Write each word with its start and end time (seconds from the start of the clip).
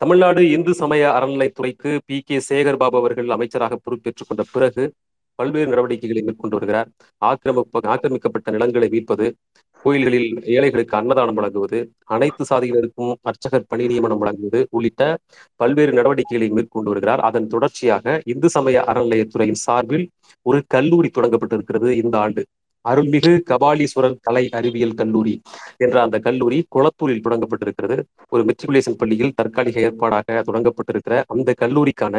தமிழ்நாடு 0.00 0.50
இந்து 0.50 0.74
சமய 0.74 1.02
அறநிலைத்துறைக்கு 1.18 1.90
பி. 2.06 2.16
கே. 2.20 2.36
சேகர் 2.48 2.76
பாபு 2.76 2.96
அவர்கள் 2.98 3.28
அமைச்சராக 3.28 3.76
பொறுப்பேற்றுக் 3.76 4.28
கொண்ட 4.28 4.42
பிறகு 4.52 4.82
பல்வேறு 5.38 5.68
நடவடிக்கைகளை 5.68 6.22
மேற்கொண்டு 6.22 6.56
வருகிறார். 6.56 6.88
ஆக்கிரமிப்பு 7.22 7.80
ஆக்கிரமிக்கப்பட்ட 7.94 8.50
நிலங்களை 8.50 8.88
மீட்பது 8.88 9.26
கோயில்களில் 9.84 10.28
ஏழைகளுக்கு 10.54 10.96
அன்னதானம் 10.96 11.34
வழங்குவது 11.34 11.78
அனைத்து 12.06 12.44
சாதியினருக்கும் 12.50 13.12
அர்ச்சகர் 13.22 13.68
பணி 13.68 13.86
நியமனம் 13.86 14.18
வழங்குவது 14.18 14.60
உள்ளிட்ட 14.70 15.02
பல்வேறு 15.60 15.92
நடவடிக்கைகளை 15.92 16.48
மேற்கொண்டு 16.50 16.90
வருகிறார். 16.90 17.20
அதன் 17.20 17.46
தொடர்ச்சியாக 17.46 18.20
இந்து 18.24 18.48
சமய 18.48 18.84
அறநிலையத்துறையின் 18.92 19.62
சார்பில் 19.66 20.06
ஒரு 20.46 20.60
கல்லூரி 20.66 21.10
தொடங்கப்பட்டிருக்கிறது 21.14 21.90
இந்த 22.02 22.18
ஆண்டு. 22.18 22.44
அருள்மிகு 22.90 23.32
கபாலீஸ்வரர் 23.50 24.16
கலை 24.20 24.42
அறிவியல் 24.58 24.94
கல்லூரி 24.94 25.34
என்ற 25.76 25.96
அந்த 26.02 26.16
கல்லூரி 26.18 26.58
குளத்தூரில் 26.74 27.22
தொடங்கப்பட்டிருக்கிறது. 27.24 27.96
ஒரு 28.28 28.42
மெட்ரிகுலேஷன் 28.44 28.98
பள்ளியில் 28.98 29.34
தற்காலிக 29.34 29.80
ஏற்பாடாக 29.80 30.42
தொடங்கப்பட்டிருக்கிற 30.48 31.16
அந்த 31.26 31.54
கல்லூரிக்கான 31.60 32.16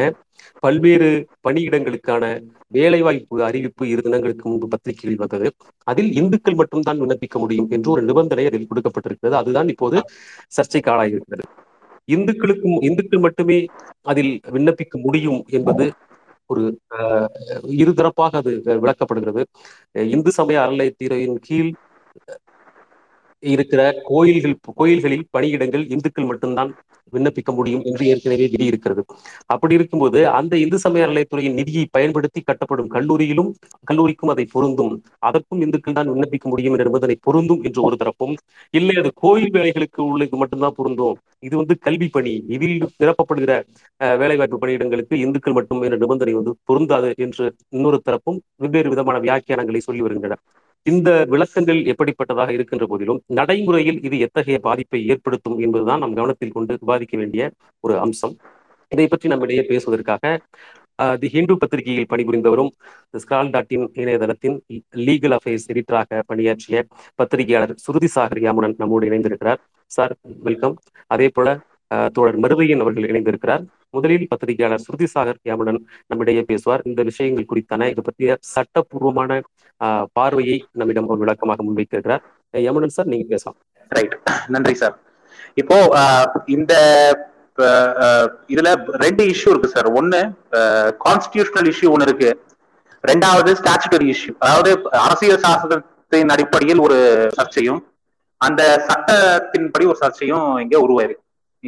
பல்வேறு 0.63 1.09
பணியிடங்களுக்கான 1.48 2.23
வேலைவாய்ப்பு 2.67 3.38
அறிவிப்பு 3.44 3.84
இரு 3.89 4.02
தினங்களுக்கு 4.02 4.45
முன்பு 4.49 4.67
பத்திரிகையில் 4.67 5.22
வந்தது. 5.23 5.49
அதில் 5.88 6.11
இந்துக்கள் 6.13 6.59
மட்டும்தான் 6.61 7.02
விண்ணப்பிக்க 7.02 7.38
முடியும் 7.38 7.70
என்று 7.70 7.91
ஒரு 7.91 8.02
நிபந்தனை 8.02 8.45
அதில் 8.45 8.70
கொடுக்கப்பட்டிருக்கிறது. 8.72 9.36
அதுதான் 9.41 9.72
இப்போது 9.75 9.99
சர்ச்சைக்கு 10.58 10.91
ஆளாகியிருக்கிறது 10.91 11.47
இந்துக்களுக்கும் 12.09 12.77
இந்துக்கள் 12.80 13.20
மட்டுமே 13.20 13.58
அதில் 14.02 14.34
விண்ணப்பிக்க 14.52 14.95
முடியும் 15.02 15.39
என்பது 15.49 15.86
ஒரு 16.49 16.63
இருதரப்பாக 17.75 18.37
அது 18.37 18.51
விளக்கப்படுகிறது. 18.81 19.43
இந்து 20.09 20.31
சமய 20.31 20.59
அறநிலையத்துறையின் 20.59 21.38
கீழ் 21.41 21.71
இருக்கிற 23.43 23.81
கோயில்கள் 24.09 24.55
கோயில்களில் 24.77 25.25
பணியிடங்கள் 25.35 25.83
இந்துக்கள் 25.95 26.29
மட்டும்தான் 26.29 26.71
விண்ணப்பிக்க 27.13 27.51
முடியும் 27.57 27.83
என்று 27.89 28.03
ஏற்கனவே 28.11 28.45
விதி 28.53 28.65
இருக்கிறது 28.69 29.01
அப்படி 29.53 29.73
இருக்கும்போது 29.77 30.19
அந்த 30.39 30.53
இந்து 30.63 30.77
சமய 30.83 31.05
அறநிலையத்துறையின் 31.05 31.57
நிதியை 31.59 31.83
பயன்படுத்தி 31.95 32.39
கட்டப்படும் 32.41 32.89
கல்லூரியிலும் 32.95 33.52
கல்லூரிக்கும் 33.89 34.31
அதை 34.33 34.45
பொருந்தும். 34.55 34.91
அதற்கும் 35.27 35.61
இந்துக்கள் 35.66 35.97
தான் 35.99 36.11
விண்ணப்பிக்க 36.13 36.47
முடியும் 36.53 36.73
என்ற 36.75 36.85
நிபந்தனை 36.89 37.17
பொருந்தும் 37.27 37.61
என்று 37.69 37.81
ஒரு 37.88 37.97
தரப்பும் 38.02 38.35
இல்லை 38.73 38.95
அது 39.02 39.11
கோயில் 39.23 39.53
வேலைகளுக்கு 39.57 40.01
உள்ளது 40.11 40.38
மட்டும்தான் 40.44 40.77
பொருந்தும். 40.79 41.16
இது 41.47 41.55
வந்து 41.61 41.75
கல்வி 41.88 42.09
பணி. 42.17 42.33
இதில் 42.55 42.77
நிரப்பப்படுகிற 43.03 43.53
வேலைவாய்ப்பு 44.22 44.61
பணியிடங்களுக்கு 44.63 45.16
இந்துக்கள் 45.25 45.57
மட்டும் 45.59 45.83
என்ற 45.88 45.97
நிபந்தனை 46.05 46.35
வந்து 46.39 46.53
பொருந்தாது 46.69 47.11
என்று 47.27 47.45
இன்னொரு 47.77 47.99
தரப்பும் 48.09 48.39
வெவ்வேறு 48.63 48.91
விதமான 48.95 49.19
வியாக்கியானங்களை 49.27 49.81
சொல்லி 49.88 50.03
வருகின்றன. 50.05 50.38
இந்த 50.91 51.09
விளக்கங்கள் 51.31 51.80
எப்படிப்பட்டதாக 51.91 52.52
இருக்கின்ற 52.55 52.85
போதிலும் 52.89 53.19
நடைமுறையில் 53.38 53.99
இது 54.07 54.17
எத்தகைய 54.25 54.57
பாதிப்பை 54.67 54.99
ஏற்படுத்தும் 55.13 55.57
என்பதுதான் 55.66 56.02
நம் 56.03 56.17
கவனத்தில் 56.19 56.53
கொண்டு 56.55 56.73
விவாதிக்க 56.83 57.16
வேண்டிய 57.21 57.44
ஒரு 57.83 57.95
அம்சம். 58.05 58.35
இதை 58.91 59.05
பற்றி 59.07 59.27
நம்மிடையே 59.31 59.63
பேசுவதற்காக 59.71 60.23
தி 61.21 61.27
ஹிந்து 61.33 61.55
பத்திரிகையில் 61.61 62.07
பணிபுரிந்தவரும் 62.11 62.69
ஸ்கிரால் 63.23 63.52
டாட் 63.55 63.73
இன் 63.75 63.88
இணையதளத்தின் 64.02 64.55
லீகல் 65.07 65.35
அஃபேர்ஸ் 65.38 65.67
எடிட்டராக 65.71 66.21
பணியாற்றிய 66.29 66.77
பத்திரிகையாளர் 67.19 67.73
சுருதி 67.85 68.09
சாகர் 68.16 68.41
யாமுடன் 68.45 68.75
நம்மோடு 68.81 69.09
இணைந்திருக்கிறார். 69.09 69.59
Sir 69.91 70.13
welcome. 70.47 70.75
அதே 71.13 71.27
போல 71.35 71.47
தோழர் 72.16 72.39
மருதையன் 72.45 72.83
அவர்கள் 72.85 73.09
இணைந்திருக்கிறார். 73.11 73.66
முதலில் 73.95 74.30
பத்திரிகையாளர் 74.31 74.83
ஸ்ருதி 74.85 75.07
சாகர் 75.13 75.39
யாமுடன் 75.49 75.80
நம்மிடையே 76.09 76.43
பேசுவார். 76.52 76.83
இந்த 76.89 77.02
விஷயங்கள் 77.09 77.49
குறித்தான 77.52 77.88
இது 77.94 78.02
பற்றிய 78.07 78.38
சட்டப்பூர்வமான 78.53 79.39
பார்வையை 80.17 80.57
நம்மிடம் 80.79 81.09
ஒரு 81.13 81.19
விளக்கமாக 81.23 81.63
முன்வைத்திருக்கிறார். 81.67 82.23
யமுனன் 82.67 82.95
சார் 82.97 83.11
நீங்க 83.13 83.27
பேசலாம். 83.33 83.57
ரைட் 83.97 84.16
நன்றி 84.55 84.75
சார். 84.81 84.95
இப்போ 85.61 85.77
இந்த 86.55 86.73
இதுல 88.53 88.71
ரெண்டு 89.03 89.23
இஷ்யூ 89.33 89.52
இருக்கு 89.53 89.75
சார். 89.75 89.88
ஒன்னு 89.99 90.19
கான்ஸ்டியூஷனல் 91.05 91.69
இஷ்யூ 91.72 91.88
ஒன்னு 91.94 92.07
இருக்கு. 92.09 92.31
ரெண்டாவது 93.09 93.51
ஸ்டாச்சுட்டரி 93.59 94.07
இஷ்யூ 94.16 94.33
அதாவது 94.45 94.72
அரசியல் 95.05 95.44
சாசனத்தின் 95.45 96.33
அடிப்படையில் 96.35 96.83
ஒரு 96.88 96.97
சர்ச்சையும் 97.38 97.81
அந்த 98.41 98.62
சட்டத்தின்படி 98.89 99.85
ஒரு 99.91 100.00
சர்ச்சையும் 100.03 100.45
இங்க 100.63 100.75
உருவாயிருக்கு. 100.85 101.23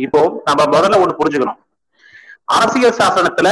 இப்போ 0.05 0.21
நம்ம 0.47 0.61
முதல்ல 0.75 1.01
ஒண்ணு 1.03 1.19
புரிஞ்சுக்கணும். 1.19 1.59
அரசியல் 2.55 2.97
சாசனத்துல 2.99 3.49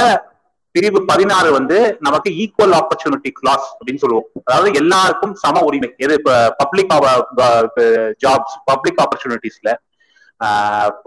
பிரிவு 0.75 0.99
பதினாறு 1.09 1.49
வந்து 1.57 1.77
நமக்கு 2.05 2.29
ஈக்குவல் 2.43 2.73
ஆப்பர்ச்சுனிட்டி 2.79 3.29
கிளாஸ் 3.39 3.67
அப்படின்னு 3.77 4.01
சொல்லுவோம். 4.03 4.27
அதாவது 4.47 4.69
எல்லாருக்கும் 4.81 5.33
சம 5.43 5.61
உரிமை. 5.67 5.89
எது 6.05 6.13
இப்ப 6.19 6.31
பப்ளிக் 6.61 6.91
ஜாப்ஸ் 8.25 8.57
பப்ளிக் 8.71 8.99
ஆப்பர்ச்சுனிட்டிஸ்ல 9.03 9.69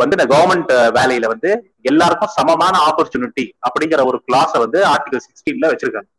வந்து 0.00 0.16
இந்த 0.16 0.26
கவர்மெண்ட் 0.32 0.72
வேலையில 0.96 1.26
வந்து 1.32 1.50
எல்லாருக்கும் 1.90 2.32
சமமான 2.38 2.74
ஆப்பர்ச்சுனிட்டி 2.88 3.44
அப்படிங்கிற 3.66 4.06
ஒரு 4.10 4.18
கிளாஸ 4.28 4.52
வந்து 4.64 4.78
ஆர்டிகல் 4.92 5.24
சிக்ஸ்டீன்ல 5.26 5.70
வச்சிருக்காங்க. 5.72 6.10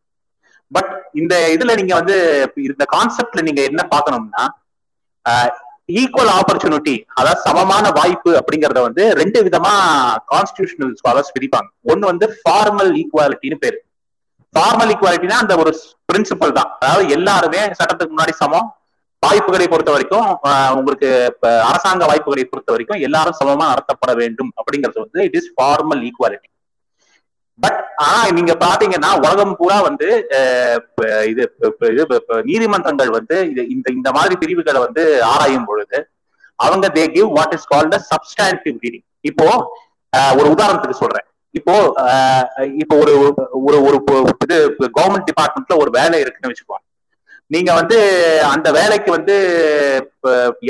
பட் 0.71 0.91
இந்த 1.21 1.33
இதுல 1.55 1.71
நீங்க 1.79 1.93
வந்து 1.99 2.17
இந்த 2.67 2.85
கான்செப்ட்ல 2.95 3.41
நீங்க 3.47 3.61
என்ன 3.71 3.81
பார்க்கணும்னா 3.93 4.43
ஈக்குவல் 5.99 6.31
ஆப்பர்ச்சுனிட்டி 6.39 6.95
அதாவது 7.19 7.41
சமமான 7.45 7.85
வாய்ப்பு 7.99 8.31
அப்படிங்கறத 8.39 8.81
வந்து 8.87 9.03
ரெண்டு 9.21 9.39
விதமா 9.47 9.71
கான்ஸ்டியூஷனல் 10.33 10.91
ஸ்காலர்ஸ் 10.99 11.33
பிரிப்பாங்க. 11.37 11.69
ஒன்னு 11.91 12.09
வந்து 12.11 12.27
ஃபார்மல் 12.39 12.91
ஈக்குவாலிட்டின்னு 13.01 13.57
பேரு. 13.63 13.79
ஃபார்மல் 14.53 14.91
ஈக்குவாலிட்டினா 14.93 15.39
அந்த 15.43 15.55
ஒரு 15.63 15.71
பிரின்சிபல் 16.09 16.55
தான். 16.59 16.69
அதாவது 16.83 17.05
எல்லாருமே 17.17 17.63
சட்டத்துக்கு 17.79 18.13
முன்னாடி 18.15 18.35
சமம். 18.43 18.69
வாய்ப்புகளை 19.23 19.65
பொறுத்த 19.71 19.91
வரைக்கும் 19.93 20.29
உங்களுக்கு 20.77 21.09
அரசாங்க 21.69 22.03
வாய்ப்புகளை 22.11 22.43
பொறுத்த 22.51 22.71
வரைக்கும் 22.73 23.03
எல்லாரும் 23.07 23.37
சமமா 23.41 23.65
நடத்தப்பட 23.71 24.13
வேண்டும் 24.21 24.49
அப்படிங்கிறது 24.59 24.99
வந்து 25.05 25.19
it 25.27 25.37
is 25.39 25.51
formal 25.55 26.01
equality 26.07 26.49
but 27.63 27.79
ஆனா 28.05 28.19
நீங்க 28.37 28.53
பாத்தீங்கன்னா 28.65 29.09
உலகம் 29.25 29.57
பூரா 29.59 29.77
வந்து 29.87 30.07
இது 31.31 31.43
நீதிமன்றங்கள் 32.49 33.11
வந்து 33.17 33.37
இந்த 33.75 33.87
இந்த 33.97 34.11
மாதிரி 34.17 34.35
பிரிவுகளை 34.43 34.79
வந்து 34.85 35.03
ஆராயும் 35.33 35.67
பொழுது 35.69 35.99
அவங்க 36.65 36.87
they 36.97 37.03
give 37.17 37.29
what 37.37 37.55
is 37.57 37.67
called 37.73 37.97
substantive 38.11 38.77
reading 38.85 39.05
இப்போ 39.31 39.47
ஒரு 40.39 40.47
உதாரணத்துக்கு 40.53 41.01
சொல்றேன். 41.03 41.25
இப்போ 41.59 41.73
இப்போ 42.81 42.95
ஒரு 43.03 43.13
ஒரு 43.67 43.77
ஒரு 43.87 43.97
இது 44.45 44.57
கவர்மெண்ட் 44.97 45.27
டிபார்ட்மெண்ட்ல 45.29 45.75
ஒரு 45.83 45.91
வேலை 45.97 46.17
இருக்குன்னு 46.23 46.51
வச்சுக்கோங்க. 46.51 46.85
நீங்க 47.53 47.71
வந்து 47.79 47.97
அந்த 48.51 48.67
வேலைக்கு 48.77 49.09
வந்து 49.15 49.35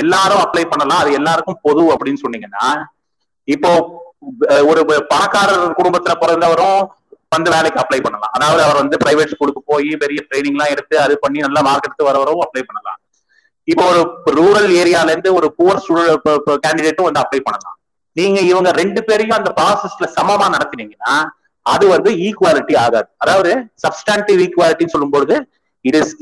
எல்லாரும் 0.02 0.42
அப்ளை 0.44 0.64
பண்ணலாம். 0.72 1.02
அது 1.02 1.18
எல்லாருக்கும் 1.20 1.60
பொது 1.66 1.82
அப்படின்னு 1.94 2.22
சொன்னீங்கன்னா 2.24 2.66
இப்போ 3.48 3.70
ஒரு 4.70 4.80
பணக்காரர் 5.12 5.78
குடும்பத்துல 5.78 6.14
பிறந்தவரும் 6.22 6.82
வந்து 7.34 7.52
வேலைக்கு 7.54 7.80
அப்ளை 7.82 7.98
பண்ணலாம். 8.04 8.32
அதாவது 8.36 8.60
அவர் 8.64 8.80
வந்து 8.82 8.96
பிரைவேட் 9.02 9.32
ஸ்கூலுக்கு 9.34 9.60
போய் 9.70 9.88
பெரிய 10.02 10.20
ட்ரைனிங் 10.28 10.56
எல்லாம் 10.56 10.72
எடுத்து 10.74 10.94
அது 11.04 11.14
பண்ணி 11.22 11.38
நல்லா 11.46 11.60
மார்க் 11.68 11.86
எடுத்து 11.88 12.08
வரவரும் 12.08 12.42
அப்ளை 12.46 12.62
பண்ணலாம். 12.68 12.98
இப்போ 13.68 13.84
ஒரு 13.90 14.00
ரூரல் 14.38 14.70
ஏரியால 14.80 15.12
இருந்து 15.14 15.30
ஒரு 15.38 15.48
புவர் 15.58 15.80
கேண்டிடேட்டும் 16.64 17.08
வந்து 17.08 17.22
அப்ளை 17.22 17.40
பண்ணலாம். 17.46 17.76
நீங்க 18.16 18.38
இவங்க 18.50 18.70
ரெண்டு 18.80 19.00
பேரையும் 19.08 19.38
அந்த 19.38 19.50
ப்ராசஸ்ல 19.58 20.06
சமமா 20.16 20.46
நடத்தினீங்கன்னா 20.56 21.14
அது 21.66 21.84
வந்து 21.94 22.10
ஈக்குவாலிட்டி 22.26 22.74
ஆகாது. 22.84 23.08
அதாவது 23.24 23.50
சப்ஸ்டான்டிவ் 23.84 24.40
ஈக்குவாலிட்டின்னு 24.46 24.94
சொல்லும்போது 24.96 25.34
it 25.84 25.98
is 26.00 26.12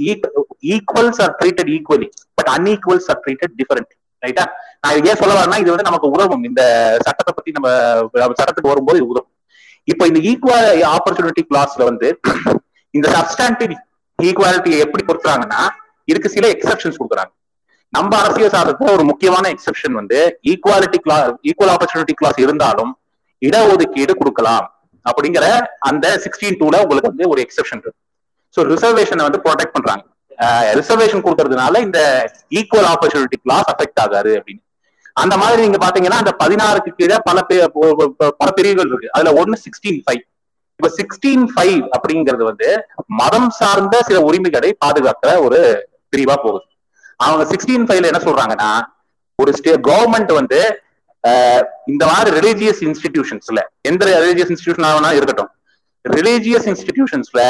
equals 0.74 1.20
are 1.24 1.32
treated 1.40 1.70
equally 1.76 2.08
but 2.38 2.50
unequals 2.56 3.08
are 3.12 3.20
treated 3.24 3.54
different 3.60 3.90
ரைட்டா 4.24 4.44
நான் 4.82 5.08
ஏன் 5.10 5.20
சொல்ல 5.20 5.32
வரேன்னா 5.38 5.58
இது 5.62 5.72
வந்து 5.72 5.88
நமக்கு 5.88 6.12
உதவும். 6.14 6.44
இந்த 6.50 6.62
சட்டத்தை 7.06 7.32
பத்தி 7.36 7.50
நம்ம 7.56 7.68
சட்டத்துக்கு 8.40 8.72
வரும்போது 8.72 8.98
இது 9.00 9.10
உதவும். 9.12 9.32
இப்போ 9.92 10.04
இந்த 10.10 10.20
ஈக்குவல் 10.30 10.82
ஆப்பர்ச்சுனிட்டி 10.94 11.42
கிளாஸ்ல 11.50 11.82
வந்து 11.90 12.08
இந்த 12.94 13.06
சப்ஸ்டாண்டிவ் 13.16 13.74
ஈக்குவாலிட்டியை 14.18 14.78
எப்படி 14.86 15.02
கொடுக்குறாங்கன்னா 15.10 15.60
இதுக்கு 16.10 16.34
சில 16.36 16.46
எக்ஸப்ஷன்ஸ் 16.54 16.98
கொடுக்குறாங்க. 17.00 17.32
நம்ம 17.96 18.12
அரசியல் 18.22 18.54
சாதத்துல 18.54 18.92
ஒரு 18.96 19.04
முக்கியமான 19.10 19.44
எக்ஸப்ஷன் 19.54 19.94
வந்து 20.00 20.18
equality 20.50 20.98
clause 21.06 21.30
equal 21.50 21.72
opportunity 21.74 22.14
clause 22.20 22.38
இருந்தாலும் 22.44 22.92
இடஒதுக்கீடு 23.42 24.12
கொடுக்கலாம். 24.20 24.66
அப்படிங்கிற 25.10 25.44
அந்த 25.88 26.06
சிக்ஸ்டீன் 26.24 26.58
டூல 26.60 26.80
உங்களுக்கு 26.84 27.10
வந்து 27.12 27.26
ஒரு 27.32 27.40
எக்ஸப்ஷன் 27.46 27.82
இருக்கு. 27.82 28.00
ஸோ 28.54 28.62
ரிசர்வேஷனை 28.72 29.24
வந்து 29.28 29.40
ப்ரொடெக்ட் 29.46 29.74
பண்றாங்க. 29.76 30.02
ரிசர்வேஷன் 30.78 31.24
கொடுக்கறதுனால 31.24 31.80
இந்த 31.86 32.00
ஈக்குவல் 32.58 32.88
ஆப்பர்ச்சுனிட்டி 32.92 33.38
கிளாஸ் 33.44 33.68
அஃபெக்ட் 33.72 34.00
ஆகாது 34.04 34.32
அப்படின்னு. 34.38 34.62
அந்த 35.22 35.34
மாதிரி 35.42 35.60
நீங்க 35.66 35.78
பாத்தீங்கன்னா 35.84 36.18
அந்த 36.22 36.32
பதினாறுக்கு 36.42 36.90
கீழே 36.98 37.16
பல 37.28 37.38
பல 38.40 38.48
பிரிவுகள் 38.58 38.90
இருக்கு. 38.90 39.12
அதுல 39.16 39.32
ஒன்னு 39.40 39.56
சிக்ஸ்டீன் 39.66 40.00
ஃபைவ் 40.04 40.22
இப்ப 40.80 40.90
சிக்ஸ்டீன் 40.98 41.44
ஃபைவ் 41.54 41.80
அப்படிங்கிறது 41.96 42.44
வந்து 42.50 42.68
மதம் 43.20 43.50
சார்ந்த 43.60 43.96
சில 44.08 44.20
உரிமைகளை 44.28 44.70
பாதுகாக்கிற 44.84 45.32
ஒரு 45.46 45.58
பிரிவா 46.12 46.36
போகுது. 46.44 46.64
அவங்க 47.24 47.44
சிக்ஸ்டீன் 47.50 47.84
ஃபைவ்ல 47.88 48.10
என்ன 48.12 48.22
சொல்றாங்கன்னா 48.28 48.70
ஒரு 49.38 49.52
ஸ்டே 49.58 49.74
கவர்மெண்ட் 49.88 50.32
வந்து 50.38 50.60
இந்த 51.92 52.04
மாதிரி 52.10 52.30
ரிலீஜியஸ் 52.38 52.80
இன்ஸ்டிடியூஷன்ஸ்ல 52.86 53.60
எந்த 53.88 54.06
ரிலீஜியஸ் 54.24 54.52
இன்ஸ்டிடியூஷன் 54.54 54.86
ஆகணும் 54.90 55.16
இருக்கட்டும். 55.18 55.50
ரிலீஜியஸ் 56.04 56.68
இன்ஸ்டிடியூஷன்ஸ்ல 56.72 57.42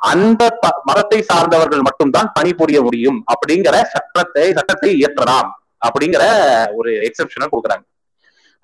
அந்த 0.00 0.58
மதத்தை 0.84 1.22
சார்ந்தவர்கள் 1.22 1.80
மட்டும்தான் 1.80 2.32
பணிபுரிய 2.34 2.82
முடியும் 2.82 3.24
அப்படிங்கிற 3.32 3.82
சட்டத்தை 3.82 4.52
சட்டத்தை 4.52 4.90
இயற்றலாம் 5.00 5.50
அப்படிங்கிற 5.86 6.22
ஒரு 6.74 6.90
எக்ஸப்ஷனை 6.92 7.46
கொடுக்குறாங்க. 7.52 7.84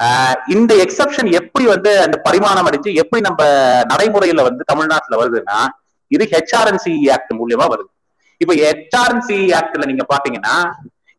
ஆஹ் 0.01 0.37
இந்த 0.49 0.75
எக்ஸப்ஷன் 0.75 1.33
எப்படி 1.33 1.67
வந்து 1.67 2.01
அந்த 2.01 2.17
பரிமாணம் 2.17 2.67
அடைஞ்சு 2.67 2.95
எப்படி 2.95 3.23
நம்ம 3.23 3.45
நடைமுறையில 3.95 4.43
வந்து 4.43 4.65
தமிழ்நாட்டுல 4.67 5.19
வருதுன்னா 5.23 5.59
இது 6.09 6.29
ஹெச்ஆர்என்சி 6.33 7.11
ஆக்ட் 7.11 7.33
மூலியமா 7.33 7.67
வருது. 7.73 7.91
இப்ப 8.37 8.55
ஹெச்ஆர்என்சி 8.55 9.39
ஆக்ட்ல 9.59 9.87
நீங்க 9.87 10.07
பாத்தீங்கன்னா 10.15 10.57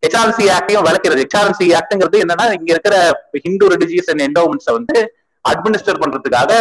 ஹெச்ஆர்என்சி 0.03 0.45
ஆக்டையும் 0.57 0.85
விளக்கிறது. 0.87 1.25
ஹெச்ஆர்என்சி 1.25 1.67
ஆக்ட்ங்கிறது 1.79 2.17
என்னன்னா 2.25 2.45
இங்க 2.59 2.71
இருக்கிற 2.75 3.21
ஹிந்து 3.31 3.67
ரிலிஜியஸ் 3.69 4.11
அண்ட் 4.11 4.25
என்டோமெண்ட்ஸை 4.27 4.73
வந்து 4.73 5.13
அட்மினிஸ்டர் 5.49 6.01
பண்றதுக்காக 6.01 6.51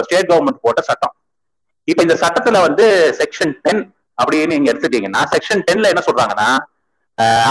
ஸ்டேட் 0.00 0.30
கவர்மெண்ட் 0.30 0.62
போட்ட 0.62 0.82
சட்டம். 0.82 1.14
இப்ப 1.90 2.00
இந்த 2.06 2.16
சட்டத்துல 2.22 2.60
வந்து 2.66 2.84
செக்ஷன் 3.20 3.52
டென் 3.64 3.82
அப்படின்னு 4.18 4.52
நீங்க 4.52 4.68
எடுத்துட்டீங்கன்னா 4.72 5.22
செக்ஷன் 5.34 5.62
டென்ல 5.68 5.90
என்ன 5.92 6.02
சொல்றாங்கன்னா 6.08 6.48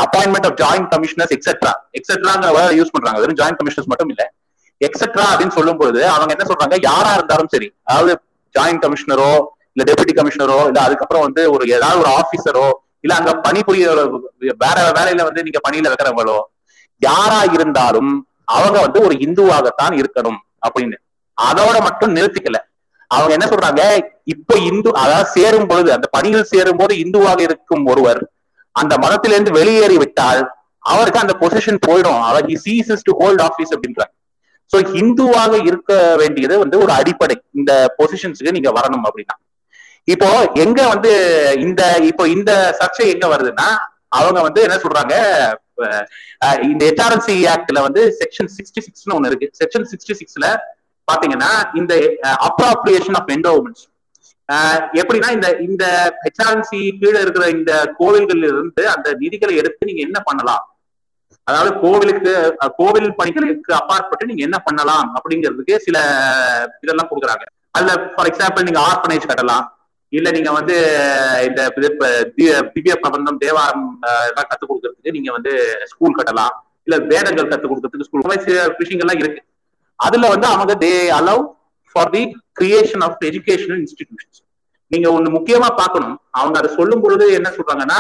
appointment 0.03 0.47
of 0.49 0.57
joint 0.61 0.89
commissioners 0.93 1.33
etcetera 1.37 1.73
எக்ஸெட்ராங்கிற 1.97 2.49
use 2.79 2.93
பண்றாங்க. 2.93 3.19
வெறும் 3.23 3.39
ஜாயிண்ட் 3.41 3.59
கமிஷனர்ஸ் 3.59 3.89
மட்டும் 3.91 4.11
இல்ல. 4.13 4.23
எக்ஸெட்ரா 4.81 5.25
அப்படின்னு 5.31 5.55
சொல்லும் 5.57 5.77
பொழுது 5.77 6.01
அவங்க 6.09 6.31
என்ன 6.35 6.45
சொல்றாங்க 6.51 6.75
யாரா 6.81 7.13
இருந்தாலும் 7.13 7.51
சரி 7.53 7.67
அதாவது 7.83 8.11
ஜாயிண்ட் 8.55 8.83
கமிஷனரோ 8.85 9.31
இல்ல 9.73 9.83
டெபுட்டி 9.89 10.13
கமிஷனரோ 10.19 10.59
இல்ல 10.67 10.79
அதுக்கப்புறம் 10.81 11.25
வந்து 11.25 11.41
ஒரு 11.51 11.63
ஏதாவது 11.69 11.99
ஒரு 12.03 12.11
ஆபீசரோ 12.19 12.67
இல்ல 13.01 13.13
அங்க 13.15 13.31
பணிபுரிய 13.45 13.87
வேற 14.63 14.77
வேலையில 14.97 15.25
வந்து 15.27 15.43
நீங்க 15.43 15.59
பணியில 15.67 15.91
வைக்கிறவங்களோ 15.91 16.37
யாரா 17.01 17.41
இருந்தாலும் 17.55 18.11
அவங்க 18.55 18.77
வந்து 18.81 18.99
ஒரு 19.01 19.15
இந்துவாகத்தான் 19.25 19.93
இருக்கணும் 19.99 20.39
அப்படின்னு. 20.67 20.97
அதோட 21.37 21.75
மட்டும் 21.83 22.15
நிறுத்திக்கல. 22.15 22.57
அவங்க 23.11 23.31
என்ன 23.37 23.45
சொல்றாங்க? 23.51 23.81
இப்ப 24.33 24.57
இந்து 24.69 24.89
அதாவது 25.03 25.29
சேரும் 25.35 25.67
பொழுது 25.69 25.89
அந்த 25.95 26.07
பணியில் 26.15 26.49
சேரும் 26.53 26.79
போது 26.81 26.93
இந்துவாக 27.03 27.39
இருக்கும் 27.47 27.83
ஒருவர் 27.91 28.21
அந்த 28.75 28.93
மதத்திலிருந்து 29.03 29.51
வெளியேறி 29.59 29.97
விட்டால் 30.03 30.41
அவருக்கு 30.91 31.23
அந்த 31.23 31.33
பொசிஷன் 31.41 31.79
போயிடும். 31.87 32.21
அவர் 32.29 32.45
he 32.51 32.57
ceases 32.65 33.05
to 33.07 33.13
hold 33.21 33.43
office 33.47 33.73
அப்படின்றாங்க 33.75 34.13
சோ 34.71 34.77
ஹிந்துவாக 34.95 35.53
இருக்க 35.69 35.91
வேண்டியது 36.21 36.55
வந்து 36.63 36.75
ஒரு 36.83 36.91
அடிப்படை. 36.99 37.35
இந்த 37.59 37.71
பொசிஷன்ஸுக்கு 37.99 38.55
நீங்க 38.57 38.71
வரணும் 38.77 39.05
அப்படின்னா. 39.09 39.35
இப்போ 40.07 40.27
எங்க 40.63 40.79
வந்து 40.93 41.11
இந்த 41.65 41.81
இப்போ 42.09 42.23
இந்த 42.35 42.51
சர்ச்சை 42.79 43.05
எங்க 43.15 43.25
வருதுன்னா 43.33 43.67
அவங்க 44.19 44.39
வந்து 44.47 44.61
என்ன 44.67 44.77
சொல்றாங்க? 44.83 45.15
இந்த 46.71 46.83
எச்ஆர்என்சி 46.91 47.35
ஆக்ட்ல 47.53 47.79
வந்து 47.87 48.01
செக்ஷன் 48.21 48.51
சிக்ஸ்டி 48.57 48.81
சிக்ஸ்னு 48.85 49.15
ஒண்ணு 49.17 49.29
இருக்கு. 49.31 49.47
செக்ஷன் 49.59 49.87
சிக்ஸ்டி 49.91 50.15
சிக்ஸ்ல 50.21 50.47
பாத்தீங்கன்னா 51.09 51.51
இந்த 51.81 51.93
அப்ராப்ரியேஷன் 52.49 53.17
ஆஃப் 53.19 53.31
என்டோமெண்ட்ஸ் 53.37 53.85
எப்படின்னா 54.99 55.29
இந்த 55.35 55.47
இந்த 55.67 55.85
ஹெச்ஆர்என்சி 56.23 56.79
கீழே 57.01 57.19
இருக்கிற 57.23 57.45
இந்த 57.57 57.71
கோவில்கள் 57.99 58.43
இருந்து 58.51 58.83
அந்த 58.93 59.07
நிதிகளை 59.23 59.55
எடுத்து 59.61 59.89
நீங்க 59.89 60.01
என்ன 60.07 60.19
பண்ணலாம்? 60.29 60.63
அதாவது 61.47 61.71
கோவிலுக்கு 61.83 62.31
கோவில் 62.79 63.09
பணிகளுக்கு 63.19 63.71
அப்பாற்பட்டு 63.79 64.29
நீங்க 64.29 64.43
என்ன 64.47 64.57
பண்ணலாம்? 64.67 65.07
அப்படிங்கிறதுக்கு 65.17 65.75
சில 65.85 65.97
இதெல்லாம் 66.83 67.09
கொடுக்குறாங்க. 67.11 67.45
அதுல 67.77 67.93
ஃபார் 68.13 68.29
எக்ஸாம்பிள் 68.31 68.67
நீங்க 68.67 68.81
ஆர்பனேஜ் 68.89 69.29
கட்டலாம். 69.31 69.65
இல்ல 70.13 70.27
நீங்க 70.35 70.51
வந்து 70.57 70.75
இந்த 71.47 71.61
திவ்ய 72.75 72.95
பிரபந்தம் 73.01 73.41
தேவாரம் 73.43 73.87
எல்லாம் 74.29 74.49
கத்துக் 74.49 74.71
கொடுக்கறதுக்கு 74.71 75.15
நீங்க 75.17 75.29
வந்து 75.37 75.51
ஸ்கூல் 75.91 76.17
கட்டலாம். 76.19 76.55
இல்ல 76.87 76.97
வேதங்கள் 77.13 77.51
கத்துக் 77.51 77.71
கொடுக்கறதுக்கு 77.71 78.07
ஸ்கூல் 78.09 78.45
சில 78.47 78.65
விஷயங்கள்லாம் 78.81 79.21
இருக்கு. 79.23 79.41
அதுல 80.05 80.27
வந்து 80.33 80.47
அவங்க 80.53 80.73
they 80.83 80.91
allow 81.19 81.43
for 81.95 82.11
the 82.15 82.23
creation 82.59 83.03
of 83.07 83.25
educational 83.29 83.79
institutions 83.83 84.41
நீங்க 84.91 85.07
ஒண்ணு 85.15 85.29
முக்கியமா 85.37 85.69
பார்க்கணும். 85.79 86.15
அவங்க 86.39 86.55
அதை 86.59 86.69
சொல்லும் 86.77 87.01
பொழுது 87.03 87.25
என்ன 87.39 87.49
சொல்றாங்கன்னா 87.57 87.99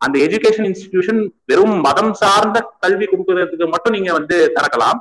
அந்த 0.00 0.16
எஜுகேஷன் 0.26 0.68
இன்ஸ்டிடியூஷன் 0.68 1.20
வெறும் 1.50 1.74
மதம் 1.86 2.12
சார்ந்த 2.20 2.58
கல்வி 2.84 3.06
கொடுக்கறதுக்கு 3.06 3.66
மட்டும் 3.72 3.96
நீங்க 3.96 4.10
வந்து 4.18 4.36
திறக்கலாம். 4.56 5.00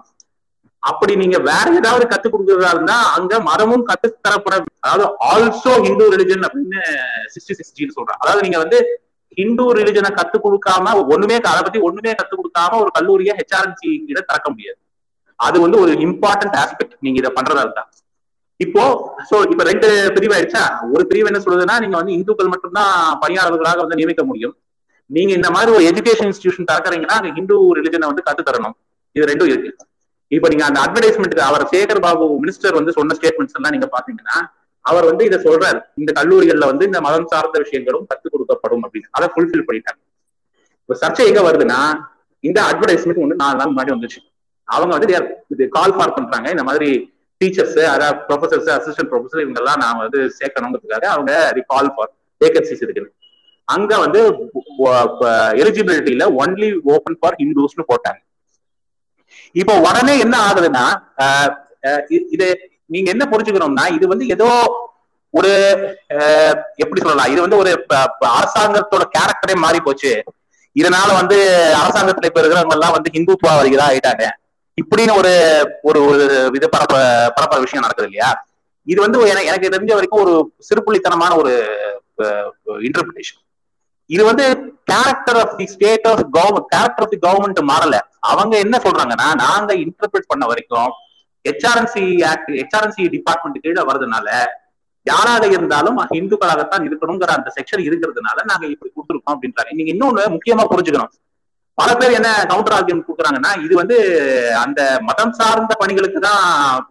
அப்படி 0.84 1.14
நீங்க 1.22 1.38
வேற 1.48 1.68
ஏதாவது 1.80 2.06
கத்து 2.12 2.28
கொடுக்கறதா 2.34 2.72
இருந்தா 2.76 2.98
அங்க 3.18 3.40
மதமும் 3.48 3.86
கத்து 3.90 4.10
தரப்பட 4.26 4.56
அதாவது 4.84 5.06
ஆல்சோ 5.30 5.72
ஹிந்து 5.86 6.06
ரிலிஜன் 6.14 6.46
அப்படின்னு 6.48 6.82
சிக்ஸ்டி 7.34 7.56
சிக்ஸ்டின்னு 7.60 7.96
சொல்றாங்க. 7.98 8.22
அதாவது 8.24 8.44
நீங்க 8.46 8.60
வந்து 8.64 8.80
ஹிந்து 9.40 9.66
ரிலிஜனை 9.80 10.12
கத்து 10.20 10.38
கொடுக்காம 10.46 10.94
ஒண்ணுமே 11.14 11.38
அதை 11.54 11.62
பத்தி 11.66 11.82
ஒண்ணுமே 11.90 12.14
கத்து 12.20 12.36
கொடுக்காம 12.40 12.80
ஒரு 12.84 12.92
கல்லூரியை 13.00 13.36
ஹெச்ஆர்என்சி 13.40 13.90
கிட்ட 14.08 14.22
திறக்க 14.30 14.48
முடியாது. 14.54 14.80
அது 15.48 15.58
வந்து 15.66 15.78
ஒரு 15.84 15.92
இம்பார்ட்டன்ட் 16.08 16.56
ஆஸ்பெக்ட் 16.64 16.96
நீங்க 17.06 17.18
இதை 17.22 17.32
பண்றதா 17.38 17.64
இருந்தா 17.66 17.84
இப்போ 18.60 18.84
சோ 19.28 19.36
இப்ப 19.52 19.64
ரெண்டு 19.70 19.90
பிரிவு 20.16 20.34
ஆயிடுச்சா 20.38 20.64
ஒரு 20.94 21.04
பிரிவு 21.10 21.30
என்ன 21.30 21.40
சொல்றதுன்னா 21.44 21.76
நீங்க 21.84 21.96
வந்து 22.00 22.16
இந்துக்கள் 22.18 22.50
மட்டும்தான் 22.54 22.96
பணியாளர்களாக 23.22 23.80
வந்து 23.84 23.98
நியமிக்க 24.00 24.24
முடியும். 24.32 24.56
நீங்க 25.10 25.32
இந்த 25.38 25.50
மாதிரி 25.56 25.70
ஒரு 25.76 25.84
எஜுகேஷன் 25.92 26.28
இன்ஸ்டிடியூஷன் 26.30 26.68
திறக்கறீங்கன்னா 26.72 27.16
அங்க 27.20 27.30
ஹிந்து 27.38 27.56
ரிலிஜனை 27.78 28.08
வந்து 28.12 28.26
கத்து 28.28 28.44
தரணும் 28.50 28.76
இது 29.16 29.30
ரெண்டும் 29.32 29.50
இருக்கு. 29.52 29.72
இப்ப 30.32 30.48
நீங்க 30.52 30.66
அந்த 30.70 30.80
அட்வர்டைஸ்மெண்ட் 30.86 31.40
அவர் 31.50 31.64
சேகர் 31.74 32.02
பாபு 32.06 32.26
மினிஸ்டர் 32.44 32.78
வந்து 32.80 32.92
சொன்ன 32.98 33.16
ஸ்டேட்மெண்ட்ஸ் 33.20 33.58
எல்லாம் 33.60 33.74
நீங்க 33.76 33.88
பாத்தீங்கன்னா 33.96 34.38
அவர் 34.86 35.06
வந்து 35.10 35.24
இதை 35.30 35.38
சொல்றாரு. 35.46 35.80
இந்த 36.02 36.12
கல்லூரிகள்ல 36.20 36.68
வந்து 36.72 36.86
இந்த 36.90 37.00
மதம் 37.06 37.30
சார்ந்த 37.32 37.58
விஷயங்களும் 37.64 38.06
கத்துக் 38.12 38.34
கொடுக்கப்படும் 38.36 38.84
அப்படின்னு. 38.86 39.10
அதை 39.18 39.30
ஃபுல்ஃபில் 39.34 39.66
பண்ணிட்டாங்க 39.70 40.02
இப்ப 40.84 40.98
சர்ச்சை 41.04 41.26
எங்க 41.32 41.42
வருதுன்னா 41.48 41.80
இந்த 42.44 42.60
அட்வர்டைஸ்மெண்ட் 42.72 43.24
வந்து 43.26 43.40
நாலு 43.44 43.58
நாள் 43.62 43.72
முன்னாடி 43.74 43.94
வந்துச்சு. 43.96 44.20
அவங்க 44.76 44.92
வந்து 44.98 45.16
இது 45.54 45.64
கால் 45.78 45.96
ஃபார் 45.98 46.16
பண்றாங்க. 46.18 46.48
இந்த 46.56 46.66
மாதிரி 46.70 46.90
டீச்சர்ஸ் 47.42 47.78
அதாவது 47.94 48.18
ப்ரொஃபசர்ஸ் 48.30 48.70
அசிஸ்டன்ட் 48.78 49.12
ப்ரொஃபசர் 49.12 49.44
இவங்க 49.44 49.60
எல்லாம் 49.62 49.82
நான் 49.84 50.02
வந்து 50.04 50.20
சேர்க்கணுங்கிறதுக்காக 50.40 51.08
அவங்க 51.16 51.62
கால் 51.74 51.92
ஃபார் 51.94 52.12
வேகன்சிஸ் 52.42 52.84
இருக்குது. 52.86 53.10
அங்க 53.68 53.92
வந்து 54.04 54.20
எலிஜிபிலிட்டியில 55.62 56.26
ஒன்லி 56.42 56.70
ஓபன் 56.94 57.18
ஃபார் 57.20 57.38
ஹிந்துஸ்னு 57.42 57.90
போட்டாங்க. 57.92 58.20
இப்போ 59.62 59.74
உடனே 59.88 60.14
என்ன 60.26 60.36
ஆகுதுன்னா 60.48 60.86
இது 62.36 62.48
நீங்க 62.94 63.08
என்ன 63.14 63.24
புரிஞ்சுக்கணும்னா 63.32 63.86
இது 63.98 64.06
வந்து 64.14 64.26
ஏதோ 64.36 64.50
ஒரு 65.34 65.52
எப்படி 66.84 67.00
சொல்லலாம் 67.02 67.32
இது 67.34 67.42
வந்து 67.46 67.60
ஒரு 67.62 67.72
அரசாங்கத்தோட 68.38 69.04
கேரக்டரே 69.16 69.56
மாறி 69.64 69.80
போச்சு 69.88 70.14
இதனால 70.76 71.10
வந்து 71.20 71.38
அரசாங்கத்துல 71.82 72.30
இப்ப 72.30 72.42
இருக்கிறவங்க 72.42 72.78
எல்லாம் 72.78 72.96
வந்து 72.98 73.14
ஹிந்துத்வாதிகளா 73.16 73.88
ஆயிட்டாங்க. 73.92 74.26
இப்படின்னு 74.82 75.14
ஒரு 75.20 75.34
ஒரு 75.90 76.00
ஒரு 76.10 76.24
இது 76.58 76.68
பரப்ப 76.76 76.96
பரப்புற 77.38 77.60
விஷயம் 77.66 77.86
நடக்குது 77.86 78.10
இல்லையா 78.10 78.30
இது 78.88 79.00
வந்து 79.06 79.20
எனக்கு 79.44 79.74
தெரிஞ்ச 79.76 79.94
வரைக்கும் 79.98 80.24
ஒரு 80.26 80.34
சிறுபுள்ளித்தனமான 80.68 81.32
ஒரு 81.42 81.54
இன்டர்பிரிட்டேஷன் 82.88 83.42
இது 84.10 84.24
வந்து 84.30 84.46
character 84.92 85.40
of 85.42 85.58
the 85.58 85.66
state 85.74 86.08
of 86.12 86.24
government 86.38 86.70
character 86.74 87.06
of 87.06 87.14
the 87.14 87.20
government 87.28 87.60
மாறல. 87.72 87.96
அவங்க 88.32 88.54
என்ன 88.66 88.76
சொல்றாங்கன்னா 88.86 89.28
நாங்க 89.44 89.72
இன்டர்பிரேட் 89.84 90.32
பண்ண 90.32 90.46
வரைக்கும் 90.52 90.90
ஹெச்ஆர்என்சி 91.46 92.06
ஆக்ட் 92.32 92.50
ஹெச்ஆர்என்சி 92.60 93.04
டிபார்ட்மெண்ட் 93.16 93.62
கீழே 93.66 93.84
வரதுனால 93.90 94.28
யாராக 95.06 95.46
இருந்தாலும் 95.58 96.00
இந்துக்களாகத்தான் 96.20 96.86
இருக்கணுங்கிற 96.88 97.32
அந்த 97.38 97.50
செக்ஷன் 97.58 97.84
இருக்கிறதுனால 97.88 98.38
நாங்க 98.50 98.66
இப்படி 98.74 98.90
கொடுத்துருக்கோம் 98.96 99.36
அப்படின்றாங்க. 99.36 99.72
நீங்க 99.78 99.92
இன்னொன்னு 99.94 100.24
முக்கியமா 100.36 100.64
புரிஞ்சுக்கணும். 100.72 101.14
பல 101.80 101.90
பேர் 102.00 102.18
என்ன 102.20 102.30
கவுண்டர் 102.52 102.76
ஆர்கியம் 102.78 103.06
கொடுக்குறாங்கன்னா 103.08 103.52
இது 103.66 103.74
வந்து 103.82 103.98
அந்த 104.64 104.82
மதம் 105.10 105.36
சார்ந்த 105.40 105.74
பணிகளுக்கு 105.82 106.20
தான் 106.28 106.44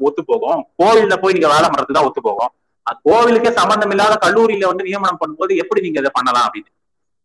ஒத்து 0.07 0.23
போகும் 0.31 0.61
கோவில்ல 0.81 1.17
போய் 1.23 1.37
நீங்க 1.37 1.51
வேலை 1.55 1.67
பண்றதுக்கு 1.69 1.99
தான் 1.99 2.09
ஒத்து 2.09 2.23
போகும் 2.29 2.53
கோவிலுக்கே 3.07 3.51
சம்பந்தம் 3.61 3.93
இல்லாத 3.95 4.15
கல்லூரியில 4.25 4.69
வந்து 4.71 4.87
நியமனம் 4.89 5.21
பண்ணும்போது 5.23 5.55
எப்படி 5.63 5.81
நீங்க 5.87 5.99
இதை 6.03 6.11
பண்ணலாம் 6.19 6.47
அப்படின்னு. 6.47 6.71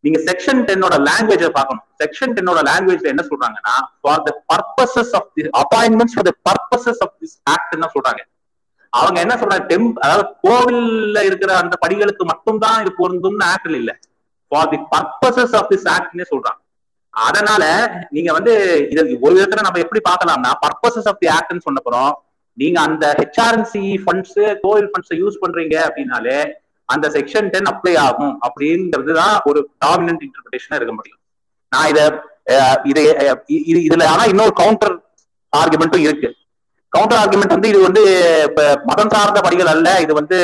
நீங்க 0.04 0.20
செக்ஷன் 0.30 0.62
டென்னோட 0.70 0.96
லாங்குவேஜ 1.08 1.44
பார்க்கணும். 1.58 1.84
செக்ஷன் 2.02 2.34
டென்னோட 2.38 2.62
லாங்குவேஜ்ல 2.70 3.12
என்ன 3.12 3.24
சொல்றாங்கன்னா 3.30 3.76
for 4.02 4.24
the 4.26 4.32
purposes 4.52 5.14
of 5.20 5.30
the 5.36 5.44
appointments 5.62 6.16
for 6.16 6.28
the 6.30 6.34
purposes 6.48 7.00
of 7.06 7.14
this 7.22 7.36
act 7.54 7.78
தான் 7.84 7.94
சொல்றாங்க. 7.96 8.22
அவங்க 8.94 9.18
என்ன 9.26 9.36
சொல்றாங்க 9.42 9.66
டெம் 9.72 9.88
அதாவது 10.06 10.26
கோவில்ல 10.48 11.24
இருக்கிற 11.30 11.54
அந்த 11.62 11.78
படிகளுக்கு 11.84 12.26
மட்டும்தான் 12.32 12.82
இது 12.84 12.92
பொருந்தும்னு 13.00 13.48
ஆக்ட்ல 13.54 13.80
இல்ல. 13.82 13.94
For 14.52 14.70
the 14.74 14.80
purposes 14.96 15.56
of 15.62 15.72
this 15.74 15.88
ஆக்ட்னே 15.96 16.28
சொல்றாங்க. 16.34 16.60
அதனால 17.14 17.64
நீங்க 18.16 18.30
வந்து 18.38 18.54
இது 18.92 19.02
ஒரு 19.26 19.34
விதத்துல 19.36 19.66
நம்ம 19.66 19.82
எப்படி 19.86 20.02
பார்க்கலாம்னா 20.10 20.52
பர்பசஸ் 20.64 21.10
ஆஃப் 21.12 21.22
தி 21.24 21.30
ஆக்ட்னு 21.38 21.66
சொன்னப்புறம் 21.68 22.12
நீங்க 22.58 22.78
அந்த 22.88 23.06
ஹெச்ஆர்என்சி 23.20 23.86
ஃபண்ட்ஸ் 24.04 24.40
கோவில் 24.64 24.90
ஃபண்ட்ஸ் 24.92 25.14
யூஸ் 25.22 25.42
பண்றீங்க 25.44 25.76
அப்படின்னாலே 25.88 26.38
அந்த 26.90 27.06
செக்ஷன் 27.16 27.50
டென் 27.54 27.70
அப்ளை 27.72 27.94
ஆகும் 28.08 28.36
அப்படிங்கிறது 28.48 29.14
தான் 29.22 29.36
ஒரு 29.50 29.60
டாமினன்ட் 29.86 30.24
இன்டர்பிரேஷனா 30.28 30.78
இருக்க 30.80 30.94
முடியும். 30.98 31.20
நான் 31.72 31.90
இத 31.94 32.00
இது 32.92 33.02
இதுல 33.88 34.06
ஆனா 34.14 34.24
இன்னொரு 34.32 34.54
கவுண்டர் 34.62 34.96
ஆர்குமெண்ட்டும் 35.54 36.06
இருக்கு. 36.08 36.30
கவுண்டர் 36.94 37.20
ஆர்குமெண்ட் 37.22 37.56
வந்து 37.56 37.70
இது 37.72 37.80
வந்து 37.88 38.02
மதம் 38.90 39.12
சார்ந்த 39.14 39.40
பணிகள் 39.46 39.72
அல்ல 39.74 39.88
இது 40.06 40.14
வந்து 40.20 40.38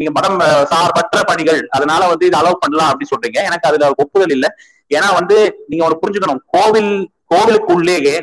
நீங்க 0.00 0.12
மதம் 0.18 0.38
சார்பற்ற 0.72 1.22
பணிகள் 1.30 1.60
அதனால 1.76 2.02
வந்து 2.12 2.28
இது 2.28 2.38
அலோவ் 2.40 2.62
பண்ணலாம் 2.64 2.90
அப்படின்னு 2.90 3.12
சொல்றீங்க. 3.14 3.40
எனக்கு 3.48 3.68
அதுல 3.70 3.88
ஒப்புதல் 4.04 4.34
இல்லை. 4.36 4.50
ஏன்னா 4.90 5.08
வந்து 5.18 5.36
நீங்க 5.70 5.82
ஒண்ணு 5.86 6.02
புரிஞ்சுக்கணும். 6.02 6.42
கோவில் 6.54 6.92
கோவிலுக்குள்ளேயே 7.32 8.16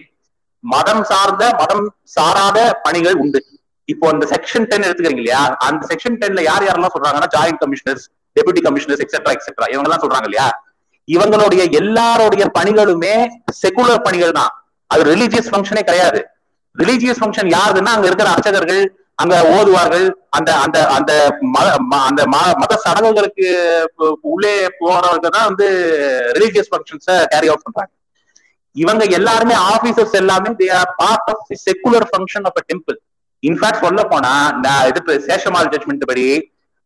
மதம் 0.64 1.04
சார்ந்த 1.12 1.44
மதம் 1.62 1.86
சாராத 2.16 2.58
பணிகள் 2.86 3.18
உண்டு. 3.24 3.40
இப்போ 3.90 4.06
அந்த 4.14 4.26
செக்ஷன் 4.34 4.68
டென் 4.70 4.86
எடுத்துக்கிறீங்க 4.88 5.24
இல்லையா? 5.24 5.42
அந்த 5.68 5.82
செக்ஷன் 5.92 6.20
டென்ல 6.22 6.42
யார் 6.50 6.66
யாரெல்லாம் 6.68 6.94
சொல்றாங்கன்னா 6.96 7.30
joint 7.36 7.60
commissioners 7.64 8.06
deputy 8.36 8.62
commissioners 8.68 9.04
etcetera 9.06 9.34
etcetera 9.38 9.66
இவங்க 9.74 9.88
எல்லாம் 9.90 10.04
சொல்றாங்க 10.04 10.28
இல்லையா? 10.30 10.48
இவங்களுடைய 11.08 11.64
எல்லாருடைய 11.82 12.44
பணிகளுமே 12.58 13.16
செகுலர் 13.62 14.06
பணிகள் 14.08 14.38
தான் 14.40 14.52
அது 14.92 15.02
ரிலீஜியஸ் 15.14 15.50
ஃபங்க்ஷனே 15.52 15.84
கிடையாது. 15.90 16.20
ரிலீஜியஸ் 16.76 17.20
ஃபங்க்ஷன் 17.22 17.50
யாருதுன்னா 17.58 17.92
அங்க 17.96 18.08
இருக்கிற 18.10 18.30
அர்ச்சகர்கள் 18.36 18.82
அங்க 19.20 19.36
ஓதுவார்கள் 19.54 20.06
அந்த 20.30 20.52
அந்த 20.58 20.78
அந்த 20.90 21.12
மத 21.54 21.68
ம- 21.90 22.06
அந்த 22.08 22.22
ம- 22.26 22.56
மத 22.58 22.74
சடங்குகளுக்கு 22.84 23.48
உள்ளே 24.26 24.54
போறவங்க 24.80 25.28
தான் 25.30 25.48
வந்து 25.48 25.68
ரிலீஜியஸ் 26.34 26.72
ஃபங்க்ஷன்ஸ 26.72 27.08
கேரி 27.26 27.48
அவுட் 27.48 27.66
பண்றாங்க. 27.66 27.92
இவங்க 28.76 29.04
எல்லாருமே 29.12 29.56
ஆபீசர்ஸ் 29.72 30.16
எல்லாமே 30.16 30.50
they 30.60 30.68
are 30.72 30.92
part 30.98 31.28
of 31.28 31.44
the 31.50 31.58
secular 31.66 32.08
function 32.12 32.46
of 32.46 32.58
a 32.58 32.64
temple 32.70 32.98
in fact 33.44 33.84
சொல்ல 33.84 34.04
போனா 34.06 34.34
இது 34.90 35.00
சேஷமால் 35.28 35.70
ஜட்மெண்ட் 35.74 36.06
படி 36.06 36.26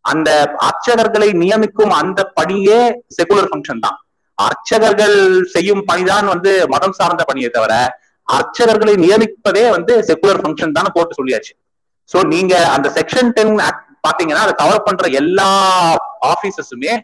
அந்த 0.06 0.30
அர்ச்சகர்களை 0.68 1.30
நியமிக்கும் 1.42 1.94
அந்த 1.94 2.20
பணியே 2.36 2.80
செக்குலர் 3.18 3.50
ஃபங்க்ஷன் 3.50 3.80
தான். 3.80 3.98
அர்ச்சகர்கள் 4.38 5.16
செய்யும் 5.46 5.84
பணிதான் 5.88 6.28
வந்து 6.28 6.52
மதம் 6.68 6.94
சார்ந்த 6.94 7.24
பணியை 7.24 7.50
தவிர 7.50 7.74
அர்ச்சகர்களை 8.28 8.94
நியமிப்பதே 9.04 9.64
வந்து 9.72 9.94
செக்குலர் 10.08 10.42
ஃபங்க்ஷன் 10.44 10.76
தான் 10.78 10.94
போட்டு 10.96 11.18
சொல்லியாச்சு. 11.20 11.54
சோ 12.14 12.26
நீங்க 12.26 12.68
அந்த 12.68 12.90
செக்ஷன் 12.90 13.30
டென் 13.30 13.60
பாத்தீங்கன்னா 14.08 14.44
அதை 14.46 14.54
கவர் 14.54 14.84
பண்ற 14.84 15.08
எல்லா 15.08 15.50
ஆபீசஸுமே 16.22 17.00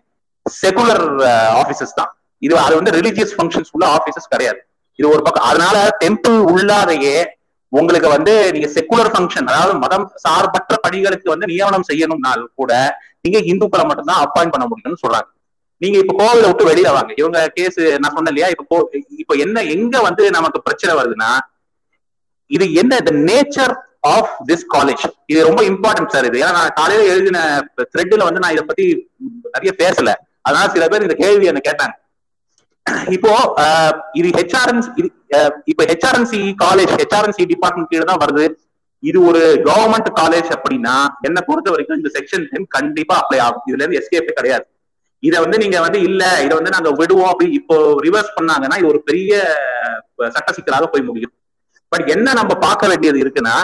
செகுலர் 0.62 1.06
ஆபீசஸ் 1.62 1.96
தான். 1.96 2.18
இது 2.38 2.58
அது 2.58 2.76
வந்து 2.76 2.92
ரிலீஜியஸ் 2.92 3.34
ஃபங்க்ஷன்ஸ் 3.38 3.72
உள்ள 3.72 3.96
ஆபீசஸ் 3.96 4.30
கிடையாது. 4.30 4.68
இது 4.96 5.10
ஒரு 5.10 5.22
பக்கம். 5.22 5.44
அதனால 5.44 5.98
டெம்பிள் 6.06 6.38
உள்ளாரையே 6.54 7.26
உங்களுக்கு 7.68 8.10
வந்து 8.10 8.52
நீங்க 8.52 8.68
செக்குலர் 8.68 9.12
ஃபங்க்ஷன் 9.14 9.46
அதாவது 9.46 9.78
மதம் 9.78 10.12
சார்பற்ற 10.16 10.76
பணிகளுக்கு 10.82 11.30
வந்து 11.30 11.46
நியமனம் 11.46 11.84
செய்யணும்னாலும் 11.94 12.54
கூட 12.56 12.98
நீங்க 13.22 13.40
இந்துக்களை 13.40 13.86
மட்டும்தான் 13.86 14.26
அப்பாயிண்ட் 14.26 14.52
பண்ண 14.52 14.68
முடியும்னு 14.68 15.04
சொல்றாங்க. 15.08 15.32
நீங்க 15.78 15.98
இப்ப 15.98 16.14
கோவிலை 16.14 16.46
விட்டு 16.46 16.68
வெளியில 16.68 16.92
வாங்க. 16.92 17.14
இவங்க 17.18 17.48
கேஸ் 17.48 17.80
நான் 17.80 18.14
சொன்னேன் 18.14 18.34
இல்லையா? 18.34 18.48
இப்ப 18.48 18.64
கோ- 18.70 19.04
இப்ப 19.18 19.36
என்ன 19.36 19.62
எங்க 19.62 20.02
வந்து 20.02 20.30
நமக்கு 20.30 20.62
பிரச்சனை 20.62 21.04
வருதுன்னா 21.04 21.40
இது 22.46 22.74
என்ன 22.74 22.98
இந்த 22.98 23.12
நேச்சர் 23.34 23.74
ஆஃப் 24.04 24.32
திஸ் 24.50 24.66
காலேஜ் 24.76 25.04
இது 25.32 25.40
ரொம்ப 25.48 25.62
இம்பார்ட்டன்ட் 25.72 26.14
சார் 26.14 26.28
இது. 26.30 26.38
ஏன்னா 26.44 26.54
நான் 26.58 26.78
காலையில 26.80 27.12
எழுதின 27.14 27.40
த்ரெட்ல 27.94 28.24
வந்து 28.30 28.42
நான் 28.44 28.56
இதை 28.56 28.64
பத்தி 28.70 28.86
நிறைய 29.56 29.72
பேசல. 29.82 30.10
அதனால 30.48 30.66
சில 30.76 30.88
பேர் 30.92 31.06
இந்த 31.08 31.16
கேள்வி 31.24 31.46
என்ன 31.52 31.62
கேட்டாங்க. 31.68 31.96
இப்போ 33.16 33.32
இது 34.20 34.30
ஹெச்ஆர்என்சி 34.40 34.90
இப்போ 35.72 35.84
ஹெச்ஆர்என்சி 35.92 36.40
காலேஜ் 36.64 36.92
ஹெச்ஆர்என்சி 37.02 37.44
டிபார்ட்மெண்ட் 37.52 37.92
கீழே 37.92 38.06
தான் 38.10 38.22
வருது. 38.24 38.46
இது 39.10 39.20
ஒரு 39.30 39.42
கவர்மெண்ட் 39.68 40.10
காலேஜ் 40.20 40.50
அப்படின்னா 40.56 40.96
என்ன 41.28 41.40
பொறுத்த 41.48 41.72
வரைக்கும் 41.74 42.00
இந்த 42.00 42.10
செக்ஷன் 42.18 42.46
டென் 42.52 42.68
கண்டிப்பா 42.76 43.16
அப்ளை 43.22 43.40
ஆகும். 43.46 43.64
இதுல 43.70 43.82
இருந்து 43.84 44.00
எஸ்கேப்பே 44.02 44.34
கிடையாது. 44.40 44.66
இதை 45.28 45.38
வந்து 45.44 45.58
நீங்க 45.64 45.78
வந்து 45.86 46.00
இல்ல 46.10 46.24
இதை 46.46 46.54
வந்து 46.60 46.74
நாங்க 46.76 46.90
விடுவோம் 47.00 47.32
அப்படி 47.32 47.48
இப்போ 47.60 47.76
ரிவர்ஸ் 48.06 48.36
பண்ணாங்கன்னா 48.38 48.78
இது 48.82 48.92
ஒரு 48.94 49.00
பெரிய 49.10 49.34
சட்ட 50.36 50.50
சிக்கலாக 50.58 50.90
போய் 50.94 51.08
முடியும். 51.10 51.34
பட் 51.92 52.06
என்ன 52.16 52.34
நம்ம 52.40 52.54
பார்க்க 52.66 52.92
வேண்டியது 52.92 53.20
இருக்குன்னா 53.24 53.56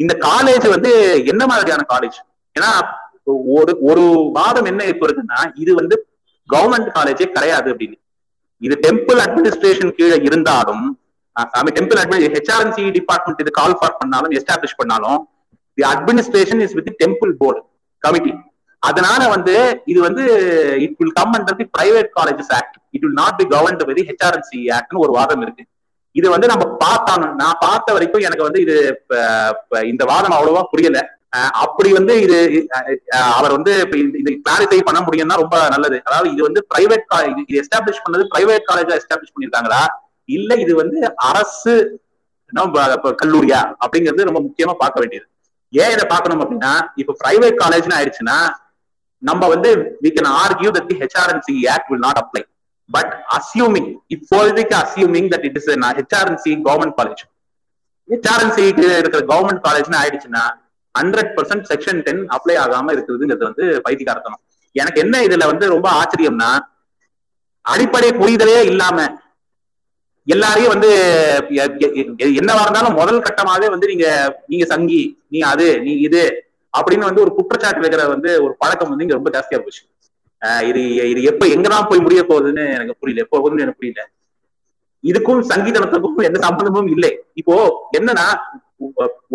இந்த 0.00 0.14
காலேஜ் 0.28 0.66
வந்து 0.74 0.90
என்ன 1.32 1.42
மாதிரியான 1.52 1.82
காலேஜ் 1.92 2.18
ஏன்னா 2.56 2.70
ஒரு 3.56 3.72
ஒரு 3.90 4.04
வாதம் 4.38 4.68
என்ன 4.70 4.82
இப்ப 4.92 5.04
இருக்குன்னா 5.06 5.40
இது 5.62 5.72
வந்து 5.80 5.96
கவர்மெண்ட் 6.48 6.88
காலேஜே 6.96 7.26
கிடையாது 7.34 7.68
அப்படின்னு. 7.72 7.96
இது 8.62 8.74
டெம்பிள் 8.86 9.20
அட்மினிஸ்ட்ரேஷன் 9.24 9.92
கீழே 9.98 10.16
இருந்தாலும் 10.28 10.84
டெம்பிள் 11.76 11.98
அட்மினி 12.00 12.28
ஹெச்ஆர்என்சி 12.36 12.84
டிபார்ட்மெண்ட் 12.96 13.42
இது 13.44 13.52
கால் 13.60 13.76
ஃபார் 13.80 13.98
பண்ணாலும் 14.00 14.32
எஸ்டாப்ளிஷ் 14.38 14.78
பண்ணாலும் 14.80 15.20
the 15.78 15.84
administration 15.92 16.62
is 16.66 16.74
with 16.78 16.90
temple 17.02 17.32
board 17.42 17.60
committee 18.02 18.32
அதனால 18.82 19.22
வந்து 19.34 19.54
இது 19.92 20.00
வந்து 20.08 20.22
it 20.84 20.96
will 21.00 21.16
come 21.18 21.34
under 21.38 21.58
the 21.60 21.66
private 21.76 22.10
colleges 22.18 22.52
act 22.58 22.76
it 22.96 23.04
will 23.06 23.18
not 23.22 23.38
be 23.40 23.46
governed 23.54 23.82
with 23.90 24.02
HRNC 24.10 24.60
ஆக்ட்னு 24.76 25.02
ஒரு 25.06 25.12
வாதம் 25.18 25.42
இருக்கு. 25.46 25.64
இது 26.16 26.30
வந்து 26.30 26.46
நம்ம 26.46 26.76
பார்த்தாங்க 26.84 27.34
நான் 27.34 27.58
பார்த்த 27.60 27.92
வரைக்கும் 27.92 28.20
எனக்கு 28.20 28.42
வந்து 28.42 28.60
இது 28.60 28.76
இந்த 29.84 30.04
வாதம் 30.04 30.30
அவ்வளவா 30.30 30.62
புரியல. 30.70 31.00
அப்படி 31.52 31.92
வந்து 31.92 32.20
இது 32.20 32.38
அவர் 33.32 33.50
வந்து 33.50 33.72
இந்த- 33.96 34.18
இது 34.18 34.30
கிளாரிஃபை 34.46 34.80
பண்ண 34.82 35.00
முடியும்னா 35.00 35.34
ரொம்ப 35.34 35.68
நல்லது. 35.68 36.02
அதாவது 36.04 36.32
இது 36.32 36.42
வந்து 36.42 36.66
பிரைவேட் 36.70 37.04
இது 37.42 37.62
எஸ்டாப்ளிஷ் 37.62 38.04
பண்ணது 38.04 38.24
பிரைவேட் 38.34 38.68
காலேஜா 38.70 38.96
எஸ்டாப்ளிஷ் 39.00 39.34
பண்ணிருக்காங்களா 39.34 39.82
இல்ல 40.28 40.54
இது 40.54 40.74
வந்து 40.74 40.98
அரசு 41.16 41.74
என்ன, 42.52 42.64
கல்லூரியா? 43.18 43.60
அப்படிங்கிறது 43.84 44.24
ரொம்ப 44.24 44.40
முக்கியமா 44.40 44.74
பார்க்க 44.74 45.00
வேண்டியது. 45.00 45.26
ஏன் 45.72 45.92
இதை 45.92 46.06
பார்க்கணும் 46.08 46.40
அப்படின்னா 46.40 46.72
இப்ப 46.94 47.16
பிரைவேட் 47.24 47.60
காலேஜ்னு 47.64 47.96
ஆயிடுச்சுன்னா 47.98 48.38
நம்ம 49.22 49.48
வந்து 49.48 49.70
we 50.02 50.10
can 50.10 50.30
argue 50.42 50.70
that 50.76 50.86
the 50.86 50.96
HRNC 51.00 51.68
act 51.68 51.88
will 51.88 51.98
not 51.98 52.20
apply 52.22 52.42
but 52.90 53.12
assuming 53.36 53.90
இப்போதைக்கு 54.14 54.74
assuming 54.82 55.28
that 55.34 55.46
it 55.48 55.58
is 55.60 55.68
HRNC 55.98 56.52
government 56.68 56.96
college 57.00 57.22
HRNC 58.08 58.62
இருக்கிற 59.02 59.20
கவர்மெண்ட் 59.32 59.62
காலேஜ்னு 59.66 59.98
ஆயிடுச்சுன்னா 60.02 60.44
hundred 60.94 61.32
percent 61.36 61.66
section 61.70 62.00
ten 62.06 62.22
apply 62.36 62.54
ஆகாம 62.62 62.92
இருக்குதுங்கிறது 62.96 63.44
வந்து 63.48 63.64
பைத்தியக்காரத்தனம். 63.86 64.40
எனக்கு 64.76 65.00
என்ன 65.00 65.16
இதுல 65.26 65.44
வந்து 65.46 65.66
ரொம்ப 65.74 65.88
ஆச்சரியம்னா 66.00 66.50
அடிப்படை 67.64 68.10
புரிதலே 68.20 68.58
இல்லாம 68.70 68.98
எல்லாரையும் 70.26 70.72
வந்து 70.74 70.90
என்னவா 72.40 72.62
இருந்தாலும் 72.64 72.98
முதல் 73.00 73.24
கட்டமாவே 73.26 73.68
வந்து 73.74 73.86
நீங்க 73.92 74.06
நீங்க 74.46 74.64
சங்கி 74.72 75.00
நீ 75.32 75.38
அது 75.52 75.66
நீ 75.86 75.92
இது 76.06 76.22
அப்படின்னு 76.74 77.08
வந்து 77.08 77.22
ஒரு 77.24 77.32
குற்றச்சாட்டு 77.38 77.84
வைக்கிற 77.84 78.02
வந்து 78.14 78.30
ஒரு 78.44 78.52
பழக்கம் 78.58 78.90
வந்து 78.92 79.04
இங்க 79.06 79.16
ரொம்ப 79.18 79.30
ஜாஸ்தியா 79.36 79.58
போச்சு. 79.62 79.82
இது 80.68 80.82
இது 81.12 81.20
எப்ப 81.30 81.44
எங்கதான் 81.54 81.88
போய் 81.90 82.04
முடிய 82.06 82.20
போகுதுன்னு 82.30 82.64
எனக்கு 82.76 82.94
புரியல. 83.00 83.24
எப்போ 83.26 83.36
போகுதுன்னு 83.38 83.64
எனக்கு 83.64 83.80
புரியல. 83.82 84.02
இதுக்கும் 85.04 85.42
சங்கீதனத்துக்கும் 85.52 86.26
எந்த 86.28 86.38
சம்பந்தமும் 86.46 86.90
இல்லை. 86.94 87.10
இப்போ 87.40 87.54
என்னன்னா 87.98 88.26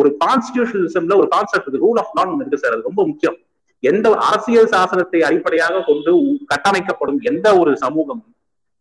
ஒரு 0.02 0.10
கான்ஸ்டிடியூஷனலிசம்ல 0.24 1.18
ஒரு 1.22 1.28
கான்செப்ட் 1.36 1.78
ரூல் 1.84 2.00
ஆஃப் 2.02 2.14
லா 2.18 2.24
இருக்கு 2.40 2.62
சார் 2.64 2.76
அது 2.76 2.90
ரொம்ப 2.90 3.02
முக்கியம். 3.10 3.38
எந்த 3.84 4.08
அரசியல் 4.28 4.72
சாசனத்தை 4.74 5.20
அடிப்படையாக 5.28 5.84
கொண்டு 5.90 6.12
கட்டமைக்கப்படும் 6.52 7.20
எந்த 7.32 7.48
ஒரு 7.62 7.72
சமூகம் 7.84 8.24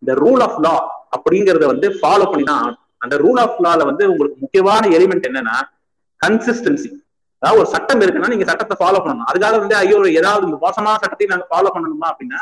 இந்த 0.02 0.12
ரூல் 0.23 0.43
ஆஃப் 0.47 0.61
லா 0.64 0.75
அப்படிங்கறத 1.16 1.64
வந்து 1.73 1.88
ஃபாலோ 1.99 2.26
பண்ணி 2.31 2.45
தான் 2.52 2.69
அந்த 3.04 3.14
ரூல் 3.25 3.40
ஆஃப் 3.43 3.59
லால 3.64 3.85
வந்து 3.88 4.04
உங்களுக்கு 4.12 4.38
முக்கியமான 4.45 4.83
எலிமெண்ட் 4.99 5.26
என்னன்னா 5.28 5.57
கன்சிஸ்டன்சி 6.21 6.88
அதாவது 7.44 7.60
ஒரு 7.62 7.70
சட்டம் 7.72 8.02
இருக்குன்னா 8.04 8.28
நீங்க 8.32 8.44
சட்டத்தை 8.50 8.74
ஃபாலோ 8.80 8.98
பண்ணணும். 9.04 9.28
அதுக்காக 9.30 9.56
வந்து 9.62 9.76
ஐயோ 9.80 9.96
ஏதாவது 10.20 10.44
மோசமான 10.66 10.94
சட்டத்தை 11.02 11.26
நாங்க 11.32 11.46
ஃபாலோ 11.50 11.70
பண்ணணுமா 11.74 12.06
அப்படின்னா 12.12 12.38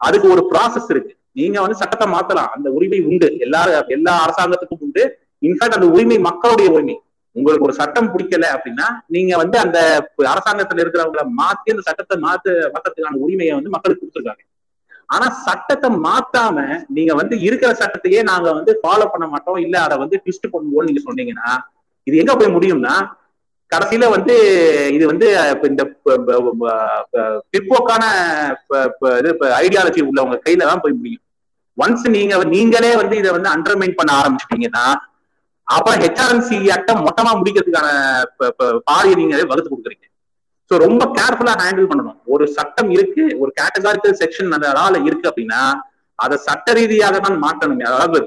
அதுக்கு 0.00 0.26
ஒரு 0.34 0.42
ப்ராசஸ் 0.52 0.88
இருக்கு. 0.94 1.12
நீங்க 1.40 1.56
வந்து 1.64 1.78
சட்டத்தை 1.80 2.06
மாத்தலாம். 2.12 2.50
அந்த 2.56 2.68
உரிமை 2.76 3.00
உண்டு. 3.08 3.28
எல்லா 3.44 3.60
எல்லா 3.96 4.12
அரசாங்கத்துக்கும் 4.26 4.84
உண்டு. 4.86 5.02
இன்ஃபேக்ட் 5.46 5.76
அந்த 5.78 5.88
உரிமை 5.94 6.18
மக்களுடைய 6.28 6.68
உரிமை. 6.76 6.96
உங்களுக்கு 7.36 7.66
ஒரு 7.68 7.74
சட்டம் 7.80 8.10
பிடிக்கல 8.12 8.46
அப்படின்னா 8.56 8.86
நீங்க 9.14 9.32
வந்து 9.42 9.56
அந்த 9.62 9.78
அரசாங்கத்துல 10.32 10.82
இருக்கிறவங்கள 10.84 11.24
மாத்தி 11.40 11.74
அந்த 11.74 11.84
சட்டத்தை 11.88 12.16
மாத்து 12.26 12.52
மாத்தறதுக்கான 12.74 13.20
உரிமையை 13.24 13.54
வந்து 13.58 13.74
மக்களுக்கு 13.74 14.02
கொடுத்துருக்காங்க. 14.02 14.42
ஆனா 15.14 15.26
சட்டத்தை 15.46 15.88
மாத்தாம 16.06 16.56
நீங்க 16.96 17.12
வந்து 17.20 17.34
இருக்கிற 17.48 17.70
சட்டத்தையே 17.82 18.22
நாங்க 18.30 18.48
வந்து 18.58 18.72
ஃபாலோ 18.82 19.06
பண்ண 19.12 19.26
மாட்டோம். 19.34 19.60
இல்ல 19.66 19.76
அதை 19.86 19.96
வந்து 20.04 20.16
ட்விஸ்ட் 20.24 20.52
பண்ணுவோம்னு 20.54 20.88
நீங்க 20.90 21.02
சொன்னீங்கன்னா 21.08 21.50
இது 22.06 22.16
எங்க 22.22 22.32
போய் 22.40 22.54
முடியும்னா 22.56 22.96
கடைசியில 23.72 24.08
வந்து 24.10 24.34
இது 24.92 25.04
வந்து 25.06 25.26
இந்த 25.68 25.82
பிற்போக்கான 27.52 28.04
இது 29.20 29.30
ஐடியாலஜி 29.58 30.02
உள்ளவங்க 30.08 30.36
கையில 30.44 30.68
தான் 30.70 30.82
போய் 30.82 30.98
முடியும். 30.98 31.22
ஒன்ஸ் 31.78 32.04
நீங்க 32.08 32.34
நீங்களே 32.52 32.92
வந்து 32.96 33.14
இதை 33.16 33.30
வந்து 33.30 33.48
அண்டர்மைன் 33.48 33.98
பண்ண 33.98 34.10
ஆரம்பிச்சிட்டீங்கன்னா 34.20 34.84
அப்புறம் 35.68 36.00
ஹெச்ஆர்என்சி 36.02 36.56
ஆக்ட 36.74 36.92
மொத்தமா 37.06 37.30
முடிக்கிறதுக்கான 37.38 37.88
ப- 38.38 38.78
பாதையை 38.84 39.14
நீங்களே 39.14 39.44
வகுத்து 39.44 39.70
கொடுக்குறீங்க. 39.70 40.04
ஸோ 40.70 40.74
ரொம்ப 40.78 41.02
கேர்ஃபுல்லா 41.16 41.54
ஹேண்டில் 41.60 41.90
பண்ணணும். 41.90 42.18
ஒரு 42.26 42.44
சட்டம் 42.48 42.90
இருக்கு 42.90 43.24
ஒரு 43.38 43.50
கேட்டகாரிக்கல் 43.60 44.18
செக்ஷன் 44.20 44.56
அந்த 44.56 44.68
ஆள 44.80 44.94
இருக்கு 45.08 45.28
அப்படின்னா 45.30 45.60
அதை 46.18 46.36
சட்ட 46.46 46.72
ரீதியாக 46.72 47.16
தான் 47.18 47.38
மாற்றணுமே. 47.38 47.84
அதாவது 47.84 48.18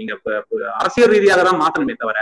நீங்க 0.00 0.14
அரசியல் 0.80 1.12
ரீதியாக 1.14 1.42
தான் 1.42 1.60
மாற்றணுமே 1.62 1.94
தவிர 1.96 2.18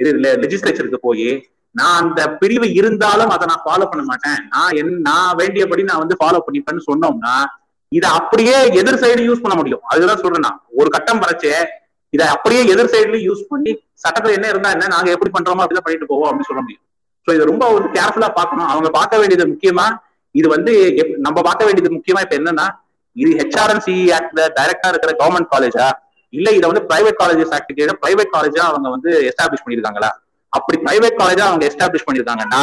இது 0.00 0.10
லெஜிஸ்லேச்சருக்கு 0.42 1.00
போய் 1.02 1.26
நான் 1.74 2.02
அந்த 2.02 2.30
பிரிவு 2.30 2.74
இருந்தாலும் 2.74 3.28
அதை 3.28 3.44
நான் 3.46 3.62
ஃபாலோ 3.64 3.86
பண்ண 3.88 4.02
மாட்டேன். 4.04 4.48
நான் 4.48 4.76
என் 4.76 5.00
நான் 5.00 5.36
வேண்டியபடி 5.36 5.82
நான் 5.82 5.98
வந்து 5.98 6.16
ஃபாலோ 6.20 6.38
பண்ணிப்பேன்னு 6.46 6.82
சொன்னோம்னா 6.90 7.34
இதை 7.92 8.10
அப்படியே 8.10 8.68
எதிர் 8.70 9.00
சைடு 9.00 9.22
யூஸ் 9.28 9.40
பண்ண 9.40 9.56
முடியும். 9.56 9.80
அதுதான் 9.84 10.16
சொல்றேன் 10.16 10.40
நான். 10.40 10.66
ஒரு 10.76 10.90
கட்டம் 10.90 11.20
வரைச்சே 11.20 11.54
இதை 12.12 12.26
அப்படியே 12.26 12.66
எதிர் 12.66 12.92
சைடுல 12.94 13.18
யூஸ் 13.22 13.42
பண்ணி 13.48 13.72
சட்டத்துல 14.02 14.32
என்ன 14.32 14.48
இருந்தா 14.48 14.70
என்ன 14.70 14.86
நாங்க 14.86 15.10
எப்படி 15.10 15.30
பண்றோமோ 15.30 15.62
அப்படிதான் 15.62 15.86
பண்ணிட்டு 15.86 16.06
போவோம் 16.06 16.28
அப்படின்னு 16.28 16.48
சொல்ல 16.48 16.62
முடியும். 16.62 16.82
சோ 17.26 17.34
இதை 17.34 17.46
ரொம்ப 17.46 17.72
வந்து 17.72 18.00
கேர்ஃபுல்லா 18.00 18.28
பார்க்கணும். 18.34 18.66
அவங்க 18.66 18.90
பார்க்க 18.90 19.18
வேண்டியது 19.18 19.46
முக்கியமா 19.46 19.86
இது 20.34 20.48
வந்து 20.48 20.72
எப்- 20.96 21.16
நம்ம 21.16 21.42
பார்க்க 21.42 21.64
வேண்டியது 21.64 21.94
முக்கியமா 21.94 22.20
இப்ப 22.20 22.36
என்னன்னா 22.36 22.66
இது 23.16 23.30
ஹெச்ஆர்என்சி 23.30 23.94
ஆக்ட்ல 24.16 24.40
டைரக்டா 24.58 24.88
இருக்கிற 24.88 25.12
கவர்மெண்ட் 25.18 25.52
காலேஜா 25.56 25.86
இல்ல 26.32 26.50
இதை 26.50 26.70
வந்து 26.70 26.86
பிரைவேட் 26.88 27.20
காலேஜஸ் 27.22 27.52
ஆக்ட் 27.52 27.72
கீழே 27.74 27.94
பிரைவேட் 28.02 28.32
காலேஜா 28.32 28.62
அவங்க 28.62 28.88
வந்து 28.88 29.10
எஸ்டாப்ளிஷ் 29.28 29.64
பண்ணிருக்காங்களா 29.64 30.10
அப்படி 30.50 30.78
பிரைவேட் 30.82 31.18
காலேஜா 31.18 31.40
அவங்க 31.40 31.64
எஸ்டாப்ளிஷ் 31.66 32.06
பண்ணிருக்காங்கன்னா 32.12 32.62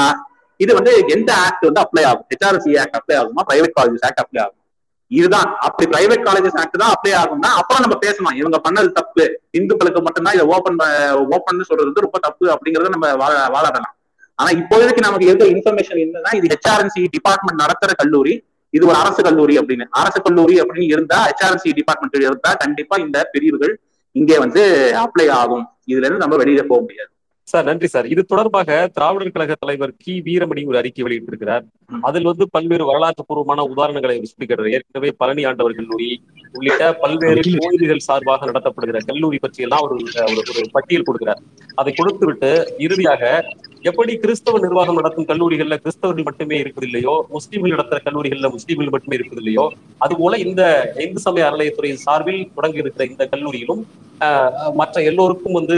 இது 0.60 0.74
வந்து 0.74 1.04
எந்த 1.08 1.34
ஆக்ட் 1.34 1.66
வந்து 1.66 1.82
அப்ளை 1.82 2.06
ஆகும்? 2.06 2.26
ஹெச்ஆர்சி 2.30 2.80
ஆக்ட் 2.80 2.98
அப்ளை 2.98 3.16
ஆகுமா? 3.16 3.42
பிரைவேட் 3.50 3.76
காலேஜஸ் 3.82 4.06
ஆக்ட் 4.06 4.22
அப்ளை 4.22 4.40
ஆகும்? 4.40 4.62
இதுதான். 5.08 5.56
அப்படி 5.60 5.86
பிரைவேட் 5.90 6.26
காலேஜஸ் 6.26 6.58
ஆக்ட் 6.58 6.78
தான் 6.78 6.94
அப்ளை 6.94 7.12
ஆகும்னா 7.12 7.52
அப்புறம் 7.60 7.82
நம்ம 7.82 7.98
பேசலாம். 8.00 8.36
இவங்க 8.36 8.62
பண்ணது 8.70 8.92
தப்பு. 8.92 9.42
இந்துக்களுக்கு 9.52 10.02
மட்டும்தான் 10.02 10.34
இதை 10.34 10.46
ஓபன் 10.46 10.76
ஓபன் 11.14 11.64
சொல்றது 11.64 11.84
வந்து 11.84 12.02
ரொம்ப 12.02 12.20
தப்பு 12.20 12.46
அப்படிங்கறத 12.48 12.90
நம்ம 12.90 13.16
வாழ- 13.16 13.48
வாழாடலாம் 13.48 13.96
ஆனா 14.36 14.50
இப்போதைக்கு 14.50 14.98
நமக்கு 14.98 15.26
இருக்க 15.26 15.46
இன்ஃபர்மேஷன் 15.46 16.02
என்னன்னா 16.06 16.34
இது 16.34 16.48
ஹெச்ஆர்என்சி 16.48 17.08
டிபார்ட்மெண்ட் 17.12 17.62
நடத்துற 17.62 17.92
கல்லூரி 17.96 18.46
இது 18.70 18.88
ஒரு 18.88 18.96
அரசு 18.96 19.24
கல்லூரி 19.24 19.58
அப்படின்னு. 19.58 19.86
அரசு 19.90 20.22
கல்லூரி 20.22 20.60
அப்படின்னு 20.60 20.82
இருந்தா 20.82 21.30
ஹெச்ஆர்என்சி 21.30 21.74
டிபார்ட்மெண்ட் 21.74 22.26
இருந்தா 22.26 22.54
கண்டிப்பா 22.54 22.98
இந்த 22.98 23.30
பிரிவுகள் 23.32 23.80
இங்கே 24.12 24.38
வந்து 24.40 24.92
அப்ளை 24.96 25.30
ஆகும். 25.30 25.66
இதுல 25.82 26.06
இருந்து 26.06 26.18
நம்ம 26.18 26.36
வெளியில 26.36 26.64
போக 26.64 26.82
முடியாது. 26.82 27.10
சார் 27.48 27.64
நன்றி 27.64 27.88
சார். 27.88 28.08
இது 28.08 28.24
தொடர்பாக 28.24 28.90
திராவிடர் 28.94 29.32
கழக 29.32 29.56
தலைவர் 29.60 29.94
கி. 29.98 30.22
வீரமணி 30.26 30.66
ஒரு 30.66 30.78
அறிக்கை 30.78 31.06
வெளியிட்டிருக்கிறார். 31.06 31.62
அதில் 32.02 32.24
வந்து 32.24 32.50
பல்வேறு 32.50 32.86
வரலாற்று 32.86 33.26
பூர்வமான 33.26 33.64
உதாரணங்களை 33.76 34.24
சுட்டிக்கிறார் 34.24 34.72
ஏற்கனவே 34.72 35.12
பழனி 35.18 35.44
ஆண்டவர் 35.44 35.74
கல்லூரி 35.74 36.24
உள்ளிட்ட 36.54 36.94
பல்வேறு 36.94 37.42
கோயில்கள் 37.58 38.00
சார்பாக 38.00 38.46
நடத்தப்படுகிற 38.46 39.00
கல்லூரி 39.06 39.38
பற்றி 39.38 39.62
எல்லாம் 39.62 39.80
ஒரு 39.80 39.96
ஒரு- 39.96 40.36
ஒரு 40.36 40.70
பட்டியல் 40.72 41.04
கொடுக்கிறார். 41.04 41.38
அதை 41.76 41.94
கொடுத்துவிட்டு 41.94 42.76
இறுதியாக 42.78 43.44
எப்படி 43.88 44.14
கிறிஸ்தவ 44.22 44.60
நிர்வாகம் 44.64 44.98
நடத்தும் 44.98 45.28
கல்லூரிகள்ல 45.30 45.76
கிறிஸ்தவர்கள் 45.82 46.28
மட்டுமே 46.28 46.56
இருப்பதில்லையோ 46.62 47.14
முஸ்லீம்கள் 47.34 47.74
நடத்துற 47.76 48.00
கல்லூரிகள்ல 48.06 48.50
முஸ்லீம்கள் 48.54 48.94
மட்டுமே 48.94 49.16
இருப்பதில்லையோ 49.18 49.66
அதுபோல 50.02 50.38
இந்த 50.46 50.62
இந்து 51.04 51.22
சமய 51.26 51.48
அறநிலையத்துறை 51.48 51.92
சார்பில் 52.04 52.42
தொடங்கி 52.56 52.84
இருக்கிற 52.84 53.06
இந்த 53.08 53.26
கல்லூரியிலும் 53.32 53.82
ஆஹ், 54.22 54.52
மற்ற 54.74 54.98
எல்லோருக்கும் 55.10 55.58
வந்து 55.58 55.76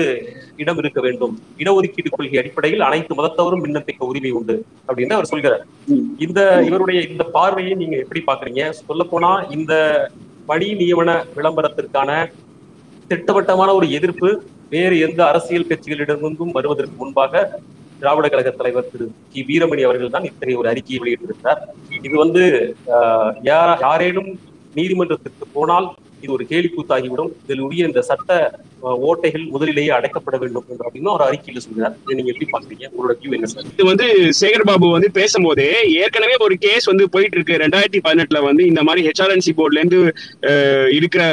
இடம் 0.60 0.78
இருக்க 0.82 1.00
வேண்டும். 1.06 1.34
இடஒதுக்கீடு 1.60 2.10
கொள்கை 2.12 2.38
அடிப்படையில் 2.42 2.86
அனைத்து 2.86 3.14
மதத்தவரும் 3.18 3.64
விண்ணப்பிக்க 3.64 4.10
உரிமை 4.10 4.32
உண்டு 4.38 4.56
அப்படின்னு 4.88 5.16
அவர் 5.18 5.30
சொல்கிறார். 5.32 5.64
இந்த 6.26 6.40
இவருடைய 6.68 7.00
இந்த 7.10 7.24
பார்வையை 7.36 7.74
நீங்க 7.76 7.96
எப்படி 8.04 8.22
பாக்குறீங்க 8.28 8.62
சொல்ல 8.82 9.04
போனா 9.06 9.32
இந்த 9.58 9.74
பணி 10.50 10.70
நியமன 10.80 11.10
விளம்பரத்திற்கான 11.36 12.10
திட்டவட்டமான 13.10 13.70
ஒரு 13.76 13.88
எதிர்ப்பு 13.98 14.30
வேறு 14.72 14.96
எந்த 15.06 15.22
அரசியல் 15.30 15.70
கட்சிகளிடமிருந்தும் 15.70 16.56
வருவதற்கு 16.56 16.96
முன்பாக 16.98 17.34
திராவிட 18.00 18.28
கழக 18.28 18.50
தலைவர் 18.54 18.90
திரு 18.90 19.06
கி. 19.32 19.42
வீரமணி 19.48 19.82
அவர்கள் 19.86 20.12
தான் 20.12 20.28
இத்தகைய 20.28 20.58
ஒரு 20.58 20.70
அறிக்கையை 20.72 21.00
வெளியிட்டிருந்தார் 21.02 21.62
இது 22.00 22.16
வந்து 22.18 22.44
ஆஹ், 22.96 23.32
யாரா- 23.46 23.80
யாரேனும் 23.82 24.30
நீதிமன்றத்திற்கு 24.76 25.46
போனால் 25.54 25.88
இது 26.24 26.32
ஒரு 26.34 26.46
கேலி 26.48 26.70
கூத்தாகிவிடும் 26.70 27.32
இதில் 27.42 27.66
உரிய 27.66 27.90
இந்த 27.90 28.02
சட்ட 28.08 28.32
ஓட்டைகள் 29.04 29.46
முதலிலேயே 29.52 29.92
அடைக்கப்பட 29.96 30.36
வேண்டும் 30.42 30.66
என்று 30.68 30.86
அப்படின்னு 30.86 31.12
ஒரு 31.14 31.24
அறிக்கையில 31.26 31.62
சொல்றாரு. 31.64 31.96
இதை 32.02 32.16
நீங்க 32.18 32.32
எப்படி 32.32 32.48
பாக்குறீங்க 32.52 32.86
உங்களோட 32.92 33.14
வியூ 33.20 33.34
என்ன 33.38 33.48
சார்? 33.52 33.66
இது 33.72 33.86
வந்து 33.90 34.06
சேகர் 34.40 34.66
பாபு 34.66 34.90
வந்து 34.94 35.10
பேசும்போதே 35.18 35.68
ஏற்கனவே 36.00 36.36
ஒரு 36.46 36.58
கேஸ் 36.64 36.90
வந்து 36.90 37.06
போயிட்டு 37.14 37.38
இருக்கு 37.38 37.60
ரெண்டாயிரத்தி 37.64 38.02
பதினெட்டுல 38.06 38.42
வந்து 38.46 38.64
இந்த 38.68 38.84
மாதிரி 38.84 39.04
ஹெச்ஆர்என்சி 39.08 39.54
போர்ட்ல 39.58 39.82
இருந்து 39.82 40.00
அஹ், 40.50 40.90
இருக்கிற 40.98 41.24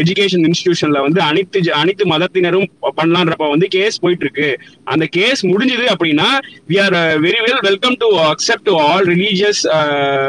எஜுகேஷன் 0.00 0.46
இன்ஸ்டிடியூஷன்ல 0.48 1.00
வந்து 1.04 1.20
அனைத்து 1.28 1.46
அனைத்து 1.78 2.04
மதத்தினரும் 2.12 2.68
பண்ணலான்றப்ப 2.98 3.48
வந்து 3.50 3.68
கேஸ் 3.74 4.00
போயிட்டு 4.00 4.26
இருக்கு 4.26 4.48
அந்த 4.88 5.06
கேஸ் 5.16 5.42
முடிஞ்சது 5.48 5.86
அப்படின்னா 5.92 6.28
we 6.68 6.78
are 6.80 6.96
very 7.24 7.40
well 7.44 7.62
welcome 7.62 7.96
to 8.00 8.10
accept 8.28 8.70
all 8.80 9.06
religious 9.08 9.62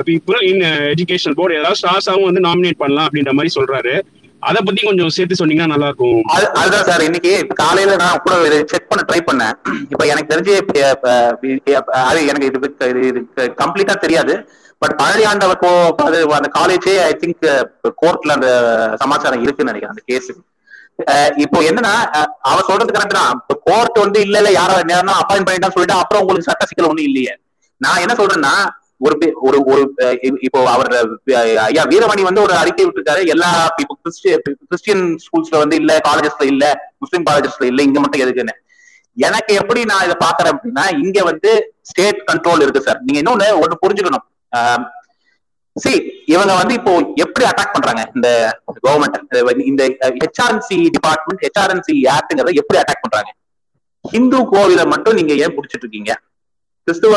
people 0.07 0.39
in 0.49 0.63
education 0.91 1.37
board 1.37 1.59
ஏதாவது 1.59 1.79
ஸ்டார்ஸாவும் 1.79 2.29
வந்து 2.29 2.45
நாமினேட் 2.45 2.81
பண்ணலாம் 2.81 3.07
அப்படின்ற 3.07 3.33
மாதிரி 3.33 3.53
சொல்றாரு. 3.55 3.95
அதை 4.43 4.59
பத்தி 4.61 4.81
கொஞ்சம் 4.83 5.09
சேர்த்து 5.09 5.39
சொன்னீங்கன்னா 5.39 5.71
நல்லா 5.71 5.87
இருக்கும் 5.89 6.19
அது 6.33 6.45
அதுதான் 6.59 6.85
சார். 6.85 7.03
இன்னைக்கு 7.05 7.31
காலையில 7.59 7.95
நான் 7.97 8.21
கூட 8.23 8.35
செக் 8.71 8.89
பண்ண 8.89 9.01
ட்ரை 9.07 9.19
பண்ணேன். 9.23 9.55
இப்ப 9.91 10.03
எனக்கு 10.07 10.31
தெரிஞ்சு 10.31 10.53
அது 12.03 12.19
எனக்கு 12.29 12.47
இது 12.49 12.59
இது- 12.91 13.03
இது 13.07 13.21
கம்ப்ளீட்டா 13.61 13.95
தெரியாது. 13.99 14.35
பட் 14.81 14.93
பழனி 14.99 15.23
ஆண்டவர் 15.25 15.59
கோ 15.59 15.71
அது 16.03 16.19
அந்த 16.35 16.49
காலேஜே 16.53 16.93
ஐ 17.03 17.13
திங்க் 17.17 17.45
கோர்ட்ல 18.01 18.35
அந்த 18.37 18.49
சமாச்சாரம் 19.01 19.43
இருக்குன்னு 19.43 19.71
நினைக்கிறேன் 19.71 19.95
அந்த 19.95 20.05
கேஸ் 20.07 20.29
இப்போ 21.37 21.57
என்னன்னா 21.67 21.91
அஹ், 22.17 22.29
அவ 22.43 22.57
சொல்றது 22.61 22.95
கரெக்ட் 22.95 23.17
தான். 23.17 23.35
கோர்ட் 23.67 23.99
வந்து 23.99 24.19
இல்ல 24.21 24.37
இல்ல 24.37 24.49
யாரும் 24.53 24.89
நேரம் 24.89 25.19
அப்பாயின் 25.19 25.45
பண்ணிட்டான்னு 25.45 25.75
சொல்லிட்டு 25.75 25.99
அப்புறம் 25.99 26.21
உங்களுக்கு 26.21 26.49
சட்ட 26.49 26.65
சிக்கல் 26.65 26.89
ஒண்ணும் 26.89 27.07
இல்லையே. 27.09 27.33
நான் 27.81 28.01
என்ன 28.01 28.13
சொல்றேன்னா 28.13 28.53
ஒரு 29.01 29.17
பே- 29.21 29.35
ஒரு 29.41 29.57
ஒரு 29.63 29.81
இப்போ 30.41 30.59
அவர் 30.69 30.89
ஐயா 31.67 31.83
வீரமணி 31.85 32.21
வந்து 32.21 32.41
ஒரு 32.41 32.53
அறிக்கை 32.53 32.85
விட்டுருக்காரு. 32.85 33.27
எல்லா 33.27 33.49
இப்போ 33.77 33.97
கிறிஸ்டியன் 34.01 34.41
கிறிஸ்டியன் 34.67 35.03
ஸ்கூல்ஸ்ல 35.25 35.57
வந்து 35.57 35.75
இல்ல 35.75 35.99
காலேஜஸ்ல 36.07 36.43
இல்ல 36.43 36.65
முஸ்லீம் 36.97 37.25
காலேஜஸ்ல 37.29 37.63
இல்ல 37.63 37.81
இங்க 37.81 37.99
மட்டும் 37.99 38.21
எதுக்குன்னு. 38.21 38.55
எனக்கு 39.17 39.53
எப்படி 39.53 39.85
நான் 39.85 40.03
இதை 40.03 40.15
பாக்குறேன் 40.25 40.53
அப்படின்னா 40.53 41.03
இங்க 41.03 41.23
வந்து 41.23 41.51
ஸ்டேட் 41.81 42.23
கண்ட்ரோல் 42.31 42.61
இருக்கு 42.61 42.81
சார். 42.81 42.99
நீங்க 43.01 43.19
இன்னொன்னு 43.21 43.47
ஒன்று 43.59 43.83
புரிஞ்சுக்கணும். 43.85 44.25
சி 45.75 45.91
இவங்க 46.25 46.53
வந்து 46.55 46.73
இப்போ 46.73 46.93
எப்படி 47.15 47.45
அட்டாக் 47.47 47.73
பண்றாங்க 47.73 48.11
இந்த 48.15 48.29
கவர்மெண்ட் 48.87 49.61
இந்த 49.61 49.83
ஹெச்ஆர்என்சி 50.21 50.77
டிபார்ட்மெண்ட் 50.89 51.43
ஹெச்ஆர்என்சி 51.45 51.95
ஆக்ட்ங்கிறத 52.15 52.51
எப்படி 52.53 52.79
அட்டாக் 52.79 53.01
பண்றாங்க? 53.01 53.31
ஹிந்து 54.05 54.37
கோவிலை 54.51 54.85
மட்டும் 54.87 55.15
நீங்க 55.15 55.33
ஏன் 55.33 55.55
புடிச்சிட்டு 55.55 55.83
இருக்கீங்க? 55.83 56.11
கிறிஸ்துவ 56.89 57.15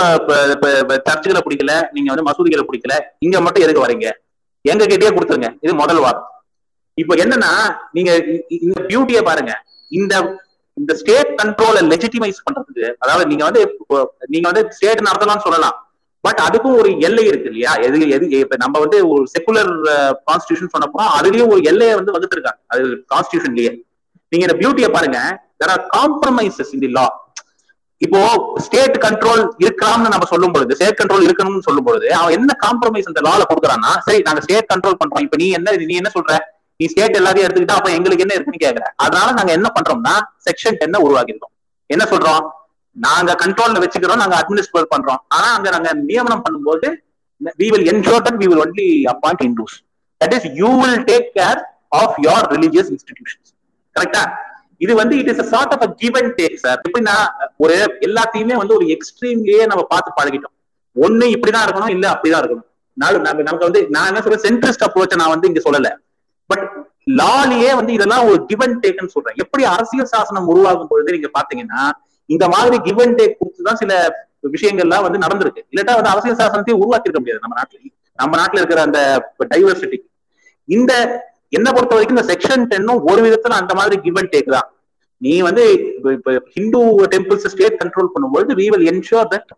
சர்ச்சுகளை 1.09 1.43
பிடிக்கல 1.47 1.75
நீங்க 1.97 2.09
வந்து 2.13 2.29
மசூதிகளை 2.29 2.65
பிடிக்கல 2.69 2.95
இங்க 3.27 3.37
மட்டும் 3.45 3.65
எதுக்கு 3.67 3.85
வரீங்க? 3.85 4.09
எங்க 4.65 4.83
கிட்டேயே 4.91 5.13
கொடுத்துருங்க. 5.17 5.49
இது 5.65 5.73
முதல் 5.83 6.01
வாரம் 6.05 6.27
இப்போ 6.99 7.15
என்னன்னா 7.23 7.51
நீங்க 7.97 8.11
இந்த 8.65 8.81
பியூட்டியை 8.89 9.23
பாருங்க. 9.29 9.53
இந்த 9.99 10.15
இந்த 10.77 10.93
ஸ்டேட் 10.99 11.31
கண்ட்ரோலை 11.39 11.81
லெஜிட்டிமைஸ் 11.93 12.43
பண்றதுக்கு 12.47 12.85
அதாவது 13.05 13.25
நீங்க 13.31 13.45
வந்து 13.49 13.63
இப்போ 13.67 13.97
நீங்க 14.33 14.47
வந்து 14.51 14.63
ஸ்டேட் 14.77 15.07
நடத்தலாம்னு 15.09 15.47
சொல்லலாம். 15.47 15.77
பட் 16.25 16.41
அதுக்கும் 16.47 16.77
ஒரு 16.81 16.91
எல்லை 17.07 17.25
இருக்கு 17.31 17.49
இல்லையா? 17.51 17.73
எது 17.87 17.97
எது 18.17 18.27
இப்ப 18.45 18.59
நம்ம 18.65 18.75
வந்து 18.85 18.99
ஒரு 19.13 19.25
செக்குலர் 19.35 19.73
கான்ஸ்டியூஷன் 20.29 20.73
சொன்னப்போ 20.75 21.03
அதுலயும் 21.19 21.53
ஒரு 21.55 21.63
எல்லையை 21.71 21.95
வந்து 22.01 22.15
வகுத்துருக்காங்க 22.17 22.61
அது 22.75 22.85
கான்ஸ்டியூஷன்லயே 23.15 23.73
நீங்க 24.33 24.45
இந்த 24.49 24.57
பியூட்டியை 24.61 24.91
பாருங்க. 24.97 25.19
There 25.61 25.73
are 25.75 25.85
compromises 25.97 26.73
in 26.77 26.85
the 26.85 26.91
law 26.99 27.07
இப்போ 28.05 28.21
ஸ்டேட் 28.65 28.97
கண்ட்ரோல் 29.05 29.43
இருக்கலாம்னு 29.65 30.13
நம்ம 30.15 30.27
சொல்லும் 30.31 30.55
பொழுது 30.55 30.77
ஸ்டேட் 30.79 30.99
கண்ட்ரோல் 31.01 31.27
இருக்கணும்னு 31.27 31.67
சொல்லும் 31.67 31.87
பொழுது 31.89 32.07
அவன் 32.21 32.35
என்ன 32.39 32.57
காம்ப்ரமைஸ் 32.65 33.09
அந்த 33.11 33.21
லால 33.27 33.43
கொடுக்குறான்னா 33.51 33.91
சரி 34.07 34.21
நாங்க 34.29 34.41
ஸ்டேட் 34.47 34.71
கண்ட்ரோல் 34.73 34.99
பண்றோம். 35.01 35.25
இப்ப 35.27 35.37
நீ 35.43 35.47
என்ன 35.59 35.77
நீ 35.91 35.97
என்ன 36.01 36.11
சொல்ற? 36.17 36.33
நீ 36.81 36.87
ஸ்டேட் 36.93 37.19
எல்லாத்தையும் 37.21 37.47
எடுத்துக்கிட்டா 37.47 37.77
அப்ப 37.81 37.91
எங்களுக்கு 37.99 38.25
என்ன 38.25 38.35
இருக்குன்னு 38.37 38.65
கேக்குற. 38.65 38.85
அதனால 39.05 39.29
நாங்க 39.39 39.53
என்ன 39.59 39.69
பண்றோம்னா 39.77 40.15
செக்ஷன் 40.49 40.79
டென்ன 40.81 41.01
உருவாக்கிருக்கோம் 41.07 41.53
என்ன 41.91 42.05
சொல்றோம்? 42.13 42.43
நாங்க 42.97 43.33
கண்ட்ரோல்ல 43.43 43.81
வச்சுக்கிறோம் 43.85 44.23
நாங்க 44.23 44.37
அட்மினிஸ்ட்ரேட் 44.41 44.93
பண்றோம். 44.95 45.21
ஆனா 45.37 45.49
அங்க 45.57 45.69
நாங்க 45.77 45.91
நியமனம் 46.11 46.45
பண்ணும்போது 46.47 46.89
we 47.61 47.69
will 47.75 47.89
ensure 47.93 48.25
that 48.27 48.41
we 48.43 48.49
will 48.51 48.63
only 48.67 48.89
appoint 49.13 49.43
Hindus. 49.47 49.73
That 50.21 50.35
is 50.39 50.49
you 50.61 50.71
will 50.83 51.01
take 51.11 51.29
care 51.39 51.61
of 52.01 52.17
your 52.27 52.47
religious 52.55 52.89
institutions 52.95 53.51
கரெக்டா 53.97 54.23
இது 54.83 54.95
வந்து 54.95 55.17
it 55.17 55.29
is 55.29 55.55
a 55.55 55.61
sort 55.61 55.71
of 55.71 55.83
a 55.83 55.95
take 55.95 56.57
sir 56.57 56.81
எப்படின்னா 56.89 57.13
ஒரு 57.57 57.99
எல்லாத்தையுமே 58.01 58.55
வந்து 58.55 58.75
ஒரு 58.75 58.87
எக்ஸ்ட்ரீம்லயே 58.87 59.67
நம்ம 59.67 59.83
பார்த்து 59.83 60.25
பழகிட்டோம். 60.25 60.81
ஒண்ணு 61.01 61.35
இப்படிதான் 61.35 61.67
இருக்கணும் 61.67 61.89
இல்ல 61.89 62.11
அப்படிதான் 62.11 62.43
இருக்கணும். 62.43 62.67
நாலு 62.93 63.19
நம்ம- 63.19 63.43
நமக்கு 63.43 63.59
வந்து 63.59 63.87
நான் 63.89 64.07
என்ன 64.07 64.21
சொல்றேன் 64.21 64.59
சென்ட்ரிஸ்ட் 64.59 64.87
அப்ரோச் 64.87 65.17
நான் 65.17 65.29
வந்து 65.29 65.49
இங்க 65.49 65.71
சொல்லல. 65.71 65.97
பட் 66.47 66.87
லாலியே 67.07 67.75
வந்து 67.75 67.93
இதெல்லாம் 67.93 68.27
ஒரு 68.27 68.45
கிவ் 68.45 68.63
அண்ட் 68.63 68.87
டேக்னு 68.87 69.07
சொல்றேன். 69.07 69.35
எப்படி 69.39 69.65
அரசியல் 69.65 70.05
சாசனம் 70.05 70.47
உருவாகும் 70.47 70.89
பொழுது 70.89 71.13
நீங்க 71.13 71.31
பாத்தீங்கன்னா 71.41 71.91
இந்த 72.27 72.49
மாதிரி 72.49 72.79
கிவ் 72.79 73.01
அண்ட் 73.01 73.21
டேக் 73.21 73.35
கொடுத்துதான் 73.45 73.75
சில 73.75 74.17
விஷயங்கள்லாம் 74.53 75.03
வந்து 75.03 75.19
நடந்திருக்கு. 75.19 75.63
இல்லாட்டா 75.71 75.95
வந்து 75.95 76.11
அரசியல் 76.11 76.37
சாசனத்தையும் 76.37 76.71
உருவாக்கி 76.71 77.11
இருக்க 77.11 77.19
முடியாது 77.19 77.41
நம்ம 77.41 77.63
நாட்டுல. 77.63 77.99
நம்ம 78.15 78.45
நாட்டுல 78.45 78.57
இருக்கிற 78.57 78.83
அந்த 78.83 79.31
டைவர்சிட்டி 79.55 79.99
இந்த 80.65 81.21
என்ன 81.53 81.69
பொறுத்த 81.73 81.95
வரைக்கும் 81.95 82.17
இந்த 82.17 82.27
செக்ஷன் 82.31 82.65
டென்னும் 82.71 83.03
ஒரு 83.11 83.21
விதத்துல 83.27 83.59
அந்த 83.63 83.73
மாதிரி 83.75 83.97
கிவ் 84.05 84.19
அண்ட் 84.21 84.33
டேக் 84.35 84.55
தான் 84.55 84.69
நீ 85.23 85.35
வந்து 85.41 85.65
இப்போ 86.15 86.33
ஹிந்து 86.55 86.81
டெம்பிள்ஸ் 87.13 87.47
ஸ்டேட் 87.47 87.79
கண்ட்ரோல் 87.81 88.13
பண்ணும்போது 88.15 88.57
we 88.61 88.67
will 88.73 88.89
ensure 88.93 89.27
that 89.33 89.51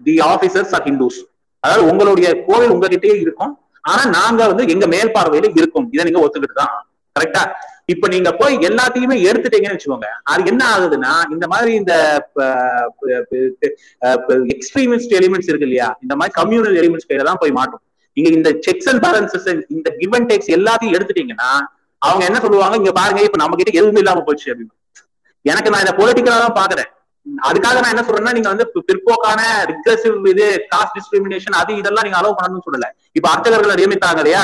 the 0.00 0.14
officers 0.26 0.74
are 0.74 0.84
Hindus 0.88 1.20
அதாவது 1.62 1.84
உங்களுடைய 1.90 2.28
கோவில் 2.46 2.74
உங்ககிட்டயே 2.74 3.16
இருக்கும் 3.24 3.54
ஆனா 3.84 4.02
நாங்க 4.16 4.42
வந்து 4.46 4.64
எங்க 4.68 4.86
மேல் 4.86 5.14
பார்வையில 5.16 5.50
இருக்கும் 5.54 5.88
இதை 5.92 6.04
நீங்க 6.04 6.22
ஒத்துக்கிட்டு 6.24 6.60
தான் 6.60 6.74
கரெக்டா 7.16 7.42
இப்ப 7.92 8.08
நீங்க 8.08 8.30
போய் 8.32 8.54
எல்லாத்தையுமே 8.68 9.16
எடுத்துட்டீங்கன்னு 9.28 9.76
வச்சுக்கோங்க 9.76 10.08
அது 10.24 10.50
என்ன 10.52 10.62
ஆகுதுன்னா 10.72 11.12
இந்த 11.30 11.46
மாதிரி 11.46 11.70
இந்த 11.74 11.94
எக்ஸ்ட்ரீமிஸ்ட் 14.54 15.14
எலிமெண்ட்ஸ் 15.18 15.50
இருக்கு 15.50 15.68
இல்லையா 15.68 15.88
இந்த 16.02 16.14
மாதிரி 16.16 16.34
கம்யூனல் 16.40 16.78
எலிமெண்ட்ஸ் 16.80 17.08
கையில 17.08 17.26
தான் 17.30 17.40
போய் 17.42 17.56
மாட்டும் 17.58 17.84
நீங்க 18.18 18.30
இந்த 18.36 18.50
செக்ஸ் 18.66 18.88
அண்ட் 18.92 19.02
பேலன்சஸ் 19.06 19.48
இந்த 19.76 19.88
கிவ் 20.00 20.14
அண்ட் 20.18 20.30
டேக்ஸ் 20.32 20.52
எல்லாத்தையும் 20.58 20.96
எடுத்துட்டீங்கன்னா 20.98 21.50
அவங்க 22.02 22.22
என்ன 22.28 22.38
சொல்லுவாங்க? 22.44 22.76
இங்க 22.80 22.92
பாருங்க 22.98 23.20
இப்ப 23.28 23.38
நம்ம 23.40 23.56
கிட்ட 23.58 23.70
எதுவுமே 23.80 24.00
இல்லாம 24.04 24.22
போச்சு 24.28 24.46
அப்படின்னு. 24.52 24.74
எனக்கு 25.44 25.72
நான் 25.72 25.84
இதை 25.84 25.92
பொலிட்டிக்கலா 25.98 26.38
தான் 26.44 26.58
பாக்குறேன் 26.60 26.90
அதுக்காக 27.48 27.80
நான் 27.82 27.92
என்ன 27.94 28.02
சொல்றேன்னா 28.06 28.32
நீங்க 28.36 28.48
வந்து 28.52 28.66
பிற்போக்கான 28.88 29.40
ரிக்ரெசிவ் 29.70 30.14
இது 30.32 30.44
காஸ்ட் 30.72 30.94
டிஸ்கிரிமினேஷன் 30.98 31.56
அது 31.60 31.72
இதெல்லாம் 31.80 32.06
நீங்க 32.06 32.18
அலோவ் 32.20 32.36
பண்ணணும்னு 32.38 32.66
சொல்லல. 32.66 32.86
இப்ப 33.18 33.26
அர்ச்சகர்களை 33.32 33.74
நியமித்தாங்க 33.80 34.20
இல்லையா? 34.22 34.40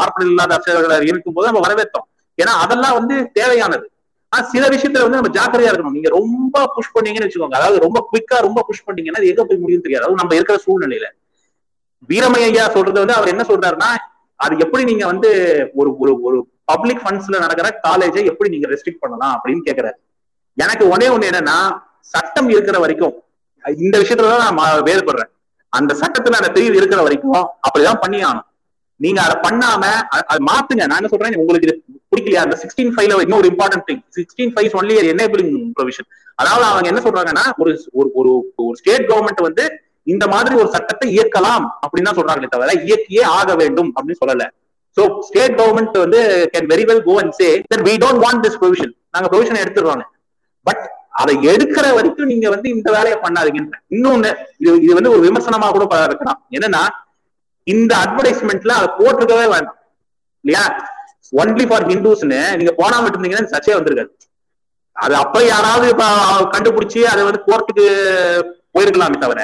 பார்ப்பனர் 0.00 0.30
இல்லாத 0.32 0.54
அர்ச்சகர்களை 0.56 0.98
நியமிக்கும் 1.04 1.36
போது 1.38 1.48
நம்ம 1.50 1.62
வரவேற்றோம். 1.66 2.06
ஏன்னா 2.38 2.54
அதெல்லாம் 2.64 2.96
வந்து 2.98 3.16
தேவையானது. 3.38 3.86
ஆனா 4.32 4.42
சில 4.52 4.64
விஷயத்துல 4.74 5.04
வந்து 5.06 5.18
நம்ம 5.18 5.32
ஜாக்கிரதையா 5.38 5.70
இருக்கணும். 5.72 5.96
நீங்க 5.98 6.10
ரொம்ப 6.18 6.64
புஷ் 6.76 6.94
பண்ணீங்கன்னு 6.96 7.28
வச்சுக்கோங்க. 7.28 7.58
அதாவது 7.60 7.78
ரொம்ப 7.86 7.98
குவிக்கா 8.10 8.38
ரொம்ப 8.48 8.62
புஷ் 8.68 8.86
பண்ணீங்கன்னா 8.86 9.22
எங்க 9.32 9.42
போய் 9.48 9.62
முடியும் 9.64 9.84
தெரியாது. 9.84 10.02
அதாவது 10.02 10.20
நம்ம 10.22 10.34
இருக்கிற 10.38 10.58
சூழ்நிலையில. 10.66 11.08
வீரமையா 12.08 12.70
சொல்றது 12.70 12.98
வந்து 12.98 13.14
அவர் 13.14 13.28
என்ன 13.28 13.44
சொல்றாருன்னா 13.48 13.90
அது 14.36 14.56
எப்படி 14.58 14.84
நீங்க 14.84 15.06
வந்து 15.06 15.30
ஒரு 15.74 15.98
ஒரு 15.98 16.20
ஒரு 16.20 16.48
பப்ளிக் 16.64 17.00
ஃபண்ட்ஸ்ல 17.04 17.38
நடக்கிற 17.38 17.80
காலேஜை 17.88 18.24
எப்படி 18.24 18.50
நீங்க 18.50 18.68
ரெஸ்ட்ரிக்ட் 18.68 19.00
பண்ணலாம் 19.00 19.40
அப்படின்னு 19.40 19.60
கேக்குறாரு. 19.66 19.98
எனக்கு 20.54 20.96
ஒன்னே 20.96 21.14
ஒண்ணு 21.14 21.28
என்னன்னா 21.30 21.78
சட்டம் 22.00 22.48
இருக்கிற 22.48 22.78
வரைக்கும் 22.78 23.22
இந்த 23.76 23.98
விஷயத்துலதான் 23.98 24.52
நான் 24.52 24.82
வேறுபடுறேன். 24.82 25.30
அந்த 25.68 25.94
சட்டத்துல 25.94 26.32
அந்த 26.32 26.52
பிரிவு 26.52 26.76
இருக்கிற 26.76 27.02
வரைக்கும் 27.02 27.32
அப்படிதான் 27.32 28.00
பண்ணி 28.00 28.22
ஆகணும். 28.22 28.46
நீங்க 28.96 29.22
அதை 29.22 29.50
பண்ணாம 29.50 29.84
அதை 30.08 30.54
மாத்துங்க. 30.54 30.86
நான் 30.86 30.96
என்ன 30.96 31.08
சொல்றேன்? 31.08 31.34
உங்களுக்கு 31.34 31.68
இது 31.68 31.82
பிடிக்கலையா? 32.16 32.34
அந்த 32.34 32.58
சிக்ஸ்டீன் 32.62 32.92
ஃபைவ்ல 32.96 33.20
இன்னொரு 33.20 33.48
important 33.48 33.92
thing 33.92 34.02
sixteen 34.16 34.52
five 34.54 34.68
only 34.72 35.12
enabling 35.12 35.72
provision 35.80 36.08
அதாவது 36.34 36.64
அவங்க 36.64 36.88
என்ன 36.88 37.00
சொல்றாங்கன்னா 37.00 37.50
ஒரு 37.56 37.84
ஒரு 38.14 38.52
ஒரு 38.56 38.76
ஸ்டேட் 38.76 39.10
கவர்மெண்ட் 39.10 39.42
வந்து 39.42 39.85
இந்த 40.06 40.24
மாதிரி 40.32 40.54
ஒரு 40.62 40.68
சட்டத்தை 40.74 41.06
இயக்கலாம் 41.14 41.66
அப்படின்னு 41.84 42.08
தான் 42.08 42.18
சொல்றாங்களே 42.18 42.50
தவிர 42.54 42.74
இயக்கியே 42.88 43.24
ஆக 43.38 43.54
வேண்டும் 43.62 43.90
அப்படின்னு 43.96 44.20
சொல்லல. 44.22 44.44
சோ 44.96 45.04
ஸ்டேட் 45.28 45.56
கவர்மெண்ட் 45.60 45.96
வந்து 46.04 46.20
can 46.52 46.68
very 46.72 46.84
well 46.90 47.06
go 47.08 47.14
and 47.22 47.34
say 47.40 47.48
that 47.72 47.84
we 47.88 47.94
don't 48.04 48.22
want 48.24 48.44
this 48.46 48.58
provision 48.60 48.92
நாங்க 49.14 49.28
ப்ரொவிஷன் 49.32 49.62
எடுத்துருவாங்க 49.62 50.04
பட் 50.66 50.84
அதை 51.22 51.34
எடுக்கிற 51.52 51.86
வரைக்கும் 51.96 52.30
நீங்க 52.32 52.46
வந்து 52.54 52.68
இந்த 52.76 52.88
வேலையை 52.96 53.16
பண்ணாதீங்கன்ற 53.24 53.76
இன்னொன்னு 53.96 54.30
இது 54.62 54.72
இது 54.84 54.92
வந்து 54.98 55.12
ஒரு 55.14 55.22
விமர்சனமா 55.26 55.68
கூட 55.76 55.84
இருக்கலாம். 56.08 56.40
என்னன்னா 56.56 56.82
இந்த 57.66 57.92
அட்வர்டைஸ்மெண்ட்ல 58.04 58.74
அதை 58.78 58.88
போட்டிருக்கவே 58.98 59.46
வேண்டாம். 59.54 59.78
இல்லையா? 60.44 60.64
ஒன்லி 61.40 61.64
ஃபார் 61.68 61.86
ஹிந்துஸ்னு 61.90 62.40
நீங்க 62.58 62.72
போனாம 62.80 63.08
இருந்தீங்கன்னா 63.10 63.52
சர்ச்சே 63.54 63.76
வந்திருக்காது. 63.76 64.10
அது 64.96 65.14
அப்ப 65.22 65.36
யாராவது 65.52 65.86
இப்ப 65.94 66.04
கண்டுபிடிச்சு 66.54 67.00
அதை 67.12 67.22
வந்து 67.28 67.40
கோர்ட்டுக்கு 67.48 67.86
போயிருக்கலாமே 68.74 69.18
தவிர 69.24 69.40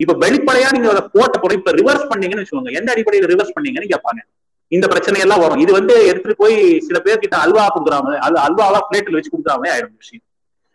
இப்ப 0.00 0.14
வெளிப்படையா 0.26 0.68
நீங்க 0.72 0.88
அதை 0.90 1.02
போட்ட 1.12 1.36
போற 1.38 1.52
இப்ப 1.54 1.72
ரிவர்ஸ் 1.72 2.08
பண்ணீங்கன்னு 2.10 2.42
வச்சுக்கோங்க. 2.42 2.72
எந்த 2.78 2.88
அடிப்படையில 2.94 3.30
ரிவர்ஸ் 3.32 3.54
பண்ணீங்கன்னு 3.56 3.92
கேட்பாங்க 3.94 4.20
இந்த 4.72 4.86
பிரச்சனை 4.86 5.20
எல்லாம் 5.20 5.40
வரும். 5.40 5.60
இது 5.64 5.72
வந்து 5.72 5.94
எடுத்துட்டு 6.10 6.36
போய் 6.36 6.56
சில 6.80 6.98
பேர்கிட்ட 7.04 7.36
அல்வா 7.44 7.64
கொடுக்குறாங்க 7.74 8.12
அது 8.26 8.36
அல்வாவா 8.46 8.80
பிளேட்ல 8.90 9.18
வச்சு 9.18 9.32
கொடுக்குறாங்க 9.34 9.66
ஆயிரம் 9.74 9.96
விஷயம். 9.98 10.25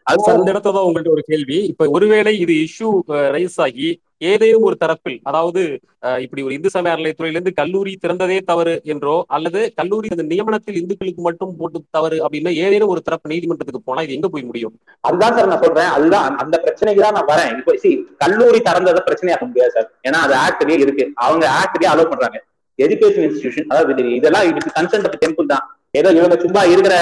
அது 0.04 0.34
இந்த 0.38 0.52
இடத்துல 0.52 0.62
தான் 0.62 0.74
உங்கள்ட்ட 0.74 1.10
ஒரு 1.10 1.24
கேள்வி. 1.26 1.66
இப்ப 1.66 1.90
ஒருவேளை 1.90 2.40
இது 2.40 2.54
இஷ்யூ 2.54 3.00
ரைஸ் 3.08 3.62
ஆகி 3.62 4.02
ஏதேனும் 4.18 4.62
ஒரு 4.62 4.78
தரப்பில் 4.86 5.20
அதாவது 5.24 5.80
இப்படி 6.20 6.42
ஒரு 6.42 6.54
இந்து 6.54 6.70
சமய 6.70 6.96
அறநிலையத்துறையிலிருந்து 6.96 7.54
கல்லூரி 7.54 7.98
திறந்ததே 8.08 8.40
தவறு 8.40 8.82
என்றோ 8.84 9.26
அல்லது 9.28 9.74
கல்லூரி 9.76 10.08
அந்த 10.12 10.24
நியமனத்தில் 10.24 10.76
இந்துக்களுக்கு 10.76 11.22
மட்டும் 11.22 11.56
போட்டு 11.58 11.84
தவறு 11.90 12.30
அப்படின்னா 12.30 12.54
ஏதேனும் 12.54 12.90
ஒரு 12.90 13.02
தரப்பு 13.02 13.30
நீதிமன்றத்துக்கு 13.30 13.82
போனா 13.86 14.02
இது 14.02 14.14
எங்க 14.14 14.28
போய் 14.28 14.44
முடியும்? 14.44 14.80
அதுதான் 15.00 15.34
சார் 15.34 15.48
நான் 15.48 15.62
சொல்றேன். 15.62 15.86
அதுதான் 15.86 16.30
அந்த- 16.30 16.44
அந்த 16.44 16.62
பிரச்சனைக்கு 16.66 17.00
தான் 17.00 17.14
நான் 17.14 17.26
வரேன். 17.26 17.58
இப்போ 17.58 17.80
see 17.84 18.06
கல்லூரி 18.18 18.60
திறந்ததை 18.60 18.98
பிரச்சனையாக்க 19.06 19.40
முடியாது 19.40 19.72
சார். 19.72 20.00
ஏன்னா 20.04 20.32
அது 20.32 20.34
ஆக்ட்லயே 20.36 20.80
இருக்கு. 20.80 21.12
அவங்க 21.16 21.50
ஆக்ட்லயே 21.50 21.84
அலோவ் 21.84 22.10
பண்றாங்க. 22.10 22.44
எஜுகேஷன் 22.78 23.30
இன்ஸ்டிடியூஷன் 23.30 23.66
அதாவது 23.68 24.04
இது- 24.04 24.16
இதெல்லாம் 24.16 24.44
இது 24.44 24.70
கன்சென்ட் 24.80 25.12
டெம்பிள் 25.26 25.46
தான். 25.46 25.81
ஏதோ 26.00 26.10
இவங்க 26.18 26.36
சும்மா 26.44 26.62
இருக்கிற 26.74 26.96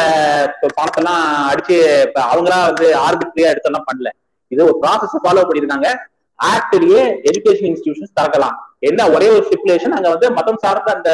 பணத்தெல்லாம் 0.78 1.24
அடிச்சு 1.50 1.76
அவங்களா 2.30 2.60
வந்து 2.70 2.88
ஆர்பிட்ரியா 3.08 3.52
எடுத்தெல்லாம் 3.54 3.88
பண்ணல. 3.90 4.10
இது 4.54 4.62
ஒரு 4.70 4.78
ப்ராசஸ் 4.84 5.24
ஃபாலோ 5.26 5.44
பண்ணிருக்காங்க 5.50 5.90
ஆக்ட்லயே 6.40 7.02
எஜுகேஷன் 7.30 7.70
இன்ஸ்டிடியூஷன்ஸ் 7.70 8.16
திறக்கலாம். 8.20 8.56
என்ன 8.90 9.08
ஒரே 9.16 9.28
ஒரு 9.36 9.44
ஸ்டிப்புலேஷன் 9.48 9.96
அங்க 9.98 10.10
வந்து 10.14 10.28
மதம் 10.38 10.62
சார்ந்த 10.64 10.90
அந்த 10.98 11.10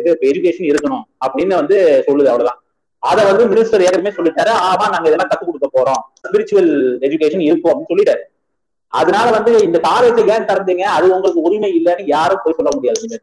இது 0.00 0.10
எஜுகேஷன் 0.32 0.68
இருக்கணும் 0.72 1.04
அப்படின்னு 1.24 1.54
வந்து 1.60 1.78
சொல்லுது 2.08 2.30
அவ்வளவுதான். 2.32 2.60
அதை 3.02 3.22
வந்து 3.30 3.44
மினிஸ்டர் 3.52 3.84
ஏற்கனவே 3.86 4.16
சொல்லிட்டாரு. 4.18 4.52
ஆமா 4.70 4.84
நாங்க 4.94 5.06
இதெல்லாம் 5.10 5.30
கத்து 5.32 5.44
கொடுக்க 5.46 5.68
போறோம். 5.76 6.02
ஸ்பிரிச்சுவல் 6.26 6.72
எஜுகேஷன் 7.06 7.46
இருக்கும் 7.48 7.72
அப்படின்னு 7.72 7.92
சொல்லிட்டாரு. 7.92 8.22
அதனால 8.92 9.26
வந்து 9.36 9.52
இந்த 9.66 9.78
காலேஜ் 9.90 10.18
ஏன் 10.34 10.48
திறந்தீங்க? 10.50 10.84
அது 10.96 11.06
உங்களுக்கு 11.16 11.46
உரிமை 11.48 11.70
இல்லைன்னு 11.78 12.04
யாரும் 12.16 12.42
போய் 12.44 12.58
சொல்ல 12.58 12.70
முடியாது. 12.76 13.18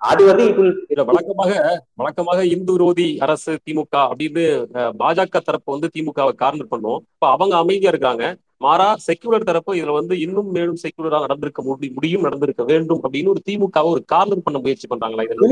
அது 0.00 0.26
வந்து 0.26 0.74
இல்ல 0.88 1.02
வழக்கமாக 1.02 1.82
வழக்கமாக 1.94 2.46
இந்து 2.46 2.72
விரோதி 2.72 3.18
அரசு 3.20 3.58
திமுக 3.64 4.08
அப்படின்னு 4.08 4.66
பாஜக 4.98 5.40
தரப்பு 5.40 5.72
வந்து 5.72 5.90
திமுகவை 5.94 6.34
கார்னர் 6.34 6.68
பண்ணும். 6.68 7.04
இப்ப 7.12 7.28
அவங்க 7.28 7.56
அமைதியா 7.56 7.88
இருக்காங்க. 7.88 8.36
மாறா 8.56 8.96
செக்குலர் 9.06 9.40
தரப்பு 9.40 9.74
இதுல 9.74 9.92
வந்து 9.92 10.20
இன்னும் 10.20 10.50
மேலும் 10.50 10.76
செக்குலரா 10.82 11.20
நடந்திருக்க 11.20 11.62
முடி- 11.62 11.92
முடியும் 11.92 12.20
நடந்திருக்க 12.20 12.64
வேண்டும் 12.64 13.02
அப்படின்னு 13.02 13.28
ஒரு 13.28 13.40
திமுகவை 13.48 13.84
ஒரு 13.84 14.04
கார்னர் 14.04 14.42
பண்ண 14.42 14.58
முயற்சி 14.58 14.88
பண்றாங்களா 14.88 15.22
இதுதான் 15.22 15.44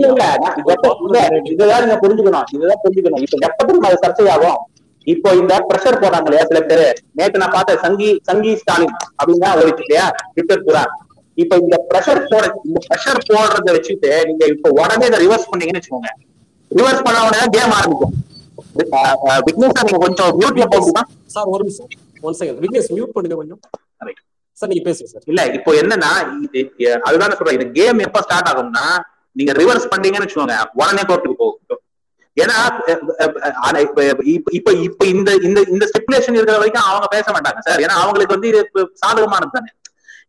நீங்க 1.83 1.98
புரிஞ்சுக்கணும். 2.02 2.44
இதுதான் 2.52 2.78
புரிஞ்சுக்கணும். 2.85 3.18
இப்ப 3.18 3.37
எப்ப 3.40 3.64
தெரியுமா 3.64 3.88
அது 3.88 4.05
சர்ச்சையாகும்? 4.05 4.57
இப்போ 5.07 5.33
இந்த 5.33 5.64
ப்ரெஷர் 5.68 6.00
போடுறாங்க 6.00 6.22
இல்லையா 6.22 6.44
சில 6.44 6.61
பேரு. 6.61 6.94
நேத்து 7.12 7.38
நான் 7.38 7.50
பார்த்தேன் 7.50 7.78
சங்கி 7.78 8.18
சங்கி 8.22 8.57
ஸ்டாலின் 8.57 8.94
அப்படின்னு 9.18 9.62
ஓடிச்சு 9.62 9.78
இல்லையா 9.78 10.11
ட்விட்டர் 10.35 10.64
பூரா 10.64 10.85
இப்ப 11.38 11.57
இந்த 11.62 11.77
ப்ரெஷர் 11.90 12.21
போட 12.31 12.45
இந்த 12.68 12.79
ப்ரெஷர் 12.88 13.21
போடுறத 13.29 13.68
வச்சுட்டு 13.77 14.11
நீங்க 14.29 14.45
இப்ப 14.55 14.71
உடனே 14.81 15.05
இதை 15.11 15.18
ரிவர்ஸ் 15.25 15.49
பண்ணீங்கன்னு 15.51 15.81
வச்சுக்கோங்க. 15.81 16.11
ரிவர்ஸ் 16.71 17.05
பண்ண 17.07 17.25
உடனே 17.29 17.47
கேம் 17.57 17.75
ஆரம்பிக்கும். 17.79 18.14
விக்னேஷ் 19.47 19.79
நீங்க 19.87 20.01
கொஞ்சம் 20.05 20.31
மியூட்ல 20.40 20.64
போகுமா 20.75 21.03
சார் 21.35 21.49
ஒரு 21.55 21.62
நிமிஷம். 21.66 21.88
ஒன் 22.29 22.37
செகண்ட் 22.40 22.61
விக்னேஷ் 22.64 22.90
மியூட் 22.97 23.14
பண்ணுங்க 23.14 23.37
கொஞ்சம். 23.40 23.61
சார் 24.59 24.71
நீங்க 24.71 24.85
பேசுங்க 24.88 25.09
சார். 25.12 25.25
இல்ல 25.31 25.40
இப்போ 25.59 25.71
என்னன்னா 25.83 26.11
அதுதான் 27.07 27.37
சொல்றேன். 27.38 27.57
இந்த 27.59 27.66
கேம் 27.79 28.05
எப்ப 28.07 28.21
ஸ்டார்ட் 28.27 28.51
ஆகும்னா 28.53 28.87
நீங்க 29.37 29.53
ரிவர்ஸ் 29.61 29.90
பண்ணீங்கன்னு 29.92 30.27
வச்சுக்கோங்க. 30.27 30.57
உடனே 30.81 31.03
கோர்ட்டுக்கு 31.11 31.40
போகும். 31.42 31.81
ஏன்னா 32.42 32.59
இப்ப 33.87 34.03
இப்ப 34.59 35.05
இந்த 35.14 35.31
இந்த 35.75 35.85
ஸ்டிப்புலேஷன் 35.90 36.37
இருக்கிற 36.38 36.57
வரைக்கும் 36.61 36.88
அவங்க 36.90 37.07
பேச 37.16 37.27
மாட்டாங்க 37.37 37.61
சார். 37.68 37.83
ஏன்னா 37.87 37.97
அவங்களுக்கு 38.03 38.37
வந்து 38.37 38.51
இது 38.53 38.62
சாதகமானது 39.03 39.57
தானே. 39.57 39.71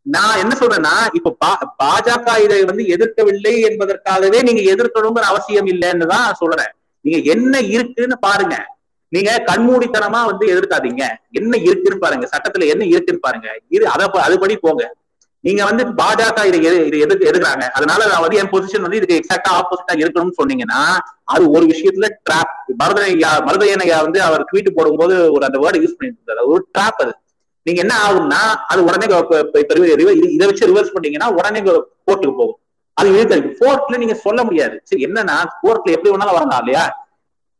நான் 0.03 0.37
என்ன 0.37 0.57
சொல்றேன்னா 0.59 1.07
இப்ப 1.13 1.35
பா- 1.45 1.83
பாஜக 1.83 2.43
இதை 2.43 2.65
வந்து 2.65 2.83
எதிர்க்கவில்லை 2.83 3.61
என்பதற்காகவே 3.61 4.41
நீங்க 4.41 4.61
எதிர்க்கணுங்கிற 4.61 5.19
அவசியம் 5.19 5.67
இல்லைன்னு 5.67 6.05
தான் 6.05 6.33
சொல்றேன். 6.33 6.73
நீங்க 7.01 7.31
என்ன 7.31 7.59
இருக்குன்னு 7.59 8.19
பாருங்க. 8.19 8.67
நீங்க 9.09 9.43
கண்மூடித்தனமா 9.45 10.25
வந்து 10.25 10.47
எதிர்க்காதீங்க. 10.47 11.03
என்ன 11.31 11.57
இருக்குன்னு 11.57 11.99
பாருங்க. 11.99 12.29
சட்டத்துல 12.37 12.67
என்ன 12.67 12.85
இருக்குன்னு 12.85 13.21
பாருங்க. 13.21 13.59
இது 13.67 13.87
அதை 13.87 14.07
அதுபடி 14.07 14.55
போங்க. 14.55 14.95
நீங்க 15.39 15.65
வந்து 15.65 15.85
பாஜக 15.85 16.45
இதை 16.45 16.65
எது- 16.65 16.85
இதை 16.85 16.99
எதிர்க்க 16.99 17.29
எதுக்குறாங்க 17.29 17.61
அதனால 17.61 18.07
நான் 18.07 18.21
வந்து 18.21 18.37
என் 18.37 18.49
பொசிஷன் 18.49 18.81
வந்து 18.81 18.97
இதுக்கு 18.97 19.21
எக்ஸாக்டா 19.21 19.53
ஆப்போசிட்டா 19.53 19.95
இருக்கணும்னு 19.95 20.31
சொன்னீங்கன்னா 20.43 20.97
அது 21.23 21.49
ஒரு 21.49 21.65
விஷயத்துல 21.65 22.09
ட்ராப் 22.29 22.81
மருதையா 22.83 23.27
மருதையனையா 23.39 24.01
வந்து 24.01 24.21
அவர் 24.21 24.45
ட்வீட் 24.51 24.69
போடும்போது 24.75 25.31
ஒரு 25.31 25.45
அந்த 25.45 25.57
வேர்டு 25.57 25.81
யூஸ் 25.81 25.95
பண்ணிட்டு 25.97 25.99
இருந்தார். 25.99 26.45
ஒரு 26.45 26.67
ட்ராப் 26.77 27.01
அது. 27.03 27.15
நீங்க 27.65 27.81
என்ன 27.81 27.95
ஆகும்னா 28.07 28.39
அது 28.67 28.83
உடனே 28.83 29.05
இது- 29.05 30.31
இதை 30.31 30.47
வச்சு 30.47 30.67
ரிவர்ஸ் 30.67 30.93
பண்ணீங்கன்னா 30.93 31.29
உடனே 31.29 31.59
கோர்ட்டுக்கு 31.61 32.35
போகும். 32.35 32.59
அது 32.93 33.09
இழுத்தடிக்கும் 33.09 33.59
கோர்ட்ல 33.59 33.97
நீங்க 33.97 34.13
சொல்ல 34.13 34.43
முடியாது. 34.43 34.81
சரி 34.83 35.05
என்னன்னா 35.05 35.35
கோர்ட்ல 35.63 35.93
எப்படி 35.95 36.09
வேணாலும் 36.09 36.37
வரலாம் 36.37 36.59
இல்லையா? 36.59 36.83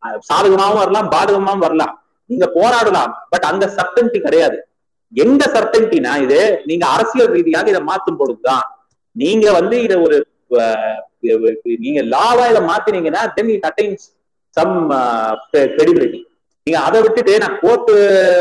அஹ் 0.01 0.19
சாதகமாவும் 0.29 0.77
வரலாம் 0.77 1.11
பாதகமாவும் 1.11 1.57
வரலாம். 1.57 2.03
நீங்க 2.25 2.51
போராடலாம் 2.55 3.11
பட் 3.29 3.43
அங்க 3.43 3.73
சர்டன்டி 3.77 4.19
கிடையாது. 4.21 4.67
எங்க 5.13 5.45
சர்டன்டினா 5.45 6.21
இது 6.21 6.61
நீங்க 6.65 6.85
அரசியல் 6.87 7.31
ரீதியாக 7.31 7.69
இதை 7.69 7.81
மாத்தும் 7.81 8.17
பொழுதுதான். 8.17 8.63
நீங்க 9.11 9.51
வந்து 9.51 9.81
இதை 9.81 9.97
ஒரு 9.97 10.27
நீங்க 11.77 12.01
லாவா 12.03 12.49
இதை 12.49 12.61
மாத்தினீங்கன்னா 12.61 13.33
then 13.33 13.49
it 13.49 13.65
attains 13.65 14.05
some 14.57 14.89
credibility 15.53 16.19
நீங்க 16.67 16.80
அதை 16.88 16.97
விட்டுட்டு 17.04 17.34
நான் 17.43 17.56
கோர்ட்டு 17.62 17.93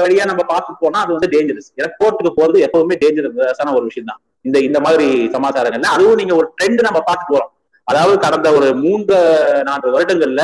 வழியா 0.03 0.25
நம்ம 0.31 0.43
பார்த்து 0.51 0.81
போனா 0.83 0.99
அது 1.05 1.15
வந்து 1.17 1.29
டேஞ்சரஸ் 1.33 1.71
ஏன்னா 1.79 1.89
கோர்ட்டுக்கு 2.01 2.33
போறது 2.37 2.59
எப்பவுமே 2.67 2.97
டேஞ்சரஸான 3.01 3.73
ஒரு 3.79 3.85
விஷயம் 3.89 4.11
தான் 4.11 4.21
இந்த 4.45 4.59
இந்த 4.69 4.79
மாதிரி 4.85 5.07
சமாச்சாரங்கள்ல 5.35 5.91
அதுவும் 5.97 6.21
நீங்க 6.21 6.35
ஒரு 6.41 6.47
ட்ரெண்ட் 6.57 6.83
நம்ம 6.89 7.01
பார்த்து 7.09 7.25
போறோம் 7.33 7.51
அதாவது 7.89 8.15
கடந்த 8.25 8.49
ஒரு 8.59 8.69
மூன்று 8.85 9.17
நான்கு 9.69 9.95
வருடங்கள்ல 9.97 10.43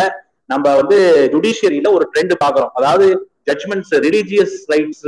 நம்ம 0.49 0.75
வந்து 0.75 0.99
ஜுடிஷியரியில 1.35 1.88
ஒரு 1.97 2.05
ட்ரெண்ட் 2.12 2.35
பாக்குறோம் 2.45 2.73
அதாவது 2.75 3.07
ஜட்மெண்ட்ஸ் 3.51 3.95
ரிலீஜியஸ் 4.07 4.57
ரைட்ஸ் 4.73 5.05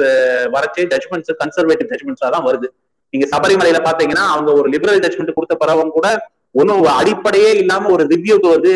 வரச்சே 0.55 0.85
ஜட்மெண்ட்ஸ் 0.93 1.33
கன்சர்வேட்டிவ் 1.43 1.91
ஜட்மெண்ட்ஸா 1.93 2.29
தான் 2.37 2.47
வருது. 2.49 2.69
நீங்க 3.15 3.27
சபரிமலையில 3.35 3.79
பாத்தீங்கன்னா 3.89 4.25
அவங்க 4.35 4.51
ஒரு 4.61 4.69
லிபரல் 4.75 5.03
ஜட்மெண்ட் 5.05 5.37
கொடுத்த 5.39 5.55
பிறவங்க 5.63 5.93
கூட 5.99 6.09
ஒன்னும் 6.55 6.87
அடிப்படையே 7.01 7.51
இல்லாம 7.63 7.91
ஒரு 7.97 8.05
ரிவ்யூக்கு 8.13 8.49
வந்து 8.55 8.73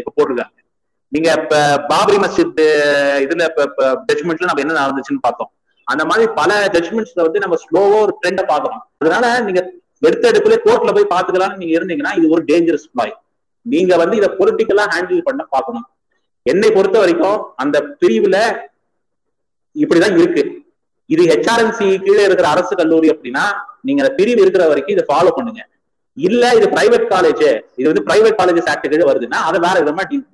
இப்ப 0.00 0.10
போட்டிருக்காங்க. 0.16 0.52
நீங்க 1.12 1.28
இப்ப 1.40 1.56
பாபரி 1.90 2.18
மஸ்ஜித் 2.22 2.62
இதுல 3.24 3.44
ஜட்மெண்ட்ல 4.08 4.48
நம்ம 4.48 4.62
என்ன 4.64 4.78
நடந்துச்சுன்னு 4.80 5.24
பார்த்தோம். 5.26 5.50
அந்த 5.86 6.02
மாதிரி 6.10 6.24
பல 6.38 6.52
ஜட்மெண்ட்ஸ்ல 6.74 7.24
வந்து 7.26 7.42
நம்ம 7.44 7.56
ஸ்லோவா 7.64 7.98
ஒரு 8.06 8.12
ட்ரெண்ட 8.20 8.42
பாக்குறோம் 8.52 8.82
அதனால 9.00 9.26
நீங்க 9.46 9.60
எடுத்த 10.08 10.24
எடுப்புல 10.30 10.56
கோர்ட்ல 10.64 10.92
போய் 10.96 11.12
பாத்துக்கலாம்னு 11.12 11.60
நீங்க 11.62 11.74
இருந்தீங்கன்னா 11.78 12.14
இது 12.18 12.32
ஒரு 12.34 12.42
டேஞ்சரஸ் 12.50 12.88
பாய் 12.98 13.14
நீங்க 13.66 13.92
வந்து 14.02 14.16
இதை 14.20 14.28
பொலிட்டிக்கலா 14.40 14.84
ஹேண்டில் 14.94 15.26
பண்ண 15.28 15.42
பாக்கணும் 15.54 15.86
என்னை 16.46 16.68
பொறுத்த 16.74 16.96
வரைக்கும் 17.02 17.38
அந்த 17.62 17.76
பிரிவுல 18.00 18.36
இப்படிதான் 19.76 20.18
இருக்கு. 20.18 20.42
இது 21.10 21.22
ஹெச்ஆர்என்சி 21.30 21.86
கீழே 22.04 22.22
இருக்கிற 22.26 22.46
அரசு 22.54 22.74
கல்லூரி 22.80 23.08
அப்படின்னா 23.14 23.44
நீங்க 23.86 24.00
அந்த 24.02 24.12
பிரிவு 24.18 24.40
இருக்கிற 24.44 24.62
வரைக்கும் 24.70 24.94
இதை 24.96 25.04
ஃபாலோ 25.10 25.32
பண்ணுங்க. 25.36 25.60
இல்ல 26.16 26.42
இது 26.58 26.66
பிரைவேட் 26.74 27.06
காலேஜ் 27.14 27.42
இது 27.78 27.86
வந்து 27.90 28.04
பிரைவேட் 28.08 28.38
காலேஜஸ் 28.40 28.70
ஆக்ட் 28.72 28.88
கீழே 28.92 29.06
வருதுன்னா 29.10 29.40
அதை 29.48 29.58
வேற 29.66 29.76
விதமா 29.82 30.04
டீல் 30.10 30.24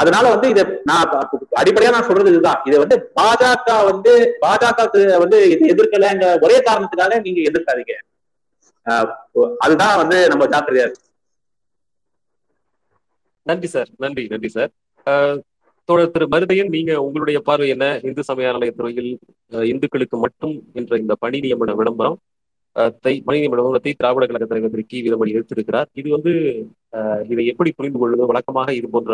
அதனால 0.00 0.24
வந்து 0.32 0.48
இதை 0.52 0.62
நான் 0.90 1.12
அடிப்படையா 1.60 1.90
நான் 1.94 2.08
சொல்றது 2.08 2.32
இதுதான். 2.32 2.60
இதை 2.68 2.76
வந்து 2.82 2.96
பாஜக 3.20 3.68
வந்து 3.90 4.12
பாஜக 4.44 5.18
வந்து 5.22 5.38
இது 5.52 5.70
எதிர்க்கலைங்க 5.74 6.26
ஒரே 6.44 6.58
காரணத்துக்காக 6.68 7.20
நீங்க 7.26 7.40
எதிர்க்காதீங்க. 7.48 7.94
ஆஹ் 8.86 9.10
அதுதான் 9.64 9.98
வந்து 10.02 10.18
நம்ம 10.32 10.46
ஜாக்கிரதையா 10.54 10.88
நன்றி 13.46 13.68
சார். 13.72 13.88
நன்றி 14.04 14.22
நன்றி 14.30 14.48
சார். 14.54 14.70
தோழர் 15.88 16.12
திரு 16.14 16.26
மருதையன் 16.32 16.72
நீங்க 16.76 16.92
உங்களுடைய 17.06 17.38
பார்வை 17.48 17.66
என்ன? 17.74 17.86
இந்து 18.08 18.22
சமய 18.28 18.70
துறையில் 18.78 19.10
இந்துக்களுக்கு 19.72 20.16
மட்டும் 20.24 20.54
என்ற 20.78 20.98
இந்த 21.02 21.14
பணி 21.24 21.38
நியமன 21.44 21.74
விளம்பரம் 21.80 22.16
தை 23.04 23.12
பணி 23.26 23.38
நியமன 23.42 23.54
விளம்பரத்தை 23.54 23.92
திராவிட 23.98 24.24
கழக 24.26 24.46
தலைவர் 24.48 24.72
திரு 24.74 24.84
கி. 24.90 24.98
வீரமணி 25.04 25.34
எடுத்திருக்கிறார். 25.36 25.88
இது 26.00 26.08
வந்து 26.16 26.32
இதை 27.32 27.44
எப்படி 27.52 27.72
புரிந்து 27.76 28.00
கொள்வது? 28.02 28.30
வழக்கமாக 28.32 28.74
இது 28.80 28.88
போன்ற 28.96 29.12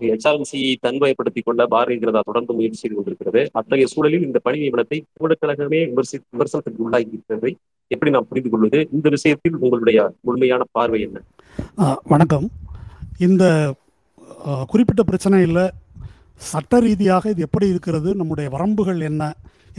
ஹெச்ஆர்என்சியை 0.00 0.72
தன்வயப்படுத்திக் 0.86 1.46
கொள்ள 1.46 1.62
பாரதிய 1.74 2.00
ஜனதா 2.02 2.20
தொடர்ந்து 2.28 2.56
முயற்சி 2.56 2.78
செய்து 2.80 2.96
கொண்டிருக்கிறது. 2.96 3.42
அத்தகைய 3.58 3.86
சூழலில் 3.92 4.26
இந்த 4.28 4.38
பணி 4.46 4.58
நியமனத்தை 4.62 4.98
திராவிட 5.42 5.68
விமர்சி 5.72 6.16
விமர்சனத்திற்கு 6.34 6.84
உள்ளாகி 6.86 7.08
இருக்கிறதை 7.16 7.52
எப்படி 7.94 8.10
நாம் 8.16 8.28
புரிந்து 8.30 8.50
கொள்வது? 8.52 8.78
இந்த 8.96 9.08
விஷயத்தில் 9.16 9.56
உங்களுடைய 9.64 9.98
முழுமையான 10.26 10.62
பார்வை 10.76 11.00
என்ன? 11.06 11.18
வணக்கம். 12.12 12.46
இந்த 13.28 13.44
குறிப்பிட்ட 14.70 15.02
பிரச்சனையில் 15.10 15.64
சட்ட 16.50 16.78
ரீதியாக 16.84 17.30
இது 17.32 17.44
எப்படி 17.46 17.66
இருக்கிறது? 17.72 18.08
நம்முடைய 18.20 18.48
வரம்புகள் 18.54 19.00
என்ன? 19.10 19.22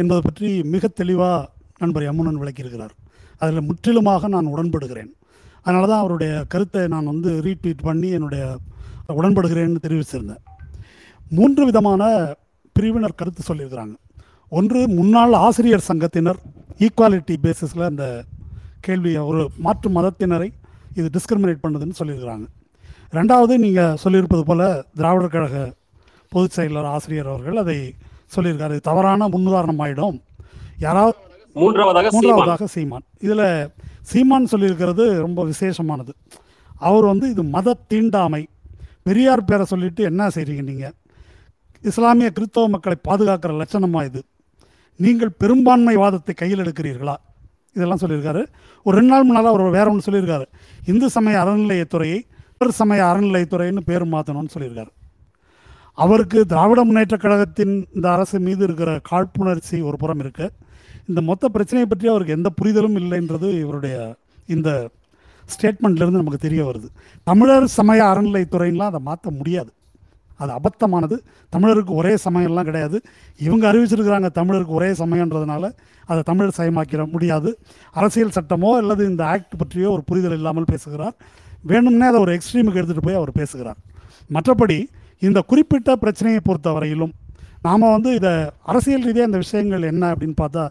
என்பதை 0.01 0.21
பற்றி 0.27 0.49
மிக 0.73 0.87
தெளிவாக 0.99 1.41
நண்பர் 1.81 2.05
யமுனன் 2.07 2.39
விளக்கியிருக்கிறார். 2.41 2.93
அதில் 3.41 3.67
முற்றிலுமாக 3.69 4.27
நான் 4.35 4.53
உடன்படுகிறேன். 4.53 5.11
அதனால 5.65 5.87
தான் 5.91 6.03
அவருடைய 6.03 6.31
கருத்தை 6.53 6.81
நான் 6.93 7.11
வந்து 7.11 7.29
ரீட்வீட் 7.47 7.85
பண்ணி 7.89 8.09
என்னுடைய 8.17 8.43
உடன்படுகிறேன்னு 9.07 9.77
தெரிவிச்சிருந்தேன். 9.83 10.43
மூன்று 11.29 11.65
விதமான 11.65 12.33
பிரிவினர் 12.71 13.15
கருத்து 13.15 13.41
சொல்லியிருக்கிறாங்க. 13.47 13.95
ஒன்று 14.49 14.87
முன்னாள் 14.87 15.33
ஆசிரியர் 15.33 15.83
சங்கத்தினர் 15.87 16.39
ஈக்குவாலிட்டி 16.79 17.35
பேசிஸில் 17.43 17.83
அந்த 17.83 18.23
கேள்வியை 18.79 19.21
ஒரு 19.21 19.49
மாற்று 19.57 19.89
மதத்தினரை 19.89 20.49
இது 20.95 21.09
டிஸ்கிரிமினேட் 21.17 21.63
பண்ணுதுன்னு 21.63 21.99
சொல்லியிருக்கிறாங்க. 21.99 22.45
ரெண்டாவது 23.11 23.57
நீங்கள் 23.57 23.97
சொல்லியிருப்பது 24.03 24.41
போல் 24.41 24.83
திராவிடர் 24.95 25.29
கழக 25.29 25.73
பொதுச் 26.29 26.59
செயலர் 26.59 26.83
ஆசிரியர் 26.83 27.27
அவர்கள் 27.27 27.57
அதை 27.57 27.93
சொல்லியிருக்காரு. 28.35 28.79
தவறான 28.79 29.27
முன்னுதாரணம் 29.27 29.81
ஆயிடும். 29.85 30.21
யாராவது 30.79 31.17
மூன்றாவதாக 31.53 32.09
சீமான். 32.09 32.25
மூன்றாவதாக 32.25 32.65
சீமான். 32.65 33.05
இதில் 33.19 33.69
சீமான் 34.01 34.47
சொல்லியிருக்கிறது 34.51 35.17
ரொம்ப 35.17 35.45
விசேஷமானது. 35.45 36.09
அவர் 36.77 37.05
வந்து 37.05 37.29
இது 37.29 37.43
மத 37.43 37.77
தீண்டாமை 37.87 38.47
பெரியார் 39.05 39.45
பேரை 39.45 39.65
சொல்லிட்டு 39.65 40.03
என்ன 40.03 40.27
செய்கிறீங்க 40.27 40.61
நீங்கள் 40.61 40.93
இஸ்லாமிய 41.83 42.29
கிறிஸ்தவ 42.31 42.67
மக்களை 42.67 42.95
பாதுகாக்கிற 43.09 43.51
லட்சணமா 43.61 44.05
இது? 44.05 44.21
நீங்கள் 44.97 45.31
பெரும்பான்மை 45.37 45.95
வாதத்தை 45.95 46.33
கையில் 46.35 46.59
எடுக்கிறீர்களா? 46.59 47.15
இதெல்லாம் 47.73 48.01
சொல்லியிருக்காரு. 48.01 48.41
ஒரு 48.83 48.97
ரெண்டு 48.97 49.11
நாள் 49.11 49.23
முன்னால் 49.23 49.45
அவர் 49.45 49.61
வேற 49.69 49.89
ஒன்று 49.89 50.05
சொல்லியிருக்காரு. 50.07 50.45
இந்து 50.85 51.09
சமய 51.09 51.43
அறநிலையத்துறையை 51.43 52.19
இவர் 52.53 52.71
சமய 52.71 53.03
அறநிலையத்துறைன்னு 53.05 53.83
பேர் 53.85 54.05
மாற்றணும்னு 54.05 54.53
சொல்லியிருக்காரு. 54.53 54.91
அவருக்கு 55.93 56.45
திராவிட 56.45 56.85
முன்னேற்றக் 56.85 57.23
கழகத்தின் 57.25 57.87
இந்த 57.93 58.11
அரசு 58.11 58.39
மீது 58.39 58.63
இருக்கிற 58.63 58.99
காழ்ப்புணர்ச்சி 59.03 59.81
ஒரு 59.81 59.97
புறம் 59.97 60.19
இருக்குது 60.19 60.49
இந்த 61.07 61.21
மொத்த 61.21 61.49
பிரச்சனையை 61.49 61.87
பற்றி 61.89 62.07
அவருக்கு 62.07 62.33
எந்த 62.33 62.49
புரிதலும் 62.49 62.95
இல்லைன்றது 62.95 63.59
இவருடைய 63.59 64.15
இந்த 64.45 64.89
ஸ்டேட்மெண்ட்லேருந்து 65.53 66.21
நமக்கு 66.21 66.38
தெரிய 66.38 66.62
வருது. 66.65 66.88
தமிழர் 67.23 67.67
சமய 67.67 68.03
அறநிலைத்துறையெலாம் 68.03 68.91
அதை 68.91 68.99
மாற்ற 69.03 69.31
முடியாது. 69.31 69.71
அது 70.38 70.51
அபத்தமானது. 70.53 71.17
தமிழருக்கு 71.55 71.93
ஒரே 71.99 72.17
சமயம்லாம் 72.29 72.63
கிடையாது. 72.63 73.01
இவங்க 73.39 73.71
அறிவிச்சிருக்கிறாங்க 73.71 74.29
தமிழருக்கு 74.36 74.77
ஒரே 74.79 74.89
சமயன்றதுனால 74.91 75.71
அதை 76.05 76.21
தமிழர் 76.23 76.58
சமயமாக்கிட 76.58 77.12
முடியாது. 77.12 77.60
அரசியல் 77.91 78.36
சட்டமோ 78.36 78.71
அல்லது 78.71 79.05
இந்த 79.05 79.25
ஆக்ட் 79.25 79.58
பற்றியோ 79.58 79.91
ஒரு 79.91 80.03
புரிதல் 80.05 80.31
இல்லாமல் 80.31 80.71
பேசுகிறார். 80.71 81.15
வேணும்னே 81.67 82.08
அதை 82.12 82.19
ஒரு 82.19 82.34
எக்ஸ்ட்ரீமுக்கு 82.34 82.81
எடுத்துகிட்டு 82.81 83.08
போய் 83.08 83.15
அவர் 83.15 83.31
பேசுகிறார். 83.31 83.77
மற்றபடி 84.34 84.84
இந்த 85.19 85.41
குறிப்பிட்ட 85.41 85.95
பிரச்சனையை 85.95 86.41
பொறுத்தவரையிலும் 86.45 87.13
நாம் 87.62 87.79
வந்து 87.79 88.15
இதை 88.15 88.31
அரசியல் 88.63 89.01
ரீதியாக 89.01 89.25
இந்த 89.25 89.38
விஷயங்கள் 89.38 89.81
என்ன 89.81 90.13
அப்படின்னு 90.13 90.36
பார்த்தா 90.41 90.63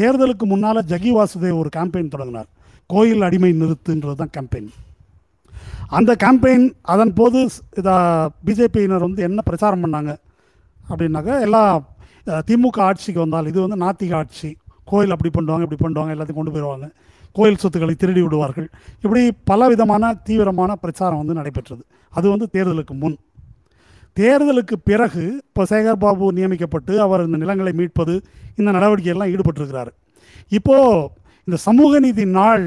தேர்தலுக்கு 0.00 0.44
முன்னால் 0.44 0.86
ஜகி 0.88 1.10
வாசுதேவ் 1.18 1.58
ஒரு 1.58 1.68
கேம்பெயின் 1.76 2.08
தொடங்கினார். 2.08 2.46
கோயில் 2.94 3.26
அடிமை 3.28 3.50
நிறுத்துன்றது 3.60 4.16
தான் 4.22 4.34
கேம்பெயின் 4.36 4.70
அந்த 5.98 6.12
கேம்பெயின் 6.22 6.66
அதன் 6.92 7.14
போது 7.18 7.38
இதை 7.80 7.94
பிஜேபியினர் 8.46 9.06
வந்து 9.06 9.26
என்ன 9.28 9.40
பிரச்சாரம் 9.48 9.82
பண்ணாங்க 9.84 10.12
அப்படின்னாக்கா 10.90 11.34
எல்லா 11.46 11.62
திமுக 12.48 12.80
ஆட்சிக்கு 12.88 13.20
வந்தால் 13.24 13.48
இது 13.50 13.58
வந்து 13.64 13.78
நாத்திக 13.84 14.14
ஆட்சி. 14.20 14.50
கோயில் 14.90 15.14
அப்படி 15.14 15.30
பண்ணுவாங்க 15.36 15.64
இப்படி 15.66 15.80
பண்ணுவாங்க 15.84 16.14
எல்லாத்தையும் 16.14 16.40
கொண்டு 16.40 16.52
போயிடுவாங்க 16.54 16.86
கோயில் 17.36 17.60
சொத்துக்களை 17.62 17.94
திருடி 18.02 18.22
விடுவார்கள். 18.24 18.66
இப்படி 19.04 19.20
பல 19.50 19.68
விதமான 19.72 20.12
தீவிரமான 20.26 20.70
பிரச்சாரம் 20.82 21.20
வந்து 21.22 21.38
நடைபெற்றது. 21.38 21.82
அது 22.12 22.26
வந்து 22.32 22.46
தேர்தலுக்கு 22.54 22.94
முன். 23.02 23.16
தேர்தலுக்கு 24.18 24.76
பிறகு 24.90 25.24
இப்போ 25.48 25.64
சேகர் 25.70 26.02
பாபு 26.04 26.26
நியமிக்கப்பட்டு 26.38 26.94
அவர் 27.04 27.24
இந்த 27.26 27.38
நிலங்களை 27.42 27.72
மீட்பது 27.80 28.14
இந்த 28.58 28.70
நடவடிக்கையெல்லாம் 28.76 29.32
ஈடுபட்டிருக்கிறார். 29.34 29.90
இப்போது 30.58 31.08
இந்த 31.48 31.58
சமூக 31.68 32.00
நீதி 32.06 32.24
நாள் 32.38 32.64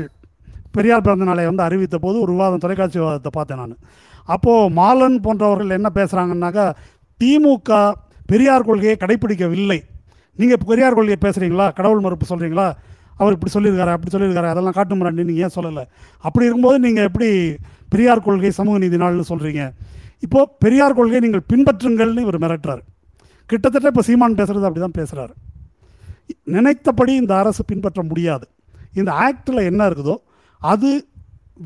பெரியார் 0.77 1.05
பிறந்த 1.05 1.25
நாளை 1.29 1.43
வந்து 1.49 1.63
அறிவித்த 1.67 1.97
போது 2.05 2.17
ஒரு 2.23 2.31
விவாதம் 2.35 2.63
தொலைக்காட்சி 2.63 2.97
விவாதத்தை 3.01 3.31
பார்த்தேன் 3.37 3.61
நான். 3.61 3.77
அப்போது 4.35 4.71
மாலன் 4.79 5.17
போன்றவர்கள் 5.25 5.77
என்ன 5.77 5.89
பேசுகிறாங்கன்னாக்கா 5.97 6.65
திமுக 7.19 7.71
பெரியார் 8.31 8.67
கொள்கையை 8.69 8.95
கடைப்பிடிக்கவில்லை. 9.03 9.79
நீங்கள் 10.39 10.61
பெரியார் 10.69 10.97
கொள்கையை 10.97 11.19
பேசுகிறீங்களா 11.25 11.67
கடவுள் 11.79 12.03
மறுப்பு 12.05 12.25
சொல்கிறீங்களா 12.31 12.67
அவர் 13.19 13.35
இப்படி 13.35 13.51
சொல்லியிருக்காரு? 13.55 13.91
அப்படி 13.95 14.11
சொல்லியிருக்காரு? 14.13 14.49
அதெல்லாம் 14.53 14.75
காட்டு 14.77 14.95
முறாண்டி 14.99 15.25
நீங்கள் 15.29 15.45
ஏன் 15.47 15.55
சொல்லலை? 15.57 15.83
அப்படி 16.27 16.45
இருக்கும்போது 16.47 16.79
நீங்கள் 16.85 17.07
எப்படி 17.09 17.29
பெரியார் 17.93 18.25
கொள்கை 18.25 18.51
சமூக 18.59 18.77
நீதி 18.83 18.97
நாள்னு 19.03 19.29
சொல்கிறீங்க 19.31 19.63
இப்போது 20.25 20.49
பெரியார் 20.63 20.97
கொள்கையை 20.97 21.21
நீங்கள் 21.25 21.45
பின்பற்றுங்கள்னு 21.51 22.23
இவர் 22.25 22.39
மிரட்டுறாரு. 22.43 22.83
கிட்டத்தட்ட 23.49 23.91
இப்போ 23.93 24.03
சீமான் 24.09 24.37
பேசுகிறது 24.39 24.67
அப்படி 24.67 24.83
தான் 24.85 24.97
பேசுகிறாரு 24.99 25.33
நினைத்தபடி 26.55 27.13
இந்த 27.21 27.33
அரசு 27.41 27.61
பின்பற்ற 27.71 28.01
முடியாது. 28.11 28.45
இந்த 28.99 29.11
ஆக்டில் 29.25 29.67
என்ன 29.71 29.81
இருக்குதோ 29.89 30.15
அது 30.61 30.89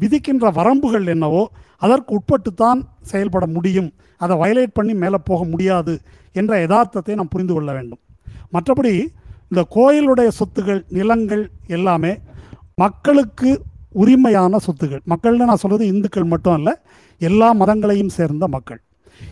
விதிக்கின்ற 0.01 0.47
வரம்புகள் 0.57 1.05
என்னவோ 1.13 1.43
அதற்கு 1.85 2.11
உட்பட்டு 2.17 2.51
தான் 2.53 2.79
செயல்பட 3.11 3.45
முடியும். 3.55 3.89
அதை 4.21 4.33
வயலேட் 4.41 4.77
பண்ணி 4.77 4.93
மேலே 5.03 5.19
போக 5.29 5.41
முடியாது 5.43 5.93
என்ற 6.35 6.51
யதார்த்தத்தை 6.63 7.13
நாம் 7.19 7.33
புரிந்து 7.33 7.53
கொள்ள 7.53 7.69
வேண்டும். 7.73 8.01
மற்றபடி 8.55 8.93
இந்த 9.51 9.61
கோயிலுடைய 9.75 10.29
சொத்துகள் 10.39 10.81
நிலங்கள் 10.97 11.43
எல்லாமே 11.77 12.13
மக்களுக்கு 12.83 13.49
உரிமையான 14.01 14.59
சொத்துகள். 14.65 15.01
மக்கள்னு 15.11 15.49
நான் 15.49 15.61
சொல்கிறது 15.63 15.85
இந்துக்கள் 15.93 16.31
மட்டும் 16.33 16.55
அல்ல 16.57 16.69
எல்லா 17.21 17.47
மதங்களையும் 17.61 18.13
சேர்ந்த 18.17 18.47
மக்கள். 18.55 18.81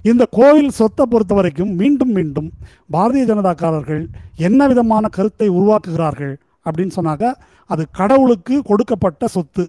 இந்த 0.10 0.24
கோயில் 0.38 0.72
சொத்தை 0.80 1.04
பொறுத்த 1.12 1.34
வரைக்கும் 1.36 1.72
மீண்டும் 1.82 2.14
மீண்டும் 2.18 2.50
பாரதிய 2.94 3.26
ஜனதாக்காரர்கள் 3.30 4.04
என்ன 4.48 4.68
விதமான 4.68 5.08
கருத்தை 5.18 5.48
உருவாக்குகிறார்கள் 5.58 6.34
அப்படின்னு 6.68 6.98
சொன்னாக்க 7.00 7.26
அது 7.70 7.84
கடவுளுக்கு 8.00 8.56
கொடுக்கப்பட்ட 8.70 9.28
சொத்து. 9.36 9.64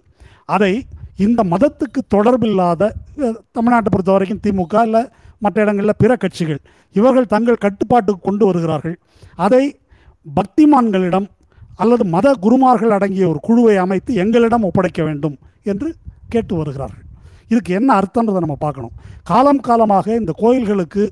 அதை 0.55 0.73
இந்த 1.25 1.41
மதத்துக்கு 1.53 2.01
தொடர்பில்லாத 2.15 2.91
தமிழ்நாட்டை 3.57 3.89
பொறுத்த 3.93 4.11
வரைக்கும் 4.15 4.43
திமுக 4.45 4.83
இல்லை 4.87 5.03
மற்ற 5.43 5.57
இடங்களில் 5.65 5.99
பிற 6.01 6.11
கட்சிகள் 6.15 6.61
இவர்கள் 6.95 7.31
தங்கள் 7.33 7.63
கட்டுப்பாட்டுக்கு 7.65 8.21
கொண்டு 8.27 8.43
வருகிறார்கள். 8.49 8.95
அதை 9.45 9.63
பக்திமான்களிடம் 10.37 11.27
அல்லது 11.81 12.03
மத 12.15 12.27
குருமார்கள் 12.45 12.95
அடங்கிய 12.95 13.25
ஒரு 13.31 13.39
குழுவை 13.47 13.75
அமைத்து 13.83 14.11
எங்களிடம் 14.23 14.65
ஒப்படைக்க 14.69 15.01
வேண்டும் 15.07 15.35
என்று 15.71 15.89
கேட்டு 16.33 16.53
வருகிறார்கள். 16.55 17.05
இதுக்கு 17.51 17.71
என்ன 17.79 17.89
அர்த்தன்றதை 17.99 18.39
நம்ம 18.45 18.57
பார்க்கணும். 18.65 18.95
காலம் 19.29 19.61
காலமாக 19.67 20.07
இந்த 20.21 20.31
கோயில்களுக்கு 20.41 21.03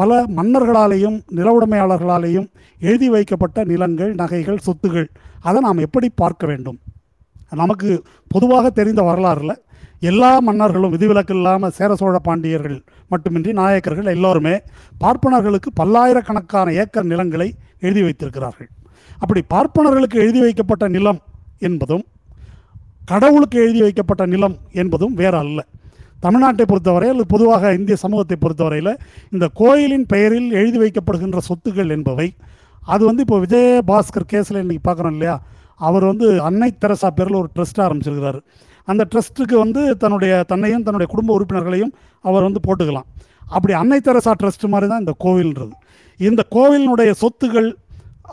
பல 0.00 0.10
மன்னர்களாலேயும் 0.36 1.16
நிலவுடைமையாளர்களாலேயும் 1.38 2.46
எழுதி 2.80 3.08
வைக்கப்பட்ட 3.14 3.64
நிலங்கள் 3.72 4.12
நகைகள் 4.20 4.64
சொத்துகள் 4.66 5.08
அதை 5.48 5.58
நாம் 5.66 5.84
எப்படி 5.86 6.08
பார்க்க 6.22 6.46
வேண்டும்? 6.50 6.78
நமக்கு 7.60 7.88
பொதுவாக 8.34 8.66
தெரிந்த 8.78 9.00
வரலாறுல 9.08 9.52
எல்லா 10.10 10.30
மன்னர்களும் 10.46 10.92
விதிவிலக்கு 10.94 11.34
இல்லாமல் 11.38 11.74
சேர 11.78 11.90
சோழ 11.94 12.16
பாண்டியர்கள் 12.28 12.78
மட்டுமின்றி 13.12 13.50
நாயக்கர்கள் 13.58 14.08
எல்லோருமே 14.14 14.54
பார்ப்பனர்களுக்கு 15.02 15.70
பல்லாயிரக்கணக்கான 15.80 16.72
ஏக்கர் 16.82 17.10
நிலங்களை 17.12 17.48
எழுதி 17.86 18.02
வைத்திருக்கிறார்கள். 18.06 18.70
அப்படி 19.22 19.40
பார்ப்பனர்களுக்கு 19.54 20.18
எழுதி 20.24 20.40
வைக்கப்பட்ட 20.40 20.84
நிலம் 20.96 21.20
என்பதும் 21.68 22.04
கடவுளுக்கு 23.10 23.58
எழுதி 23.64 23.80
வைக்கப்பட்ட 23.84 24.24
நிலம் 24.34 24.56
என்பதும் 24.82 25.14
வேற 25.20 25.34
அல்ல. 25.44 25.60
தமிழ்நாட்டை 26.24 26.64
பொறுத்தவரை 26.70 27.08
அல்லது 27.12 27.28
பொதுவாக 27.34 27.72
இந்திய 27.78 27.96
சமூகத்தை 28.02 28.36
பொறுத்தவரையில் 28.40 28.92
இந்த 29.34 29.46
கோயிலின் 29.60 30.06
பெயரில் 30.12 30.50
எழுதி 30.60 30.78
வைக்கப்படுகின்ற 30.82 31.38
சொத்துக்கள் 31.48 31.94
என்பவை 31.96 32.28
அது 32.86 33.02
வந்து 33.06 33.22
இப்போ 33.24 33.38
விஜயபாஸ்கர் 33.44 34.28
கேஸில் 34.32 34.60
இன்னைக்கு 34.62 34.84
பார்க்குறோம் 34.88 35.14
இல்லையா? 35.16 35.34
அவர் 35.88 36.04
வந்து 36.04 36.26
அன்னை 36.48 36.70
தெரசா 36.84 37.08
பேரில் 37.18 37.40
ஒரு 37.40 37.48
ட்ரஸ்ட் 37.56 37.80
ஆரம்பிச்சிருக்கிறாரு. 37.86 38.40
அந்த 38.88 39.02
ட்ரஸ்ட்டுக்கு 39.12 39.56
வந்து 39.64 39.96
தன்னுடைய 40.02 40.32
தன்னையும் 40.52 40.84
தன்னுடைய 40.86 41.08
குடும்ப 41.12 41.30
உறுப்பினர்களையும் 41.38 41.92
அவர் 42.24 42.46
வந்து 42.48 42.60
போட்டுக்கலாம். 42.66 43.08
அப்படி 43.56 43.72
அன்னை 43.80 43.98
தெரசா 44.00 44.32
ட்ரஸ்ட் 44.42 44.66
மாதிரி 44.74 44.86
தான் 44.90 45.02
இந்த 45.04 45.14
கோவில்ன்றது. 45.24 45.72
இந்த 46.20 46.42
கோவிலினுடைய 46.56 47.10
சொத்துகள் 47.22 47.68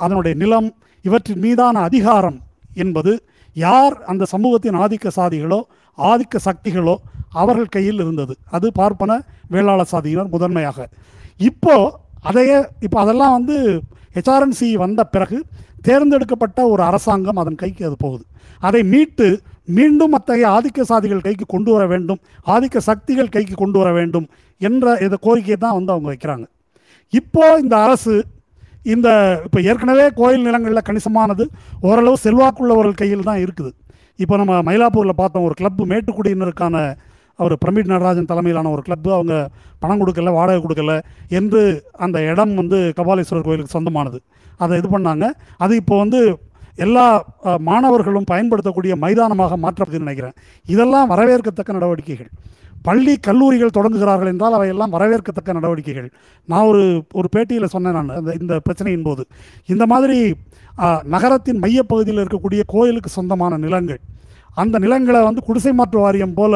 அதனுடைய 0.06 0.34
நிலம் 0.42 0.70
இவற்றின் 1.06 1.44
மீதான 1.46 1.82
அதிகாரம் 1.90 2.38
என்பது 2.74 3.12
யார் 3.56 3.96
அந்த 4.12 4.24
சமூகத்தின் 4.34 4.78
ஆதிக்க 4.84 5.08
சாதிகளோ 5.20 5.60
ஆதிக்க 5.98 6.38
சக்திகளோ 6.48 6.96
அவர்கள் 7.30 7.74
கையில் 7.76 8.02
இருந்தது. 8.04 8.34
அது 8.52 8.68
பார்ப்பன 8.72 9.12
வேளாள 9.54 9.82
சாதியினர் 9.94 10.34
முதன்மையாக. 10.36 10.88
இப்போ 11.38 11.76
அதையே 12.30 12.58
இப்போ 12.86 13.00
அதெல்லாம் 13.04 13.36
வந்து 13.38 13.58
ஹெச்ஆர்என்சி 14.16 14.70
வந்த 14.84 15.02
பிறகு 15.14 15.38
தேர்ந்தெடுக்கப்பட்ட 15.88 16.60
ஒரு 16.74 16.82
அரசாங்கம் 16.90 17.40
அதன் 17.42 17.60
கைக்கு 17.62 17.84
அது 17.90 17.98
போகுது. 18.06 18.24
அதை 18.68 18.82
மீட்டு 18.94 19.28
மீண்டும் 19.78 20.16
அத்தகைய 20.18 20.48
ஆதிக்க 20.56 20.86
சாதிகள் 20.92 21.26
கைக்கு 21.28 21.46
கொண்டு 21.54 21.70
வர 21.76 21.84
வேண்டும் 21.94 22.20
ஆதிக்க 22.54 22.78
சக்திகள் 22.90 23.34
கைக்கு 23.36 23.56
கொண்டு 23.62 23.78
வர 23.82 23.90
வேண்டும் 24.00 24.26
என்ற 24.68 24.96
இந்த 25.06 25.18
கோரிக்கையை 25.26 25.58
தான் 25.66 25.78
வந்து 25.78 25.94
அவங்க 25.94 26.08
வைக்கிறாங்க. 26.14 26.46
இப்போ 27.20 27.44
இந்த 27.64 27.76
அரசு 27.86 28.16
இந்த 28.94 29.08
இப்போ 29.46 29.60
ஏற்கனவே 29.70 30.06
கோயில் 30.20 30.46
நிலங்களில் 30.48 30.88
கணிசமானது 30.90 31.46
ஓரளவு 31.88 32.18
செல்வாக்குள்ளவர்கள் 32.26 33.00
கையில் 33.02 33.28
தான் 33.30 33.42
இருக்குது. 33.46 33.72
இப்போ 34.24 34.36
நம்ம 34.42 34.54
மயிலாப்பூரில் 34.68 35.20
பார்த்தோம் 35.22 35.46
ஒரு 35.48 35.56
கிளப் 35.60 35.82
மேட்டுக்குடியினருக்கான 35.92 36.76
அவர் 37.42 37.56
பிரமிட் 37.64 37.92
நடராஜன் 37.94 38.30
தலைமையிலான 38.32 38.72
ஒரு 38.76 38.84
கிளப்பு 38.88 39.10
அவங்க 39.18 39.34
பணம் 39.84 40.02
கொடுக்கல 40.02 40.32
வாடகை 40.38 40.60
கொடுக்கல 40.66 40.94
என்று 41.40 41.62
அந்த 42.06 42.18
இடம் 42.32 42.54
வந்து 42.62 42.78
கபாலீஸ்வரர் 43.00 43.48
கோயிலுக்கு 43.48 43.76
சொந்தமானது. 43.78 44.20
அதை 44.64 44.78
இது 44.82 44.90
பண்ணாங்க. 44.96 45.26
அது 45.64 45.74
இப்போ 45.82 45.98
வந்து 46.04 46.20
எல்லா 46.86 47.06
மாணவர்களும் 47.70 48.28
பயன்படுத்தக்கூடிய 48.32 48.94
மைதானமாக 49.04 49.56
மாற்றப்படுதுன்னு 49.64 50.08
நினைக்கிறேன். 50.08 50.36
இதெல்லாம் 50.74 51.10
வரவேற்கத்தக்க 51.14 51.78
நடவடிக்கைகள். 51.78 52.30
பள்ளி 52.88 53.14
கல்லூரிகள் 53.28 53.74
தொடங்குகிறார்கள் 53.78 54.30
என்றால் 54.34 54.56
அவையெல்லாம் 54.58 54.94
வரவேற்கத்தக்க 54.96 55.56
நடவடிக்கைகள். 55.58 56.08
நான் 56.50 56.68
ஒரு 56.72 56.84
ஒரு 57.20 57.28
பேட்டியில் 57.34 57.74
சொன்னேன் 57.74 57.98
நான் 57.98 58.14
அந்த 58.20 58.32
இந்த 58.42 58.54
பிரச்சனையின் 58.68 59.08
போது. 59.08 59.24
இந்த 59.74 59.86
மாதிரி 59.94 60.20
நகரத்தின் 61.14 61.60
மையப்பகுதியில் 61.64 62.22
இருக்கக்கூடிய 62.24 62.62
கோயிலுக்கு 62.74 63.10
சொந்தமான 63.18 63.58
நிலங்கள் 63.66 64.00
அந்த 64.62 64.76
நிலங்களை 64.84 65.22
வந்து 65.28 65.42
குடிசை 65.48 65.74
மாற்று 65.80 66.00
வாரியம் 66.04 66.38
போல 66.38 66.54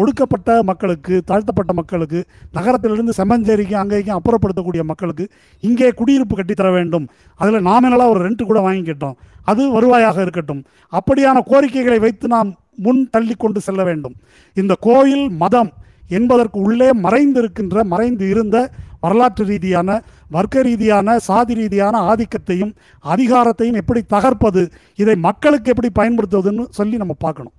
ஒடுக்கப்பட்ட 0.00 0.62
மக்களுக்கு 0.70 1.14
தாழ்த்தப்பட்ட 1.28 1.72
மக்களுக்கு 1.72 2.18
நகரத்திலிருந்து 2.56 3.12
செம்மஞ்சேரிக்கும் 3.18 3.80
அங்கேயும் 3.82 4.16
அப்புறப்படுத்தக்கூடிய 4.18 4.82
மக்களுக்கு 4.90 5.24
இங்கே 5.60 5.90
குடியிருப்பு 6.00 6.36
கட்டித்தர 6.38 6.70
வேண்டும். 6.78 7.06
அதில் 7.40 7.66
நாமினலாக 7.68 8.12
ஒரு 8.14 8.20
ரெண்ட் 8.26 8.42
கூட 8.50 8.60
வாங்கிக்கிட்டோம் 8.66 9.16
அது 9.50 9.62
வருவாயாக 9.76 10.18
இருக்கட்டும். 10.20 10.62
அப்படியான 10.92 11.42
கோரிக்கைகளை 11.50 11.98
வைத்து 12.06 12.28
நாம் 12.34 12.50
முன் 12.84 13.00
தள்ளி 13.10 13.34
கொண்டு 13.34 13.60
செல்ல 13.60 13.82
வேண்டும். 13.90 14.14
இந்த 14.56 14.74
கோயில் 14.88 15.26
மதம் 15.44 15.72
என்பதற்கு 16.18 16.58
உள்ளே 16.66 16.88
மறைந்து 17.04 17.38
இருக்கின்ற 17.42 17.84
மறைந்து 17.92 18.24
இருந்த 18.28 18.56
வரலாற்று 19.04 19.44
ரீதியான 19.50 20.00
வர்க்க 20.34 20.62
ரீதியான 20.62 21.18
சாதி 21.28 21.54
ரீதியான 21.54 21.94
ஆதிக்கத்தையும் 22.10 22.72
அதிகாரத்தையும் 23.14 23.78
எப்படி 23.80 24.00
தகர்ப்பது 24.14 24.62
இதை 25.02 25.16
மக்களுக்கு 25.28 25.70
எப்படி 25.70 25.90
பயன்படுத்துவதுன்னு 26.00 26.64
சொல்லி 26.78 26.96
நம்ம 26.96 27.16
பார்க்கணும். 27.18 27.54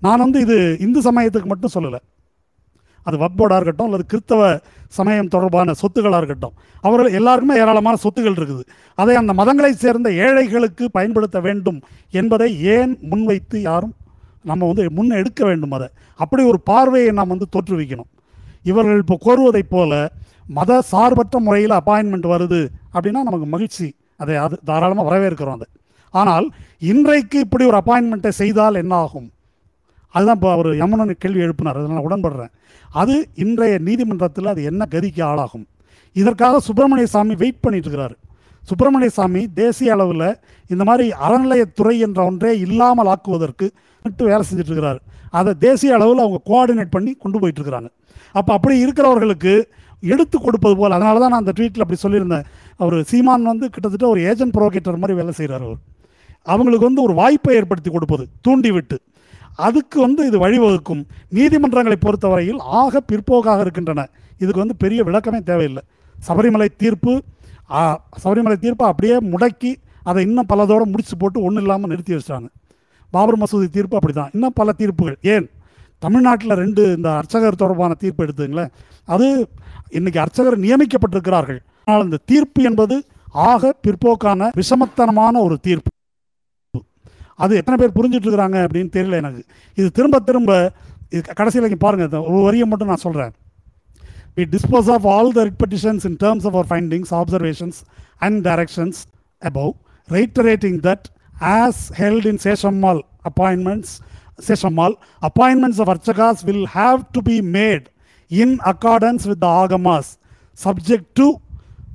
நான் 0.00 0.18
வந்து 0.18 0.40
இது 0.40 0.76
இந்து 0.80 1.00
சமயத்துக்கு 1.00 1.50
மட்டும் 1.52 1.74
சொல்லலை. 1.74 2.00
அது 3.06 3.16
வப்போடாக 3.16 3.56
இருக்கட்டும் 3.56 3.86
அல்லது 3.88 4.04
கிறிஸ்தவ 4.06 4.60
சமயம் 4.88 5.28
தொடர்பான 5.28 5.72
சொத்துக்களாக 5.82 6.20
இருக்கட்டும். 6.20 6.54
அவர்கள் 6.80 7.16
எல்லாருக்குமே 7.18 7.58
ஏராளமான 7.58 7.96
சொத்துகள் 8.04 8.38
இருக்குது. 8.38 8.62
அதை 8.94 9.14
அந்த 9.16 9.32
மதங்களைச் 9.32 9.82
சேர்ந்த 9.84 10.10
ஏழைகளுக்கு 10.12 10.90
பயன்படுத்த 10.90 11.40
வேண்டும் 11.40 11.78
என்பதை 12.10 12.48
ஏன் 12.74 12.98
முன்வைத்து 13.10 13.60
யாரும் 13.60 13.94
நம்ம 14.42 14.66
வந்து 14.66 14.90
முன்னே 14.90 15.16
எடுக்க 15.16 15.44
வேண்டும் 15.44 15.70
அதை? 15.70 15.88
அப்படி 16.14 16.42
ஒரு 16.44 16.60
பார்வையை 16.60 17.10
நாம் 17.12 17.28
வந்து 17.28 17.48
தோற்றுவிக்கணும். 17.56 18.10
இவர்கள் 18.62 19.02
இப்போ 19.04 19.18
கோருவதைப் 19.26 19.72
போல 19.74 20.12
மத 20.46 20.80
சார்பற்ற 20.92 21.38
முறையில் 21.40 21.70
அப்பாயின்மெண்ட் 21.70 22.28
வருது 22.34 22.60
அப்படின்னா 22.94 23.20
நமக்கு 23.28 23.46
மகிழ்ச்சி. 23.46 23.88
அதை 24.16 24.36
அது 24.36 24.58
தாராளமாக 24.64 25.06
வரவேற்கிறோம் 25.10 25.58
அதை. 25.58 25.68
ஆனால் 26.14 26.46
இன்றைக்கு 26.78 27.38
இப்படி 27.38 27.64
ஒரு 27.64 27.76
அப்பாயின்மெண்ட்டை 27.76 28.28
செய்தால் 28.28 28.74
என்ன 28.74 28.94
ஆகும்? 28.94 29.28
அதுதான் 30.14 30.38
இப்போ 30.38 30.50
அவர் 30.56 30.68
யமுனன் 30.82 31.12
கேள்வி 31.24 31.42
எழுப்பினார். 31.46 31.78
அதனால் 31.80 32.06
உடன்படுறேன். 32.08 32.52
அது 33.02 33.14
இன்றைய 33.44 33.74
நீதிமன்றத்தில் 33.88 34.52
அது 34.52 34.60
என்ன 34.70 34.86
கதிக்கு 34.94 35.22
ஆளாகும்? 35.30 35.66
இதற்காக 36.16 36.60
சுப்பிரமணிய 36.68 37.08
சாமி 37.14 37.34
வெயிட் 37.42 37.62
பண்ணிட்டு 37.64 37.88
இருக்கிறாரு 37.88 38.16
சுப்பிரமணிய 38.68 39.10
சாமி 39.18 39.42
தேசிய 39.60 39.92
அளவில் 39.96 40.26
இந்த 40.70 40.82
மாதிரி 40.88 41.04
அறநிலையத்துறை 41.26 41.94
என்ற 42.06 42.18
ஒன்றே 42.30 42.50
இல்லாமல் 42.64 43.10
ஆக்குவதற்கு 43.12 43.66
விட்டு 44.04 44.22
வேலை 44.30 44.42
செஞ்சுட்டு 44.48 44.70
இருக்கிறாரு 44.72 45.00
அதை 45.38 45.52
தேசிய 45.64 45.94
அளவில் 45.96 46.22
அவங்க 46.24 46.40
கோஆர்டினேட் 46.50 46.92
பண்ணி 46.96 47.12
கொண்டு 47.24 47.38
போயிட்டு 47.40 47.60
இருக்கிறாங்க 47.60 47.88
அப்போ 48.38 48.50
அப்படி 48.56 48.74
இருக்கிறவர்களுக்கு 48.84 49.52
எடுத்து 50.02 50.36
கொடுப்பது 50.38 50.74
போல் 50.80 50.96
அதனால 50.96 51.20
தான் 51.22 51.32
நான் 51.32 51.42
அந்த 51.44 51.52
ட்வீட்டில் 51.58 51.84
அப்படி 51.84 52.00
சொல்லியிருந்தேன். 52.02 52.44
அவர் 52.82 52.96
சீமான் 53.10 53.50
வந்து 53.52 53.66
கிட்டத்தட்ட 53.74 54.06
ஒரு 54.12 54.20
ஏஜென்ட் 54.30 54.54
ப்ரோகேட்டர் 54.58 55.00
மாதிரி 55.02 55.16
வேலை 55.20 55.32
செய்கிறார் 55.38 55.64
அவர். 55.66 55.80
அவங்களுக்கு 56.52 56.88
வந்து 56.88 57.02
ஒரு 57.06 57.14
வாய்ப்பை 57.20 57.54
ஏற்படுத்தி 57.60 57.90
கொடுப்பது 57.90 58.24
தூண்டி 58.46 58.70
விட்டு 58.76 58.96
அதுக்கு 59.66 59.98
வந்து 60.06 60.22
இது 60.28 60.38
வழிவகுக்கும். 60.44 61.02
நீதிமன்றங்களை 61.36 61.98
பொறுத்தவரையில் 62.06 62.60
ஆக 62.80 63.02
பிற்போக்காக 63.10 63.60
இருக்கின்றன. 63.66 64.06
இதுக்கு 64.42 64.62
வந்து 64.64 64.76
பெரிய 64.84 65.00
விளக்கமே 65.08 65.40
தேவையில்லை. 65.50 65.82
சபரிமலை 66.28 66.68
தீர்ப்பு 66.82 67.14
சபரிமலை 68.22 68.56
தீர்ப்பை 68.62 68.86
அப்படியே 68.90 69.16
முடக்கி 69.32 69.70
அதை 70.10 70.20
இன்னும் 70.28 70.48
பலதோடு 70.52 70.84
முடிச்சு 70.92 71.14
போட்டு 71.20 71.38
ஒன்றும் 71.46 71.62
இல்லாமல் 71.64 71.90
நிறுத்தி 71.92 72.12
வச்சிட்டாங்க. 72.14 72.48
பாபர் 73.14 73.38
மசூதி 73.42 73.66
தீர்ப்பு 73.76 73.98
அப்படி 73.98 74.14
தான் 74.18 74.32
இன்னும் 74.34 74.56
பல 74.60 74.72
தீர்ப்புகள். 74.80 75.18
ஏன்? 75.34 75.46
தமிழ்நாட்டில் 76.04 76.58
ரெண்டு 76.62 76.82
இந்த 76.96 77.08
அர்ச்சகர் 77.20 77.60
தொடர்பான 77.62 77.96
தீர்ப்பு 78.02 78.24
எடுத்துங்களேன் 78.26 78.70
அது 79.14 79.26
இன்னைக்கு 79.98 80.20
அர்ச்சகர் 80.24 80.56
நியமிக்கப்பட்டிருக்கிறார்கள். 80.64 81.60
ஆனால் 81.88 82.04
இந்த 82.08 82.20
தீர்ப்பு 82.30 82.60
என்பது 82.70 82.96
ஆக 83.50 83.72
பிற்போக்கான 83.86 84.50
விஷமத்தனமான 84.60 85.34
ஒரு 85.46 85.56
தீர்ப்பு. 85.66 85.90
அது 87.44 87.52
எத்தனை 87.60 87.76
பேர் 87.80 87.96
புரிஞ்சுட்டு 87.98 88.26
இருக்கிறாங்க 88.26 88.58
அப்படின்னு 88.66 88.90
தெரியல 88.96 89.20
எனக்கு 89.22 89.42
இது 89.78 89.88
திரும்ப 89.98 90.20
திரும்ப 90.30 90.52
இது 91.14 91.22
கடைசியில் 91.40 91.68
இங்கே 91.68 91.80
பாருங்க 91.86 92.04
இந்த 92.10 92.20
ஒரு 92.30 92.42
வரியை 92.48 92.66
மட்டும் 92.72 92.92
நான் 92.92 93.06
சொல்கிறேன் 93.06 93.32
we 94.36 94.44
dispose 94.46 94.88
of 94.88 95.04
all 95.04 95.32
the 95.32 95.44
writ 95.44 95.58
petitions 95.58 96.04
in 96.04 96.16
terms 96.16 96.44
of 96.44 96.54
our 96.54 96.64
findings, 96.64 97.08
observations, 97.12 97.84
and 98.20 98.44
directions 98.44 99.06
above, 99.42 99.74
reiterating 100.08 100.80
that 100.80 101.10
as 101.40 101.88
held 101.90 102.26
in 102.26 102.38
Seshamal 102.38 103.02
appointments, 103.24 104.00
Seshamal, 104.38 104.96
appointments 105.22 105.78
of 105.78 105.88
Archakas 105.88 106.44
will 106.44 106.66
have 106.66 107.10
to 107.12 107.22
be 107.22 107.40
made 107.40 107.90
in 108.30 108.60
accordance 108.64 109.26
with 109.26 109.40
the 109.40 109.46
Agamas, 109.46 110.16
subject 110.54 111.14
to 111.16 111.40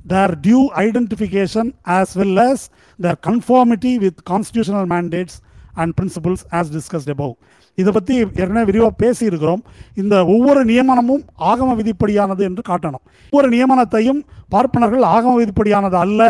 their 0.04 0.28
due 0.28 0.70
identification 0.74 1.74
as 1.84 2.14
well 2.14 2.38
as 2.38 2.70
their 3.04 3.16
conformity 3.28 3.94
with 4.04 4.16
constitutional 4.32 4.86
mandates 4.94 5.36
and 5.82 5.92
principles 5.96 6.42
as 6.58 6.68
discussed 6.74 7.10
above. 7.14 7.32
இதை 7.80 7.90
பற்றி 7.96 8.12
ஏற்கனவே 8.20 8.62
விரிவாக 8.68 8.92
பேசியிருக்கிறோம். 9.02 9.62
இந்த 10.00 10.14
ஒவ்வொரு 10.34 10.60
நியமனமும் 10.70 11.24
ஆகம 11.50 11.74
விதிப்படியானது 11.80 12.42
என்று 12.48 12.62
காட்டணும். 12.68 13.02
ஒவ்வொரு 13.32 13.48
நியமனத்தையும் 13.54 14.20
பார்ப்பனர்கள் 14.54 15.04
ஆகம 15.16 15.34
விதிப்படியானது 15.40 15.96
அல்ல 16.04 16.20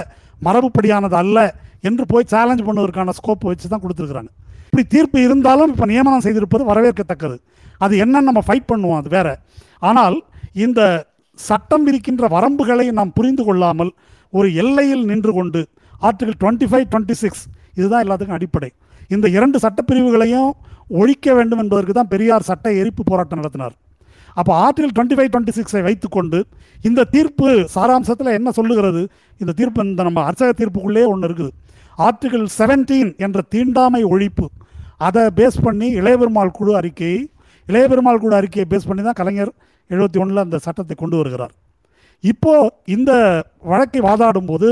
மரபுப்படியானது 0.46 1.16
அல்ல 1.22 1.38
என்று 1.88 2.04
போய் 2.12 2.30
சேலஞ்ச் 2.32 2.64
பண்ணுவதற்கான 2.68 3.14
ஸ்கோப் 3.18 3.46
வச்சு 3.50 3.70
தான் 3.72 3.82
கொடுத்துருக்குறாங்க. 3.84 4.30
இப்படி 4.68 4.84
தீர்ப்பு 4.94 5.18
இருந்தாலும் 5.26 5.70
இப்போ 5.74 5.86
நியமனம் 5.92 6.24
செய்திருப்பது 6.26 6.64
வரவேற்கத்தக்கது. 6.72 7.36
அது 7.84 7.94
என்னன்னு 8.04 8.28
நம்ம 8.30 8.42
ஃபைட் 8.48 8.68
பண்ணுவோம் 8.72 8.98
அது 9.02 9.08
வேற. 9.16 9.28
ஆனால் 9.90 10.16
இந்த 10.66 10.80
சட்டம் 11.48 11.86
இருக்கின்ற 11.92 12.26
வரம்புகளை 12.36 12.86
நாம் 12.98 13.16
புரிந்து 13.20 13.44
கொள்ளாமல் 13.46 13.94
ஒரு 14.38 14.48
எல்லையில் 14.62 15.04
நின்று 15.12 15.32
கொண்டு 15.38 15.62
article 16.08 16.38
twenty 16.42 16.66
five 16.70 16.86
twenty 16.92 17.16
six 17.22 17.44
இதுதான் 17.78 18.02
எல்லாத்துக்கும் 18.04 18.38
அடிப்படை. 18.38 18.70
இந்த 19.14 19.26
இரண்டு 19.36 19.58
சட்டப்பிரிவுகளையும் 19.64 20.50
ஒழிக்க 21.00 21.34
வேண்டும் 21.38 21.60
என்பதற்கு 21.62 21.94
தான் 21.98 22.10
பெரியார் 22.14 22.48
சட்ட 22.48 22.66
எரிப்பு 22.80 23.02
போராட்டம் 23.10 23.40
நடத்தினார். 23.40 23.74
அப்போ 24.40 24.52
ஆர்டிகல் 24.64 24.94
டுவெண்ட்டி 24.96 25.16
ஃபைவ் 25.18 25.30
டுவெண்ட்டி 25.34 25.54
சிக்ஸை 25.58 25.82
வைத்துக்கொண்டு 25.86 26.38
இந்த 26.88 27.06
தீர்ப்பு 27.14 27.48
சாராம்சத்தில் 27.74 28.36
என்ன 28.38 28.48
சொல்லுகிறது? 28.58 29.02
இந்த 29.42 29.52
தீர்ப்பு 29.60 29.86
இந்த 29.90 30.02
நம்ம 30.08 30.24
அர்ச்சக 30.28 30.50
தீர்ப்புக்குள்ளே 30.60 31.04
ஒன்று 31.12 31.28
இருக்குது. 31.28 31.52
ஆர்டிகல் 32.06 32.46
செவன்டீன் 32.58 33.12
என்ற 33.26 33.42
தீண்டாமை 33.54 34.02
ஒழிப்பு. 34.14 34.46
அதை 35.06 35.22
பேஸ் 35.38 35.58
பண்ணி 35.66 35.88
இளையபெருமாள் 36.00 36.56
குழு 36.58 36.72
அறிக்கையை 36.80 37.20
இளையபெருமாள் 37.68 38.20
குழு 38.24 38.34
அறிக்கையை 38.40 38.66
பேஸ் 38.72 38.88
பண்ணி 38.88 39.02
தான் 39.06 39.18
கலைஞர் 39.20 39.52
எழுபத்தி 39.90 40.18
ஒன்றில் 40.22 40.44
அந்த 40.44 40.58
சட்டத்தை 40.66 40.94
கொண்டு 40.96 41.16
வருகிறார். 41.20 41.54
இப்போது 42.24 42.70
இந்த 42.96 43.12
வழக்கை 43.70 44.00
வாதாடும் 44.08 44.48
போது 44.50 44.68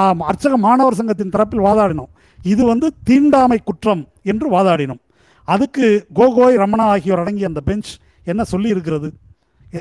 அர்ச்சக 0.00 0.54
மாணவர் 0.66 0.98
சங்கத்தின் 1.00 1.32
தரப்பில் 1.34 1.64
வாதாடினோம். 1.68 2.10
இது 2.52 2.62
வந்து 2.72 2.86
தீண்டாமை 3.08 3.58
குற்றம் 3.68 4.02
என்று 4.32 4.46
வாதாடினோம். 4.54 5.02
அதுக்கு 5.48 5.86
கோகோய் 6.18 6.60
ரமணா 6.62 6.86
ஆகியோர் 6.94 7.22
அடங்கிய 7.22 7.50
அந்த 7.50 7.60
பெஞ்ச் 7.68 7.90
என்ன 8.32 8.42
சொல்லி 8.52 8.68
இருக்கிறது 8.74 9.08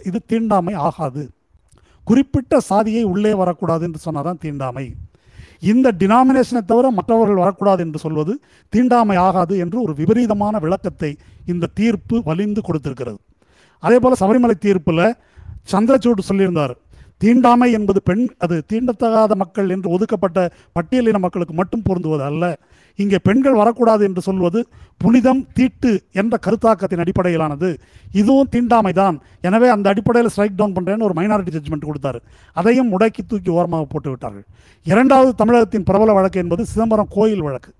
இது 0.09 0.19
தீண்டாமை 0.31 0.73
ஆகாது. 0.87 1.23
குறிப்பிட்ட 2.07 2.59
சாதியை 2.69 3.03
உள்ளே 3.13 3.31
வரக்கூடாது 3.41 3.83
என்று 3.87 3.99
சொன்னாதான் 4.05 4.39
தீண்டாமை. 4.43 4.85
இந்த 5.71 5.87
டினாமினேஷனை 6.01 6.61
தவிர 6.69 6.85
மற்றவர்கள் 6.99 7.41
வரக்கூடாது 7.43 7.81
என்று 7.85 7.99
சொல்வது 8.03 8.33
தீண்டாமை 8.73 9.17
ஆகாது 9.25 9.53
என்று 9.63 9.77
ஒரு 9.85 9.93
விபரீதமான 9.99 10.55
விளக்கத்தை 10.63 11.11
இந்த 11.53 11.71
தீர்ப்பு 11.79 12.15
வலிந்து 12.29 12.61
கொடுத்திருக்கிறது. 12.67 13.19
அதே 13.83 13.97
போல் 14.03 14.21
சபரிமலை 14.21 14.55
தீர்ப்பில் 14.65 15.05
சந்திரசூட் 15.73 16.29
சொல்லியிருந்தார். 16.29 16.73
தீண்டாமை 17.23 17.69
என்பது 17.77 17.99
பெண் 18.09 18.25
அது 18.43 18.55
தீண்டத்தகாத 18.71 19.33
மக்கள் 19.41 19.71
என்று 19.75 19.87
ஒதுக்கப்பட்ட 19.95 20.37
பட்டியலின 20.77 21.19
மக்களுக்கு 21.25 21.53
மட்டும் 21.59 21.83
பொருந்துவது 21.87 22.23
அல்ல. 22.29 22.45
இங்கே 22.99 23.17
பெண்கள் 23.27 23.57
வரக்கூடாது 23.59 24.03
என்று 24.07 24.21
சொல்வது 24.27 24.59
புனிதம் 25.03 25.41
தீட்டு 25.57 25.91
என்ற 26.21 26.33
கருத்தாக்கத்தின் 26.45 27.03
அடிப்படையிலானது. 27.03 27.69
இதுவும் 28.21 28.49
தீண்டாமை 28.55 28.93
தான். 29.01 29.17
எனவே 29.47 29.67
அந்த 29.75 29.87
அடிப்படையில் 29.93 30.31
ஸ்ட்ரைக் 30.33 30.57
டவுன் 30.59 30.75
பண்ணுறேன்னு 30.77 31.07
ஒரு 31.09 31.15
மைனாரிட்டி 31.19 31.53
ஜட்ஜ்மெண்ட் 31.57 31.87
கொடுத்தாரு. 31.89 32.19
அதையும் 32.59 32.91
முடக்கி 32.93 33.23
தூக்கி 33.27 33.51
ஓரமாக 33.57 33.85
போட்டு 33.93 34.09
விட்டார்கள். 34.09 34.45
இரண்டாவது 34.91 35.31
தமிழகத்தின் 35.41 35.87
பிரபல 35.89 36.13
வழக்கு 36.19 36.41
என்பது 36.43 36.65
சிதம்பரம் 36.73 37.11
கோயில் 37.17 37.45
வழக்கு. 37.47 37.71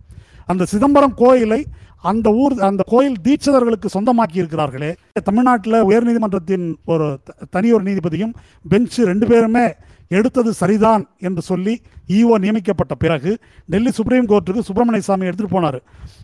அந்த 0.51 0.63
சிதம்பரம் 0.73 1.17
கோயிலை 1.23 1.61
அந்த 2.01 2.29
ஊர் 2.29 2.61
அந்த 2.61 2.83
கோயில் 2.85 3.15
தீட்சிதர்களுக்கு 3.23 3.85
சொந்தமாக்கி 3.93 4.33
இருக்கிறார்களே 4.33 4.95
தமிழ்நாட்டில் 5.23 5.73
உயர்நீதிமன்றத்தின் 5.73 6.75
ஒரு 6.85 7.19
த- 7.23 7.59
நீதிபதியும் 7.61 8.33
பெஞ்சு 8.69 8.89
ரெண்டு 8.95 9.27
பேருமே 9.27 9.73
எடுத்தது 10.07 10.53
சரிதான் 10.53 11.09
என்று 11.19 11.41
சொல்லி 11.41 11.81
இஓ 12.07 12.39
நியமிக்கப்பட்ட 12.39 12.95
பிறகு 12.95 13.37
டெல்லி 13.65 13.91
சுப்ரீம் 13.91 14.27
கோர்ட்டுக்கு 14.27 14.59
சுப்பிரமணிய 14.59 15.01
சாமி 15.01 15.25
எடுத்துகிட்டு 15.25 15.51
போனார். 15.51 15.79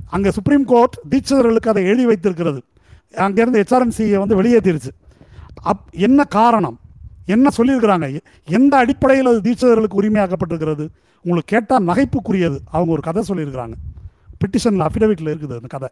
அங்கே 0.05 0.31
சுப்ரீம் 0.31 0.65
கோர்ட் 0.65 0.99
தீட்சிதர்களுக்கு 1.09 1.67
அதை 1.67 1.83
எழுதி 1.83 2.05
வைத்திருக்கிறது. 2.05 2.61
அங்கேருந்து 3.11 3.63
ஹெச்ஆர்என்சியை 3.63 4.17
வந்து 4.17 4.43
வெளியேற்றிருச்சு. 4.43 4.89
அப் 5.61 5.81
என்ன 5.91 6.23
காரணம்? 6.23 6.79
என்ன 7.25 7.49
சொல்லியிருக்கிறாங்க? 7.57 8.19
எந்த 8.45 8.77
அடிப்படையில் 8.77 9.25
அது 9.25 9.41
தீட்சிதர்களுக்கு 9.41 9.93
உரிமையாக்கப்பட்டிருக்கிறது? 10.01 10.87
உங்களுக்கு 11.23 11.57
கேட்டால் 11.57 11.85
நகைப்புக்குரியது. 11.85 12.57
அவங்க 12.71 12.91
ஒரு 12.91 13.01
கதை 13.01 13.23
சொல்லியிருக்கிறாங்க. 13.27 13.73
பிட்டிஷனில் 14.41 14.85
அஃபிடவிட்டில் 14.87 15.31
இருக்குது 15.33 15.57
அந்த 15.59 15.69
கதை. 15.75 15.89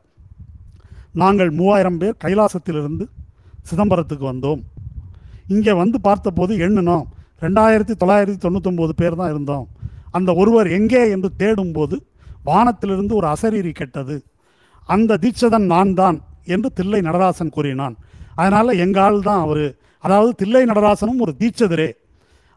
நாங்கள் 1.22 1.52
மூவாயிரம் 1.60 2.00
பேர் 2.02 2.16
கைலாசத்திலிருந்து 2.24 3.06
சிதம்பரத்துக்கு 3.70 4.26
வந்தோம். 4.32 4.62
இங்கே 5.54 5.74
வந்து 5.82 5.98
பார்த்தபோது 6.08 6.54
எண்ணினோம். 6.66 7.06
ரெண்டாயிரத்தி 7.44 7.94
தொள்ளாயிரத்தி 8.02 8.40
தொண்ணூத்தொம்பது 8.46 8.94
பேர் 9.02 9.18
தான் 9.22 9.32
இருந்தோம். 9.34 9.66
அந்த 10.18 10.30
ஒருவர் 10.42 10.68
எங்கே 10.78 11.02
என்று 11.16 11.30
தேடும்போது 11.42 11.96
வானத்திலிருந்து 12.50 13.14
ஒரு 13.16 13.28
அசரீரி 13.34 13.72
கெட்டது. 13.72 14.16
அந்த 14.96 15.18
தீட்சதன் 15.24 15.68
நான் 15.74 15.94
தான் 16.02 16.18
என்று 16.54 16.70
தில்லை 16.74 17.00
நடராசன் 17.08 17.56
கூறினான். 17.56 17.96
அதனால் 18.36 18.80
எங்கள் 18.86 19.26
தான் 19.30 19.42
அவர். 19.46 19.66
அதாவது 20.06 20.32
தில்லை 20.42 20.64
நடராசனும் 20.72 21.22
ஒரு 21.26 21.34
தீட்சதரே. 21.42 21.90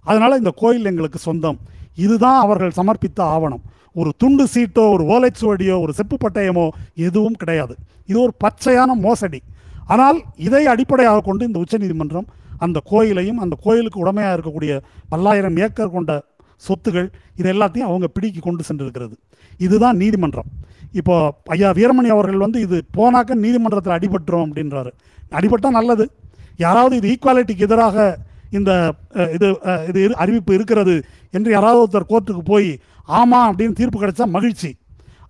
அதனால் 0.04 0.40
இந்த 0.42 0.52
கோயில் 0.62 0.88
எங்களுக்கு 0.90 1.18
சொந்தம். 1.18 1.58
இதுதான் 2.04 2.40
அவர்கள் 2.44 2.78
சமர்ப்பித்த 2.80 3.20
ஆவணம். 3.34 3.62
ஒரு 3.92 4.12
துண்டு 4.16 4.46
சீட்டோ 4.54 4.92
ஒரு 4.92 5.04
ஓலைச்சுவடியோ 5.04 5.80
ஒரு 5.80 5.92
செப்பு 5.92 6.16
பட்டயமோ 6.16 6.68
எதுவும் 6.94 7.32
கிடையாது. 7.32 7.76
இது 8.06 8.20
ஒரு 8.20 8.34
பச்சையான 8.44 8.92
மோசடி. 8.94 9.42
ஆனால் 9.86 10.22
இதை 10.36 10.66
அடிப்படையாக 10.66 11.20
கொண்டு 11.20 11.46
இந்த 11.46 11.58
உச்சநீதிமன்றம் 11.58 12.26
அந்த 12.58 12.80
கோயிலையும் 12.84 13.38
அந்த 13.38 13.56
கோயிலுக்கு 13.60 14.00
உடமையாக 14.00 14.40
இருக்கக்கூடிய 14.40 14.80
பல்லாயிரம் 15.08 15.56
ஏக்கர் 15.56 15.90
கொண்ட 15.90 16.22
சொத்துகள் 16.68 17.12
இது 17.36 17.52
எல்லாத்தையும் 17.52 17.88
அவங்க 17.90 18.06
பிடிக்கி 18.20 18.40
கொண்டு 18.40 18.64
சென்றிருக்கிறது. 18.72 19.12
இதுதான் 19.58 19.96
நீதிமன்றம். 19.96 20.44
இப்போ 20.92 21.34
ஐயா 21.44 21.70
வீரமணி 21.70 22.06
அவர்கள் 22.06 22.36
வந்து 22.36 22.60
இது 22.60 22.84
போனாக்க 22.96 23.34
நீதிமன்றத்தில் 23.34 23.92
அடிபட்டுரும் 23.92 24.50
அப்படின்றாரு. 24.50 24.90
அடிபட்டால் 25.30 25.70
நல்லது. 25.70 26.10
யாராவது 26.56 26.96
இது 26.96 27.16
ஈக்குவாலிட்டிக்கு 27.16 27.58
எதிராக 27.58 28.18
இந்த 28.50 28.92
இது 29.14 29.58
இது 29.88 30.08
இரு- 30.08 30.12
அறிவிப்பு 30.12 30.54
இருக்கிறது 30.54 31.04
என்று 31.30 31.50
யாராவது 31.50 31.82
ஒருத்தர் 31.86 32.12
கோர்ட்டுக்கு 32.12 32.40
போய் 32.44 32.78
ஆமாம் 33.18 33.48
அப்படின்னு 33.50 33.78
தீர்ப்பு 33.80 33.98
கிடைச்சா 34.02 34.26
மகிழ்ச்சி. 34.36 34.70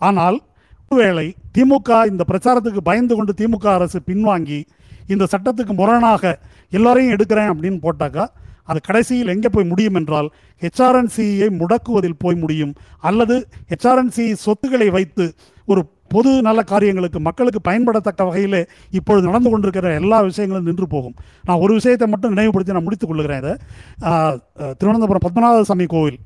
ஆனால் 0.08 0.36
ஒருவேளை 0.90 1.26
திமுக 1.56 1.90
இந்த 2.10 2.22
பிரச்சாரத்துக்கு 2.30 2.82
பயந்து 2.88 3.14
கொண்டு 3.16 3.32
திமுக 3.40 3.66
அரசு 3.78 3.98
பின்வாங்கி 4.10 4.60
இந்த 5.14 5.24
சட்டத்துக்கு 5.32 5.74
முரணாக 5.80 6.32
எல்லாரையும் 6.78 7.14
எடுக்கிறேன் 7.14 7.50
அப்படின்னு 7.52 7.78
போட்டாக்கா 7.86 8.24
அது 8.70 8.78
கடைசியில் 8.86 9.32
எங்கே 9.34 9.50
போய் 9.52 9.70
முடியும் 9.70 9.96
என்றால் 9.98 10.26
ஹெச்ஆர்என்சியை 10.62 11.46
முடக்குவதில் 11.60 12.18
போய் 12.22 12.36
முடியும். 12.42 12.72
அல்லது 13.08 13.36
ஹெச்ஆர்என்சி 13.70 14.24
சொத்துக்களை 14.44 14.88
வைத்து 14.96 15.26
ஒரு 15.70 15.82
பொது 16.12 16.30
நல்ல 16.46 16.60
காரியங்களுக்கு 16.72 17.18
மக்களுக்கு 17.28 17.60
பயன்படத்தக்க 17.68 18.26
வகையில் 18.28 18.60
இப்பொழுது 18.98 19.28
நடந்து 19.28 19.50
கொண்டிருக்கிற 19.52 19.88
எல்லா 20.00 20.18
விஷயங்களும் 20.28 20.68
நின்று 20.68 20.86
போகும். 20.94 21.16
நான் 21.46 21.62
ஒரு 21.64 21.72
விஷயத்தை 21.78 22.08
மட்டும் 22.12 22.34
நினைவுபடுத்தி 22.34 22.76
நான் 22.76 22.86
முடித்துக் 22.86 23.10
கொள்கிறேன் 23.12 23.42
இதை. 23.42 23.54
திருவனந்தபுரம் 24.78 25.26
பத்மநாத 25.26 25.66
சாமி 25.70 25.86
கோவில். 25.94 26.18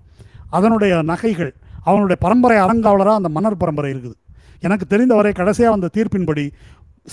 அதனுடைய 0.58 0.94
நகைகள் 1.12 1.52
அவனுடைய 1.90 2.16
பரம்பரை 2.24 2.58
அறங்காவலராக 2.64 3.20
அந்த 3.20 3.30
மன்னர் 3.36 3.62
பரம்பரை 3.62 3.90
இருக்குது. 3.94 4.16
எனக்கு 4.66 4.86
தெரிந்தவரை 4.92 5.32
கடைசியாக 5.40 5.76
அந்த 5.76 5.90
தீர்ப்பின்படி 5.96 6.44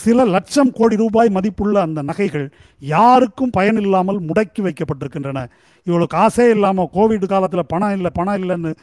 சில 0.02 0.26
லட்சம் 0.34 0.72
கோடி 0.78 0.96
ரூபாய் 1.02 1.30
மதிப்புள்ள 1.38 1.78
அந்த 1.88 2.00
நகைகள் 2.10 2.44
யாருக்கும் 2.82 3.54
பயனில்லாமல் 3.58 4.20
முடக்கி 4.30 4.62
வைக்கப்பட்டிருக்கின்றன. 4.66 5.40
இவ்வளோ 5.88 6.08
காசே 6.16 6.46
இல்லாமல் 6.56 6.92
கோவிட் 6.98 7.26
காலத்தில் 7.32 7.70
பணம் 7.74 7.96
இல்லை 7.98 8.12
பணம் 8.20 8.40
இல்லைன்னு 8.42 8.74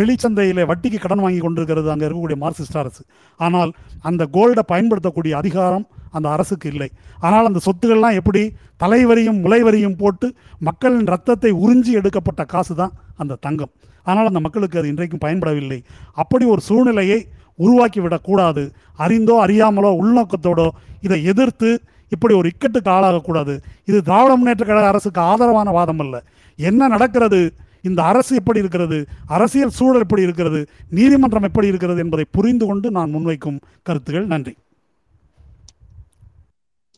வெளிச்சந்தையில் 0.00 0.62
வட்டிக்கு 0.70 0.98
கடன் 1.00 1.24
வாங்கி 1.24 1.40
கொண்டிருக்கிறது 1.44 1.90
அங்கே 1.94 2.06
இருக்கக்கூடிய 2.08 2.38
மார்க்சிஸ்ட் 2.44 2.78
அரசு. 2.82 3.02
ஆனால் 3.46 3.72
அந்த 4.10 4.22
கோல்டை 4.36 4.64
பயன்படுத்தக்கூடிய 4.72 5.32
அதிகாரம் 5.42 5.86
அந்த 6.16 6.26
அரசுக்கு 6.34 6.66
இல்லை. 6.72 6.88
ஆனால் 7.26 7.48
அந்த 7.50 7.60
சொத்துக்கள்லாம் 7.66 8.18
எப்படி 8.20 8.42
தலைவரியும் 8.82 9.38
முளைவரியும் 9.44 9.98
போட்டு 10.02 10.26
மக்களின் 10.68 11.08
ரத்தத்தை 11.12 11.52
உறிஞ்சி 11.64 11.92
எடுக்கப்பட்ட 12.00 12.44
காசு 12.54 12.74
தான் 12.82 12.92
அந்த 13.22 13.38
தங்கம். 13.46 13.72
ஆனால் 14.10 14.28
அந்த 14.30 14.40
மக்களுக்கு 14.46 14.78
அது 14.80 14.90
இன்றைக்கும் 14.92 15.24
பயன்படவில்லை. 15.24 15.78
அப்படி 16.22 16.44
ஒரு 16.54 16.62
சூழ்நிலையை 16.68 17.20
உருவாக்கி 17.64 18.00
விடக்கூடாது 18.04 18.62
அறிந்தோ 19.04 19.34
அறியாமலோ 19.46 19.90
உள்நோக்கத்தோடோ 20.02 20.68
இதை 21.06 21.18
எதிர்த்து 21.32 21.70
இப்படி 22.14 22.34
ஒரு 22.38 22.48
இக்கட்டுக்கு 22.52 22.90
ஆளாகக்கூடாது 22.94 23.54
இது 23.88 23.98
திராவிட 24.08 24.32
முன்னேற்ற 24.38 24.64
கழக 24.70 24.86
அரசுக்கு 24.92 25.20
ஆதரவான 25.30 25.70
வாதம் 25.76 26.02
அல்ல. 26.04 26.16
என்ன 26.58 26.88
நடக்கிறது? 26.94 27.40
இந்த 27.88 28.00
அரசு 28.10 28.32
எப்படி 28.40 28.58
இருக்கிறது? 28.62 28.98
அரசியல் 29.36 29.76
சூழல் 29.78 30.04
எப்படி 30.04 30.22
இருக்கிறது? 30.26 30.60
நீதிமன்றம் 30.98 31.46
எப்படி 31.48 31.70
இருக்கிறது 31.72 32.00
என்பதை 32.04 32.24
புரிந்து 32.36 32.64
கொண்டு 32.66 32.90
நான் 32.96 33.14
முன்வைக்கும் 33.14 33.58
கருத்துகள் 33.88 34.28
நன்றி. 34.32 34.54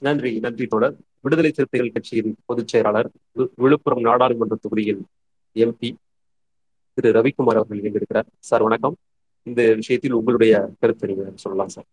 நன்றி 0.00 0.38
நன்றி 0.38 0.66
தொடர் 0.66 0.96
விடுதலை 1.20 1.52
சிறுத்தைகள் 1.52 1.92
கட்சியின் 1.92 2.36
பொதுச் 2.46 2.68
செயலாளர் 2.68 3.10
விழுப்புரம் 3.54 4.02
நாடாளுமன்ற 4.02 4.56
தொகுதியில் 4.60 5.04
எம்பி 5.54 5.94
திரு 6.94 7.20
ரவிக்குமார் 7.20 7.32
அவர்கள் 7.36 7.80
இணைந்திருக்கிறார். 7.80 8.26
சார் 8.38 8.62
வணக்கம். 8.62 8.96
இந்த 9.42 9.74
விஷயத்தில் 9.74 10.12
உங்களுடைய 10.12 10.70
கருத்தை 10.80 11.14
நீங்க 11.14 11.30
சொல்லலாம் 11.34 11.68
சார். 11.68 11.84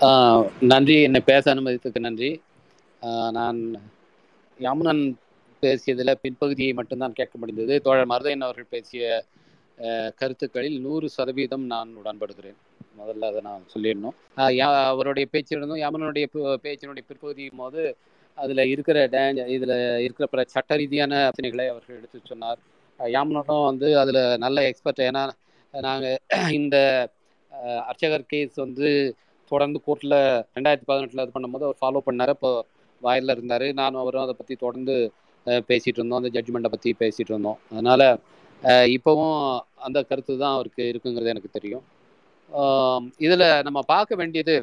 ஆஹ் 0.00 0.50
நன்றி. 0.60 1.02
என்னை 1.02 1.20
பேச 1.20 1.54
அனுமதித்ததுக்கு 1.54 1.98
நன்றி. 1.98 2.40
ஆஹ் 3.02 3.30
நான் 3.30 3.80
யமுனன் 4.58 5.14
பேசியதில் 5.60 6.16
பின்பகுதியை 6.22 6.74
மட்டும்தான் 6.74 7.12
கேட்க 7.12 7.38
முடிந்தது. 7.38 7.80
தோழர் 7.80 8.06
மருதையன் 8.06 8.40
அவர்கள் 8.40 8.66
பேசிய 8.70 9.24
கருத்துக்களில் 10.16 10.80
நூறு 10.80 11.08
சதவீதம் 11.08 11.64
நான் 11.64 11.94
உடன்படுகிறேன். 12.04 12.54
முதல்ல 12.98 13.24
அதை 13.24 13.40
நான் 13.40 13.64
சொல்லிடணும். 13.74 14.14
யா- 14.36 14.84
அவருடைய 14.84 15.28
பேச்சிலிருந்தும் 15.32 15.80
யமனுடைய 15.80 16.26
பேச்சினுடைய 16.62 17.02
பிற்பகுதியும் 17.06 17.56
போது 17.56 17.96
அதில் 18.34 18.58
இருக்கிற 18.58 19.08
டேஞ்ச் 19.08 19.46
இதில் 19.46 19.98
இருக்கிற 19.98 20.28
பிற 20.28 20.44
சட்ட 20.46 20.76
ரீதியான 20.76 21.30
பிரச்சனைகளை 21.30 21.68
அவர்கள் 21.68 21.96
எடுத்து 21.96 22.20
சொன்னார். 22.24 22.58
ஆஹ் 22.98 23.64
வந்து 23.64 23.98
அதில் 23.98 24.36
நல்ல 24.38 24.66
எக்ஸ்பர்ட் 24.66 24.98
ஏன்னா 24.98 25.30
நாங்கள் 25.72 26.18
இந்த 26.52 27.08
அர்ச்சகர் 27.86 28.26
கேஸ் 28.26 28.54
வந்து 28.54 29.14
தொடர்ந்து 29.48 29.80
கோர்ட்டில் 29.86 30.44
ரெண்டாயிரத்தி 30.54 30.82
பதினெட்டில் 30.84 31.26
இது 31.26 31.40
பண்ணும்போது 31.40 31.68
அவர் 31.68 31.76
ஃபாலோ 31.80 32.08
பண்ணார். 32.08 32.28
இப்போ 32.28 32.64
வாயில் 33.00 33.28
இருந்தார். 33.28 33.72
நானும் 33.72 34.00
அவரும் 34.00 34.22
அதை 34.22 34.34
பற்றி 34.38 34.54
தொடர்ந்து 34.54 35.12
அஹ், 35.46 35.60
பேசிட்டு 35.68 35.92
இருந்தோம். 35.94 36.22
அந்த 36.22 36.40
ஜட்ஜ்மெண்ட்டை 36.40 36.68
பற்றி 36.68 36.94
பேசிட்டு 36.98 37.12
இருந்தோம். 37.18 37.58
அதனால் 37.70 38.18
இப்போவும் 38.96 39.38
அந்த 39.86 39.98
கருத்து 40.10 40.32
தான் 40.42 40.54
அவருக்கு 40.56 40.82
இருக்குங்கிறது 40.92 41.32
எனக்கு 41.34 41.50
தெரியும். 41.58 41.84
இதில் 43.24 43.46
நம்ம 43.66 43.78
பார்க்க 43.94 44.20
வேண்டியது 44.20 44.56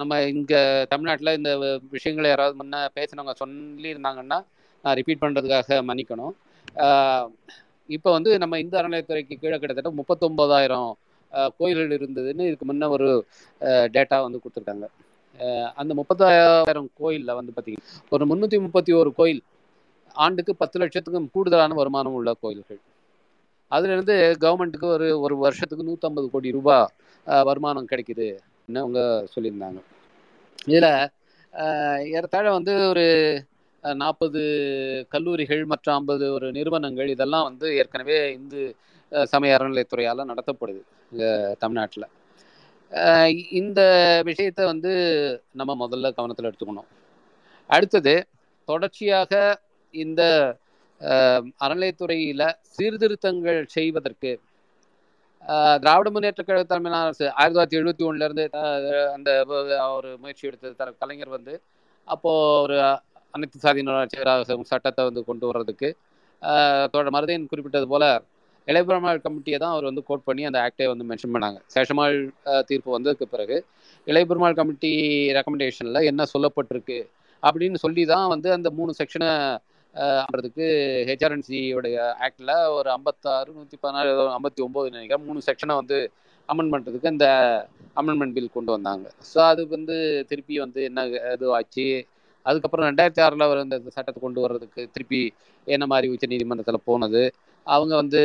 நம்ம 0.00 0.12
இங்கே 0.32 0.60
தமிழ்நாட்டில் 0.92 1.36
இந்த 1.38 1.50
விஷயங்களை 1.94 2.28
யாராவது 2.30 2.54
முன்ன 2.60 2.82
பேசினவங்க 2.96 3.34
சொல்லியிருந்தாங்கன்னா 3.42 4.38
நான் 4.84 4.96
ரிப்பீட் 4.98 5.22
பண்ணுறதுக்காக 5.22 5.78
மன்னிக்கணும். 5.90 6.34
இப்போ 7.96 8.08
வந்து 8.16 8.30
நம்ம 8.42 8.58
இந்து 8.62 8.78
அறநிலையத்துறைக்கு 8.80 9.34
கீழே 9.42 9.56
கிட்டத்தட்ட 9.62 9.90
முப்பத்தொம்போதாயிரம் 10.00 10.90
கோயில்கள் 11.58 11.96
இருந்ததுன்னு 11.98 12.46
இதுக்கு 12.48 12.66
முன்ன 12.70 12.88
ஒரு 12.96 13.08
டேட்டா 13.96 14.16
வந்து 14.26 14.40
கொடுத்துருக்காங்க. 14.42 14.86
அந்த 15.80 15.92
முப்பத்தாயிரம் 16.00 16.88
கோயிலில் 17.00 17.36
வந்து 17.38 17.52
பார்த்தீங்கன்னா 17.56 17.88
ஒரு 18.14 18.24
முந்நூற்றி 18.30 18.58
முப்பத்தி 18.66 18.92
ஒரு 19.02 19.10
கோயில் 19.20 19.42
ஆண்டுக்கு 20.24 20.52
பத்து 20.62 20.76
லட்சத்துக்கும் 20.82 21.30
கூடுதலான 21.34 21.74
வருமானம் 21.80 22.16
உள்ள 22.18 22.30
கோயில்கள். 22.42 22.80
அதுலேருந்து 23.72 24.14
கவர்மெண்ட்டுக்கு 24.44 24.88
ஒரு 24.96 25.08
ஒரு 25.24 25.34
வருஷத்துக்கு 25.44 25.88
நூற்றம்பது 25.88 26.26
கோடி 26.34 26.50
ரூபா 26.56 26.76
வருமானம் 27.48 27.90
கிடைக்குது 27.92 28.28
அவங்க 28.82 29.00
சொல்லியிருந்தாங்க. 29.34 29.80
இதில் 30.70 30.90
ஏறத்தாழ 32.14 32.46
வந்து 32.58 32.72
ஒரு 32.92 33.04
நாற்பது 33.84 34.40
கல்லூரிகள் 35.14 35.62
மற்ற 35.72 35.88
ஐம்பது 35.98 36.24
ஒரு 36.36 36.46
நிறுவனங்கள் 36.56 37.12
இதெல்லாம் 37.14 37.46
வந்து 37.48 37.66
ஏற்கனவே 37.80 38.18
இந்து 38.38 38.62
சமய 39.32 39.56
அறநிலையத்துறையால் 39.56 40.30
நடத்தப்படுது 40.30 40.82
தமிழ்நாட்டில். 41.62 42.06
இந்த 43.60 43.80
விஷயத்தை 44.28 44.64
வந்து 44.72 44.92
நம்ம 45.60 45.72
முதல்ல 45.82 46.10
கவனத்தில் 46.18 46.48
எடுத்துக்கணும். 46.48 46.88
அடுத்தது 47.70 48.14
தொடர்ச்சியாக 48.68 49.32
இந்த 49.96 50.22
அறநிலையத்துறையில 51.60 52.42
சீர்திருத்தங்கள் 52.76 53.60
செய்வதற்கு 53.76 54.32
திராவிட 55.82 56.08
முன்னேற்ற 56.14 56.42
கழக 56.42 56.64
தலைமையிலான 56.64 57.06
அரசு 57.06 57.26
ஆயிரத்தி 57.32 57.54
தொள்ளாயிரத்தி 57.54 57.78
எழுபத்தி 57.80 58.04
ஒண்ணுல 58.08 58.26
இருந்து 58.28 58.44
அந்த 59.16 59.30
ஒரு 59.96 60.10
முயற்சி 60.22 60.48
எடுத்த 60.48 60.72
தர 60.80 60.94
கலைஞர் 61.02 61.36
வந்து 61.36 61.54
அப்போ 62.08 62.30
ஒரு 62.64 62.76
அனைத்து 63.34 63.58
சாதியினராக 63.64 64.32
சட்டத்தை 64.72 65.04
வந்து 65.08 65.22
கொண்டு 65.28 65.46
வர்றதுக்கு 65.50 65.88
அஹ், 66.42 66.86
தோழர் 66.92 67.14
மருதையன் 67.14 67.50
குறிப்பிட்டது 67.50 67.86
போல 67.92 68.04
இளையபெருமாள் 68.68 69.22
கமிட்டியை 69.24 69.58
தான் 69.60 69.74
அவர் 69.74 69.88
வந்து 69.88 70.02
கோட் 70.08 70.26
பண்ணி 70.28 70.42
அந்த 70.48 70.58
ஆக்டை 70.64 70.86
வந்து 70.92 71.04
மென்ஷன் 71.10 71.34
பண்ணாங்க. 71.34 71.58
சேஷமாள் 71.74 72.16
தீர்ப்பு 72.68 72.90
வந்ததுக்கு 72.94 73.26
பிறகு 73.34 73.56
இளையபெருமாள் 74.06 74.58
கமிட்டி 74.58 74.90
ரெக்கமெண்டேஷன்ல 75.36 76.00
என்ன 76.10 76.26
சொல்லப்பட்டிருக்கு 76.32 76.98
அப்படின்னு 77.42 77.78
சொல்லி 77.84 78.04
தான் 78.12 78.26
வந்து 78.34 78.48
அந்த 78.56 78.68
மூணு 78.78 78.92
செக்ஷனை 79.00 79.30
அப்படின்றதுக்கு 79.96 80.66
ஹெச்ஆர்என்சியோடைய 81.08 81.96
ஆக்டில் 82.26 82.54
ஒரு 82.76 82.88
ஐம்பத்தாறு 82.96 83.50
நூற்றி 83.58 83.76
பதினாறு 83.84 84.10
ஐம்பத்தி 84.38 84.60
ஒம்பது 84.66 84.92
நினைக்கிறேன். 84.94 85.24
மூணு 85.28 85.40
செக்ஷனை 85.48 85.76
வந்து 85.80 85.98
அமெண்ட் 86.48 86.72
பண்ணுறதுக்கு 86.72 87.12
இந்த 87.14 87.28
அமெண்ட்மெண்ட் 88.00 88.34
பில் 88.36 88.54
கொண்டு 88.56 88.70
வந்தாங்க. 88.76 89.06
ஸோ 89.30 89.38
அது 89.52 89.62
வந்து 89.76 89.96
திருப்பி 90.30 90.56
வந்து 90.64 90.80
என்ன 90.88 91.04
இதுவாச்சு? 91.36 91.86
அதுக்கப்புறம் 92.46 92.86
ரெண்டாயிரத்தி 92.88 93.22
ஆறில் 93.26 93.46
அவர் 93.46 93.62
அந்த 93.64 93.76
சட்டத்தை 93.96 94.20
கொண்டு 94.24 94.42
வர்றதுக்கு 94.44 94.82
திருப்பி 94.94 95.20
என்ன 95.66 95.84
மாதிரி 95.92 96.10
உச்ச 96.14 96.26
நீதிமன்றத்தில் 96.32 96.86
போனது? 96.90 97.22
அவங்க 97.66 97.92
வந்து 98.02 98.20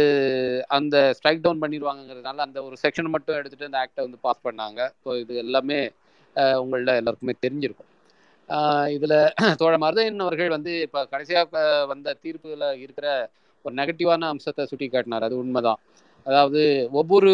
அந்த 0.78 0.96
ஸ்ட்ரைக் 1.18 1.44
டவுன் 1.46 1.62
பண்ணிடுவாங்கங்கிறதுனால 1.64 2.44
அந்த 2.48 2.60
ஒரு 2.68 2.76
செக்ஷன் 2.84 3.14
மட்டும் 3.16 3.38
எடுத்துகிட்டு 3.40 3.70
அந்த 3.70 3.80
ஆக்டை 3.84 4.04
வந்து 4.08 4.20
பாஸ் 4.28 4.46
பண்ணாங்க. 4.48 4.82
ஸோ 5.04 5.18
இது 5.22 5.34
எல்லாமே 5.46 5.80
உங்களில் 6.64 7.00
எல்லாருக்குமே 7.00 7.36
தெரிஞ்சிருக்கும். 7.46 7.90
இதில் 8.96 9.18
தோழ 9.62 9.74
மருதையன் 9.84 10.24
அவர்கள் 10.26 10.54
வந்து 10.56 10.72
இப்போ 10.86 11.00
கடைசியாக 11.12 11.62
வந்த 11.92 12.16
தீர்ப்புல 12.24 12.66
இருக்கிற 12.84 13.08
ஒரு 13.66 13.74
நெகட்டிவான 13.80 14.30
அம்சத்தை 14.34 14.64
சுட்டி 14.72 14.88
காட்டினார் 14.88 15.26
அது 15.28 15.36
உண்மைதான். 15.44 15.80
அதாவது 16.26 16.62
ஒவ்வொரு 17.00 17.32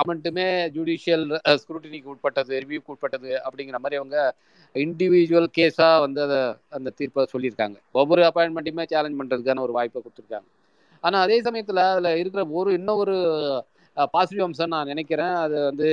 அமெண்ட்டுமே 0.00 0.46
ஜுடிஷியல் 0.76 1.26
ஸ்க்ரூட்டினிக்கு 1.62 2.12
உட்பட்டது 2.14 2.54
ரிவ்யூக்கு 2.64 2.92
உட்பட்டது 2.94 3.30
அப்படிங்கிற 3.46 3.78
மாதிரி 3.84 3.98
அவங்க 4.00 4.18
இண்டிவிஜுவல் 4.74 5.48
கேஸாக 5.58 6.02
வந்து 6.04 6.20
அதை 6.26 6.40
அந்த 6.76 6.92
தீர்ப்பை 6.98 7.24
சொல்லியிருக்காங்க. 7.34 7.76
ஒவ்வொரு 8.00 8.22
அப்பாயின்மெண்ட்டுமே 8.28 8.86
சேலஞ்ச் 8.92 9.18
பண்ணுறதுக்கான 9.20 9.62
ஒரு 9.66 9.74
வாய்ப்பை 9.78 9.98
கொடுத்துருக்காங்க. 10.00 10.48
ஆனால் 11.04 11.24
அதே 11.26 11.38
சமயத்தில் 11.46 11.80
அதில் 11.86 12.18
இருக்கிற 12.22 12.42
ஒரு 12.60 12.70
இன்னும் 12.78 13.00
ஒரு 13.04 13.16
பாசிட்டிவ் 14.14 14.46
அம்சம் 14.46 14.74
நான் 14.74 14.90
நினைக்கிறேன். 14.92 15.34
அது 15.44 15.56
வந்து 15.70 15.88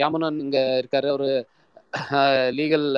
யாமுனன் 0.00 0.40
இங்கே 0.44 0.62
இருக்கார். 0.80 1.08
ஒரு 1.18 1.28
லீகல் 2.58 2.88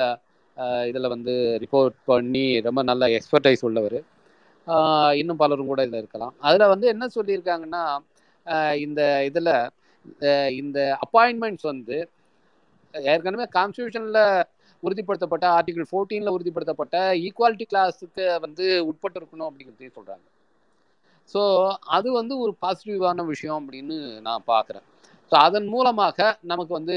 இதில் 0.91 1.13
வந்து 1.15 1.33
ரிப்போர்ட் 1.65 1.97
பண்ணி 2.11 2.45
ரொம்ப 2.67 2.81
நல்ல 2.83 3.05
எக்ஸ்பர்டைஸ் 3.17 3.65
உள்ளவர். 3.69 3.99
இன்னும் 5.21 5.41
பலரும் 5.43 5.71
கூட 5.71 5.81
இதில் 5.87 6.03
இருக்கலாம். 6.03 6.35
அதில் 6.41 6.73
வந்து 6.73 6.87
என்ன 6.95 7.05
சொல்லியிருக்காங்கன்னா 7.17 7.85
இந்த 8.85 9.01
இதில் 9.29 9.53
இந்த 10.61 10.79
அப்பாயின்மெண்ட்ஸ் 11.05 11.67
வந்து 11.71 11.97
ஏற்கனவே 12.95 13.47
கான்ஸ்டியூஷனில் 13.57 14.21
உறுதிப்படுத்தப்பட்ட 14.83 15.47
ஆர்டிகிள் 15.57 15.89
ஃபோர்டீனில் 15.91 16.35
உறுதிப்படுத்தப்பட்ட 16.35 16.97
ஈக்குவாலிட்டி 17.27 17.67
கிளாஸுக்கு 17.73 18.25
வந்து 18.45 18.65
உட்பட்டு 18.91 19.19
இருக்கணும் 19.21 19.49
அப்படிங்கிறதையும் 19.49 19.97
சொல்கிறாங்க 19.99 20.27
ஸோ 21.31 21.41
அது 21.97 22.09
வந்து 22.19 22.35
ஒரு 22.45 22.53
பாசிட்டிவான 22.63 23.25
விஷயம் 23.33 23.59
அப்படின்னு 23.61 23.97
நான் 24.27 24.49
பார்க்குறேன். 24.53 24.87
ஸோ 25.31 25.35
அதன் 25.47 25.69
மூலமாக 25.75 26.19
நமக்கு 26.51 26.73
வந்து 26.79 26.97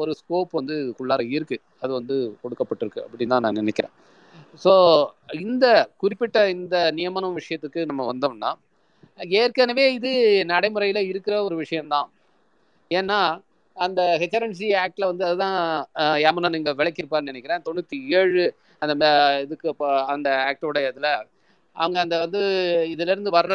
ஒரு 0.00 0.12
ஸ்கோப் 0.20 0.50
வந்து 0.58 0.74
இதுக்குள்ளார 0.82 1.22
இருக்கு. 1.36 1.56
அது 1.82 1.92
வந்து 2.00 2.16
கொடுக்கப்பட்டிருக்கு 2.42 3.00
அப்படின்னு 3.04 3.34
தான் 3.34 3.44
நான் 3.46 3.60
நினைக்கிறேன். 3.62 3.94
ஸோ 4.64 4.72
இந்த 5.44 5.66
குறிப்பிட்ட 6.02 6.38
இந்த 6.56 6.76
நியமனம் 6.98 7.38
விஷயத்துக்கு 7.40 7.80
நம்ம 7.90 8.02
வந்தோம்னா 8.12 8.50
ஏற்கனவே 9.42 9.84
இது 9.96 10.10
நடைமுறையில் 10.52 11.08
இருக்கிற 11.10 11.34
ஒரு 11.46 11.56
விஷயம்தான். 11.62 12.08
ஏன்னா 12.90 13.18
அந்த 13.76 14.00
ஹெச்ஆர்என்சி 14.22 14.66
ஆக்டில் 14.82 15.10
வந்து 15.10 15.24
அதுதான் 15.28 15.56
யாமனன் 16.24 16.58
இங்கே 16.58 16.72
விளக்கியிருப்பார்னு 16.80 17.30
நினைக்கிறேன். 17.32 17.64
தொண்ணூற்றி 17.66 17.96
ஏழு 18.18 18.44
அந்த 18.82 19.06
இதுக்கு 19.44 19.66
இப்போ 19.72 19.88
அந்த 20.14 20.28
ஆக்டோட 20.50 20.78
இதில் 20.88 21.10
அவங்க 21.76 21.98
அந்த 22.04 22.16
வந்து 22.24 22.40
இதுலேருந்து 22.92 23.30
வர்ற 23.38 23.54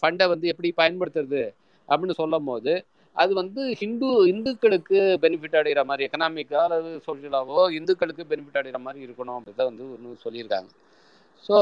ஃபண்டை 0.00 0.26
வந்து 0.32 0.46
எப்படி 0.52 0.70
பயன்படுத்துறது 0.80 1.42
அப்படின்னு 1.88 2.16
சொல்லும் 2.20 2.48
போது 2.50 2.72
அது 3.18 3.32
வந்து 3.40 3.62
ஹிந்து 3.80 4.08
இந்துக்களுக்கு 4.32 4.98
பெனிஃபிட் 5.24 5.58
அடைகிற 5.60 5.82
மாதிரி 5.90 6.06
எக்கனாமிக்கா 6.06 6.60
அல்லது 6.66 6.90
சோஷியலாவோ 7.06 7.60
இந்துக்களுக்கு 7.78 8.24
பெனிஃபிட் 8.32 8.60
அடைகிற 8.60 8.80
மாதிரி 8.86 9.00
இருக்கணும் 9.06 9.36
அப்படின்றத 9.36 9.68
வந்து 9.70 9.84
ஒன்று 9.94 10.22
சொல்லியிருக்காங்க. 10.24 10.70
ஸோ 11.44 11.56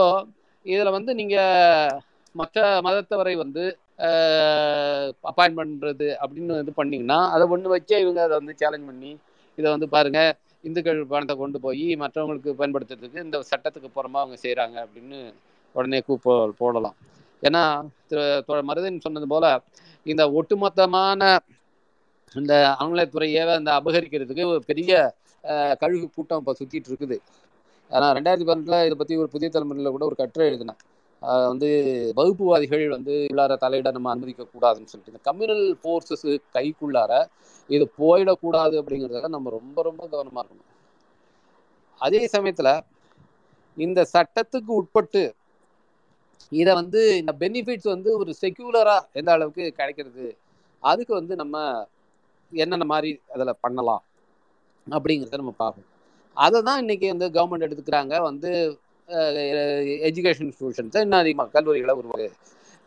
இதில் 0.66 0.96
வந்து 0.96 1.10
நீங்கள் 1.20 2.00
மற்ற 2.34 2.64
மதத்தவரை 2.86 3.34
வந்து 3.44 3.64
அப்பாயின்ட் 5.30 5.58
பண்ணுறது 5.60 6.08
அப்படின்னு 6.22 6.56
இது 6.64 6.72
பண்ணிங்கன்னா 6.80 7.18
அதை 7.34 7.44
ஒன்று 7.54 7.74
வச்சே 7.74 7.98
இவங்க 8.04 8.20
அதை 8.26 8.34
வந்து 8.40 8.54
சேலஞ்ச் 8.62 8.88
பண்ணி 8.90 9.12
இதை 9.58 9.68
வந்து 9.74 9.88
பாருங்கள் 9.94 10.32
இந்துக்கள் 10.64 11.00
பணத்தை 11.12 11.34
கொண்டு 11.36 11.58
போய் 11.66 11.86
மற்றவங்களுக்கு 12.02 12.52
பயன்படுத்துறதுக்கு 12.60 13.24
இந்த 13.26 13.38
சட்டத்துக்கு 13.50 13.90
புறமா 13.96 14.20
அவங்க 14.22 14.38
செய்கிறாங்க 14.44 14.76
அப்படின்னு 14.86 15.18
உடனே 15.74 15.98
கூப்ப 16.08 16.34
போடலாம். 16.60 16.96
ஏன்னா 17.42 17.62
மருதன் 18.70 19.04
சொன்னது 19.06 19.26
போல 19.34 19.46
இந்த 20.06 20.22
ஒட்டுமொத்தமான 20.38 21.22
இந்த 22.34 22.52
அறநிலையத்துறையை 22.80 23.42
அந்த 23.58 23.70
அபகரிக்கிறதுக்கு 23.80 24.44
ஒரு 24.52 24.60
பெரிய 24.70 24.92
கழுகு 25.82 26.06
கூட்டம் 26.16 26.40
இப்போ 26.40 26.52
சுற்றிட்டு 26.58 26.90
இருக்குது. 26.90 27.16
ஆனால் 27.90 28.12
ரெண்டாயிரத்தி 28.16 28.46
பதினெட்டில் 28.48 28.86
இதை 28.86 28.96
பற்றி 29.00 29.16
ஒரு 29.22 29.28
புதிய 29.34 29.48
தலைமுறையில் 29.54 29.94
கூட 29.96 30.04
ஒரு 30.10 30.16
கட்டுரை 30.20 30.46
எழுதினேன். 30.50 30.80
வந்து 31.50 31.68
வகுப்புவாதிகள் 32.18 32.84
வந்து 32.94 33.14
உள்ளார 33.30 33.52
தலையிட 33.64 33.90
நம்ம 33.96 34.10
அனுமதிக்க 34.14 34.44
கூடாதுன்னு 34.54 34.90
சொல்லிட்டு 34.90 35.12
இந்த 35.14 35.22
கம்யூனல் 35.28 35.64
ஃபோர்ஸஸ் 35.82 36.26
கைக்குள்ளார 36.56 37.12
இது 37.70 37.84
போயிடக்கூடாது 38.00 38.74
அப்படிங்கிறதுல 38.80 39.30
நம்ம 39.36 39.52
ரொம்ப 39.58 39.78
ரொம்ப 39.88 40.02
கவனமாக 40.12 40.42
இருக்கணும். 40.42 40.70
அதே 42.00 42.22
சமயத்தில் 42.34 42.72
இந்த 43.76 44.00
சட்டத்துக்கு 44.14 44.72
உட்பட்டு 44.80 45.22
இதை 46.52 46.72
வந்து 46.80 47.00
இந்த 47.20 47.32
பெனிஃபிட்ஸ் 47.42 47.88
வந்து 47.94 48.10
ஒரு 48.20 48.32
செக்யூலராக 48.42 49.06
எந்த 49.20 49.30
அளவுக்கு 49.36 49.64
கிடைக்கிறது? 49.78 50.26
அதுக்கு 50.82 51.12
வந்து 51.20 51.34
நம்ம 51.42 51.56
என்னென்ன 52.52 52.86
மாதிரி 52.92 53.10
அதில் 53.34 53.60
பண்ணலாம்? 53.64 54.02
அப்படிங்கிறத 54.86 55.40
நம்ம 55.42 55.54
பார்ப்போம். 55.62 55.88
அதை 56.36 56.58
தான் 56.68 56.80
இன்றைக்கி 56.82 57.06
வந்து 57.14 57.28
கவர்மெண்ட் 57.36 57.66
எடுத்துக்கிறாங்க. 57.66 58.14
வந்து 58.28 58.50
எஜுகேஷன் 60.08 60.46
இன்ஸ்டியூஷன்ஸை 60.48 61.00
இன்னும் 61.04 61.22
அதிகமாக 61.22 61.50
கல்லூரிகளை 61.56 61.94
உருவாக்கு 62.00 62.28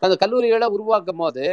அந்த 0.02 0.14
கல்லூரிகளை 0.22 0.66
உருவாக்கும் 0.76 1.20
போது 1.22 1.44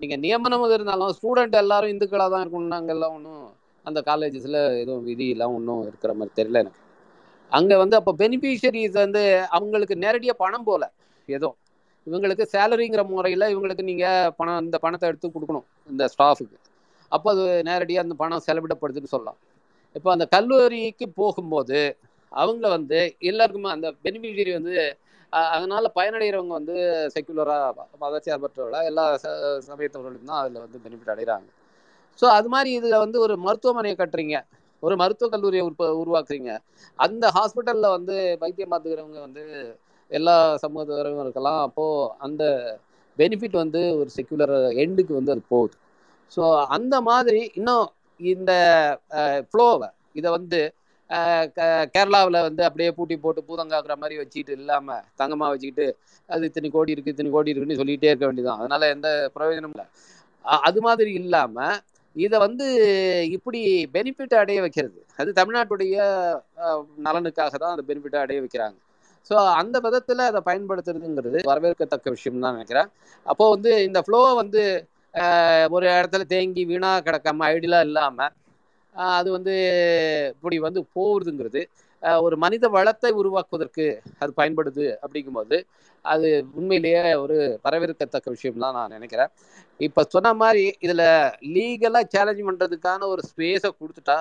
நீங்கள் 0.00 0.20
நியமனம் 0.24 0.64
இருந்தாலும் 0.76 1.12
ஸ்டூடெண்ட் 1.16 1.56
எல்லாரும் 1.62 1.92
இந்துக்களாக 1.94 2.30
தான் 2.34 2.42
இருக்கணும் 2.44 2.72
நாங்கள்லாம் 2.74 3.14
ஒன்றும் 3.16 3.44
அந்த 3.86 3.98
காலேஜஸில் 4.08 4.58
எதுவும் 4.82 5.04
விதியெல்லாம் 5.08 5.54
ஒன்றும் 5.58 5.82
இருக்கிற 5.90 6.12
மாதிரி 6.18 6.32
தெரியல 6.38 6.60
எனக்கு. 6.64 6.80
அங்கே 7.52 7.76
வந்து 7.82 7.96
அப்போ 8.00 8.12
பெனிஃபிஷரிஸ் 8.22 8.96
வந்து 9.04 9.22
அவங்களுக்கு 9.56 9.96
நேரடியாக 10.04 10.42
பணம் 10.44 10.66
போல. 10.68 10.82
ஏதோ. 11.28 11.48
இவங்களுக்கு 12.06 12.44
சேலரிங்கிற 12.54 13.02
முறையில் 13.10 13.46
இவங்களுக்கு 13.52 13.84
நீங்கள் 13.90 14.32
பணம் 14.38 14.64
இந்த 14.66 14.78
பணத்தை 14.84 15.08
எடுத்து 15.10 15.28
கொடுக்கணும் 15.34 15.66
இந்த 15.90 16.04
ஸ்டாஃபுக்கு. 16.14 16.56
அப்போ 17.12 17.28
அது 17.34 17.44
நேரடியாக 17.68 18.04
அந்த 18.06 18.14
பணம் 18.22 18.44
செலவிடப்படுதுன்னு 18.46 19.12
சொல்லலாம். 19.14 19.38
இப்போ 19.96 20.08
அந்த 20.14 20.24
கல்லூரிக்கு 20.34 21.06
போகும்போது 21.20 21.80
அவங்கள 22.32 22.66
வந்து 22.76 22.98
எல்லாருக்குமே 23.30 23.70
அந்த 23.76 23.88
பெனிஃபிஷரி 24.04 24.52
வந்து 24.58 24.74
அதனால 25.32 25.84
பயனடைகிறவங்க 25.98 26.54
வந்து 26.58 26.74
செக்குலராக 27.14 27.84
மதச்சார்பற்றவர்களாக 28.02 28.88
எல்லா 28.90 29.04
சமயத்தவர்களுக்கும் 29.68 30.32
தான் 30.32 30.40
அதில் 30.42 30.62
வந்து 30.64 30.78
பெனிஃபிட் 30.84 31.12
அடைகிறாங்க. 31.14 31.48
ஸோ 32.20 32.26
அது 32.38 32.48
மாதிரி 32.54 32.70
இதில் 32.78 33.02
வந்து 33.04 33.18
ஒரு 33.26 33.34
மருத்துவமனையை 33.46 33.96
கட்டுறீங்க. 34.00 34.38
ஒரு 34.82 34.94
மருத்துவக் 35.02 35.34
கல்லூரியை 35.34 35.64
உற்ப 35.68 35.88
உருவாக்குறீங்க. 36.02 36.52
அந்த 36.98 37.24
ஹாஸ்பிட்டலில் 37.36 37.94
வந்து 37.96 38.14
வைத்தியம் 38.42 38.72
பார்த்துக்கிறவங்க 38.72 39.20
வந்து 39.26 39.44
எல்லா 40.18 40.36
சமூகத்தினரும் 40.64 41.22
இருக்கலாம். 41.24 41.60
அப்போது 41.66 42.10
அந்த 42.26 42.44
பெனிஃபிட் 43.18 43.56
வந்து 43.62 43.80
ஒரு 44.00 44.10
செக்குலர் 44.16 44.54
எண்டுக்கு 44.84 45.12
வந்து 45.18 45.34
அது 45.34 45.42
போகுது. 45.54 45.74
ஸோ 46.34 46.42
அந்த 46.76 46.94
மாதிரி 47.10 47.42
இன்னும் 47.58 47.86
இந்த 48.20 48.52
ஃப்ளோவை 49.50 49.88
இதை 50.20 50.28
வந்து 50.38 50.60
கேரளாவில் 51.94 52.44
வந்து 52.46 52.62
அப்படியே 52.66 52.90
பூட்டி 52.98 53.16
போட்டு 53.24 53.40
பூதங்காக்குற 53.48 53.94
மாதிரி 54.02 54.16
வச்சுக்கிட்டு 54.20 54.52
இல்லாமல் 54.60 55.02
தங்கமாக 55.20 55.50
வச்சுக்கிட்டு 55.52 55.86
அது 56.28 56.48
இத்தனை 56.50 56.68
கோடி 56.76 56.94
இருக்குது 56.94 57.14
இத்தனை 57.14 57.32
கோடி 57.34 57.52
இருக்குன்னு 57.52 57.80
சொல்லிகிட்டே 57.80 58.10
இருக்க 58.10 58.26
வேண்டியதான் 58.28 58.60
அதனால் 58.62 58.92
எந்த 58.94 59.08
பிரயோஜனமும் 59.34 59.74
இல்லை. 59.76 59.86
அது 60.68 60.78
மாதிரி 60.86 61.10
இல்லாமல் 61.20 61.76
இதை 62.16 62.38
வந்து 62.46 62.66
இப்படி 63.36 63.60
பெனிஃபிட் 63.96 64.34
அடைய 64.42 64.60
வைக்கிறது. 64.64 64.98
அது 65.20 65.30
தமிழ்நாட்டுடைய 65.40 65.96
நலனுக்காக 67.06 67.54
தான் 67.62 67.74
அந்த 67.74 67.84
பெனிஃபிட்டை 67.90 68.20
அடைய 68.24 68.40
வைக்கிறாங்க. 68.44 68.78
ஸோ 69.30 69.34
அந்த 69.60 69.76
விதத்தில் 69.86 70.22
அதை 70.30 70.40
பயன்படுத்துறதுங்கிறது 70.48 71.40
வரவேற்கத்தக்க 71.50 72.14
விஷயம் 72.16 72.42
தான் 72.44 72.56
நினைக்கிறேன். 72.56 72.88
அப்போ 73.26 73.44
வந்து 73.54 73.72
இந்த 73.88 73.98
ஃப்ளோவை 74.06 74.32
வந்து 74.42 74.62
ஒரு 75.76 75.86
இடத்துல 75.98 76.24
தேங்கி 76.34 76.62
வீணாக 76.70 77.04
கிடக்காம 77.06 77.46
ஐடியலாக 77.54 77.88
இல்லாமல் 77.88 78.32
அது 79.16 79.28
வந்து 79.36 79.54
இப்படி 80.34 80.56
வந்து 80.66 80.80
போகுதுங்கிறது 80.96 81.60
ஒரு 82.26 82.36
மனித 82.44 82.66
வளத்தை 82.76 83.10
உருவாக்குவதற்கு 83.20 83.84
அது 84.22 84.30
பயன்படுது 84.40 84.86
அப்படிங்கும்போது 85.04 85.56
அது 86.04 86.28
உண்மையிலேயே 86.58 87.02
ஒரு 87.24 87.36
வரவேற்கத்தக்க 87.66 88.28
விஷயம் 88.36 88.62
தான் 88.64 88.76
நான் 88.78 88.94
நினைக்கிறேன். 88.96 89.30
இப்போ 89.80 90.02
சொன்ன 90.14 90.32
மாதிரி 90.42 90.64
இதில் 90.86 91.04
லீகலாக 91.56 92.10
சேலஞ்ச் 92.14 92.46
பண்ணுறதுக்கான 92.48 93.06
ஒரு 93.14 93.22
ஸ்பேஸை 93.30 93.70
கொடுத்துட்டா 93.80 94.18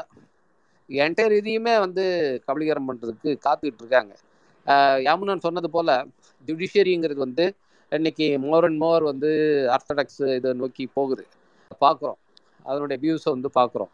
என்டையர் 0.90 1.36
இதையுமே 1.40 1.74
வந்து 1.86 2.04
கபலீகரம் 2.48 2.88
பண்ணுறதுக்கு 2.90 3.32
காத்துக்கிட்டு 3.46 3.84
இருக்காங்க. 3.84 4.14
யாமுனன் 4.68 5.40
சொன்னது 5.40 5.70
போல 5.70 6.06
ஜுடிஷியரிங்கிறது 6.46 7.16
வந்து 7.16 7.56
இன்னைக்கு 7.90 8.40
மோர் 8.40 8.64
அண்ட் 8.64 8.78
மோர் 8.78 9.04
வந்து 9.04 9.30
ஆர்த்தடாக்ஸ் 9.70 10.36
இதை 10.36 10.54
நோக்கி 10.54 10.90
போகுது. 10.94 11.28
பார்க்குறோம். 11.82 12.20
அதனுடைய 12.64 12.98
வியூஸை 13.02 13.36
வந்து 13.40 13.50
பார்க்குறோம். 13.60 13.92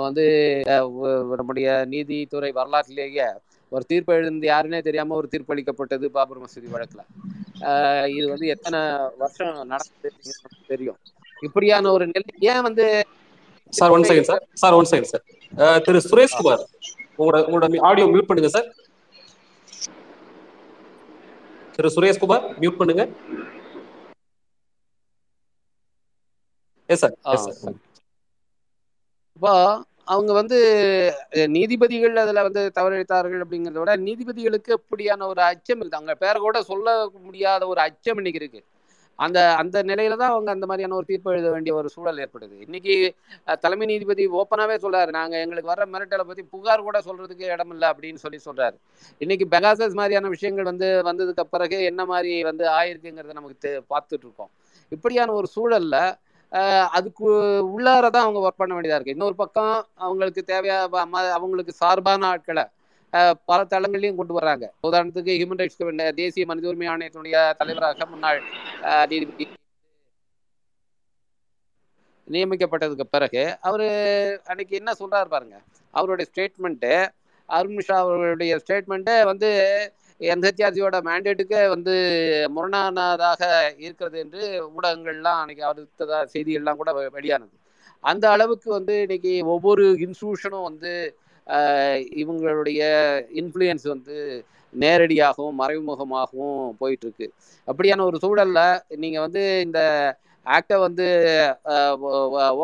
வந்து 0.00 0.24
ஆஹ் 0.66 1.34
நம்முடைய 1.34 1.84
நீதித்துறை 1.88 2.52
வரலாற்றிலேயே 2.52 3.24
ஒரு 3.68 3.84
தீர்ப்பு 3.84 4.14
எழுந்து 4.14 4.48
யாருன்னே 4.48 4.82
தெரியாம 4.82 5.14
ஒரு 5.14 5.28
தீர்ப்பு 5.28 5.52
அளிக்கப்பட்டது 5.52 6.10
பாபர் 6.10 6.38
மசூதி 6.38 6.68
வழக்குல. 6.72 7.02
ஆஹ் 7.60 8.16
இது 8.16 8.28
வந்து 8.28 8.46
எத்தனை 8.46 8.80
வருஷம் 9.18 9.54
நடந்தது 9.54 10.12
தெரியும். 10.66 10.96
இப்படியான 11.40 11.92
ஒரு 11.92 12.06
நிலை 12.06 12.54
ஏன் 12.54 12.62
வந்து 12.62 13.06
sir 13.68 13.90
one 13.90 14.00
second 14.00 14.22
sir. 14.22 14.48
Sir 14.52 14.72
one 14.72 14.86
second 14.90 15.10
sir. 15.12 15.24
திரு 15.80 16.00
சுரேஷ்குமார் 16.10 16.62
உங்களோட 17.18 17.38
உங்களோட 17.50 17.80
ஆடியோ 17.80 18.06
மியூட் 18.06 18.22
பண்ணுங்க 18.22 18.48
சார். 18.48 18.74
திரு 21.80 21.94
சுரேஷ்குமார் 21.96 22.48
மியூட் 22.62 22.80
பண்ணுங்க. 22.80 23.02
Yes 26.88 27.02
sir 27.02 27.14
yes 27.34 27.46
sir. 27.46 27.76
இப்போ 29.36 29.52
அவங்க 30.14 30.30
வந்து 30.38 30.58
நீதிபதிகள் 31.56 32.20
அதுல 32.22 32.42
வந்து 32.46 32.62
தவறளித்தார்கள் 32.78 33.42
அப்படிங்கிறத 33.44 33.80
விட 33.82 33.92
நீதிபதிகளுக்கு 34.06 34.70
அப்படியான 34.78 35.26
ஒரு 35.32 35.42
அச்சம் 35.50 35.80
இருக்குது? 35.80 35.98
அவங்க 36.00 36.14
பேரை 36.24 36.38
கூட 36.46 36.60
சொல்ல 36.70 36.96
முடியாத 37.26 37.62
ஒரு 37.72 37.80
அச்சம் 37.86 38.20
இன்னைக்கு 38.20 38.42
இருக்கு. 38.42 38.60
அந்த 39.20 39.38
அந்த 39.60 39.76
நிலையில 39.82 40.16
தான் 40.20 40.32
அவங்க 40.34 40.50
அந்த 40.50 40.66
மாதிரியான 40.66 40.96
ஒரு 40.98 41.06
தீர்ப்பு 41.10 41.32
எழுத 41.32 41.48
வேண்டிய 41.50 41.72
ஒரு 41.78 41.88
சூழல் 41.94 42.20
ஏற்படுது 42.24 42.56
இன்னைக்கு 42.60 42.94
தலைமை 43.60 43.86
நீதிபதி 43.86 44.24
ஓப்பனாவே 44.40 44.76
சொல்றாரு. 44.84 45.10
நாங்க 45.18 45.34
எங்களுக்கு 45.40 45.72
வர 45.72 45.80
மிரட்டலை 45.86 46.24
பத்தி 46.30 46.42
புகார் 46.54 46.86
கூட 46.86 46.98
சொல்றதுக்கு 47.00 47.50
இடம் 47.54 47.70
இல்லை 47.70 47.88
அப்படின்னு 47.88 48.20
சொல்லி 48.24 48.38
சொல்றாரு. 48.48 48.76
இன்னைக்கு 49.18 49.46
பெகாசஸ் 49.50 49.98
மாதிரியான 50.00 50.28
விஷயங்கள் 50.28 50.70
வந்து 50.70 50.88
வந்ததுக்கு 51.08 51.44
பிறகு 51.50 51.78
என்ன 51.84 52.04
மாதிரி 52.04 52.42
வந்து 52.42 52.64
ஆயிருக்குங்கிறத 52.78 53.32
நமக்கு 53.32 53.70
பார்த்துட்டு 53.90 54.24
இருக்கோம். 54.26 54.50
இப்படியான 54.88 55.32
ஒரு 55.32 55.48
சூழல்ல 55.56 55.96
அதுக்கு 56.98 57.26
உள்ளார 57.72 58.06
தான் 58.14 58.22
அவங்க 58.24 58.40
ஒர்க் 58.46 58.60
பண்ண 58.62 58.72
வேண்டியதா 58.76 58.98
இருக்கு. 58.98 59.16
இன்னொரு 59.16 59.34
பக்கம் 59.34 59.74
அவங்களுக்கு 60.06 60.44
தேவையா 60.46 60.78
ம- 61.12 61.34
அவங்களுக்கு 61.38 61.72
சார்பான 61.72 62.26
ஆட்களை 62.26 62.64
பல 63.46 63.60
தளங்களையும் 63.66 64.18
கொண்டு 64.18 64.36
வர்றாங்க. 64.36 64.66
உதாரணத்துக்கு 64.82 65.38
ஹியூமன் 65.38 65.60
ரைட்ஸ் 65.62 65.80
தேசிய 66.16 66.44
மனித 66.46 66.68
உரிமை 66.68 66.88
ஆணையத்தினுடைய 66.88 67.36
தலைவராக 67.60 68.06
முன்னாள் 68.06 68.40
அஹ், 68.88 69.06
நீதிபதி 69.10 69.46
நியமிக்கப்பட்டதுக்கு 72.28 73.06
பிறகு 73.08 73.40
அவரு 73.60 73.86
அன்னைக்கு 74.46 74.74
என்ன 74.76 74.90
சொல்றாரு 74.98 75.28
பாருங்க. 75.28 75.56
அவருடைய 75.94 76.26
ஸ்டேட்மெண்ட்டு 76.30 76.92
அருண்மிஷா 77.48 77.96
அவருடைய 78.02 78.52
ஸ்டேட்மெண்ட்டு 78.62 79.14
வந்து 79.24 79.48
என்ஹெச்ஆர்சியோட 80.20 80.96
மேண்டேட்டுக்கு 81.02 81.60
வந்து 81.68 81.94
முரணானதாக 82.54 83.42
இருக்கிறது 83.84 84.16
என்று 84.24 84.42
ஊடகங்கள்லாம் 84.68 85.40
அன்னைக்கு 85.40 85.64
அடுத்ததாக 85.64 86.28
செய்திகள்லாம் 86.34 86.80
கூட 86.80 86.90
வெளியானது. 87.16 87.54
அந்த 88.04 88.24
அளவுக்கு 88.30 88.68
வந்து 88.70 88.94
இன்னைக்கு 89.02 89.32
ஒவ்வொரு 89.54 89.84
இன்ஸ்டியூஷனும் 90.04 90.66
வந்து 90.68 90.92
இவங்களுடைய 92.22 92.80
இன்ஃப்ளூயன்ஸ் 93.34 93.86
வந்து 93.88 94.16
நேரடியாகவும் 94.72 95.58
மறைமுகமாகவும் 95.60 96.76
போயிட்டு 96.78 97.06
இருக்கு 97.06 97.26
அப்படியான 97.68 98.04
ஒரு 98.04 98.18
சூழல்ல 98.22 98.60
நீங்க 98.96 99.18
வந்து 99.20 99.42
இந்த 99.60 99.80
ஆக்டை 100.46 100.76
வந்து 100.78 101.06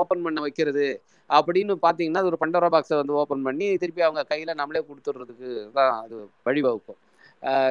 ஓப்பன் 0.00 0.24
பண்ண 0.24 0.38
வைக்கிறது 0.40 0.86
அப்படின்னு 1.30 1.74
பார்த்தீங்கன்னா 1.82 2.22
அது 2.22 2.30
ஒரு 2.32 2.40
பண்டோரா 2.42 2.68
பாக்ஸை 2.74 2.96
வந்து 2.96 3.12
ஓப்பன் 3.12 3.42
பண்ணி 3.42 3.68
திருப்பி 3.76 4.02
அவங்க 4.02 4.22
கையில் 4.24 4.58
நம்மளே 4.60 4.82
கொடுத்துட்றதுக்கு 4.82 5.48
தான் 5.72 5.92
அது 6.04 6.16
வழிவகுக்கும். 6.46 7.00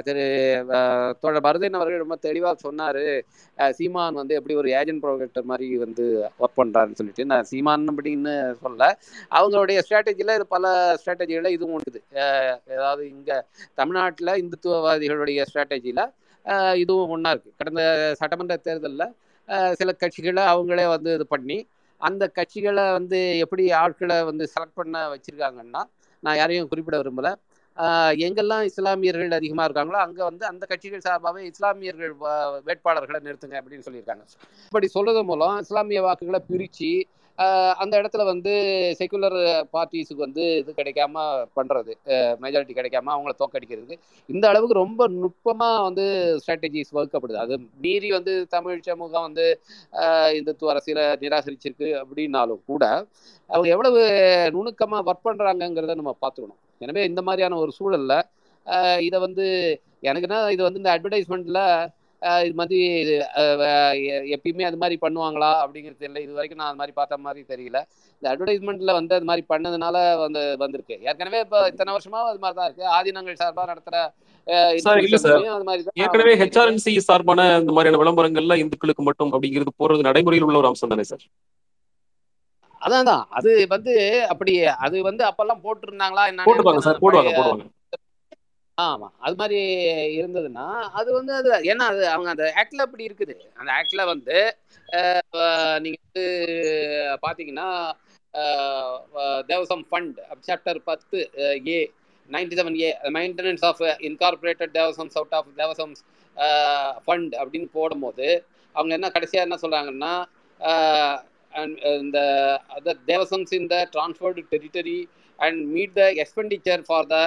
திரு 0.05 0.23
தோழர் 1.21 1.45
பரதன் 1.45 1.77
அவர்கள் 1.79 2.03
ரொம்ப 2.03 2.17
தெளிவாக 2.25 2.55
சொன்னார். 2.65 2.99
சீமான் 3.77 4.19
வந்து 4.19 4.33
எப்படி 4.35 4.55
ஒரு 4.55 4.69
ஏஜென்ட் 4.79 5.03
ப்ரோஜெக்டர் 5.03 5.49
மாதிரி 5.51 5.67
வந்து 5.77 6.05
ஒர்க் 6.39 6.59
பண்ணுறாருன்னு 6.59 6.99
சொல்லிட்டு. 6.99 7.25
நான் 7.25 7.47
சீமான் 7.51 7.85
அப்படின்னு 7.93 8.33
சொல்ல 8.63 8.83
அவங்களுடைய 9.31 9.79
ஸ்ட்ராட்டஜியில் 9.85 10.35
இது 10.37 10.47
பல 10.47 10.65
ஸ்ட்ராட்டஜிகளில் 11.01 11.55
இதுவும் 11.55 11.75
உண்டுது 11.77 12.01
ஆஹ் 12.23 12.55
அதாவது 12.75 13.03
இங்கே 13.09 13.37
தமிழ்நாட்டில் 13.75 14.33
இந்துத்துவவாதிகளுடைய 14.41 15.45
ஸ்ட்ராட்டஜியில் 15.49 16.03
இதுவும் 16.75 17.13
ஒன்றா 17.15 17.31
இருக்குது 17.33 17.57
கடந்த 17.57 17.81
சட்டமன்ற 18.19 18.55
தேர்தலில் 18.59 19.07
சில 19.73 19.89
கட்சிகளை 20.01 20.43
அவங்களே 20.53 20.85
வந்து 20.87 21.09
இது 21.13 21.25
பண்ணி 21.27 21.57
அந்த 22.01 22.23
கட்சிகளை 22.37 22.85
வந்து 22.91 23.19
எப்படி 23.43 23.63
ஆட்களை 23.81 24.17
வந்து 24.23 24.45
செலக்ட் 24.53 24.79
பண்ண 24.79 25.03
வச்சுருக்காங்கன்னா 25.13 25.81
நான் 26.23 26.37
யாரையும் 26.37 26.69
குறிப்பிட 26.71 26.95
விரும்பல. 27.01 27.29
எங்கெல்லாம் 28.25 28.65
இஸ்லாமியர்கள் 28.69 29.37
அதிகமாக 29.39 29.67
இருக்காங்களோ 29.67 29.99
அங்கே 30.05 30.23
வந்து 30.29 30.45
அந்த 30.51 30.63
கட்சிகள் 30.71 31.05
சார்பாகவே 31.07 31.41
இஸ்லாமியர்கள் 31.51 32.13
வேட்பாளர்களை 32.67 33.19
நிறுத்துங்க 33.27 33.57
அப்படின்னு 33.61 33.87
சொல்லியிருக்காங்க. 33.87 34.23
இப்படி 34.69 34.89
சொல்றது 34.95 35.23
மூலம் 35.31 35.59
இஸ்லாமிய 35.65 36.01
வாக்குகளை 36.07 36.41
பிரித்து 36.51 36.93
அந்த 37.83 37.93
இடத்துல 38.01 38.23
வந்து 38.29 38.51
செக்குலர் 38.97 39.37
பார்ட்டிஸுக்கு 39.73 40.25
வந்து 40.25 40.43
இது 40.59 40.75
கிடைக்காம 40.77 41.23
பண்ணுறது 41.57 41.93
மெஜாரிட்டி 42.43 42.75
கிடைக்காம 42.77 43.11
அவங்கள 43.15 43.33
தோக்கடிக்கிறதுக்கு 43.41 43.97
இந்த 44.29 44.45
அளவுக்கு 44.51 44.77
ரொம்ப 44.83 45.07
நுட்பமாக 45.21 45.81
வந்து 45.87 46.05
ஸ்ட்ராட்டஜிஸ் 46.41 46.95
வகுக்கப்படுது. 46.97 47.39
அது 47.45 47.55
மீறி 47.85 48.11
வந்து 48.17 48.35
தமிழ் 48.55 48.85
சமூகம் 48.89 49.25
வந்து 49.27 49.47
இந்துத்துவ 50.37 50.71
அரசியலை 50.75 51.07
நிராகரிச்சிருக்கு 51.23 51.89
அப்படின்னாலும் 52.03 52.63
கூட 52.71 52.83
அவங்க 53.49 53.67
எவ்வளவு 53.75 54.03
நுணுக்கமாக 54.57 55.07
ஒர்க் 55.11 55.27
பண்ணுறாங்கங்கிறத 55.27 55.97
நம்ம 56.01 56.15
பார்த்துக்கணும். 56.23 56.61
எனவே 56.81 57.03
இந்த 57.11 57.21
மாதிரியான 57.27 57.57
ஒரு 57.63 57.71
சூழல்ல 57.79 58.13
இதை 59.07 59.17
வந்து 59.25 59.45
எனக்குன்னா 60.09 60.39
இது 60.55 60.61
வந்து 60.67 60.81
இந்த 60.81 60.91
அட்வர்டைஸ்மெண்ட்ல 60.95 61.59
இது 62.45 62.55
மாதிரி 62.59 62.77
இது 63.01 63.13
எப்பயுமே 64.35 64.63
அது 64.69 64.77
மாதிரி 64.83 64.95
பண்ணுவாங்களா 65.03 65.49
அப்படிங்கிறது 65.63 66.03
தெரியல. 66.03 66.21
இது 66.25 66.37
வரைக்கும் 66.37 66.61
நான் 66.61 66.69
அது 66.71 66.79
மாதிரி 66.81 66.93
பார்த்த 66.99 67.17
மாதிரி 67.25 67.41
தெரியல. 67.51 67.79
இந்த 68.17 68.27
அட்வர்டைஸ்மெண்ட்ல 68.31 68.93
வந்து 68.99 69.13
அது 69.17 69.27
மாதிரி 69.29 69.43
பண்ணதுனால 69.51 69.95
வந்து 70.23 70.41
வந்திருக்கு. 70.63 70.95
ஏற்கனவே 71.09 71.39
இப்போ 71.45 71.59
இத்தனை 71.71 71.93
வருஷமா 71.95 72.21
அது 72.31 72.41
மாதிரி 72.43 72.57
தான் 72.59 72.69
இருக்கு. 72.69 72.85
ஆதினங்கள் 72.97 73.41
சார்பாக 73.41 73.67
நடத்துற 73.71 73.97
ஏற்கனவே. 76.03 76.33
ஹெச்ஆர்என்சி 76.41 76.93
சார்பான 77.09 77.45
இந்த 77.63 77.73
மாதிரியான 77.75 78.01
விளம்பரங்கள்ல 78.03 78.57
இந்துக்களுக்கு 78.63 79.05
மட்டும் 79.09 79.33
அப்படிங்கிறது 79.35 79.73
போறது 79.83 80.07
நடைமுறையில் 80.09 80.47
உள்ள 80.47 80.59
ஒரு 80.63 80.71
அம்சம் 80.71 80.93
தானே 80.93 81.05
சார்? 81.11 81.25
அதான் 82.85 83.07
தான் 83.09 83.23
அது 83.37 83.51
வந்து 83.73 83.93
அப்படி 84.33 84.53
அது 84.85 84.97
வந்து 85.09 85.23
அப்பெல்லாம் 85.29 85.63
போட்டிருந்தாங்களா 85.65 86.25
போடுவாங்க 87.37 87.65
ஆமா 88.77 89.07
அது 89.21 89.35
மாதிரி 89.39 89.59
இருந்ததுன்னா 90.17 90.65
அது 90.99 91.09
வந்து 91.13 91.33
அது 91.35 91.49
ஏன்னா 91.69 91.85
அது 91.91 92.01
அவங்க 92.09 92.29
அந்த 92.33 92.45
ஆக்ட்ல 92.61 92.85
அப்படி 92.85 93.03
இருக்குது. 93.09 93.35
அந்த 93.55 93.69
ஆக்ட்ல 93.77 94.01
வந்து 94.09 94.37
நீங்க 95.83 95.99
வந்து 96.05 96.25
பாத்தீங்கன்னா 97.23 97.67
தேவசம் 99.49 99.85
ஃபண்ட் 99.89 100.17
சாப்டர் 100.47 100.79
பத்து 100.83 101.19
A 101.69 101.77
ninety 102.29 102.55
seven 102.55 102.77
A 102.79 102.89
maintenance 103.15 103.63
of 103.63 103.81
incorporated 104.09 104.73
Devaswoms 104.73 105.17
out 105.17 105.35
of 105.39 105.51
Devaswoms 105.57 106.01
fund 107.05 107.33
அப்படின்னு 107.41 107.69
போடும்போது 107.73 108.27
அவங்க 108.75 108.91
என்ன 108.95 109.09
கடைசியா 109.15 109.41
என்ன 109.43 109.57
சொல்றாங்கன்னா 109.61 110.13
அஹ், 111.55 111.63
and, 111.63 111.75
uh, 111.83 111.95
இந்த 111.99 112.19
other 112.77 112.95
Devaswoms 113.07 113.51
in 113.51 113.65
the 113.67 113.81
transferred 113.91 114.39
territory 114.49 114.99
and 115.39 115.55
meet 115.69 115.93
the 115.95 116.07
expenditure 116.15 116.79
for 116.83 117.01
the 117.05 117.23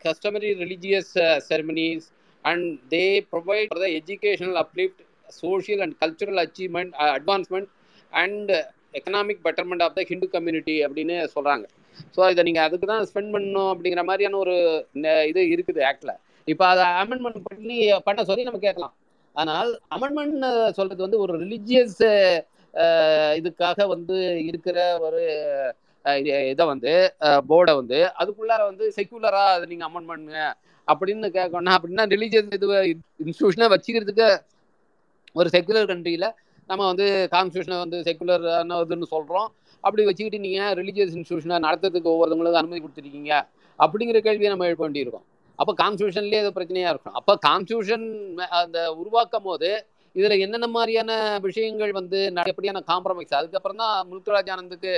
customary 0.00 0.50
religious 0.54 1.08
uh, 1.18 1.36
ceremonies 1.40 2.02
and 2.44 2.62
they 2.90 3.06
provide 3.32 3.68
for 3.68 3.78
the 3.78 3.90
educational 3.96 4.56
uplift 4.56 4.98
social 5.36 5.80
and 5.80 5.92
cultural 6.00 6.38
achievement 6.38 6.90
uh, 6.96 7.12
advancement 7.14 7.66
and 8.12 8.50
uh, 8.50 8.60
economic 8.94 9.42
betterment 9.42 9.82
of 9.82 9.94
the 9.94 10.04
hindu 10.04 10.28
community 10.28 10.76
அப்படின்னு 10.86 11.16
சொல்றாங்க 11.34 11.64
so 12.14 12.30
இதை 12.32 12.42
நீங்க 12.42 12.60
அதுக்கு 12.62 12.86
தான் 12.86 13.06
spend 13.10 13.32
பண்ணணும் 13.34 13.70
அப்படிங்கிற 13.72 14.02
மாதிரியான 14.04 14.36
ஒரு 14.36 14.54
ந- 15.02 15.24
இது 15.28 15.42
இருக்குது 15.54 15.80
ஆக்ட்ல 15.82 16.12
இப்போ 16.48 16.64
அதை 16.66 16.84
அமெண்ட்மெண்ட் 17.02 17.40
பண்ணி 17.48 17.76
பண்ண 18.04 18.24
சொல்லி 18.24 18.42
நம்ம 18.42 18.58
கேட்கலாம் 18.58 18.94
ஆனால் 19.36 19.70
அமெண்ட்மெண்ட் 19.96 20.44
சொல்றது 20.78 21.00
வந்து 21.02 21.18
ஒரு 21.24 21.34
ரிலிஜியஸ் 21.44 21.98
இதுக்காக 23.38 23.86
வந்து 23.94 24.16
இருக்கிற 24.48 24.78
ஒரு 25.06 25.22
இதை 26.52 26.64
வந்து 26.72 26.92
போர்டை 27.50 27.72
வந்து 27.80 27.98
அதுக்குள்ளார 28.20 28.62
வந்து 28.70 28.84
செக்யூலரா 28.96 29.44
அதை 29.54 29.64
நீங்க 29.70 29.84
அமெண்ட் 29.88 30.10
பண்ணுங்க. 30.10 30.40
அப்படின்னு 30.88 31.28
கேட்கணும் 31.36 31.76
அப்படின்னா 31.76 32.04
ரிலீஜியஸ் 32.14 32.52
இது 32.58 32.66
இன்ஸ்டியூஷனை 33.24 33.68
வச்சுக்கிறதுக்கு 33.74 34.28
ஒரு 35.40 35.48
செக்குலர் 35.54 35.88
கண்ட்ரியில் 35.92 36.28
நம்ம 36.70 36.82
வந்து 36.90 37.06
கான்ஸ்டியூஷனை 37.34 37.78
வந்து 37.84 37.98
செக்குலரான 38.06 38.78
இதுன்னு 38.84 39.08
சொல்கிறோம் 39.14 39.48
அப்படி 39.84 40.02
வச்சுக்கிட்டு 40.08 40.38
நீங்கள் 40.44 40.74
ரிலீஜியஸ் 40.80 41.16
இன்ஸ்டியூஷனை 41.16 41.58
நடத்துறதுக்கு 41.66 42.12
ஒவ்வொருத்தவங்களுக்கு 42.12 42.60
அனுமதி 42.62 42.80
கொடுத்துருக்கீங்க. 42.84 43.32
அப்படிங்கிற 43.78 44.18
கேள்வியை 44.26 44.50
நம்ம 44.52 44.66
எழுப்ப 44.68 44.84
வேண்டியிருக்கும். 44.84 45.26
அப்போ 45.58 45.72
கான்ஸ்டியூஷன்லேயே 45.82 46.40
அது 46.44 46.56
பிரச்சனையாக 46.56 46.92
இருக்கும். 46.94 47.16
அப்போ 47.18 47.32
கான்ஸ்டியூஷன் 47.48 48.06
அந்த 48.60 48.78
உருவாக்கும் 49.00 49.46
போது 49.48 49.70
இதில் 50.18 50.42
என்னென்ன 50.44 50.66
மாதிரியான 50.76 51.12
விஷயங்கள் 51.46 51.92
வந்து 52.00 52.20
எப்படியான 52.52 52.82
காம்ப்ரமைஸ் 52.90 53.38
அதுக்கப்புறம் 53.40 53.80
தான் 53.82 53.96
முல்க்ராஜ் 54.10 54.52
ஆனந்துக்கு 54.54 54.92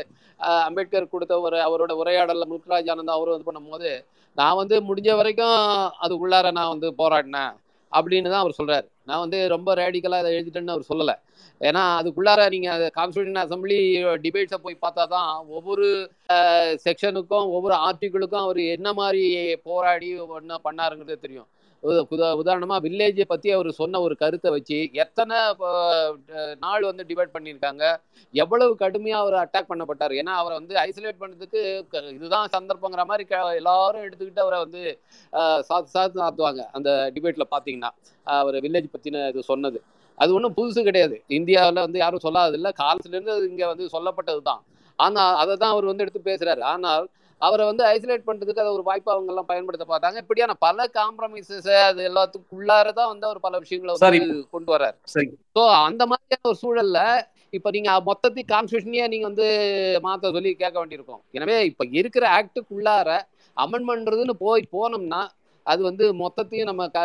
அம்பேத்கர் 0.69 1.13
கொடுத்த 1.15 1.41
ஒரு 1.47 1.59
அவரோட 1.69 1.95
உரையாடலில் 2.03 2.51
முல்க்ராஜ் 2.53 2.91
ஆனந்த் 2.95 3.17
அவர் 3.17 3.35
இது 3.37 3.49
பண்ணும்போது 3.49 3.93
நான் 4.39 4.61
வந்து 4.63 4.77
முடிஞ்ச 4.91 5.11
வரைக்கும் 5.21 5.57
அது 6.05 6.15
உள்ளார 6.25 6.53
நான் 6.59 6.73
வந்து 6.75 6.91
போராடினேன் 7.01 7.55
அப்படின்னு 7.93 8.31
தான் 8.33 8.45
அவர் 8.45 8.59
சொல்றாரு. 8.59 8.87
நான் 9.09 9.23
வந்து 9.25 9.39
ரொம்ப 9.53 9.75
ரேடிக்கலாக 9.81 10.23
அதை 10.23 10.31
எழுதிட்டேன்னு 10.37 10.75
அவர் 10.75 10.89
சொல்லலை. 10.91 11.15
ஏன்னா 11.61 11.83
அதுக்குள்ளார 12.01 12.41
நீங்கள் 12.55 12.75
அது 12.77 12.87
கான்ஸ்டியூஷன் 12.99 13.43
அசம்பிளி 13.45 13.79
டிபேட்ஸை 14.25 14.59
போய் 14.65 14.83
பார்த்தா 14.85 15.05
தான் 15.15 15.31
ஒவ்வொரு 15.59 15.87
செக்ஷனுக்கும் 16.87 17.47
ஒவ்வொரு 17.57 17.77
ஆர்டிக்கிளுக்கும் 17.87 18.45
அவர் 18.47 18.61
என்ன 18.77 18.89
மாதிரி 19.01 19.23
போராடி 19.69 20.11
என்ன 20.43 20.59
பண்ணாருங்கிறது 20.67 21.25
தெரியும். 21.27 21.49
உதாரணமா 22.43 22.77
வில்லேஜை 22.85 23.25
பத்தி 23.33 23.49
அவர் 23.57 23.69
சொன்ன 23.81 24.01
ஒரு 24.05 24.15
கருத்தை 24.23 24.49
வச்சு 24.55 24.79
எத்தனை 25.03 25.37
நாள் 26.65 26.87
வந்து 26.89 27.05
டிபேட் 27.11 27.35
பண்ணியிருக்காங்க 27.35 27.85
எவ்வளவு 28.35 28.73
கடுமையா 28.81 29.19
அவர் 29.25 29.37
அட்டாக் 29.43 29.69
பண்ணப்பட்டார். 29.71 30.15
ஏன்னா 30.21 30.33
அவரை 30.41 30.55
வந்து 30.61 30.75
ஐசோலேட் 30.87 31.21
பண்ணதுக்கு 31.23 31.61
இதுதான் 32.17 32.49
சந்தர்ப்பங்கிற 32.57 33.05
மாதிரி 33.11 33.27
எல்லாரும் 33.61 34.07
எடுத்துக்கிட்டு 34.07 34.45
அவரை 34.47 34.59
வந்து 34.65 34.83
சாத்து 35.69 35.93
சாத்து 35.97 36.23
சாத்துவாங்க 36.25 36.65
அந்த 36.79 36.91
டிபேட்ல 37.17 37.47
பாத்தீங்கன்னா 37.55 37.93
அவர் 38.41 38.59
வில்லேஜ் 38.67 38.91
பத்தின 38.97 39.27
இது 39.33 39.45
சொன்னது. 39.53 39.81
அது 40.19 40.31
ஒன்றும் 40.37 40.57
புதுசு 40.59 40.81
கிடையாது. 40.89 41.17
இந்தியாவில் 41.39 41.85
வந்து 41.87 41.99
யாரும் 42.05 42.25
சொல்லாததில்ல. 42.27 42.71
காலத்துலேருந்து 42.83 43.35
இங்கே 43.53 43.67
வந்து 43.73 43.85
சொல்லப்பட்டது 43.95 44.43
தான் 44.51 44.63
ஆனால் 44.99 45.37
அதை 45.43 45.55
தான் 45.63 45.75
அவர் 45.75 45.91
வந்து 45.91 46.05
எடுத்து 46.05 46.21
பேசுறாரு. 46.31 46.63
ஆனால் 46.73 47.07
அவரை 47.47 47.65
வந்து 47.71 47.85
ஐசோலேட் 47.95 48.27
பண்றதுக்கு 48.29 48.63
அதை 48.63 48.73
ஒரு 48.77 48.85
வாய்ப்பு 48.89 49.11
அவங்க 49.15 49.31
எல்லாம் 49.33 49.49
பயன்படுத்த 49.51 49.85
பார்த்தாங்க. 49.91 50.19
இப்படியான 50.23 50.55
பல 50.67 50.87
காம்ப்ரமைசஸ் 50.99 51.69
அது 51.89 52.03
எல்லாத்துக்குள்ளார 52.11 52.87
தான் 53.01 53.11
வந்து 53.13 53.27
அவர் 53.29 53.45
பல 53.47 53.59
விஷயங்களை. 53.65 53.95
வந்து 54.05 54.39
கொண்டு 54.55 54.71
வர்றாரு. 54.75 54.97
ஸோ 55.57 55.65
அந்த 55.89 56.03
மாதிரியான 56.13 56.49
ஒரு 56.53 56.59
சூழல்ல 56.63 57.01
இப்ப 57.57 57.71
நீங்க 57.77 57.91
மொத்தத்தையும் 58.09 58.51
கான்ஸ்டியூஷனையே 58.55 59.05
நீங்க 59.13 59.27
வந்து 59.31 59.49
மாத்த 60.07 60.33
சொல்லி 60.37 60.51
கேட்க 60.63 60.77
வேண்டியிருக்கும். 60.81 61.23
எனவே 61.39 61.59
இப்ப 61.71 61.85
இருக்கிற 62.01 62.25
ஆக்டுக்குள்ளார 62.39 63.11
அமெண்ட் 63.57 63.89
பண்றதுன்னு 63.91 64.35
போய் 64.47 64.73
போனோம்னா 64.77 65.23
அது 65.67 65.81
வந்து 65.91 66.05
மொத்தத்தையும் 66.23 66.69
நம்ம 66.71 66.83
க 66.97 66.99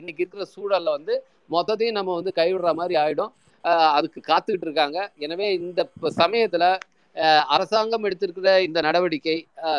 இன்னைக்கு 0.00 0.22
இருக்கிற 0.22 0.44
சூழல்ல 0.56 0.92
வந்து 0.98 1.14
மொத்தத்தையும் 1.54 1.98
நம்ம 1.98 2.14
வந்து 2.18 2.32
கைவிடுற 2.38 2.70
மாதிரி 2.80 2.94
ஆயிடும். 3.04 3.32
அதுக்கு 3.96 4.20
காத்துக்கிட்டு 4.28 4.66
இருக்காங்க. 4.68 4.98
எனவே 5.24 5.46
இந்த 5.58 5.80
சமயத்துல 6.20 6.64
அரசாங்கம் 7.54 8.04
எடுத்திருக்கிற 8.04 8.52
இந்த 8.66 8.78
நடவடிக்கை 8.80 9.34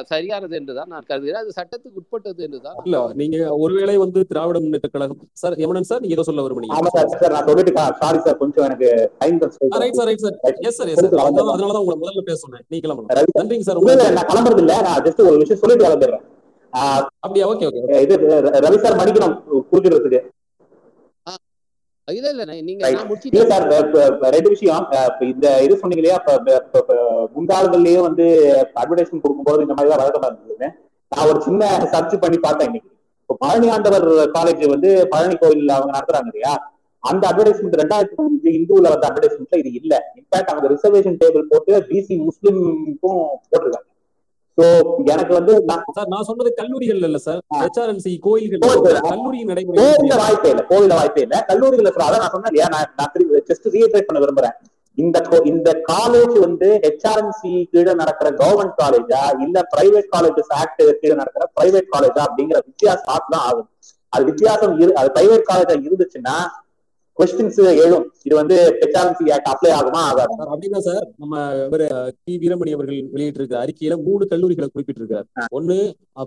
சரியானது 0.10 0.54
என்றுதான் 0.60 0.92
நான் 0.92 1.08
கருதுகிறேன். 1.08 1.42
அது 1.42 1.56
சட்டத்துக்கு 1.58 2.00
உட்பட்டது 2.02 2.42
என்றுதான் 2.48 2.78
இல்ல 2.86 2.98
நீங்க 3.22 3.38
ஒருவேளை 3.64 3.96
வந்து 4.04 4.20
திராவிட 4.32 4.60
முன்னேற்ற 4.60 4.90
கழகம் 4.90 5.22
சார் 5.42 5.56
யமனன் 5.62 5.90
சார் 5.90 6.02
நீங்க 6.04 6.18
ஏதோ 6.18 6.28
சொல்ல 6.30 6.44
விரும்புனீங்க 6.46 6.78
ஆமா 6.78 6.92
சார் 6.96 7.10
சார் 7.16 7.36
நான் 7.36 7.48
சொல்லிட்டு 7.50 7.74
சாரி 8.02 8.20
சார் 8.26 8.40
கொஞ்சம் 8.42 8.66
எனக்கு 8.68 8.90
time 9.22 9.40
right 9.84 9.98
sir 9.98 10.10
right 10.10 10.24
sir 10.26 10.38
yes 10.64 10.78
sir 10.80 10.92
yes 10.94 11.02
sir 11.04 11.24
அதனால 11.24 11.72
தான் 11.72 11.84
உங்களை 11.84 11.98
முதல்ல 12.02 12.24
பேச 12.28 12.40
சொன்னேன். 12.44 12.66
நீ 12.72 12.78
கிளம்பலாம் 12.80 13.34
நன்றிங்க 13.40 13.66
சார் 13.68 13.80
உங்களுக்கு. 13.80 14.14
நான் 14.18 14.30
கிளம்புறது 14.32 14.64
இல்ல. 14.64 14.76
நான் 14.88 15.04
ஜஸ்ட் 15.08 15.24
ஒரு 15.28 15.38
விஷயம் 15.44 15.62
சொல்லிட்டு 15.62 15.88
கிளம்பிடுறேன். 15.88 16.24
ஆஹ் 16.74 17.02
அப்படியா? 17.24 17.48
ஓகே 17.50 17.66
ஓகே 17.70 18.00
இது 18.06 18.14
ரவி 18.66 18.78
சார் 18.84 18.98
மன்னிக்கணும் 19.00 19.36
குறுக்கிறதுக்கு 19.72 20.20
இல்ல 22.08 22.30
இல்ல 22.34 22.44
நீங்க 22.62 22.82
இல்ல 23.30 23.44
சார் 23.52 23.66
ரெண்டு 24.36 24.50
விஷயம். 24.54 24.86
இந்த 25.30 25.48
இது 25.66 25.80
சொன்னீங்க 25.82 26.02
இல்லையா 26.02 26.18
முந்தாள்கள்லயே 27.36 28.00
வந்து 28.08 28.26
அட்வர்டைஸ்மெண்ட் 28.82 29.24
கொடுக்கும்போது 29.26 29.64
இந்த 29.66 29.76
மாதிரி 29.78 29.92
தான் 29.92 30.02
வழக்கமா 30.02 30.30
இருந்ததுன்னு 30.30 30.70
நான் 31.12 31.30
ஒரு 31.32 31.40
சின்ன 31.48 31.64
சர்ச் 31.94 32.16
பண்ணி 32.24 32.38
பார்த்தேன் 32.46 32.70
இன்னைக்கு. 32.70 32.90
இப்போ 33.22 33.36
பழனி 33.44 33.68
ஆண்டவர் 33.76 34.06
காலேஜ் 34.36 34.64
வந்து 34.74 34.90
பழனி 35.14 35.36
கோயில் 35.42 35.76
அவங்க 35.76 35.92
நடத்துறாங்க 35.98 36.32
இல்லையா? 36.32 36.54
அந்த 37.04 37.24
அட்வர்டைஸ்மெண்ட் 37.30 37.80
ரெண்டாயிரத்தி 37.82 38.16
பதினஞ்சு 38.20 38.50
இந்துல 38.58 38.92
வந்த 38.94 39.06
அட்வர்டைஸ்மெண்ட்ல 39.10 39.60
இது 39.62 39.72
இல்ல. 39.82 39.94
இன்ஃபேக்ட் 40.20 40.52
அவங்க 40.54 40.68
ரிசர்வேஷன் 40.74 41.18
டேபிள் 41.22 41.50
போட்டு 41.52 41.74
பிசி 41.90 42.14
முஸ்லிம்க்கும் 42.28 43.24
போட்டிருக்காங்க. 43.52 43.88
சோ 44.58 44.66
எனக்கு 45.14 45.34
வந்து 45.38 45.54
நான் 45.70 45.86
சார் 45.96 46.10
நான் 46.12 46.28
சொன்னது 46.28 46.50
கல்லூரிகள் 46.58 47.00
இல்ல 47.02 47.20
சார். 47.24 47.40
ஹெச்ஆர்என்சி 47.58 48.12
கோயில்கள் 48.26 48.62
கோயில். 48.64 49.00
கல்லூரி 49.08 49.40
கோவில 49.40 49.50
நடைமுறை 49.52 50.18
வாய்ப்பே 50.22 50.50
இல்ல 50.54 50.64
கோவில 50.70 50.94
வாய்ப்பே 51.00 51.24
இல்ல. 51.26 51.38
கல்லூரிகளை 51.50 51.92
சொல்ற 51.92 52.06
அதான் 52.08 52.24
நான் 52.24 52.36
சொன்னேன் 52.36 52.52
இல்லையா? 52.52 52.68
நான் 52.74 52.92
ஜஸ்ட் 53.50 53.68
ரீட்ரேட் 53.76 54.08
பண்ண 54.10 54.22
விரும்புறேன். 54.24 54.56
இந்த 54.98 55.18
இந்த 55.46 55.70
காலேஜ் 55.88 56.36
வந்து 56.44 56.68
ஹெச்ஆர்என்சி 56.84 57.52
கீழே 57.72 57.94
நடக்கிற 58.02 58.28
கவர்மெண்ட் 58.42 58.76
காலேஜா 58.82 59.22
இல்ல 59.46 59.58
பிரைவேட் 59.72 60.10
காலேஜஸ் 60.14 60.52
ஆக்ட் 60.60 60.84
கீழே 61.02 61.16
நடக்கிற 61.22 61.46
பிரைவேட் 61.58 61.90
காலேஜா 61.96 62.22
அப்படிங்கிற 62.28 62.60
வித்தியாசம் 62.68 63.08
தான் 63.28 63.46
ஆகும் 63.48 63.70
அது 64.14 64.24
வித்தியாசம் 64.30 64.74
அது 65.00 65.10
பிரைவேட் 65.16 65.48
காலேஜா 65.50 65.76
இருந்துச்சுன்னா 65.80 66.36
கொஸ்டின்ஸ் 67.20 67.58
எழும். 67.84 68.06
இது 68.28 68.36
வந்து 68.40 68.56
ஹெச்ஆர்என்சி 68.82 69.26
ஆக்ட் 69.36 69.50
அப்ளை 69.52 69.72
ஆகுமா? 69.80 70.00
ஆகாது? 70.10 70.36
சார் 70.38 70.52
அப்படின்னா 70.54 70.80
சார் 70.88 71.04
நம்ம 71.22 71.42
இவரு 71.66 71.88
கி. 72.24 72.34
வீரமணி 72.44 72.72
அவர்கள் 72.76 73.00
வெளியிட்டிருக்க 73.16 73.56
அறிக்கையில 73.64 73.96
மூணு 74.08 74.24
கல்லூரிகளை 74.32 74.68
குறிப்பிட்டிருக்காரு 74.70 75.28
ஒண்ணு 75.58 75.76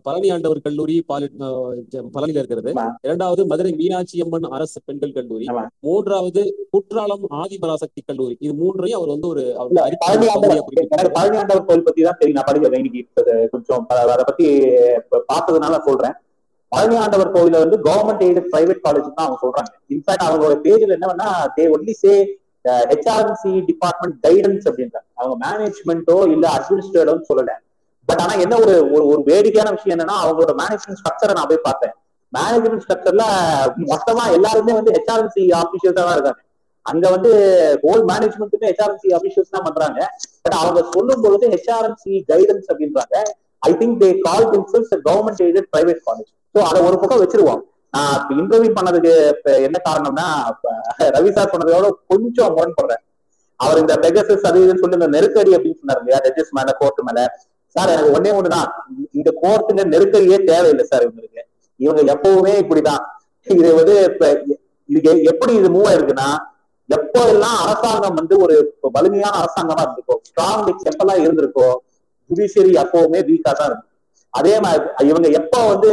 பழனி 0.07 0.29
ஆண்டவர் 0.35 0.61
கல்லூரி 0.67 0.97
பழனியில 1.13 2.41
இருக்கிறது. 2.43 2.71
இரண்டாவது 3.09 3.45
மதுரை 3.53 3.73
மீனாட்சி 3.81 4.23
அம்மன் 4.25 4.47
அரசு 4.59 4.81
பெண்கள் 4.89 5.17
கல்லூரி. 5.19 5.49
மூன்றாவது 5.87 6.45
குற்றாலம் 6.75 7.25
ஆதிபராசக்தி 7.43 8.03
கல்லூரி. 8.11 8.37
இது 8.45 8.53
மூன்றையும் 8.63 8.99
அவர் 9.01 9.15
வந்து 9.15 9.29
ஒரு 9.33 9.45
பழனி 10.05 10.29
ஆண்டவர் 10.35 11.67
கோயில் 11.71 11.87
பத்தி 11.89 12.03
தான் 12.09 12.21
தெரியும் 12.21 12.39
நான் 12.39 12.49
படிக்கிறேன் 12.51 12.81
இன்னைக்கு 12.83 13.49
கொஞ்சம் 13.57 13.85
அதை 14.05 14.23
பத்தி 14.31 14.47
பார்த்ததுனால 15.33 15.81
சொல்றேன். 15.89 16.17
பழனி 16.73 16.97
ஆண்டவர் 17.03 17.35
கோயில 17.37 17.61
வந்து 17.65 17.77
கவர்மெண்ட் 17.89 18.25
எய்டு 18.27 18.41
பிரைவேட் 18.53 18.81
காலேஜ் 18.87 19.09
தான் 19.19 19.27
அவங்க 19.27 19.39
சொல்றாங்க. 19.45 19.71
இன்ஃபேக்ட் 19.95 20.27
அவங்களோட 20.29 20.55
பேஜ்ல 20.65 20.97
என்னன்னா 20.97 21.29
they 21.57 21.67
only 21.77 21.95
say 22.03 22.15
HRNC 22.93 23.53
department 23.69 24.17
guidance 24.27 24.65
அப்படின்றாங்க. 24.71 25.09
அவங்க 25.21 25.35
மேனேஜ்மெண்ட்டோ 25.45 26.17
இல்ல 26.35 26.45
அட்மினிஸ்ட்ரேட்டோ 26.57 27.15
சொல்லல. 27.31 27.53
பட் 28.09 28.21
ஆனா 28.25 28.35
என்ன 28.45 28.55
ஒரு 28.65 28.75
ஒரு 28.95 29.05
ஒரு 29.13 29.23
வேடிக்கையான 29.29 29.71
விஷயம் 29.77 29.95
என்னன்னா 29.97 30.17
அவங்களோட 30.25 30.53
மேனேஜ்மெண்ட் 30.63 31.01
ஸ்ட்ரக்சரை 31.03 31.35
நான் 31.39 31.51
போய் 31.53 31.67
பார்த்தேன். 31.69 31.95
மேனேஜ்மெண்ட் 32.33 32.83
ஸ்ட்ரக்சர்ல 32.85 33.25
மொத்தமா 33.93 34.25
எல்லாருமே 34.39 34.73
வந்து 34.79 34.95
ஹெச்ஆர்என்சி 34.97 35.45
ஆபீஷியல்ஸா 35.63 36.03
தான் 36.09 36.17
இருக்காங்க. 36.19 36.41
அங்க 36.87 37.05
வந்து 37.15 37.31
ஹோல் 37.85 38.05
மேனேஜ்மெண்ட்டுமே 38.11 38.69
ஹெச்ஆர்என்சி 38.71 39.09
ஆபீஷியல்ஸ் 39.19 39.55
தான் 39.55 39.67
பண்றாங்க. 39.69 40.01
பட் 40.45 40.57
அவங்க 40.63 40.81
சொல்லும் 40.95 41.23
பொழுது 41.25 41.47
ஹெச்ஆர்என்சி 41.55 42.13
கைடன்ஸ் 42.31 42.69
அப்படின்றாங்க. 42.73 43.17
I 43.69 43.71
think 43.81 43.97
they 44.03 44.11
call 44.27 44.49
themselves 44.55 44.91
government 45.09 45.43
aided 45.47 45.69
private 45.75 46.03
college 46.09 46.31
so 46.57 46.61
அதை 46.69 46.79
ஒரு 46.89 46.97
பக்கம் 47.01 47.23
வச்சிருவோம். 47.23 47.63
நான் 47.95 48.21
இன்டர்வியூ 48.41 48.71
பண்ணதுக்கு 48.77 49.13
என்ன 49.67 49.79
காரணம்னா 49.87 50.27
ரவி 51.17 51.31
சார் 51.37 51.51
சொன்னதோட 51.53 51.89
கொஞ்சம் 52.13 52.55
முரண்படுறேன் 52.57 53.03
அவர் 53.61 53.81
இந்த 53.83 53.95
பெகசஸ் 54.05 54.47
அது 54.49 54.63
இதுன்னு 54.65 54.83
சொல்லி 54.83 54.99
இந்த 54.99 55.09
நெருக்கடி 55.15 55.51
அப்படின்னு 55.57 55.81
சொன்னார் 55.83 56.01
இல்லையா? 56.01 56.19
ஜட்ஜஸ் 56.25 56.57
மேல 56.59 56.73
கோர்ட் 56.81 57.01
மேல. 57.09 57.21
சார் 57.77 57.93
எனக்கு 57.95 58.15
ஒன்னே 58.17 58.33
ஒண்ணுதான் 58.39 58.69
இந்த 59.19 59.31
கோர்ட்டுங்க 59.43 59.83
நெருக்கடியே 59.95 60.39
தேவையில்லை 60.51 60.85
சார் 60.91 61.05
இவங்களுக்கு. 61.07 61.43
இவங்க 61.81 62.03
எப்பவுமே 62.15 62.53
இப்படிதான். 62.63 63.03
இது 63.47 63.71
வந்து 63.81 63.95
இப்ப 64.11 64.31
இது 64.89 65.11
எப்படி 65.33 65.53
இது 65.61 65.69
மூவ் 65.77 65.89
ஆயிருக்குன்னா 65.91 66.29
எப்போ 66.89 67.21
எல்லாம் 67.33 67.59
அரசாங்கம் 67.65 68.19
வந்து 68.21 68.35
ஒரு 68.45 68.57
வலிமையான 68.97 69.35
அரசாங்கமா 69.43 69.83
இருந்திருக்கோ 69.85 70.17
ஸ்ட்ராங் 70.29 70.69
எப்பெல்லாம் 70.91 71.23
இருந்திருக்கோ 71.25 71.69
ஜுடிஷியரி 72.31 72.73
எப்பவுமே 72.83 73.21
வீக்கா 73.29 73.53
தான் 73.53 73.69
இருக்கும். 73.71 73.93
அதே 74.37 74.55
மாதிரி 74.65 74.83
இவங்க 75.11 75.29
எப்போ 75.41 75.61
வந்து 75.73 75.91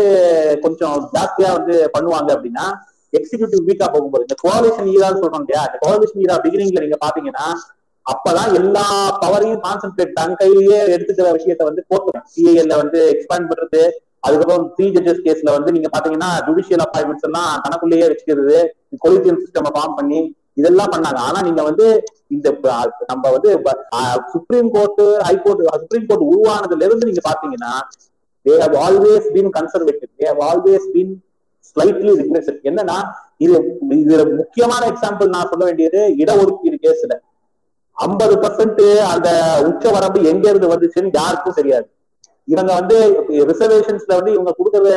கொஞ்சம் 0.63 0.97
ஜாஸ்தியா 1.15 1.49
வந்து 1.57 1.75
பண்ணுவாங்க 1.95 2.29
அப்படின்னா 2.35 2.65
எக்ஸிக்யூட்டிவ் 3.13 3.67
வீக்கா 3.67 3.87
போகும்போது 3.93 4.25
இந்த 4.27 4.35
கோலிஷன் 4.43 4.89
ஈரான்னு 4.93 5.21
சொல்றோம் 5.21 5.43
இல்லையா? 5.43 5.63
இந்த 5.67 5.79
கோலிஷன் 5.83 6.21
ஈரா 6.23 6.35
பிகினிங்ல 6.45 6.83
நீங்க 6.85 6.97
பாத்தீங்கன்னா 7.03 7.45
அப்பதான் 8.05 8.49
எல்லா 8.59 8.85
பவரையும் 9.21 9.61
கான்சென்ட்ரேட் 9.65 10.15
தன் 10.17 10.39
கையிலேயே 10.39 10.79
எடுத்துக்கிற 10.93 11.27
விஷயத்த 11.37 11.67
வந்து 11.69 11.83
கோர்ட் 11.89 12.09
சிஏஎல்ல 12.33 12.77
வந்து 12.81 13.01
எக்ஸ்பேண்ட் 13.13 13.49
பண்றது 13.51 13.81
அதுக்கப்புறம் 14.23 14.65
த்ரீ 14.75 14.85
ஜட்ஜஸ் 14.95 15.23
கேஸ்ல 15.25 15.53
வந்து 15.55 15.73
நீங்க 15.75 15.89
பாத்தீங்கன்னா 15.93 16.29
ஜுடிஷியல் 16.47 16.83
அப்பாயின்மெண்ட்ஸ் 16.85 17.27
எல்லாம் 17.29 17.51
தனக்குள்ளேயே 17.65 18.05
வச்சுக்கிறது 18.05 18.57
கொலிஜியல் 19.05 19.41
சிஸ்டம் 19.43 19.73
ஃபார்ம் 19.75 19.97
பண்ணி 19.99 20.21
இதெல்லாம் 20.59 20.91
பண்ணாங்க. 20.93 21.19
ஆனா 21.27 21.39
நீங்க 21.41 21.61
வந்து 21.63 21.85
இந்த 22.31 22.47
நம்ம 23.11 23.23
வந்து 23.35 23.49
supreme 24.33 24.69
court 24.75 25.01
high court 25.27 25.63
supreme 25.83 26.07
court 26.09 26.27
உருவானதுல 26.29 26.87
இருந்து 26.87 27.09
நீங்க 27.09 27.23
பாத்தீங்கன்னா 27.29 27.71
they 28.45 28.55
have 28.63 28.77
always 28.85 29.27
been 29.35 29.51
conservative 29.57 30.11
they 30.19 30.27
have 30.31 30.41
always 30.49 30.87
been 30.95 31.13
slightly 31.69 32.13
regressive 32.21 32.57
என்னன்னா 32.69 32.97
இது 33.43 33.53
இதுல 34.03 34.23
முக்கியமான 34.41 34.81
எக்ஸாம்பிள் 34.93 35.33
நான் 35.35 35.49
சொல்ல 35.51 35.63
வேண்டியது 35.69 36.01
இடஒதுக்கீடு 36.23 36.79
கேஸ்ல 36.85 37.15
ஐம்பது 37.97 38.35
பர்சன்ட் 38.43 38.81
அந்த 39.13 39.29
உச்ச 39.69 39.91
வரம்பு 39.95 40.19
எங்க 40.31 40.45
இருந்து 40.51 40.71
வந்துச்சுன்னு 40.71 41.17
யாருக்கும் 41.19 41.57
தெரியாது. 41.59 41.87
இவங்க 42.47 42.71
வந்து 42.79 42.95
ரிசர்வேஷன்ஸ்ல 43.49 44.15
வந்து 44.19 44.31
இவங்க 44.35 44.51
கொடுக்குற 44.57 44.87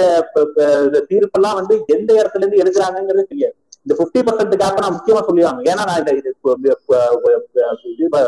தீர்ப்பெல்லாம் 1.11 1.59
வந்து 1.59 1.74
எந்த 1.97 2.11
இடத்துல 2.20 2.42
இருந்து 2.42 2.61
எடுக்கிறாங்கிறது 2.62 3.24
தெரியாது. 3.32 3.55
இந்த 3.84 3.94
பிப்டி 3.99 4.20
பர்சன்ட்டுக்காக 4.28 4.80
நான் 4.84 4.97
முக்கியமா 4.97 5.20
சொல்லுவாங்க 5.26 5.61
ஏன்னா 5.72 5.82
நான் 5.88 6.01
இந்த 6.03 6.12
இது 6.20 6.30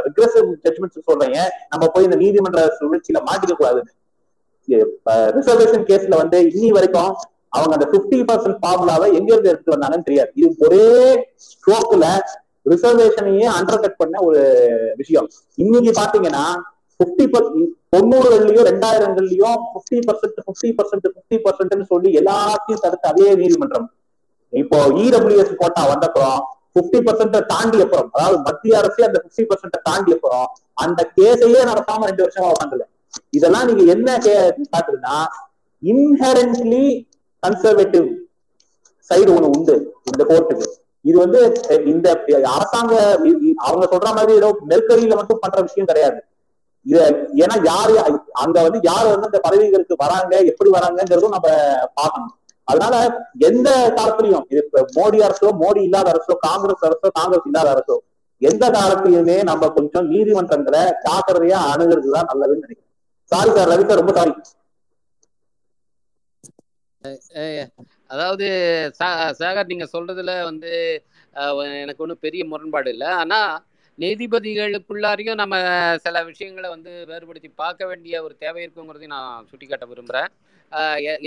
ரிக்ரெசிவ் 0.09 0.49
ஜட்மெண்ட்ஸ் 0.64 1.07
சொல்றேன். 1.11 1.39
நம்ம 1.73 1.85
போய் 1.95 2.07
இந்த 2.09 2.19
நீதிமன்ற 2.25 2.62
சுழற்சியில 2.81 3.21
மாட்டிக்க 3.31 3.57
கூடாதுன்னு 3.61 3.93
ரிசர்வேஷன் 5.37 5.87
கேஸ்ல 5.91 6.16
வந்து 6.23 6.39
இன்னி 6.53 6.71
வரைக்கும் 6.77 7.12
அவங்க 7.57 7.73
அந்த 7.77 7.87
பிப்டி 7.93 8.19
பர்சன்ட் 8.29 8.59
ஃபார்முலாவை 8.62 9.07
எங்க 9.19 9.31
இருந்து 9.35 9.53
எடுத்து 9.53 9.75
வந்தாங்கன்னு 9.75 10.09
தெரியாது. 10.09 10.31
இது 10.41 10.49
ஒரே 10.66 10.89
ஸ்ட்ரோக்ல 11.47 12.07
ரிசர்வேஷனையே 12.73 13.47
அண்டர் 13.59 13.83
கட் 13.85 14.01
பண்ண 14.03 14.16
ஒரு 14.29 14.41
விஷயம். 15.01 15.29
இன்னைக்கு 15.59 15.93
பாத்தீங்கன்னா 16.01 16.45
பிப்டி 17.01 17.25
தொண்ணூறுகள்லயும் 17.95 18.66
ரெண்டாயிரங்கள்லயும் 18.71 19.59
fifty 19.75 19.99
percent 20.09 20.39
fifty 20.49 20.71
percent 20.79 21.07
fifty 21.16 21.37
பர்சன்ட்னு 21.47 21.87
சொல்லி 21.93 22.11
எல்லாத்தையும் 22.21 22.83
தடுத்து 22.85 23.11
அதே 23.12 23.29
நீதிமன்றம். 23.43 23.87
இப்போ 24.53 24.79
இடபிள்யூஎஸ் 25.05 25.59
கோட்டா 25.62 25.83
வந்தப்புறம் 25.93 26.39
பிப்டி 26.77 26.99
பர்சன்ட 27.07 27.39
தாண்டி 27.53 27.79
அப்புறம் 27.85 28.09
அதாவது 28.16 28.39
மத்திய 28.49 28.79
அரசே 28.81 29.07
அந்த 29.09 29.19
பிப்டி 29.25 29.45
பர்சன்ட 29.51 29.79
தாண்டி 29.89 30.12
அப்புறம் 30.16 30.47
அந்த 30.85 31.01
கேஸையே 31.16 31.62
நடத்தாம 31.71 32.07
ரெண்டு 32.11 32.25
வருஷமா 32.25 32.51
உட்காந்துல 32.55 32.85
இதெல்லாம் 33.39 33.69
நீங்க 33.71 33.85
என்ன 33.95 34.09
காட்டுதுன்னா 34.25 35.16
இன்ஹரன்ட்லி 35.83 36.85
கன்சர்வேட்டிவ் 37.43 38.07
சைடு 39.11 39.31
ஒண்ணு 39.35 39.53
உண்டு 39.57 39.75
இந்த 40.11 40.23
கோர்ட்டுக்கு 40.31 40.66
இது 41.05 41.16
வந்து 41.25 41.41
இந்த 41.93 42.09
அரசாங்க 42.55 42.95
அவங்க 43.66 43.85
சொல்ற 43.93 44.09
மாதிரி 44.16 44.33
ஏதோ 44.41 44.49
நெருக்கடியில 44.71 45.16
மட்டும் 45.21 45.43
பண்ற 45.45 45.59
விஷயம் 45.66 45.91
கிடையாது. 45.91 46.19
இது 46.87 46.99
ஏன்னா 47.43 47.57
யாரு 47.71 47.95
அங்க 48.43 48.57
வந்து 48.66 48.81
யாரு 48.91 49.07
வந்து 49.14 49.29
இந்த 49.31 49.41
பதவிகளுக்கு 49.47 49.95
வராங்க 50.03 50.35
எப்படி 50.51 50.71
வராங்கிறதும் 50.77 51.35
நம்ம 51.37 51.49
பார்க்கணும். 52.01 52.35
அதனால 52.69 52.95
எந்த 53.49 53.69
காலத்திலையும் 53.99 54.47
இது 54.53 54.83
மோடி 54.99 55.19
அரசோ 55.27 55.51
மோடி 55.62 55.81
இல்லாத 55.89 56.09
அரசோ 56.14 56.35
காங்கிரஸ் 56.49 56.85
அரசோ 56.89 57.09
காங்கிரஸ் 57.19 57.49
இல்லாத 57.51 57.69
அரசோ 57.75 57.97
எந்த 58.43 58.64
காலத்திலுமே 58.77 59.37
நம்ம 59.51 59.69
கொஞ்சம் 59.77 60.09
நீதிமன்றங்களை 60.12 60.83
ஜாக்கிரதையா 61.07 61.61
அணுகிறது 61.73 62.11
தான் 62.16 62.29
நல்லதுன்னு 62.31 62.64
நினைக்கிறேன். 62.66 62.88
சாரி 63.33 63.51
சார் 63.57 63.70
ரவி 63.70 63.85
சார் 63.89 64.01
ரொம்ப 64.01 64.12
சாரி 64.14 64.33
அதாவது 68.12 68.47
சேகர் 69.41 69.70
நீங்க 69.72 69.87
சொல்றதுல 69.95 70.33
வந்து 70.51 70.70
எனக்கு 71.83 72.05
ஒன்றும் 72.05 72.24
பெரிய 72.26 72.43
முரண்பாடு 72.53 72.89
இல்லை. 72.95 73.11
ஆனா 73.22 73.41
நீதிபதிகளுக்குள்ளாரையும் 73.99 75.41
நம்ம 75.43 75.55
சில 76.05 76.16
விஷயங்களை 76.31 76.68
வந்து 76.74 76.93
வேறுபடுத்தி 77.11 77.49
பார்க்க 77.62 77.89
வேண்டிய 77.91 78.14
ஒரு 78.26 78.35
தேவை 78.45 78.61
இருக்குங்கிறதையும் 78.64 79.16
நான் 79.16 79.49
சுட்டிக்காட்ட 79.51 79.87
விரும்புகிறேன் 79.93 80.31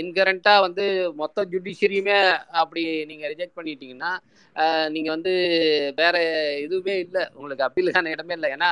இன்கரண்ட்டாக 0.02 0.64
வந்து 0.66 0.84
மொத்த 1.20 1.44
ஜுடிஷியரியுமே 1.52 2.18
அப்படி 2.62 2.82
நீங்கள் 3.10 3.30
ரிஜெக்ட் 3.32 3.58
பண்ணிட்டீங்கன்னா 3.58 4.12
நீங்கள் 4.94 5.14
வந்து 5.16 5.32
வேற 6.00 6.14
எதுவுமே 6.66 6.94
இல்லை. 7.04 7.22
உங்களுக்கு 7.38 7.66
அப்பீலுக்கான 7.68 8.12
இடமே 8.14 8.36
இல்லை. 8.38 8.50
ஏன்னா 8.56 8.70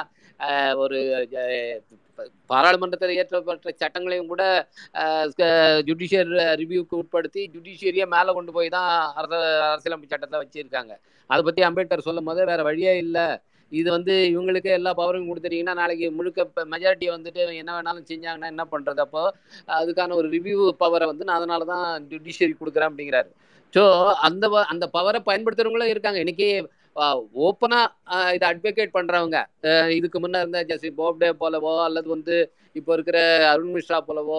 ஒரு 0.83 0.99
பாராளுமன்றத்தில் 2.53 3.14
இயற்றப்பட்ட 3.16 3.73
சட்டங்களையும் 3.83 4.31
கூட 4.33 4.43
ஜுடிஷியர் 5.89 6.33
ரிவ்யூக்கு 6.62 6.95
உட்படுத்தி 7.03 7.43
ஜுடிஷியரியை 7.55 8.07
மேலே 8.14 8.33
கொண்டு 8.39 8.55
போய் 8.57 8.75
தான் 8.77 8.91
அரச 9.21 9.35
அரசியலமைப்பு 9.71 10.12
சட்டத்தை 10.14 10.41
வச்சுருக்காங்க. 10.43 10.93
அதை 11.31 11.41
பற்றி 11.49 11.62
அம்பேத்கர் 11.68 12.09
சொல்லும் 12.09 12.29
போது 12.31 12.51
வேற 12.51 12.61
வழியே 12.68 12.95
இல்லை. 13.05 13.27
இது 13.73 13.89
வந்து 13.95 14.14
இவங்களுக்கு 14.33 14.71
எல்லா 14.77 14.93
பவரும் 15.01 15.29
கொடுத்துட்டீங்கன்னா 15.31 15.75
நாளைக்கு 15.81 16.07
முழுக்க 16.18 16.47
இப்போ 16.47 16.62
மெஜாரிட்டியை 16.73 17.12
வந்துட்டு 17.16 17.43
என்ன 17.62 17.71
வேணாலும் 17.77 18.09
செஞ்சாங்கன்னா 18.09 18.49
என்ன 18.55 18.64
பண்ணுறது 18.73 19.01
அப்போ 19.05 19.23
அதுக்கான 19.81 20.16
ஒரு 20.21 20.29
ரிவ்யூ 20.37 20.57
பவரை 20.83 21.07
வந்து 21.11 21.27
நான் 21.29 21.39
அதனால 21.41 21.68
தான் 21.73 21.87
ஜுடிஷியரி 22.12 22.55
கொடுக்குறேன் 22.61 22.91
அப்படிங்கிறாரு. 22.91 23.31
ஸோ 23.75 23.83
அந்த 24.29 24.45
அந்த 24.73 24.85
பவரை 24.97 25.21
பயன்படுத்துறவங்களும் 25.29 25.93
இருக்காங்க. 25.95 26.21
இன்னைக்கு 26.25 26.49
ஓப்பனா 27.47 27.80
இதை 28.34 28.45
அட்வொகேட் 28.51 28.97
பண்றவங்க 28.97 29.38
இதுக்கு 29.97 30.18
முன்னே 30.22 30.38
இருந்த 30.43 30.61
ஜஸ்டிஸ் 30.70 30.99
போப்டே 31.01 31.28
போலவோ 31.43 31.72
அல்லது 31.86 32.09
வந்து 32.14 32.36
இப்போ 32.78 32.93
இருக்கிற 32.97 33.18
அருண் 33.53 33.72
மிஸ்ரா 33.74 33.99
போலவோ 34.09 34.38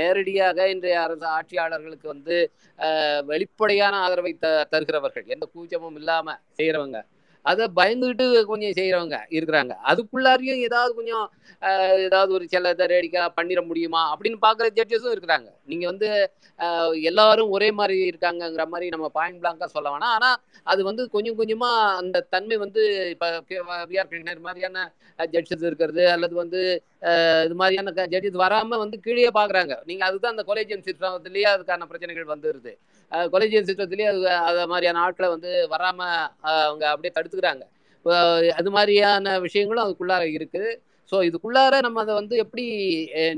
நேரடியாக 0.00 0.68
இன்றைய 0.74 0.98
அரசு 1.06 1.26
ஆட்சியாளர்களுக்கு 1.36 2.06
வந்து 2.14 2.36
வெளிப்படையான 3.32 3.94
ஆதரவை 4.06 4.32
த 4.44 4.48
தருகிறவர்கள் 4.74 5.32
எந்த 5.36 5.46
கூச்சமும் 5.54 5.98
இல்லாமல் 6.02 6.40
செய்யறவங்க. 6.60 7.00
அதை 7.44 7.64
பயந்துகிட்டு 7.78 8.24
கொஞ்சம் 8.50 8.76
செய்கிறவங்க 8.78 9.18
இருக்கிறாங்க. 9.36 9.74
அதுக்குள்ளாரையும் 9.90 10.62
ஏதாவது 10.68 10.92
கொஞ்சம் 10.98 11.26
ஏதாவது 12.06 12.30
ஒரு 12.38 12.44
சில 12.54 12.70
இதை 12.74 12.86
ரேடிக்கா 12.94 13.22
பண்ணிட 13.38 13.60
முடியுமா 13.70 14.02
அப்படின்னு 14.12 14.38
பார்க்குற 14.46 14.66
ஜட்ஜஸும் 14.78 15.14
இருக்கிறாங்க. 15.14 15.48
நீங்கள் 15.70 15.90
வந்து 15.92 16.08
எல்லாரும் 17.10 17.52
ஒரே 17.56 17.68
மாதிரி 17.80 17.96
இருக்காங்கங்கிற 18.10 18.64
மாதிரி 18.72 18.86
நம்ம 18.94 19.06
பாயிண்ட் 19.16 19.40
பிளாங்கா 19.42 19.66
சொல்ல 19.74 19.88
வேணாம். 19.94 20.14
ஆனால் 20.16 20.36
அது 20.72 20.80
வந்து 20.88 21.02
கொஞ்சம் 21.14 21.38
கொஞ்சமாக 21.40 21.92
அந்த 22.00 22.24
தன்மை 22.34 22.56
வந்து 22.64 22.82
இப்போ 23.14 23.28
விஆர் 23.90 24.10
கிருஷ்ணர் 24.12 24.46
மாதிரியான 24.48 24.86
ஜட்ஜஸ் 25.34 25.66
இருக்கிறது 25.68 26.02
அல்லது 26.14 26.34
வந்து 26.42 26.60
இது 27.46 27.54
மாதிரியான 27.62 27.94
ஜட்ஜஸ் 28.14 28.42
வராமல் 28.44 28.82
வந்து 28.84 28.98
கீழே 29.06 29.30
பார்க்குறாங்க 29.38 29.74
நீங்கள் 29.90 30.08
அதுதான் 30.08 30.34
அந்த 30.34 30.44
கொலேஜியம் 30.50 30.84
சிஸ்டத்துலேயே 30.88 31.48
அதுக்கான 31.54 31.88
பிரச்சனைகள் 31.92 32.32
வந்துடுது 32.34 32.74
கொலேஜியம் 33.34 33.68
சிஸ்டத்துலேயே 33.70 34.10
அது 34.12 34.22
அது 34.48 34.68
மாதிரியான 34.72 35.02
ஆட்களை 35.06 35.30
வந்து 35.36 35.52
வராமல் 35.74 36.16
அவங்க 36.66 36.84
அப்படியே 36.92 37.12
தடுத்துக்கிறாங்க. 37.16 37.64
அது 38.58 38.70
மாதிரியான 38.76 39.32
விஷயங்களும் 39.46 39.84
அதுக்குள்ளார 39.84 40.24
இருக்குது 40.36 40.68
ஸோ 41.12 41.16
இதுக்குள்ளார 41.28 41.74
நம்ம 41.86 42.00
அதை 42.04 42.14
வந்து 42.20 42.34
எப்படி 42.44 42.64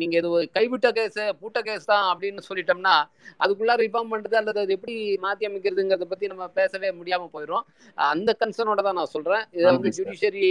நீங்கள் 0.00 0.20
இது 0.20 0.30
கைவிட்ட 0.56 0.90
கேஸ் 0.98 1.20
பூட்ட 1.40 1.60
கேஸ் 1.68 1.90
தான் 1.92 2.06
அப்படின்னு 2.12 2.46
சொல்லிட்டோம்னா 2.48 2.96
அதுக்குள்ளார 3.40 3.78
ரிஃபார்ம் 3.86 4.12
பண்ணுறது 4.14 4.38
அல்லது 4.40 4.60
அது 4.64 4.76
எப்படி 4.78 4.96
மாற்றி 5.26 5.48
அமைக்கிறதுங்கிறத 5.48 6.08
பற்றி 6.12 6.32
நம்ம 6.32 6.46
பேசவே 6.60 6.90
முடியாமல் 7.00 7.34
போயிடும் 7.36 7.66
அந்த 8.14 8.36
கன்சர்னோட 8.42 8.82
தான் 8.88 9.00
நான் 9.00 9.14
சொல்கிறேன் 9.16 9.44
இதை 9.56 9.66
வந்து 9.72 9.96
ஜுடிஷியரி 9.98 10.44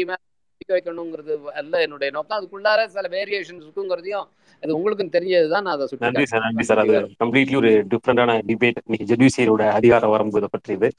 வைக்கணுங்கிறது 0.70 1.34
அல்ல 1.60 1.74
என்னுடைய 1.84 2.10
நோக்கம். 2.16 2.38
அதுக்குள்ளார 2.38 2.80
சில 2.96 3.08
வேரியேஷன்ஸ் 3.14 3.64
இருக்குங்கிறதையும் 3.66 4.26
அது 4.64 4.76
உங்களுக்கும் 4.78 5.12
தெரிஞ்சது 5.14 5.48
தான் 5.54 5.66
நான் 5.68 5.76
அதை 5.76 5.86
நன்றி 6.06 6.26
சார். 6.32 6.44
நன்றி 6.48 6.66
சார். 6.70 6.82
அது 6.84 6.96
கம்ப்ளீட்லி 7.22 7.56
ஒரு 7.62 7.72
டிஃப்ரெண்டான 7.94 8.36
டிபேட் 8.50 8.82
இன்னைக்கு 8.86 9.08
ஜுடிஷியரோட 9.12 9.66
அதிகார 9.78 10.10
வரம்பு 10.14 10.40
இதை 10.42 10.50
பற்றியது 10.56 10.90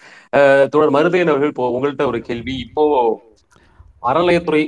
தொடர் 0.74 0.94
மருதையன் 0.96 1.32
அவர்கள் 1.32 1.52
இப்போ 1.54 1.66
உங்கள்கிட்ட 1.76 2.06
ஒரு 2.12 2.20
கேள்வி. 2.28 2.56
இப்போ 2.66 2.84
அறநிலையத்துறை 4.10 4.62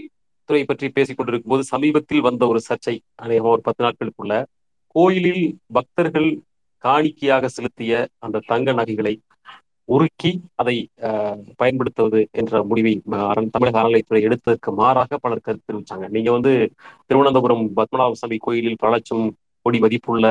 துறை 0.49 0.62
பற்றி 0.64 0.86
பேசிக் 0.97 1.18
கொண்டிருக்கும் 1.18 1.53
போது 1.53 1.64
சமீபத்தில் 1.64 2.26
வந்த 2.28 2.43
ஒரு 2.53 2.61
சர்ச்சை 2.68 2.97
அநேகமா 3.22 3.53
ஒரு 3.57 3.62
பத்து 3.68 3.82
நாட்களுக்குள்ள. 3.84 4.34
கோயிலில் 4.95 5.45
பக்தர்கள் 5.76 6.30
காணிக்கையாக 6.84 7.49
செலுத்திய 7.49 7.93
அந்த 8.24 8.43
தங்க 8.51 8.72
நகைகளை 8.72 9.14
உருக்கி 9.88 10.30
அதை 10.61 10.74
பயன்படுத்துவது 11.61 12.20
என்ற 12.40 12.62
முடிவை 12.64 12.93
தமிழக 13.55 13.76
அறநிலைத்துறை 13.80 14.20
எடுத்ததற்கு 14.28 14.70
மாறாக 14.80 15.18
பலர் 15.24 15.45
கருத்து 15.47 15.68
தெரிவிச்சாங்க. 15.68 16.07
நீங்க 16.16 16.30
வந்து 16.30 16.53
திருவனந்தபுரம் 17.07 17.64
பத்மநாபசாமி 17.78 18.38
கோயிலில் 18.47 18.80
பல 18.82 18.93
லட்சம் 18.95 19.24
கோடி 19.66 19.78
மதிப்புள்ள 19.78 20.26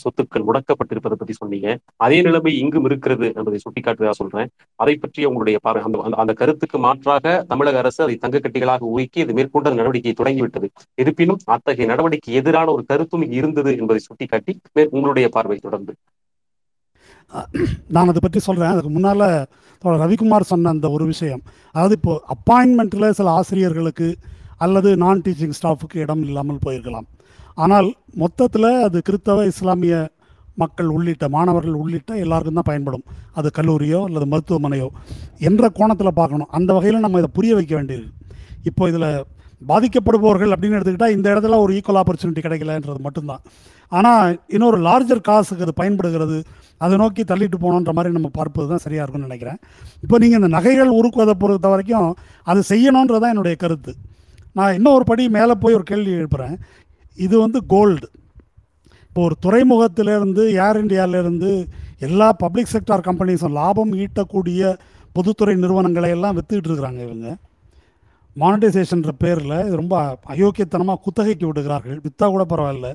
சொத்துக்கள் 0.00 0.44
முடக்கப்பட்டிருப்பதை 0.46 1.16
பத்தி 1.18 1.34
சொன்னீங்க. 1.40 1.68
அதே 2.04 2.18
நிலைமை 2.26 2.52
இங்கும் 2.62 2.86
இருக்கிறது 2.88 3.26
என்பதை 3.38 3.58
சுட்டிக்காட்டுவதா 3.64 4.14
சொல்றேன். 4.20 4.48
அதை 4.82 4.94
பற்றி 5.02 5.20
உங்களுடைய 5.28 5.58
பார்வை 5.66 5.82
அந்த 5.88 6.16
அந்த 6.22 6.32
கருத்துக்கு 6.40 6.78
மாற்றாக 6.86 7.34
தமிழக 7.52 7.78
அரசு 7.82 8.00
அதை 8.06 8.16
தங்க 8.24 8.40
கட்டிகளாக 8.46 8.84
உருக்கி 8.94 9.20
இது 9.24 9.36
மேற்கொண்ட 9.38 9.74
நடவடிக்கையை 9.80 10.16
தொடங்கிவிட்டது. 10.20 10.68
இருப்பினும் 11.02 11.40
அத்தகைய 11.56 11.88
நடவடிக்கை 11.92 12.34
எதிரான 12.42 12.72
ஒரு 12.76 12.84
கருத்தும் 12.90 13.24
இங்கு 13.26 13.40
இருந்தது 13.42 13.72
என்பதை 13.80 14.02
சுட்டிக்காட்டி 14.08 14.54
உங்களுடைய 14.96 15.28
பார்வை 15.36 15.58
தொடர்ந்து. 15.66 15.94
நான் 17.94 18.10
அதை 18.10 18.20
பற்றி 18.22 18.40
சொல்கிறேன் 18.48 18.72
அதுக்கு 18.74 18.90
முன்னால் 18.96 19.26
ரவிக்குமார் 20.02 20.50
சொன்ன 20.52 20.70
அந்த 20.74 20.86
ஒரு 20.96 21.04
விஷயம். 21.12 21.42
அதாவது 21.74 21.96
இப்போ 21.98 22.12
அப்பாயின்மெண்ட்டில் 22.34 23.16
சில 23.18 23.30
ஆசிரியர்களுக்கு 23.40 24.08
அல்லது 24.64 24.90
நான் 25.02 25.22
டீச்சிங் 25.24 25.56
ஸ்டாஃபுக்கு 25.58 25.96
இடம் 26.04 26.24
இல்லாமல் 26.28 26.64
போயிருக்கலாம். 26.66 27.06
ஆனால் 27.64 27.88
மொத்தத்தில் 28.22 28.70
அது 28.86 28.98
கிறித்தவ 29.08 29.44
இஸ்லாமிய 29.52 29.94
மக்கள் 30.62 30.90
உள்ளிட்ட 30.96 31.24
மாணவர்கள் 31.36 31.78
உள்ளிட்ட 31.82 32.12
எல்லாருக்கும் 32.24 32.58
தான் 32.58 32.68
பயன்படும். 32.70 33.04
அது 33.38 33.48
கல்லூரியோ 33.58 34.00
அல்லது 34.08 34.26
மருத்துவமனையோ 34.32 34.88
என்ற 35.48 35.68
கோணத்தில் 35.78 36.18
பார்க்கணும். 36.20 36.50
அந்த 36.58 36.70
வகையில் 36.76 37.04
நம்ம 37.04 37.18
இதை 37.22 37.30
புரிய 37.38 37.54
வைக்க 37.58 37.74
வேண்டியது. 37.78 38.06
இப்போ 38.70 38.84
இதில் 38.92 39.08
பாதிக்கப்படுபவர்கள் 39.70 40.52
அப்படின்னு 40.54 40.76
எடுத்துக்கிட்டால் 40.78 41.14
இந்த 41.16 41.26
இடத்துல 41.34 41.58
ஒரு 41.64 41.72
ஈக்குவல் 41.76 42.00
ஆப்பர்ச்சுனிட்டி 42.00 42.42
கிடைக்கலன்றது 42.46 43.00
மட்டும்தான். 43.06 43.42
ஆனால் 43.92 44.32
இன்னொரு 44.54 44.78
லார்ஜர் 44.86 45.26
காசுக்கு 45.28 45.64
அது 45.66 45.74
பயன்படுகிறது. 45.80 46.38
அதை 46.84 46.94
நோக்கி 47.02 47.22
தள்ளிட்டு 47.30 47.58
போகணுன்ற 47.62 47.92
மாதிரி 47.98 48.16
நம்ம 48.16 48.30
பார்ப்பது 48.38 48.66
தான் 48.72 48.82
சரியாக 48.86 49.04
இருக்கும்னு 49.04 49.28
நினைக்கிறேன். 49.28 49.58
இப்போ 50.04 50.16
நீங்கள் 50.22 50.40
இந்த 50.40 50.50
நகைகள் 50.56 50.96
உருக்குவதை 50.98 51.34
பொறுத்த 51.42 51.68
வரைக்கும் 51.74 52.10
அது 52.52 52.62
செய்யணுன்றது 52.72 53.22
தான் 53.24 53.34
என்னுடைய 53.34 53.56
கருத்து. 53.64 53.94
நான் 54.58 54.74
இன்னும் 54.76 54.96
ஒரு 54.98 55.04
படி 55.08 55.22
மேலே 55.36 55.54
போய் 55.62 55.76
ஒரு 55.78 55.84
கேள்வி 55.92 56.12
எழுப்புகிறேன் 56.18 56.56
இது 57.16 57.38
வந்து 57.38 57.66
கோல்டு 57.66 58.08
இப்போ 59.08 59.22
ஒரு 59.22 59.36
துறைமுகத்திலேருந்து 59.46 60.42
ஏர் 60.66 60.78
இந்தியாவிலேருந்து 60.84 61.66
எல்லா 61.98 62.32
பப்ளிக் 62.32 62.72
செக்டார் 62.72 63.06
கம்பெனிஸும் 63.08 63.50
லாபம் 63.50 63.92
ஈட்டக்கூடிய 63.92 64.76
பொதுத்துறை 65.12 65.54
நிறுவனங்களை 65.56 66.10
எல்லாம் 66.10 66.36
விற்றுக்கிட்டு 66.38 66.70
இருக்கிறாங்க 66.70 67.00
இவங்க. 67.00 67.36
மானிட்டைசேஷன்ற 68.36 69.08
பேரில் 69.18 69.74
ரொம்ப 69.74 70.18
அயோக்கியத்தனமாக 70.26 71.00
குத்தகைக்கு 71.02 71.46
விடுகிறார்கள். 71.46 72.00
விற்றா 72.00 72.26
கூட 72.28 72.44
பரவாயில்ல. 72.48 72.88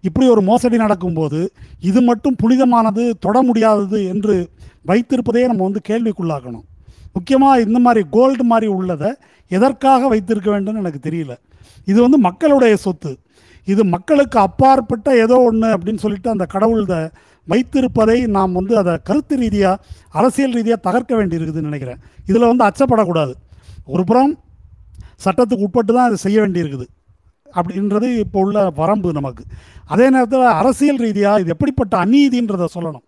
இப்படி 0.00 0.28
ஒரு 0.28 0.42
மோசடி 0.42 0.76
நடக்கும்போது 0.76 1.52
இது 1.80 2.00
மட்டும் 2.00 2.36
புனிதமானது 2.36 3.18
தொட 3.18 3.42
முடியாதது 3.42 4.04
என்று 4.06 4.50
வைத்திருப்பதையே 4.86 5.46
நம்ம 5.46 5.62
வந்து 5.62 5.82
கேள்விக்குள்ளாக்கணும். 5.88 6.66
முக்கியமாக 7.12 7.60
இந்த 7.60 7.78
மாதிரி 7.78 8.06
கோல்டு 8.10 8.44
மாதிரி 8.44 8.66
உள்ளதை 8.66 9.14
எதற்காக 9.48 10.08
வைத்திருக்க 10.08 10.60
வேண்டும்னு 10.60 10.82
எனக்கு 10.84 11.10
தெரியல. 11.10 11.34
இது 11.84 12.00
வந்து 12.00 12.18
மக்களுடைய 12.18 12.76
சொத்து. 12.76 13.18
இது 13.72 13.82
மக்களுக்கு 13.94 14.38
அப்பாற்பட்ட 14.46 15.08
ஏதோ 15.24 15.36
ஒன்று 15.48 15.68
அப்படின்னு 15.76 16.02
சொல்லிட்டு 16.04 16.30
அந்த 16.34 16.44
கடவுள் 16.54 16.84
வைத்திருப்பதை 17.52 18.18
நாம் 18.36 18.56
வந்து 18.58 18.74
அதை 18.80 18.92
கருத்து 19.08 19.34
ரீதியாக 19.40 19.80
அரசியல் 20.18 20.54
ரீதியாக 20.58 20.80
தகர்க்க 20.86 21.12
வேண்டியிருக்குதுன்னு 21.18 21.70
நினைக்கிறேன். 21.70 22.00
இதில் 22.30 22.50
வந்து 22.50 22.64
அச்சப்படக்கூடாது. 22.68 23.32
ஒரு 23.94 24.02
புறம் 24.10 24.32
சட்டத்துக்கு 25.24 25.66
உட்பட்டு 25.66 25.92
தான் 25.96 26.08
அதை 26.08 26.18
செய்ய 26.24 26.38
வேண்டியிருக்குது 26.42 26.86
அப்படின்றது 27.58 28.06
இப்போ 28.22 28.38
உள்ள 28.44 28.62
வரம்பு 28.78 29.10
நமக்கு. 29.18 29.42
அதே 29.92 30.06
நேரத்தில் 30.14 30.46
அரசியல் 30.60 31.00
ரீதியாக 31.04 31.42
இது 31.42 31.52
எப்படிப்பட்ட 31.54 31.94
அநீதின்றதை 32.04 32.68
சொல்லணும். 32.76 33.04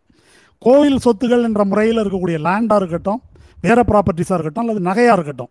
கோவில் 0.64 1.00
சொத்துகள் 1.06 1.46
என்ற 1.48 1.62
முறையில் 1.70 2.02
இருக்கக்கூடிய 2.02 2.36
லேண்டாக 2.46 2.80
இருக்கட்டும் 2.82 3.20
வேறு 3.64 3.82
ப்ராப்பர்ட்டிஸாக 3.90 4.36
இருக்கட்டும் 4.36 4.64
அல்லது 4.64 4.82
நகையாக 4.88 5.16
இருக்கட்டும் 5.18 5.50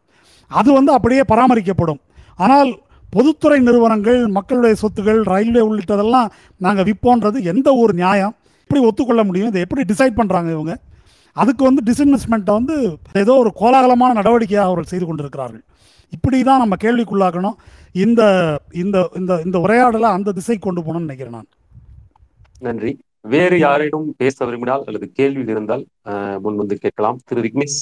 அது 0.51 0.69
வந்து 0.77 0.91
அப்படியே 0.97 1.23
பராமரிக்கப்படும். 1.31 2.01
ஆனால் 2.45 2.71
பொதுத்துறை 3.16 3.59
நிறுவனங்கள் 3.68 4.20
மக்களுடைய 4.38 4.76
சொத்துகள் 4.82 5.20
ரயில்வே 5.34 5.61
உள்ளிட்டதெல்லாம் 5.70 6.30
நாங்கள் 6.66 6.88
விற்போன்றது 6.89 7.38
எந்த 7.53 7.70
ஒரு 7.84 7.93
நியாயம். 8.01 8.34
எப்படி 8.66 8.82
ஒத்துக்கொள்ள 8.89 9.24
முடியும்? 9.28 9.49
இதை 9.51 9.61
எப்படி 9.66 9.84
டிசைட் 9.91 10.20
பண்ணுறாங்க 10.20 10.49
இவங்க? 10.55 10.74
அதுக்கு 11.41 11.63
வந்து 11.68 11.82
டிஸ்இன்வெஸ்ட்மெண்ட்டை 11.88 12.53
வந்து 12.59 12.76
ஏதோ 13.22 13.34
ஒரு 13.43 13.51
கோலாகலமான 13.61 14.16
நடவடிக்கையாக 14.20 14.68
அவர்கள் 14.70 14.91
செய்து 14.91 15.05
கொண்டிருக்கிறார்கள். 15.05 15.63
இப்படி 16.16 16.38
தான் 16.49 16.61
நம்ம 16.63 16.76
கேள்விக்குள்ளாக்கணும். 16.84 17.57
இந்த 18.05 18.22
இந்த 18.84 18.97
இந்த 19.20 19.34
இந்த 19.45 19.57
உரையாடலை 19.66 20.09
அந்த 20.18 20.34
திசை 20.38 20.57
கொண்டு 20.57 20.82
போகணும்னு 20.82 21.07
நினைக்கிறேன் 21.07 21.38
நான். 21.38 21.49
நன்றி. 22.68 22.91
வேறு 23.34 23.57
யாரிடம் 23.66 24.07
பேச 24.22 24.45
விரும்பினால் 24.47 24.84
அல்லது 24.89 25.07
கேள்வி 25.20 25.43
இருந்தால் 25.53 25.84
முன் 26.43 26.59
வந்து 26.61 26.76
கேட்கலாம். 26.84 27.20
திரு 27.30 27.43
விக்னேஷ். 27.45 27.80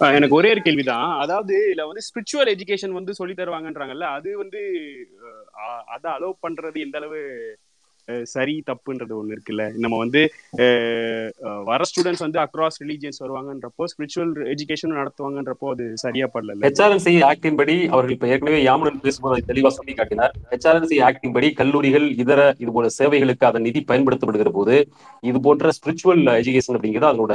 எனக்கு 0.00 0.34
ஒரே 0.34 0.48
ஒரு 0.50 0.62
கேள்விதான். 0.62 1.10
அதாவது 1.18 1.54
இதுல 1.66 1.86
வந்து 1.86 2.02
ஸ்பிரிச்சுவல் 2.06 2.50
எஜுகேஷன் 2.54 2.96
வந்து 2.98 3.12
சொல்லி 3.14 3.34
தருவாங்கன்றாங்கல்ல 3.34 4.08
அது 4.16 4.30
வந்து 4.36 4.60
அதை 5.86 6.10
அலோவ் 6.12 6.44
பண்றது 6.46 6.78
எந்த 6.80 6.98
அளவு 6.98 7.20
சரி 8.34 8.54
தப்புன்றது 8.68 9.14
ஒண்ணு 9.18 9.34
இருக்குல்ல. 9.36 9.64
நம்ம 9.82 9.94
வந்து 10.02 10.20
வர 11.68 11.82
ஸ்டூடெண்ட்ஸ் 11.90 12.24
வந்து 12.24 12.38
அக்ராஸ் 12.44 12.78
ரிலீஜியன்ஸ் 12.82 13.20
வருவாங்கன்றப்போ 13.24 13.86
ஸ்பிரிச்சுவல் 13.92 14.32
எஜுகேஷன் 14.54 14.96
நடத்துவாங்கன்றப்போ 15.00 15.68
அது 15.74 15.86
சரியா 16.04 16.26
படல 16.34 16.58
ஹெச்ஆர்என்சி 16.66 17.14
ஆக்டின் 17.30 17.58
படி 17.60 17.76
அவர்கள் 17.94 18.14
இப்ப 18.16 18.28
ஏற்கனவே 18.32 18.60
யாமுடன் 18.68 19.02
பேசும்போது 19.06 19.46
தெளிவா 19.50 19.72
சொல்லி 19.78 19.94
காட்டினார். 20.00 20.34
ஹெச்ஆர்என்சி 20.52 20.98
ஆக்டின் 21.08 21.34
படி 21.36 21.50
கல்லூரிகள் 21.60 22.06
இதர 22.24 22.40
இது 22.64 22.70
போல 22.76 22.92
சேவைகளுக்கு 22.98 23.48
அதன் 23.50 23.66
நிதி 23.68 23.82
பயன்படுத்தப்படுகிற 23.90 24.52
போது 24.58 24.76
இது 25.22 25.40
போன்ற 25.46 25.72
ஸ்பிரிச்சுவல் 25.78 26.22
எஜுகேஷன் 26.40 26.78
அப்படிங்கிறது 26.78 27.10
அதனோட 27.12 27.34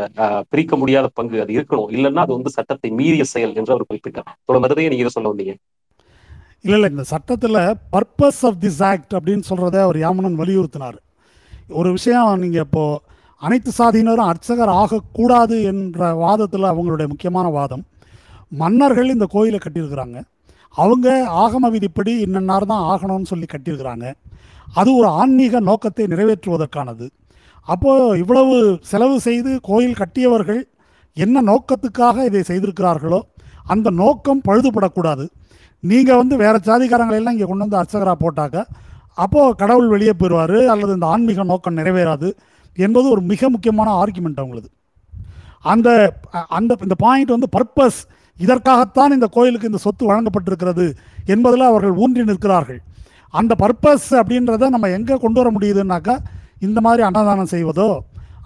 பிரிக்க 0.52 0.76
முடியாத 0.82 1.08
பங்கு 1.20 1.44
அது 1.46 1.54
இருக்கணும். 1.58 1.90
இல்லைன்னா 1.98 2.24
அது 2.26 2.38
வந்து 2.38 2.56
சட்டத்தை 2.58 2.92
மீறிய 3.02 3.26
செயல் 3.36 3.56
என்று 3.60 3.76
அவர் 3.76 3.90
குறிப்பிட்டார். 3.92 4.30
தொடர்ந்து 4.48 4.90
நீங்க 4.92 5.04
இதை 5.06 5.14
சொல்ல 5.18 5.34
வந்தீங்க. 5.34 5.56
இல்லை 6.64 6.78
இல்லை 6.78 6.89
இந்த 6.89 7.03
சட்டத்தில் 7.12 7.59
பர்பஸ் 7.93 8.41
ஆஃப் 8.47 8.57
திஸ் 8.64 8.82
ஆக்ட் 8.89 9.14
அப்படின்னு 9.18 9.43
சொல்கிறத 9.49 9.78
அவர் 9.86 9.97
யாமனன் 10.03 10.36
வலியுறுத்தினார். 10.41 10.97
ஒரு 11.80 11.89
விஷயம் 11.91 12.39
நீங்கள் 12.39 12.64
இப்போது 12.66 12.99
அனைத்து 13.45 13.72
சாதியினரும் 13.78 14.30
அர்ச்சகர் 14.32 14.72
ஆகக்கூடாது 14.82 15.55
என்ற 15.64 16.09
வாதத்தில் 16.24 16.68
அவங்களுடைய 16.72 17.07
முக்கியமான 17.07 17.47
வாதம். 17.49 17.84
மன்னர்கள் 18.62 19.14
இந்த 19.16 19.26
கோயிலை 19.26 19.59
கட்டியிருக்கிறாங்க. 19.64 20.20
அவங்க 20.84 21.07
ஆகம 21.43 21.72
விதிப்படி 21.76 22.14
இன்னன்னார் 22.26 22.70
தான் 22.74 22.86
ஆகணும்னு 22.91 23.32
சொல்லி 23.32 23.47
கட்டியிருக்கிறாங்க. 23.53 24.07
அது 24.74 24.89
ஒரு 24.95 25.07
ஆன்மீக 25.07 25.59
நோக்கத்தை 25.59 26.05
நிறைவேற்றுவதற்கானது. 26.05 27.07
அப்போது 27.68 28.20
இவ்வளவு 28.20 28.55
செலவு 28.91 29.20
செய்து 29.20 29.51
கோயில் 29.62 29.99
கட்டியவர்கள் 29.99 30.62
என்ன 31.14 31.41
நோக்கத்துக்காக 31.41 32.26
இதை 32.26 32.41
செய்திருக்கிறார்களோ 32.47 33.22
அந்த 33.74 33.89
நோக்கம் 34.03 34.41
பழுதுபடக்கூடாது. 34.47 35.26
நீங்கள் 35.84 36.20
வந்து 36.22 36.36
வேறு 36.44 36.58
ஜாதிக்காரங்களை 36.68 37.18
எல்லாம் 37.20 37.36
இங்கே 37.36 37.48
கொண்டு 37.50 37.66
வந்து 37.66 37.80
அர்ச்சகராக 37.82 38.18
போட்டாக்க 38.24 38.58
அப்போது 39.24 39.56
கடவுள் 39.62 39.94
வெளியே 39.94 40.14
போயிடுவார் 40.20 40.58
அல்லது 40.74 40.92
இந்த 40.98 41.08
ஆன்மீக 41.14 41.44
நோக்கம் 41.52 41.78
நிறைவேறாது 41.80 42.28
என்பது 42.78 43.08
ஒரு 43.14 43.22
மிக 43.32 43.50
முக்கியமான 43.54 43.90
ஆர்குமெண்ட் 44.02 44.42
அவங்களது. 44.42 44.68
அந்த 45.74 45.90
அந்த 46.58 46.72
இந்த 46.86 46.96
பாயிண்ட் 47.06 47.34
வந்து 47.36 47.50
பர்பஸ் 47.56 48.00
இதற்காகத்தான் 48.38 49.16
இந்த 49.18 49.28
கோயிலுக்கு 49.36 49.70
இந்த 49.72 49.82
சொத்து 49.86 50.04
வழங்கப்பட்டிருக்கிறது 50.10 50.86
என்பதில் 51.34 51.70
அவர்கள் 51.72 52.00
ஊன்றி 52.04 52.24
நிற்கிறார்கள். 52.30 52.80
அந்த 53.34 53.54
பர்பஸ் 53.64 54.08
அப்படின்றத 54.22 54.70
நம்ம 54.76 54.90
எங்கே 54.98 55.18
கொண்டு 55.26 55.40
வர 55.42 55.50
முடியுதுன்னாக்கா 55.56 56.16
இந்த 56.68 56.80
மாதிரி 56.86 57.02
அன்னதானம் 57.08 57.52
செய்வதோ 57.54 57.90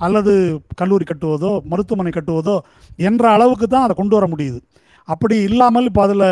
அல்லது 0.05 0.33
கல்லூரி 0.79 1.05
கட்டுவதோ 1.07 1.51
மருத்துவமனை 1.71 2.11
கட்டுவதோ 2.13 2.55
என்ற 3.09 3.23
அளவுக்கு 3.35 3.67
தான் 3.67 3.85
அதை 3.85 3.93
கொண்டு 3.99 4.15
வர 4.17 4.25
முடியுது. 4.33 4.59
அப்படி 5.07 5.35
இல்லாமல் 5.49 5.87
இப்போ 5.89 6.01
அதில் 6.07 6.27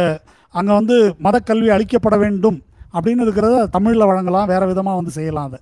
அங்கே 0.59 0.73
வந்து 0.79 0.95
மதக்கல்வி 1.25 1.69
அளிக்கப்பட 1.75 2.15
வேண்டும் 2.23 2.59
அப்படின்னு 2.95 3.23
இருக்கிறத 3.25 3.55
தமிழில் 3.75 4.09
வழங்கலாம். 4.09 4.49
வேறு 4.51 4.65
விதமாக 4.71 4.99
வந்து 4.99 5.17
செய்யலாம் 5.17 5.47
அதை. 5.49 5.59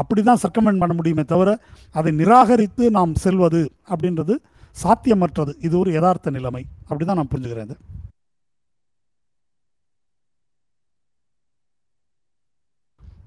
அப்படி 0.00 0.20
தான் 0.22 0.42
சர்க்கமெண்ட் 0.42 0.82
பண்ண 0.82 0.94
முடியுமே 0.98 1.24
தவிர 1.32 1.50
அதை 1.98 2.10
நிராகரித்து 2.20 2.84
நாம் 2.96 3.14
செல்வது 3.24 3.62
அப்படின்றது 3.92 4.34
சாத்தியமற்றது. 4.82 5.52
இது 5.66 5.74
ஒரு 5.82 5.90
யதார்த்த 5.96 6.30
நிலைமை. 6.36 6.62
அப்படி 6.88 7.06
தான் 7.08 7.18
நான் 7.20 7.32
புரிஞ்சுக்கிறேன் 7.32 7.68
இது. 7.68 7.76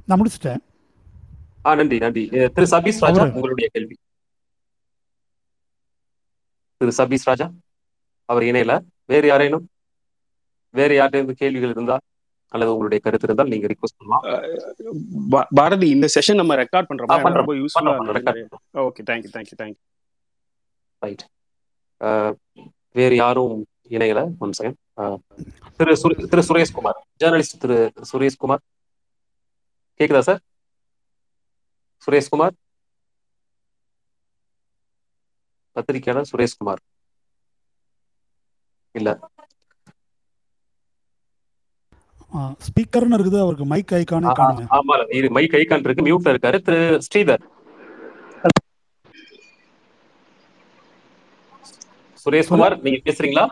நான் 0.10 0.20
முடிச்சிட்டேன். 0.22 0.62
நன்றி 1.80 1.98
நன்றி. 2.06 2.24
திரு 2.56 2.68
சபீஸ் 2.76 3.02
ராஜா 3.06 3.26
உங்களுடைய 3.36 3.68
கேள்வி. 3.76 3.96
திரு 6.82 6.94
சபீஸ் 7.02 7.28
ராஜா 7.32 7.48
அவர் 8.32 8.48
இணையல. 8.52 8.74
வேறு 9.12 9.28
யாரேனும்? 9.32 9.66
வேறு 10.80 10.94
யார்கிட்ட 11.00 11.36
கேள்விகள் 11.42 11.74
இருந்தா 11.76 11.98
அல்லது 12.54 12.72
உங்களுடைய 12.74 13.00
கருத்து 13.04 13.28
இருந்தால் 13.28 13.52
நீங்க 13.54 13.68
ரிக்வஸ்ட் 13.72 14.00
பண்ணலாம். 14.00 15.48
பாரதி 15.60 15.88
இந்த 15.96 16.08
செஷன் 16.16 16.40
நம்ம 16.42 16.56
ரெக்கார்ட் 16.62 16.90
பண்றோம். 16.90 17.38
ரொம்ப 17.42 17.56
யூஸ்ஃபுல்லா 17.60 17.92
பண்ணலாம், 17.98 18.16
record 18.18 18.38
பண்ணலாம். 18.38 18.64
Okay 18.86 19.02
thank you 19.10 19.32
thank you 19.36 19.58
thank you 19.62 19.82
right 21.06 21.24
வேறு 23.00 23.16
யாரும் 23.24 23.58
இணையல? 23.98 24.22
ஒன் 24.44 24.56
செகண்ட் 24.60 24.78
திரு 25.78 25.94
திரு 26.32 26.42
சுரேஷ்குமார் 26.50 27.00
ஜேர்னலிஸ்ட் 27.22 27.62
திரு 27.64 27.78
சுரேஷ்குமார். 28.12 28.64
கேக்குதா 30.00 30.24
சார் 30.30 30.42
சுரேஷ்குமார்? 32.06 32.56
பத்திரிகையாளர் 35.76 36.30
சுரேஷ்குமார். 36.32 36.82
இல்ல. 39.00 39.10
ஸ்பீக்கர்னு 42.68 43.18
இருக்குது 43.18 43.40
அவருக்கு 43.40 43.66
மைக் 43.66 43.88
காணுங்க. 44.34 44.64
ஆமா 44.78 44.96
இது 45.20 45.30
மைக் 45.32 45.58
ஐக்கான் 45.60 45.86
இருக்கு 45.88 46.06
மியூட்ல 46.08 46.34
இருக்காரு 46.34 46.58
திரு 46.68 46.80
ஸ்ரீதர். 47.08 47.44
சுரேஷ்குமார் 52.26 52.76
நீங்க 52.86 53.00
பேசுறீங்களா? 53.08 53.46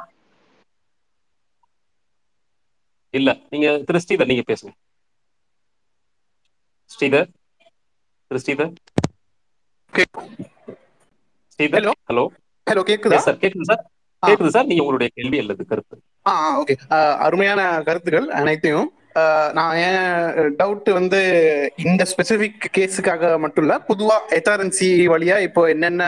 இல்ல 3.14 3.30
நீங்க 3.50 3.68
திரு 3.88 4.02
ஸ்ரீதர் 4.06 4.30
நீங்க 4.32 4.44
பேசுங்க. 4.52 4.72
ஸ்ரீதர் 6.90 7.30
திரு 8.32 8.42
Sridhar. 8.46 8.74
Sridhar 11.54 11.80
Hello. 11.80 11.94
Hello. 12.10 12.24
Hello 12.68 12.82
கேக்குதா? 12.90 13.18
சார் 13.28 13.40
கேக்குது 13.44 13.66
சார் 13.72 13.82
கேக்குது 14.24 14.48
சார் 14.48 14.66
நீங்க 14.66 14.84
உங்களுடைய 14.84 15.10
கேள்வி 15.16 15.38
அல்லது 15.40 15.66
கருத்து. 15.66 15.96
ஓகே 16.26 16.74
அருமையான 17.20 17.62
கருத்துக்கள் 17.84 18.30
அனைத்தையும். 18.40 18.88
நான் 19.54 19.78
என் 19.78 20.04
டவுட் 20.60 20.90
வந்து 20.94 21.20
இந்த 21.84 22.04
ஸ்பெசிபிக் 22.06 22.66
கேஸுக்காக 22.76 23.32
மட்டும் 23.40 23.64
இல்ல 23.64 23.76
பொதுவா 23.88 24.18
ஹெச்ஆர்என்சி 24.34 24.90
வழியா 25.14 25.38
இப்போ 25.40 25.62
என்னென்ன 25.70 26.04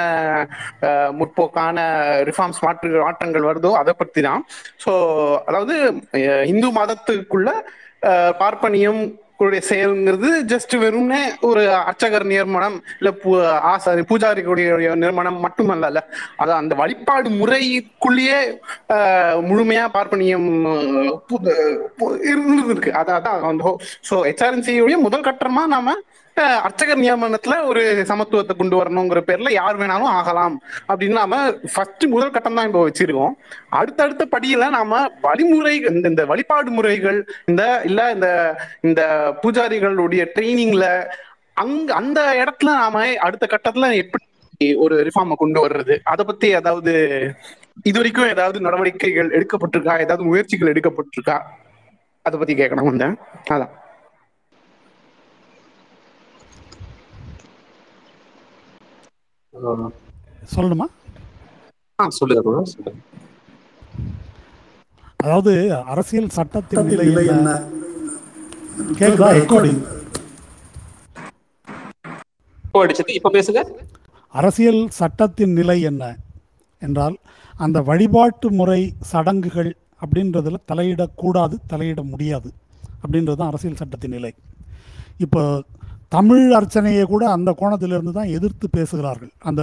முற்போக்கான 1.12 1.78
ரிஃபார்ம்ஸ் 2.30 2.62
மாற்று 2.66 2.92
மாற்றங்கள் 2.98 3.48
வருதோ 3.50 3.72
அதை 3.74 3.94
பத்தி 3.94 4.22
தான் 4.22 4.44
ஸோ 4.86 4.94
அதாவது 5.46 5.76
இந்து 6.46 6.70
மதத்துக்குள்ள 6.72 7.50
பார்ப்பனியம் 8.40 9.02
டைய 9.46 9.62
செயல்ங்கிறது 9.70 10.30
ஜஸ்ட் 10.48 10.74
வெறும்னே 10.78 11.20
ஒரு 11.42 11.62
அர்ச்சகர் 11.82 12.26
நியமனம் 12.26 12.78
இல்ல 13.00 13.12
பூ- 13.22 13.40
ஆசாரி 13.70 14.02
பூஜாரிகளுடைய 14.02 14.70
நிர்மாணம் 14.96 15.40
மட்டுமல்ல 15.40 16.02
அது 16.38 16.52
அந்த 16.54 16.76
வழிபாடு 16.76 17.30
முறைக்குள்ளேயே 17.32 18.40
முழுமையா 19.44 19.86
பார்ப்பனியம் 19.94 20.48
பு- 21.30 21.56
இருந்திருக்கு. 22.26 22.92
அதான் 22.92 23.20
அதான் 23.20 23.48
அந்த 23.48 23.64
ஸோ 24.10 24.16
ஹெச்ஆர்என்சியுடைய 24.26 24.98
முதல் 25.00 25.22
கட்டமா 25.22 25.66
நாம 25.68 25.96
அர்ச்சகர் 26.36 27.00
நியமனத்துல 27.00 27.66
ஒரு 27.66 28.06
சமத்துவத்தை 28.08 28.56
கொண்டு 28.58 28.84
வரணுங்கிற 28.84 29.20
பேர்ல 29.28 29.52
யார் 29.52 29.80
வேணாலும் 29.80 30.12
ஆகலாம். 30.18 30.62
அப்படின்னு 30.88 31.12
நாம 31.12 31.52
ஃபர்ஸ்ட் 31.74 32.06
முதல் 32.06 32.32
கட்டம் 32.32 32.56
தான் 32.56 32.66
இப்போ 32.66 32.90
வச்சிருக்கோம். 32.90 33.34
அடுத்தடுத்த 33.70 34.28
படியில 34.32 34.70
நாம 34.70 35.12
வழிமுறை 35.22 35.78
இந்த 35.90 36.10
இந்த 36.10 36.26
வழிபாடு 36.26 36.72
முறைகள் 36.72 37.26
இந்த 37.46 37.82
இல்ல 37.86 38.12
இந்த 38.12 38.58
இந்த 38.82 39.02
பூஜாரிகளுடைய 39.42 40.26
ட்ரைனிங்ல 40.36 41.10
அங்க 41.54 41.94
அந்த 41.94 42.46
இடத்துல 42.46 42.64
நாம 42.64 43.18
அடுத்த 43.18 43.48
கட்டத்துல 43.52 43.96
எப்படி 43.96 44.76
ஒரு 44.76 45.08
ரிஃபார்மை 45.08 45.34
கொண்டு 45.34 45.68
வர்றது? 45.68 46.00
அதை 46.04 46.26
பத்தி 46.26 46.48
ஏதாவது 46.48 46.94
இது 47.84 47.98
வரைக்கும் 47.98 48.30
ஏதாவது 48.30 48.60
நடவடிக்கைகள் 48.60 49.30
எடுக்கப்பட்டிருக்கா? 49.30 50.00
ஏதாவது 50.00 50.24
முயற்சிகள் 50.24 50.74
எடுக்கப்பட்டிருக்கா? 50.74 51.40
அதை 52.22 52.40
பத்தி 52.40 52.56
கேட்கணும் 52.56 52.84
வந்தேன். 52.84 53.18
அதான். 53.50 53.70
சொல்லணுமா? 60.54 60.88
சொல்லுங்க 62.20 62.92
அதாவது 65.26 65.52
அரசியல் 65.94 66.30
சட்டத்தின் 66.38 66.88
நிலை 66.92 67.26
என்ன? 67.34 67.50
கேக்குதா? 69.00 69.28
ரெக்கார்டிங் 69.40 69.82
இப்போ 72.66 72.80
அடிச்சது. 72.86 73.12
இப்ப 73.20 73.32
பேசுங்க. 73.38 73.62
அரசியல் 74.34 74.82
சட்டத்தின் 75.00 75.54
நிலை 75.60 75.78
என்ன 75.90 76.04
என்றால் 76.82 77.16
அந்த 77.64 77.78
வழிபாட்டு 77.90 78.50
முறை 78.60 78.82
சடங்குகள் 79.12 79.72
அப்படின்றதுல 80.04 80.60
தலையிடக்கூடாது 80.72 81.56
தலையிட 81.72 82.02
முடியாது 82.12 82.50
அப்படின்றது 83.04 83.40
தான் 83.42 83.52
அரசியல் 83.52 83.80
சட்டத்தின் 83.82 84.16
நிலை. 84.18 84.32
இப்போ 85.26 85.42
தமிழ் 86.16 86.46
அர்ச்சனையை 86.58 87.04
கூட 87.14 87.24
அந்த 87.36 87.50
கோணத்திலிருந்து 87.60 88.14
தான் 88.18 88.32
எதிர்த்து 88.38 88.66
பேசுகிறார்கள். 88.78 89.32
அந்த 89.50 89.62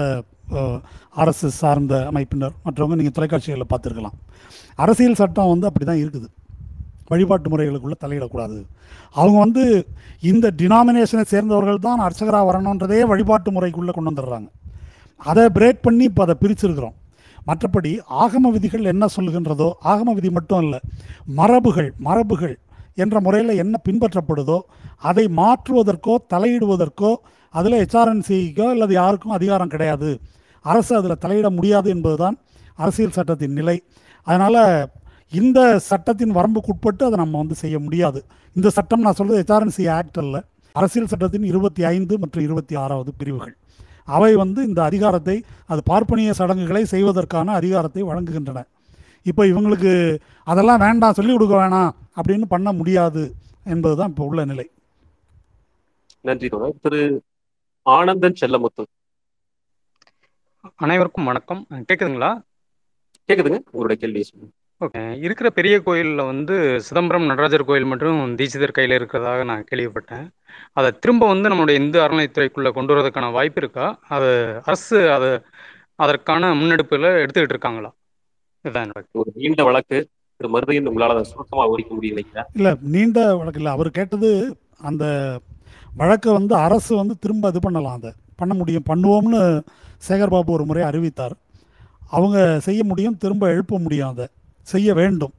ஆர்எஸ்எஸ் 1.20 1.58
சார்ந்த 1.62 1.94
அமைப்பினர். 2.10 2.54
மற்றவங்க 2.66 2.96
நீங்கள் 3.00 3.16
தொலைக்காட்சிகளில் 3.16 3.70
பார்த்துருக்கலாம். 3.72 4.16
அரசியல் 4.84 5.18
சட்டம் 5.20 5.50
வந்து 5.52 5.68
அப்படி 5.70 5.86
தான் 5.90 6.02
இருக்குது. 6.04 6.28
வழிபாட்டு 7.10 7.48
முறைகளுக்குள்ளே 7.52 7.96
தலையிடக்கூடாது. 8.04 8.58
அவங்க 9.20 9.38
வந்து 9.44 9.64
இந்த 10.30 10.46
டினாமினேஷனை 10.60 11.24
சேர்ந்தவர்கள் 11.32 11.84
தான் 11.88 12.04
அர்ச்சகராக 12.06 12.46
வரணுன்றதே 12.50 13.00
வழிபாட்டு 13.12 13.50
முறைக்குள்ளே 13.56 13.92
கொண்டு 13.96 14.10
வந்துடுறாங்க. 14.10 14.48
அதை 15.30 15.44
பிரேக் 15.58 15.84
பண்ணி 15.86 16.04
இப்போ 16.10 16.22
அதை 16.26 16.36
பிரிச்சிருக்கிறோம். 16.42 16.96
மற்றபடி 17.48 17.92
ஆகம 18.22 18.50
விதிகள் 18.56 18.90
என்ன 18.92 19.04
சொல்லுகின்றதோ 19.16 19.68
ஆகம 19.92 20.14
விதி 20.16 20.30
மட்டும் 20.38 20.62
இல்லை 20.64 20.80
மரபுகள் 21.38 21.90
மரபுகள் 22.08 22.56
என்ற 23.04 23.16
முறையில் 23.26 23.60
என்ன 23.62 23.74
பின்பற்றப்படுதோ 23.88 24.58
அதை 25.10 25.24
மாற்றுவதற்கோ 25.40 26.14
தலையிடுவதற்கோ 26.34 27.12
அதில் 27.54 27.80
ஹெச்ஆர்என்சிக்கோ 27.82 28.66
அல்லது 28.74 28.92
யாருக்கும் 29.00 29.36
அதிகாரம் 29.38 29.72
கிடையாது. 29.74 30.10
அரசு 30.64 30.92
அதில் 30.96 31.22
தலையிட 31.24 31.48
முடியாது 31.58 31.88
என்பதுதான் 31.94 32.36
அரசியல் 32.82 33.16
சட்டத்தின் 33.18 33.56
நிலை. 33.58 33.76
அதனால் 34.26 34.62
இந்த 35.40 35.60
சட்டத்தின் 35.90 36.34
வரம்புக்குட்பட்டு 36.38 37.02
அதை 37.08 37.16
நம்ம 37.22 37.38
வந்து 37.42 37.56
செய்ய 37.62 37.76
முடியாது. 37.86 38.20
இந்த 38.56 38.68
சட்டம் 38.76 39.04
நான் 39.06 39.18
சொல்கிறது 39.18 39.40
ஹெச்ஆர்என்சி 39.42 39.84
ஆக்ட் 39.98 40.20
அல்ல. 40.22 40.36
அரசியல் 40.80 41.10
சட்டத்தின் 41.12 41.46
இருபத்தி 41.52 41.82
ஐந்து 41.94 42.14
மற்றும் 42.22 42.44
இருபத்தி 42.46 42.74
ஆறாவது 42.82 43.10
பிரிவுகள். 43.20 43.54
அவை 44.16 44.32
வந்து 44.42 44.60
இந்த 44.68 44.80
அதிகாரத்தை 44.88 45.36
அது 45.72 45.80
பார்ப்பனிய 45.90 46.32
சடங்குகளை 46.40 46.82
செய்வதற்கான 46.94 47.54
அதிகாரத்தை 47.60 48.02
வழங்குகின்றன. 48.10 48.60
இப்போ 49.22 49.44
இவங்களுக்கு 49.44 50.18
அதெல்லாம் 50.44 50.78
வேண்டாம் 50.78 51.12
சொல்லிக் 51.12 51.34
கொடுக்க 51.34 51.56
வேணாம் 51.56 51.90
அப்படின்னு 52.16 52.44
பண்ண 52.48 52.72
முடியாது 52.72 53.32
என்பதுதான் 53.64 54.08
இப்போ 54.08 54.24
உள்ள 54.24 54.44
நிலை. 54.44 54.70
நன்றி 56.20 56.48
தோழர். 56.48 56.72
திரு 56.82 57.22
ஆனந்தன் 57.82 58.34
செல்லமுத்து. 58.40 58.84
அனைவருக்கும் 60.76 61.24
வணக்கம். 61.24 61.66
கேக்குதுங்களா? 61.70 62.42
கேக்குதுங்க. 63.28 63.60
உங்களுடைய 63.70 63.96
கேள்வி 63.96 64.24
ஓகே. 64.84 65.22
இருக்கிற 65.22 65.50
பெரிய 65.50 65.80
கோயிலில் 65.80 66.24
வந்து 66.24 66.80
சிதம்பரம் 66.80 67.24
நடராஜர் 67.24 67.64
கோயில் 67.64 67.84
மற்றும் 67.84 68.36
தீட்சிதர் 68.36 68.70
கையில் 68.70 69.02
இருக்கிறதாக 69.02 69.44
நான் 69.44 69.64
கேள்விப்பட்டேன். 69.70 70.28
அதை 70.72 70.90
திரும்ப 70.90 71.26
வந்து 71.26 71.48
நம்மளுடைய 71.48 71.74
இந்து 71.74 72.00
அறநிலைத்துறைக்குள்ளே 72.00 72.70
கொண்டு 72.70 72.94
வரதுக்கான 72.94 73.32
வாய்ப்பு 73.32 73.60
இருக்கா? 73.60 73.98
அது 74.08 74.60
அரசு 74.64 75.12
அது 75.12 75.44
அதற்கான 75.96 76.54
முன்னெடுப்பில் 76.54 77.02
எடுத்துக்கிட்டு 77.02 77.56
இருக்காங்களா? 77.56 77.94
ஒரு 79.20 79.30
நீண்ட 79.34 79.64
வழக்கு 79.64 79.98
திரு 80.40 80.48
மருதையன் 80.54 80.88
உங்களால் 80.90 81.14
அதை 81.14 81.24
சுருக்கமாக 81.24 81.68
முடியும் 81.70 82.16
நினைக்கிறேன் 82.16 82.48
இல்லை 82.54 82.72
நீண்ட 82.94 83.36
வழக்கு 83.36 83.60
இல்லை. 83.60 83.72
அவர் 83.72 83.90
கேட்டது 83.90 84.56
அந்த 84.88 85.04
வழக்கை 85.96 86.32
வந்து 86.32 86.54
அரசு 86.54 86.96
வந்து 86.96 87.14
திரும்ப 87.18 87.48
இது 87.48 87.60
பண்ணலாம். 87.60 87.94
அதை 87.94 88.10
பண்ண 88.36 88.54
முடியும். 88.54 88.84
பண்ணுவோம்னு 88.90 89.40
சேகர்பாபு 90.08 90.54
ஒரு 90.56 90.64
முறை 90.64 90.82
அறிவித்தார். 90.82 91.34
அவங்க 92.10 92.60
செய்ய 92.66 92.84
முடியும் 92.84 93.16
திரும்ப 93.16 93.48
எழுப்ப 93.48 93.78
முடியும் 93.78 94.08
அதை. 94.08 94.26
செய்ய 94.62 94.94
வேண்டும். 94.94 95.34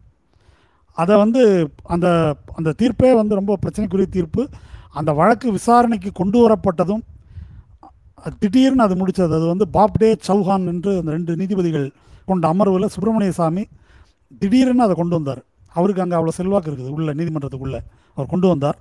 அதை 0.98 1.18
வந்து 1.18 1.42
அந்த 1.84 2.08
அந்த 2.56 2.74
தீர்ப்பே 2.82 3.12
வந்து 3.16 3.36
ரொம்ப 3.36 3.58
பிரச்சனைக்குரிய 3.64 4.10
தீர்ப்பு. 4.18 4.44
அந்த 5.00 5.12
வழக்கு 5.14 5.52
விசாரணைக்கு 5.52 6.12
கொண்டு 6.12 6.38
வரப்பட்டதும் 6.44 7.04
திடீர்னு 8.40 8.84
அது 8.84 8.96
முடித்தது 8.96 9.34
அது 9.36 9.46
வந்து 9.46 9.66
பாப்டே 9.74 10.16
சௌஹான் 10.28 10.66
என்று 10.74 10.92
அந்த 10.98 11.12
ரெண்டு 11.12 11.36
நீதிபதிகள் 11.36 11.88
கொண்ட 12.30 12.46
அமர்வில் 12.54 12.92
சுப்பிரமணிய 12.94 13.34
சாமி 13.40 13.64
திடீரென 14.42 14.84
அதை 14.88 14.96
கொண்டு 15.02 15.16
வந்தார். 15.18 15.42
அவருக்கு 15.78 16.04
அங்கே 16.04 16.16
அவ்வளோ 16.20 16.34
செல்வாக்கு 16.40 16.70
இருக்குது 16.72 16.94
உள்ள 16.98 17.10
நீதிமன்றத்துக்குள்ளே 17.20 17.82
அவர் 18.16 18.32
கொண்டு 18.34 18.48
வந்தார். 18.52 18.78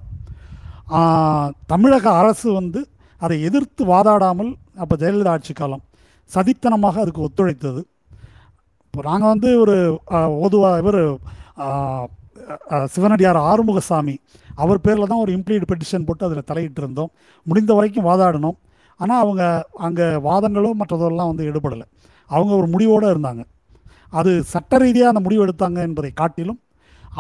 தமிழக 1.73 2.07
அரசு 2.21 2.49
வந்து 2.61 2.81
அதை 3.21 3.37
எதிர்த்து 3.49 3.83
வாதாடாமல் 3.93 4.51
அப்போ 4.83 4.95
ஜெயலலிதா 5.03 5.33
ஆட்சி 5.37 5.53
காலம் 5.55 5.83
சதித்தனமாக 6.31 7.01
அதுக்கு 7.03 7.25
ஒத்துழைத்தது. 7.27 7.81
இப்போ 8.87 9.03
நாங்கள் 9.11 9.33
வந்து 9.33 9.49
ஒரு 9.63 9.75
ஓதுவா 10.45 10.71
இவர் 10.83 11.01
சிவனடியார் 12.95 13.39
ஆறுமுகசாமி 13.51 14.15
அவர் 14.63 14.83
பேரில் 14.85 15.11
தான் 15.11 15.23
ஒரு 15.25 15.31
இம்ப்ளீட் 15.37 15.69
பெட்டிஷன் 15.71 16.07
போட்டு 16.09 16.27
அதில் 16.27 16.49
தலையிட்டு 16.51 16.81
இருந்தோம் 16.83 17.11
முடிந்த 17.47 17.73
வரைக்கும் 17.79 18.07
வாதாடினோம் 18.09 18.57
ஆனால் 19.01 19.23
அவங்க 19.25 19.43
அங்கே 19.87 20.07
வாதங்களோ 20.27 20.71
மற்றதெல்லாம் 20.81 21.31
வந்து 21.31 21.47
ஈடுபடலை. 21.49 21.87
அவங்க 22.35 22.53
ஒரு 22.61 22.69
முடிவோடு 22.75 23.07
இருந்தாங்க. 23.15 23.43
அது 24.19 24.31
சட்ட 24.53 24.79
ரீதியாக 24.85 25.13
அந்த 25.13 25.23
முடிவு 25.27 25.43
எடுத்தாங்க 25.47 25.79
என்பதை 25.89 26.11
காட்டிலும் 26.21 26.61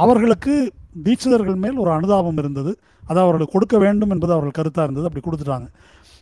அவர்களுக்கு 0.02 0.54
தீட்சிதர்கள் 1.06 1.58
மேல் 1.64 1.80
ஒரு 1.82 1.90
அனுதாபம் 1.96 2.38
இருந்தது. 2.42 2.72
அதை 3.08 3.18
அவர்களுக்கு 3.24 3.54
கொடுக்க 3.56 3.76
வேண்டும் 3.84 4.12
என்பது 4.14 4.32
அவர்கள் 4.36 4.56
கருத்தாக 4.58 4.86
இருந்தது. 4.88 5.08
அப்படி 5.08 5.22
கொடுத்துட்டாங்க. 5.26 5.68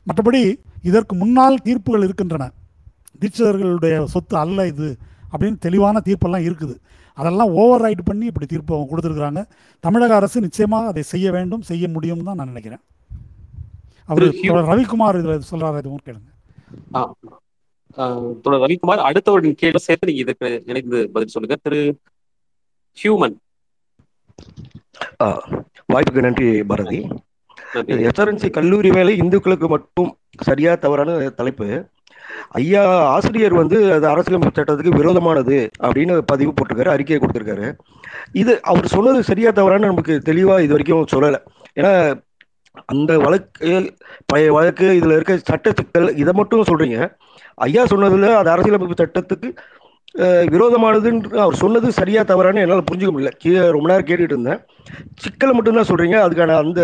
மற்றபடி 0.09 0.43
இதற்கு 0.91 1.15
முன்னால் 1.23 1.63
தீர்ப்புகள் 1.67 2.07
இருக்கின்றன. 2.07 2.45
தீட்சிதர்களுடைய 3.21 3.95
சொத்து 4.15 4.37
அல்ல 4.43 4.67
இது 4.73 4.89
அப்படின்னு 5.33 5.59
தெளிவான 5.67 6.01
தீர்ப்பெல்லாம் 6.09 6.45
இருக்குது. 6.49 6.75
அதெல்லாம் 7.21 7.53
ஓவர் 7.61 7.83
ரைட் 7.85 8.03
பண்ணி 8.09 8.27
இப்படி 8.31 8.47
தீர்ப்பு 8.53 8.75
அவங்க 8.75 8.89
கொடுத்துருக்குறாங்க. 8.91 9.43
தமிழக 9.85 10.15
அரசு 10.21 10.45
நிச்சயமாக 10.47 10.91
அதை 10.93 11.03
செய்ய 11.13 11.27
வேண்டும் 11.37 11.65
செய்ய 11.71 11.89
முடியும் 11.95 12.27
தான் 12.29 12.39
நான் 12.41 12.53
நினைக்கிறேன். 12.53 12.83
அவர் 14.11 14.69
ரவிக்குமார் 14.71 15.19
இதில் 15.21 15.49
சொல்கிறார் 15.51 15.81
எதுவும் 15.83 16.05
கேளுங்க. 16.07 16.31
தொடர் 18.45 18.63
ரவிக்குமார் 18.65 19.07
அடுத்தவரின் 19.09 19.61
கேள்வி 19.63 19.81
சேர்த்து 19.87 20.09
நீங்க 20.09 20.23
இதுக்கு 20.25 20.49
இணைந்து 20.71 20.99
பதில் 21.15 21.35
சொல்லுங்க. 21.35 21.57
திரு 21.67 21.81
ஹியூமன். 23.03 23.37
வாய்ப்புக்கு 25.93 26.27
நன்றி 26.27 26.49
பாரதி. 26.71 26.99
எஸ்ஆர்என்சி 28.09 28.49
கல்லூரி 28.57 28.91
வேலை 28.97 29.13
இந்துக்களுக்கு 29.23 29.67
மட்டும் 29.75 30.11
சரியா 30.49 30.73
தவறான 30.85 31.17
தலைப்பு. 31.41 31.69
ஐயா 32.59 32.83
ஆசிரியர் 33.15 33.55
வந்து 33.61 33.79
அது 33.97 34.07
அரசியலமைப்பு 34.13 34.57
சட்டத்துக்கு 34.59 34.99
விரோதமானது 35.01 35.57
அப்படின்னு 35.87 36.15
பதிவு 36.31 36.53
போட்டிருக்காரு 36.55 36.95
அறிக்கையை 36.95 37.19
கொடுத்துருக்காரு. 37.21 37.69
இது 38.43 38.53
அவர் 38.71 38.95
சொன்னது 38.95 39.21
சரியா 39.31 39.51
தவறான்னு 39.59 39.91
நமக்கு 39.93 40.15
தெளிவாக 40.29 40.65
இது 40.67 40.75
வரைக்கும் 40.77 41.11
சொல்லலை. 41.15 41.41
ஏன்னா 41.79 41.93
அந்த 42.93 43.13
வழக்கு 43.25 43.69
பழைய 44.31 44.49
வழக்கு 44.57 44.87
இதில் 44.99 45.17
இருக்க 45.17 45.35
சட்ட 45.51 45.73
சிக்கல் 45.79 46.09
இதை 46.23 46.33
மட்டும் 46.41 46.69
சொல்றீங்க. 46.71 46.99
ஐயா 47.65 47.83
சொன்னதுல 47.85 48.31
அது 48.41 48.51
அரசியலமைப்பு 48.55 49.01
சட்டத்துக்கு 49.03 49.49
விரோதமானதுன்னு 50.55 51.39
அவர் 51.45 51.61
சொன்னது 51.63 51.89
சரியா 51.99 52.21
தவறான்னு 52.23 52.63
என்னால் 52.65 52.89
புரிஞ்சுக்க 52.91 53.11
முடியல. 53.15 53.33
கீழே 53.43 53.63
ரொம்ப 53.77 53.89
நேரம் 53.91 54.09
கேட்டுட்டு 54.09 54.35
இருந்தேன். 54.35 54.61
சிக்கலை 55.23 55.53
மட்டும்தான் 55.55 55.89
சொல்றீங்க 55.89 56.17
அதுக்கான 56.27 56.57
அந்த 56.65 56.81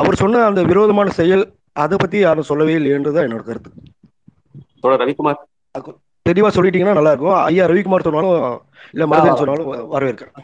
அவர் 0.00 0.20
சொன்ன 0.22 0.44
அந்த 0.50 0.62
விரோதமான 0.70 1.10
செயல் 1.20 1.44
அதை 1.84 1.96
பத்தி 2.00 2.18
யாரும் 2.18 2.48
சொல்லவே 2.50 2.74
இல்லைன்றதான் 2.78 3.26
என்னோட 3.28 3.44
கருத்து. 3.48 3.70
ரவிக்குமார். 5.02 5.40
தெளிவா 6.26 6.50
சொல்லிட்டீங்கன்னா 6.56 6.98
நல்லா 6.98 7.12
இருக்கும். 7.14 7.38
ஐயா 7.50 7.66
ரவிக்குமார் 7.70 8.06
சொன்னாலும் 8.08 8.34
இல்ல 8.94 9.06
மருதன் 9.12 9.40
சொன்னாலும் 9.42 9.70
வரவேற்கிறேன். 9.94 10.36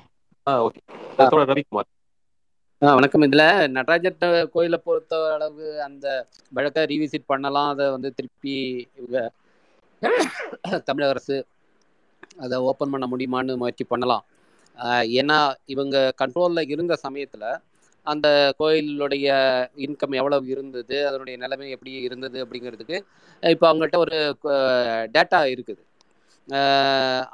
ரவிக்குமார். 1.50 1.88
வணக்கம். 2.86 3.24
இதுல 3.26 3.44
நடராஜர் 3.76 4.50
கோயிலை 4.52 4.78
பொறுத்த 4.84 5.14
அளவு 5.36 5.64
அந்த 5.86 6.06
வழக்கை 6.56 6.82
ரீவிசிட் 6.90 7.24
பண்ணலாம். 7.32 7.70
அதை 7.72 7.86
வந்து 7.94 8.10
திருப்பி 8.18 8.54
இவங்க 8.98 9.18
தமிழக 10.88 11.08
அரசு 11.14 11.36
அதை 12.44 12.56
ஓப்பன் 12.68 12.92
பண்ண 12.92 13.06
முடியுமான்னு 13.12 13.58
முயற்சி 13.62 13.84
பண்ணலாம். 13.92 14.24
ஏன்னா 15.20 15.38
இவங்க 15.74 15.96
கண்ட்ரோலில் 16.22 16.70
இருந்த 16.74 16.96
சமயத்தில் 17.04 17.48
அந்த 18.06 18.28
கோயிலுடைய 18.60 19.28
இன்கம் 19.86 20.18
எவ்வளவு 20.20 20.52
இருந்தது 20.54 20.98
அதனுடைய 21.08 21.36
நிலைமை 21.44 21.70
எப்படி 21.76 21.94
இருந்தது 22.08 22.38
அப்படிங்கிறதுக்கு 22.44 22.98
இப்போ 23.42 23.66
அவங்கள்ட்ட 23.70 24.00
ஒரு 24.06 24.18
டேட்டா 25.16 25.40
இருக்குது. 25.54 25.82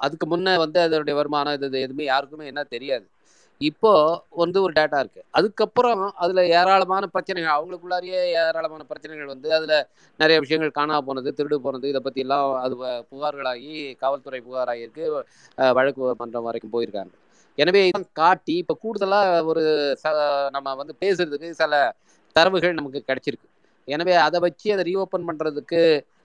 அதுக்கு 0.05 0.29
முன்னே 0.35 0.55
வந்து 0.65 0.81
அதனுடைய 0.87 1.17
வருமானம் 1.21 1.57
இது 1.59 1.85
எதுவுமே 1.87 2.07
யாருக்குமே 2.13 2.47
என்ன 2.53 2.65
தெரியாது. 2.77 3.07
இப்போ 3.61 3.91
வந்து 4.31 4.63
ஒரு 4.63 4.73
டேட்டா 4.73 4.99
இருக்கு. 4.99 5.25
அதுக்கப்புறம் 5.31 6.13
அதுல 6.17 6.47
ஏராளமான 6.49 7.07
பிரச்சனைகள் 7.07 7.53
அவங்களுக்குள்ளாரியே 7.53 8.21
ஏராளமான 8.41 8.83
பிரச்சனைகள் 8.83 9.27
வந்து 9.27 9.55
அதுல 9.55 9.75
நிறைய 10.21 10.41
விஷயங்கள் 10.41 10.71
காணாம 10.75 11.01
போனது 11.01 11.35
திருடு 11.37 11.55
போனது 11.57 11.89
இதை 11.89 12.01
பத்தி 12.01 12.21
எல்லாம் 12.21 12.55
அது 12.61 12.75
புகார்களாகி 13.13 13.97
காவல்துறை 13.97 14.41
புகாராகியிருக்கு 14.41 15.05
அஹ் 15.59 15.73
வழக்கு 15.73 16.15
மன்றம் 16.19 16.43
வரைக்கும் 16.43 16.73
போயிருக்காங்க. 16.73 17.13
எனவே 17.59 17.91
காட்டி 18.13 18.57
இப்ப 18.57 18.79
கூடுதலா 18.83 19.45
ஒரு 19.45 19.63
ச- 20.03 20.51
நம்ம 20.51 20.75
வந்து 20.75 20.95
பேசுறதுக்கு 21.01 21.51
சில 21.51 21.75
தரவுகள் 22.37 22.73
நமக்கு 22.73 23.05
கிடைச்சிருக்கு. 23.07 23.49
எனவே 23.89 24.15
அதை 24.15 24.41
வச்சு 24.41 24.73
அதை 24.73 24.97
ரீஓப்பன் 24.97 25.29
பண்றதுக்கு 25.29 25.81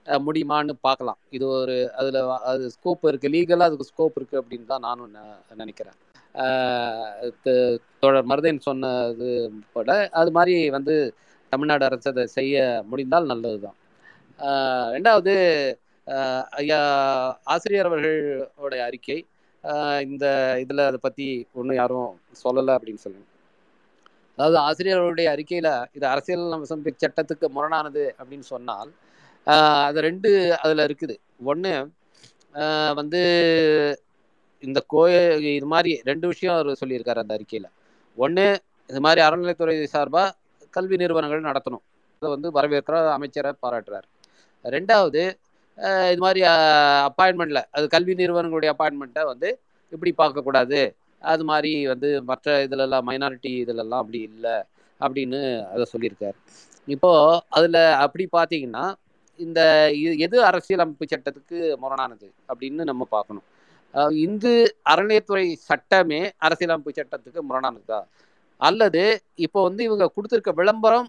அஹ், 0.06 0.22
முடியுமான்னு 0.26 0.70
பார்க்கலாம். 0.80 1.18
இது 1.30 1.48
ஒரு 1.48 1.92
அதுல 1.94 2.34
அது 2.44 2.70
ஸ்கோப் 2.70 3.08
இருக்கு. 3.08 3.28
லீகலா 3.28 3.58
அதுக்கு 3.60 3.84
ஸ்கோப் 3.84 4.16
இருக்கு 4.16 4.42
அப்படின்னு 4.42 4.64
தான் 4.64 4.80
நானும் 4.80 5.14
ந- 5.14 5.54
நினைக்கிறேன். 5.54 5.98
தோழர் 8.02 8.28
மருதன் 8.30 8.66
சொன்னது 8.68 9.30
போல 9.74 9.88
அது 10.20 10.30
மாதிரி 10.36 10.54
வந்து 10.76 10.94
தமிழ்நாடு 11.52 11.84
அரசு 11.88 12.08
அதை 12.12 12.24
செய்ய 12.38 12.56
முடிந்தால் 12.90 13.30
நல்லது 13.32 13.58
தான் 13.66 13.78
ரெண்டாவது 14.94 15.32
ஐயா 16.60 16.78
ஆசிரியர் 17.54 17.88
அவர்களுடைய 17.90 18.80
அறிக்கை. 18.88 19.18
இந்த 20.10 20.24
இதில் 20.62 20.88
அதை 20.90 20.98
பற்றி 21.06 21.26
ஒன்றும் 21.58 21.78
யாரும் 21.80 22.12
சொல்லலை 22.42 22.72
அப்படின்னு 22.76 23.02
சொல்லுங்க. 23.04 23.26
அதாவது 24.38 24.58
ஆசிரியர்களுடைய 24.68 25.28
அறிக்கையில் 25.34 25.70
இது 25.96 26.06
அரசியல் 26.12 26.54
அம்சம் 26.56 26.84
சட்டத்துக்கு 27.04 27.46
முரணானது 27.56 28.04
அப்படின்னு 28.20 28.46
சொன்னால் 28.54 28.90
அது 29.88 29.98
ரெண்டு 30.08 30.30
அதில் 30.64 30.86
இருக்குது. 30.88 31.16
ஒன்று 31.50 31.72
வந்து 33.00 33.20
இந்த 34.62 34.78
கோயில் 34.94 35.44
இது 35.58 35.68
மாதிரி 35.74 35.92
ரெண்டு 36.10 36.26
விஷயம் 36.32 36.56
அவர் 36.56 36.80
சொல்லியிருக்காரு 36.82 37.22
அந்த 37.24 37.36
அறிக்கையில். 37.38 37.68
ஒன்று 38.18 38.46
இது 38.90 39.00
மாதிரி 39.06 39.20
அறநிலைத்துறை 39.26 39.74
சார்பாக 39.94 40.34
கல்வி 40.76 40.96
நிறுவனங்கள் 41.02 41.48
நடத்தணும். 41.48 41.84
அதை 42.22 42.30
வந்து 42.34 42.48
வரவேற்கிற 42.56 42.96
அமைச்சரை 43.16 43.52
பாராட்டுறார். 43.64 44.06
ரெண்டாவது 44.64 45.22
இது 46.12 46.20
மாதிரி 46.24 46.40
அப்பாயின்மெண்ட்டில் 47.08 47.66
அது 47.76 47.84
கல்வி 47.94 48.14
நிறுவனங்களுடைய 48.20 48.70
அப்பாயின்மெண்ட்டை 48.74 49.22
வந்து 49.32 49.48
இப்படி 49.92 50.10
பார்க்கக்கூடாது. 50.20 50.80
அது 51.32 51.42
மாதிரி 51.50 51.70
வந்து 51.92 52.08
மற்ற 52.30 52.56
இதிலெல்லாம் 52.66 53.06
மைனாரிட்டி 53.08 53.50
இதிலெல்லாம் 53.62 54.02
அப்படி 54.02 54.20
இல்லை 54.30 54.56
அப்படின்னு 55.00 55.40
அதை 55.72 55.84
சொல்லியிருக்காரு. 55.92 56.36
இப்போது 56.94 57.40
அதில் 57.56 57.80
அப்படி 58.04 58.24
பார்த்தீங்கன்னா 58.36 58.84
இந்த 59.38 59.60
இது 60.02 60.14
எது 60.26 60.36
அரசியலமைப்பு 60.48 61.04
சட்டத்துக்கு 61.12 61.58
முரணானது 61.82 62.28
அப்படின்னு 62.50 62.82
நம்ம 62.90 63.06
பார்க்கணும். 63.16 63.46
இந்து 64.24 64.52
அறநிலையத்துறை 64.90 65.46
சட்டமே 65.68 66.20
அரசியலமைப்பு 66.46 66.92
சட்டத்துக்கு 66.98 67.40
முரணானதா 67.50 68.00
அல்லது 68.60 69.02
இப்போ 69.46 69.60
வந்து 69.68 69.82
இவங்க 69.88 70.06
கொடுத்துருக்க 70.16 70.52
விளம்பரம் 70.60 71.08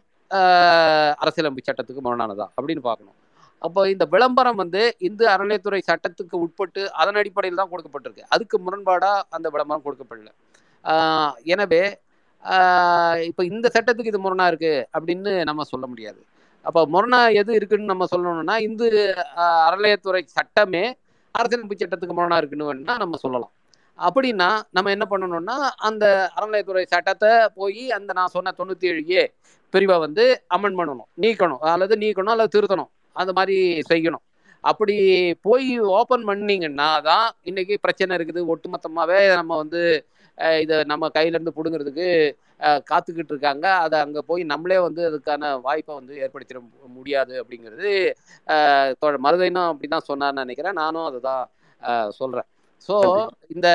அரசியலமைப்பு 1.23 1.67
சட்டத்துக்கு 1.69 2.01
முரணானதா? 2.05 2.45
அப்படின்னு 2.57 2.83
பார்க்கணும். 2.89 3.17
அப்போ 3.61 3.81
இந்த 3.93 4.05
விளம்பரம் 4.13 4.59
வந்து 4.61 4.81
இந்து 5.07 5.25
அறநிலையத்துறை 5.33 5.81
சட்டத்துக்கு 5.89 6.35
உட்பட்டு 6.45 6.81
அதன் 7.01 7.19
அடிப்படையில் 7.21 7.59
தான் 7.61 7.71
கொடுக்கப்பட்டிருக்கு. 7.73 8.23
அதுக்கு 8.33 8.57
முரண்பாடாக 8.65 9.25
அந்த 9.37 9.47
விளம்பரம் 9.55 9.85
கொடுக்கப்படல. 9.87 10.31
எனவே 11.53 11.83
இப்போ 13.29 13.41
இந்த 13.51 13.67
சட்டத்துக்கு 13.75 14.11
இது 14.13 14.21
முரணா 14.25 14.45
இருக்கு 14.51 14.73
அப்படின்னு 14.97 15.31
நம்ம 15.49 15.65
சொல்ல 15.73 15.85
முடியாது. 15.91 16.21
அப்போ 16.65 16.81
முரணா 16.93 17.19
எது 17.41 17.51
இருக்குன்னு 17.59 17.91
நம்ம 17.93 18.05
சொல்லணும்னா 18.13 18.55
இந்து 18.67 18.87
அறநிலையத்துறை 19.67 20.21
சட்டமே 20.37 20.83
அரசியலமைப்பு 21.39 21.77
சட்டத்துக்கு 21.81 22.15
முரணா 22.17 22.37
இருக்குன்னு 22.41 22.69
வேணா 22.69 22.95
நம்ம 23.03 23.17
சொல்லலாம். 23.25 23.53
அப்படின்னா 23.99 24.49
நம்ம 24.75 24.91
என்ன 24.95 25.05
பண்ணணும்னா 25.11 25.55
அந்த 25.87 26.05
அறநிலையத்துறை 26.37 26.83
சட்டத்தை 26.93 27.31
போய் 27.59 27.83
அந்த 27.97 28.13
நான் 28.19 28.33
சொன்ன 28.35 28.53
தொண்ணூத்தி 28.59 28.87
ஏழு 28.91 29.01
ஏ 29.17 29.23
பிரிவை 29.73 29.97
வந்து 30.05 30.23
அமெண்ட் 30.55 30.77
பண்ணணும். 30.79 31.09
நீக்கணும். 31.23 31.61
அல்லது 31.73 31.95
நீக்கணும் 32.03 32.33
அல்லது 32.35 32.53
திருத்தணும். 32.55 32.91
அந்த 33.21 33.31
மாதிரி 33.37 33.57
செய்யணும். 33.91 34.23
அப்படி 34.63 34.95
போய் 35.47 35.69
ஓப்பன் 35.79 36.25
பண்ணீங்கன்னா 36.29 36.89
தான் 37.09 37.27
இன்னைக்கு 37.49 37.75
பிரச்சனை 37.81 38.17
இருக்குது. 38.17 38.41
ஒட்டுமொத்தமாகவே 38.53 39.19
நம்ம 39.39 39.57
வந்து 39.63 39.81
இதை 40.61 40.77
நம்ம 40.85 41.09
கையில 41.15 41.35
இருந்து 41.35 41.55
பிடுங்கிறதுக்கு 41.55 42.07
காத்துக்கிட்டு 42.87 43.33
இருக்காங்க. 43.33 43.65
அதை 43.83 43.97
அங்கே 43.99 44.21
போய் 44.27 44.43
நம்மளே 44.45 44.77
வந்து 44.79 45.01
அதுக்கான 45.09 45.51
வாய்ப்பை 45.61 45.93
வந்து 45.95 46.13
ஏற்படுத்திட 46.23 46.59
முடியாது 46.97 47.33
அப்படிங்கிறது 47.41 47.91
மருதைனும் 49.25 49.69
அப்படிதான் 49.71 50.07
சொன்னார்னு 50.09 50.43
நினைக்கிறேன். 50.43 50.79
நானும் 50.81 51.07
அதுதான் 51.09 51.43
அஹ், 51.81 52.09
சொல்றேன். 52.17 52.47
ஸோ 52.89 52.95
இந்த 53.49 53.67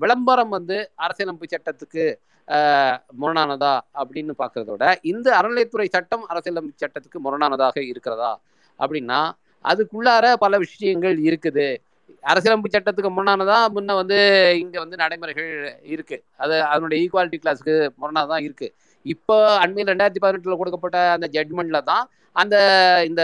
விளம்பரம் 0.00 0.52
வந்து 0.56 0.76
அரசியலமைப்பு 0.98 1.48
சட்டத்துக்கு 1.48 2.04
முரணானதா 3.18 3.72
அப்படின்னு 4.00 4.32
பார்க்கறத 4.38 4.70
விட 4.70 4.86
இந்த 5.04 5.28
அறநிலையத்துறை 5.38 5.86
சட்டம் 5.90 6.24
அரசியலமைப்பு 6.28 6.82
சட்டத்துக்கு 6.84 7.18
முரணானதாக 7.24 7.76
இருக்கிறதா 7.90 8.32
அப்படின்னா 8.80 9.20
அதுக்குள்ளார 9.64 10.26
பல 10.36 10.58
விஷயங்கள் 10.58 11.16
இருக்குது. 11.20 11.68
அரசியலமைப்பு 12.20 12.76
சட்டத்துக்கு 12.76 13.10
முன்னானதான் 13.18 13.64
முன்ன 13.76 13.94
வந்து 14.00 14.18
இங்க 14.60 14.78
வந்து 14.78 14.96
நடைமுறைகள் 14.96 15.50
இருக்கு. 15.82 16.16
அது 16.36 16.62
அதனுடைய 16.62 16.98
ஈக்குவாலிட்டி 17.04 17.38
கிளாஸுக்கு 17.44 17.74
முன்னாதான் 18.02 18.42
இருக்கு. 18.42 18.68
இப்போ 19.06 19.36
அண்மையில் 19.58 19.94
ரெண்டாயிரத்தி 19.94 20.20
பதினெட்டுல 20.20 20.56
கொடுக்கப்பட்ட 20.56 21.10
அந்த 21.10 21.28
ஜட்மெண்ட்ல 21.32 21.82
தான் 21.82 22.04
அந்த 22.32 22.56
இந்த 23.08 23.22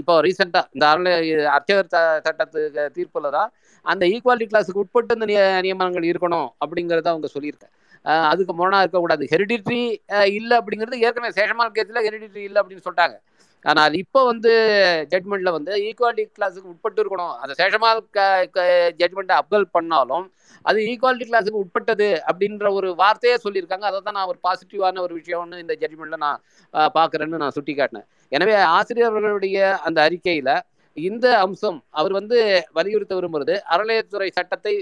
இப்போ 0.00 0.22
ரீசெண்டா 0.22 0.62
இந்த 0.72 0.84
அறநிலை 0.86 1.44
அர்ச்சகர் 1.44 2.22
சட்டத்துக்கு 2.26 2.84
தீர்ப்புல 2.96 3.30
தான் 3.30 3.50
அந்த 3.86 4.06
ஈக்குவாலிட்டி 4.06 4.48
கிளாஸுக்கு 4.52 4.82
உட்பட்டு 4.82 5.14
இந்த 5.14 5.26
நிய- 5.26 5.60
நியமனங்கள் 5.66 6.06
இருக்கணும் 6.12 6.48
அப்படிங்கறத 6.64 7.08
அவங்க 7.08 7.28
சொல்லியிருக்கேன் 7.34 7.72
அதுக்கு 8.30 8.52
முரணா 8.54 8.78
இருக்கக்கூடாது. 8.78 9.24
ஹெரிடிட்ரி 9.30 9.80
இல்லை 10.38 10.54
அப்படிங்கிறது 10.58 11.04
ஏற்கனவே 11.06 11.32
சேஷமான 11.38 11.68
கேஸில் 11.76 12.04
ஹெரிடிட்ரி 12.06 12.42
இல்லை 12.48 12.62
அப்படின்னு 12.62 12.86
சொல்லிட்டாங்க. 12.88 13.16
ஆனால் 13.70 13.94
இப்போ 14.02 14.20
வந்து 14.30 14.52
ஜட்மெண்ட்ல 15.12 15.50
வந்து 15.56 15.72
ஈக்குவாலிட்டி 15.88 16.24
கிளாஸுக்கு 16.38 16.70
உட்பட்டு 16.72 17.00
இருக்கணும். 17.02 17.34
அந்த 17.42 17.52
சேஷமால் 17.60 18.00
ஜட்மெண்ட்டை 19.00 19.36
அப்கல் 19.40 19.66
பண்ணாலும் 19.76 20.26
அது 20.68 20.78
ஈக்குவாலிட்டி 20.92 21.26
கிளாஸுக்கு 21.30 21.62
உட்பட்டது 21.64 22.08
அப்படின்ற 22.30 22.66
ஒரு 22.78 22.88
வார்த்தையே 23.02 23.36
சொல்லியிருக்காங்க. 23.44 23.86
அதை 23.90 24.00
தான் 24.08 24.18
நான் 24.18 24.30
ஒரு 24.32 24.40
பாசிட்டிவான 24.46 25.00
ஒரு 25.06 25.14
விஷயம்னு 25.20 25.62
இந்த 25.64 25.74
ஜட்மெண்ட்ல 25.82 26.18
நான் 26.26 26.42
பார்க்குறேன்னு 26.98 27.42
நான் 27.44 27.56
சுட்டி 27.58 27.74
காட்டினேன் 27.80 28.08
எனவே 28.36 28.54
ஆசிரியர்களுடைய 28.76 29.56
அந்த 29.88 29.98
அறிக்கையில 30.08 30.50
இந்த 30.96 31.26
அம்சம் 31.44 31.78
அவர் 31.98 32.12
வந்து 32.20 32.38
வலியுறுத்த 32.78 33.12
விரும்புறது 33.18 33.54
அறநிலையத்துறை 33.72 34.28
சட்டத்தை 34.38 34.74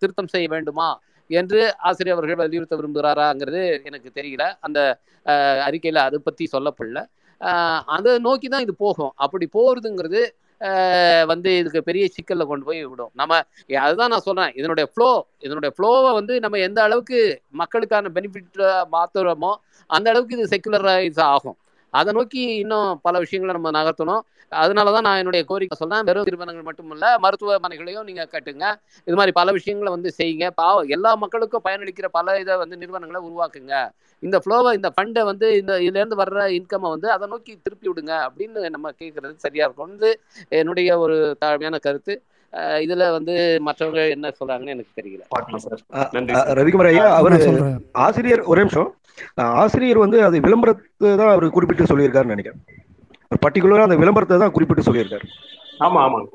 திருத்தம் 0.00 0.32
செய்ய 0.34 0.48
வேண்டுமா 0.54 0.88
என்று 1.30 1.60
ஆசிரியர் 1.88 2.16
அவர்கள் 2.16 2.42
வலியுறுத்த 2.42 2.74
விரும்புகிறாராங்கிறது 2.80 3.62
எனக்கு 3.88 4.08
தெரியல. 4.18 4.44
அந்த 4.66 4.78
அறிக்கையில் 5.66 6.06
அதை 6.08 6.18
பற்றி 6.28 6.44
சொல்லப்படல. 6.54 7.00
அதை 7.96 8.12
நோக்கி 8.28 8.48
தான் 8.54 8.64
இது 8.66 8.74
போகும். 8.84 9.12
அப்படி 9.24 9.46
போறதுங்கிறது 9.56 10.20
வந்து 11.30 11.50
இதுக்கு 11.60 11.80
பெரிய 11.88 12.04
சிக்கல்ல 12.14 12.44
கொண்டு 12.50 12.64
போய் 12.68 12.80
விடும். 12.92 13.12
நம்ம 13.20 13.32
அதுதான் 13.84 14.12
நான் 14.12 14.24
சொல்றேன். 14.28 14.52
இதனுடைய 14.60 14.86
ஃப்ளோ 14.92 15.10
இதனுடைய 15.46 15.70
ஃப்ளோவை 15.76 16.10
வந்து 16.18 16.34
நம்ம 16.44 16.58
எந்த 16.68 16.78
அளவுக்கு 16.86 17.18
மக்களுக்கான 17.62 18.10
பெனிஃபிட் 18.16 18.62
மாத்துறோமோ 18.96 19.52
அந்த 19.90 20.06
அளவுக்கு 20.12 20.36
இது 20.38 20.52
செக்குலரைஸ் 20.54 21.20
ஆகும். 21.32 21.58
அதை 22.00 22.12
நோக்கி 22.18 22.42
இன்னும் 22.62 22.90
பல 23.06 23.14
விஷயங்களை 23.24 23.54
நம்ம 23.58 23.70
நகர்த்தணும். 23.78 24.22
அதனால 24.52 24.92
தான் 24.94 25.06
நான் 25.06 25.20
என்னுடைய 25.20 25.42
கோரிக்கை 25.48 25.76
சொல்றேன். 25.80 26.04
வெறும் 26.08 26.26
நிறுவனங்கள் 26.28 26.66
மட்டும் 26.68 26.90
இல்ல 26.94 27.06
மருத்துவமனைகளையும் 27.24 28.06
நீங்க 28.08 28.24
கட்டுங்க. 28.34 28.66
இது 29.08 29.16
மாதிரி 29.20 29.32
பல 29.40 29.52
விஷயங்களை 29.58 29.90
வந்து 29.96 30.10
செய்யுங்க. 30.18 30.46
பாவம் 30.60 30.92
எல்லா 30.96 31.10
மக்களுக்கும் 31.22 31.64
பயனளிக்கிற 31.68 32.08
பல 32.18 32.38
இதை 32.42 32.56
வந்து 32.62 32.78
நிறுவனங்களை 32.82 33.20
உருவாக்குங்க. 33.28 33.74
இந்த 34.22 34.36
ஃப்ளோவை 34.44 34.70
இந்த 34.78 34.88
ஃபண்டை 34.94 35.22
வந்து 35.30 35.46
இந்த 35.60 35.72
இதுல 35.86 36.00
இருந்து 36.00 36.20
வர்ற 36.22 36.46
இன்கம்மை 36.58 36.88
வந்து 36.94 37.08
அதை 37.16 37.26
நோக்கி 37.32 37.52
திருப்பி 37.64 37.86
விடுங்க 37.90 38.14
அப்படின்னு 38.26 38.70
நம்ம 38.76 38.90
கேட்கறது 39.02 39.34
சரியா 39.46 39.66
இருக்கும். 39.66 39.90
வந்து 39.90 40.10
என்னுடைய 40.60 40.98
ஒரு 41.04 41.18
தாழ்மையான 41.44 41.78
கருத்து. 41.86 42.14
இதுல 42.84 43.06
வந்து 43.16 43.34
மற்றவங்க 43.66 44.02
என்ன 44.14 44.32
சொல்றாங்கன்னு 44.38 44.74
எனக்கு 44.74 44.98
தெரியல. 44.98 45.22
ரவிக்குமார் 46.58 46.90
ஐயா 46.92 47.06
அவர் 47.18 47.34
ஆசிரியர் 48.06 48.42
ஒரே 48.52 48.62
நிமிஷம். 48.64 48.90
ஆசிரியர் 49.62 50.04
வந்து 50.04 50.18
அது 50.26 50.36
விளம்பரத்தை 50.46 51.10
தான் 51.20 51.32
அவர் 51.34 51.54
குறிப்பிட்டு 51.56 51.90
சொல்லியிருக்காருன்னு 51.92 52.36
நினைக்கிறேன். 52.36 52.60
பர்டிகுலரா 53.44 53.86
அந்த 53.88 53.96
விளம்பரத்தை 54.02 54.38
தான் 54.42 54.54
குறிப்பிட்டு 54.56 54.86
சொல்லியிருக்காரு. 54.88 55.26
ஆமா 55.86 55.98
ஆமாங்க 56.04 56.30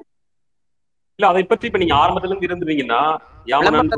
இல்ல 1.20 1.26
அதை 1.32 1.42
பற்றி 1.44 1.66
இப்ப 1.70 1.80
நீங்க 1.82 1.96
ஆரம்பத்துல 2.02 2.32
இருந்து 2.32 2.48
இருந்தீங்கன்னா 2.50 3.02
யாமனன் 3.48 3.90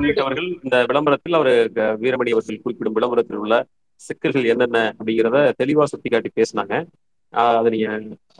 உள்ளிட்டவர்கள் 0.00 0.48
இந்த 0.64 0.76
விளம்பரத்தில் 0.90 1.38
அவர் 1.38 1.52
வீரமணி 2.02 2.34
அவர்கள் 2.34 2.62
குறிப்பிடும் 2.64 2.96
விளம்பரத்தில் 2.98 3.40
உள்ள 3.44 3.54
சிக்கல்கள் 4.00 4.50
என்னென்ன 4.52 4.78
அப்படிங்கிறத 4.90 5.38
தெளிவா 5.60 5.84
சுட்டிக்காட்டி 5.92 6.30
பேசினாங்க. 6.38 6.74
ஆஹ் 6.74 6.86
அதை 7.42 7.70
நீங்க 7.74 7.88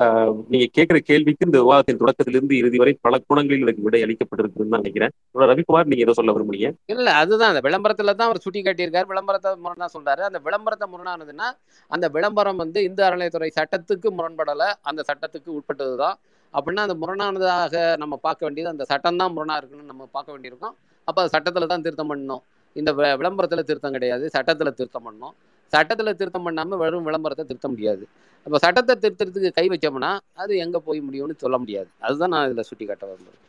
ஆஹ் 0.04 0.30
நீங்க 0.52 0.66
கேட்கிற 0.76 0.98
கேள்விக்கு 0.98 1.46
இந்த 1.46 1.58
விவாதத்தின் 1.62 2.00
தொடக்கத்திலிருந்து 2.00 2.54
இறுதி 2.60 2.78
வரை 2.78 2.92
பல 3.00 3.18
குணங்களில் 3.28 3.64
இதுக்கு 3.64 3.84
விடை 3.86 4.00
அளிக்கப்பட்டிருக்குன்னு 4.04 4.72
தான் 4.74 4.82
நினைக்கிறேன். 4.82 5.12
ரவிக்குமார் 5.50 5.90
நீங்க 5.90 6.04
ஏதோ 6.06 6.14
சொல்ல 6.18 6.32
விரும்புறீங்க? 6.32 6.70
இல்ல 6.86 7.12
அதுதான். 7.12 7.52
அந்த 7.54 7.62
விளம்பரத்துல 7.68 8.14
தான் 8.14 8.28
அவர் 8.28 8.42
சுட்டி 8.44 8.62
காட்டியிருக்காரு. 8.62 9.06
விளம்பரத்தை 9.06 9.50
முரணா 9.66 9.88
சொல்றாரு. 9.96 10.20
அந்த 10.20 10.38
விளம்பரத்தை 10.38 10.88
முரணானதுன்னா 10.94 11.48
அந்த 11.90 12.08
விளம்பரம் 12.08 12.56
வந்து 12.56 12.82
இந்து 12.84 13.04
அறநிலையத்துறை 13.08 13.50
சட்டத்துக்கு 13.60 14.10
முரண்படல. 14.18 14.64
அந்த 14.82 15.04
சட்டத்துக்கு 15.10 15.50
உட்பட்டதுதான். 15.58 16.18
அப்படின்னா 16.54 16.82
அந்த 16.86 16.94
முரணானதாக 16.94 17.96
நம்ம 17.96 18.16
பார்க்க 18.16 18.46
வேண்டியது 18.46 18.70
அந்த 18.70 18.84
சட்டம் 18.84 19.16
தான் 19.16 19.32
முரணா 19.36 19.56
இருக்குன்னு 19.56 19.92
நம்ம 19.92 20.08
பார்க்க 20.12 20.34
வேண்டியிருக்கோம். 20.34 20.76
அப்போ 21.08 21.22
அது 21.22 21.66
தான் 21.66 21.86
திருத்தம் 21.86 22.12
பண்ணணும் 22.12 22.42
இந்த 22.76 22.92
விளம்பரத்தில் 22.92 23.20
விளம்பரத்துல 23.20 23.62
திருத்தம் 23.62 23.92
கிடையாது. 23.92 24.24
சட்டத்துல 24.36 24.70
திருத்தம் 24.78 25.06
பண்ணணும் 25.06 25.34
சட்டத்துல 25.72 26.14
திருத்தம் 26.14 26.46
பண்ணாம 26.46 26.76
வெறும் 26.76 27.02
விளம்பரத்தை 27.02 27.44
திருத்த 27.46 27.68
முடியாது. 27.68 28.08
அப்போ 28.42 28.58
சட்டத்தை 28.58 28.94
திருத்தறதுக்கு 29.02 29.50
கை 29.52 29.68
வச்சோம்னா 29.68 30.18
அது 30.32 30.56
எங்க 30.56 30.78
போய் 30.78 31.02
முடியும்னு 31.10 31.36
சொல்ல 31.36 31.58
முடியாது. 31.58 31.88
அதுதான் 31.98 32.28
நான் 32.28 32.50
இதுல 32.50 32.60
சுட்டி 32.60 32.84
காட்ட 32.84 33.06
விரும்புறேன். 33.06 33.40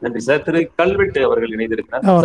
நன்றி 0.00 0.20
சார். 0.20 0.42
திரு 0.42 0.70
கல்வெட்டு 0.76 1.24
அவர்கள் 1.24 1.50
இணைந்திருக்கிறார். 1.50 2.04
ஆ, 2.08 2.20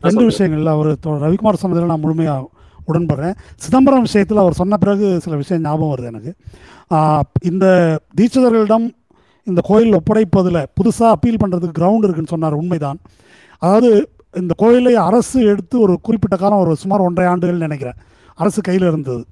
ரெண்டு. 0.00 0.24
விஷயங்கள்ல 0.30 0.68
அவர் 0.68 0.88
ரவிக்குமார் 1.04 1.54
சொன்னதில் 1.54 1.86
நான் 1.86 2.00
முழுமையாக 2.00 2.48
உடன்படுறேன். 2.88 3.34
சிதம்பரம் 3.56 4.00
விஷயத்தில் 4.00 4.36
அவர் 4.36 4.52
சொன்ன 4.52 4.76
பிறகு 4.76 5.20
சில 5.20 5.36
விஷயம் 5.36 5.62
ஞாபகம் 5.62 5.92
வருது 5.94 6.06
எனக்கு. 6.06 6.34
இந்த 7.42 7.66
தீட்சிதர்களிடம் 8.20 8.94
இந்த 9.44 9.60
கோயில் 9.64 9.94
ஒப்படைப்பதில் 9.94 10.64
புதுசாக 10.76 11.10
அப்பீல் 11.10 11.40
பண்ணுறதுக்கு 11.44 11.78
கிரவுண்ட் 11.78 12.04
இருக்குன்னு 12.06 12.34
சொன்னார் 12.34 12.52
உண்மைதான். 12.52 12.98
அதாவது 13.58 14.10
இந்த 14.40 14.52
கோயிலை 14.62 14.92
அரசு 15.08 15.38
எடுத்து 15.52 15.76
ஒரு 15.84 15.94
குறிப்பிட்ட 16.06 16.36
காலம் 16.42 16.62
ஒரு 16.64 16.72
சுமார் 16.82 17.04
ஒன்றரை 17.06 17.26
ஆண்டுகள் 17.32 17.64
நினைக்கிறேன் 17.66 17.98
அரசு 18.42 18.60
கையில் 18.68 18.86
இருந்தது. 18.90 19.22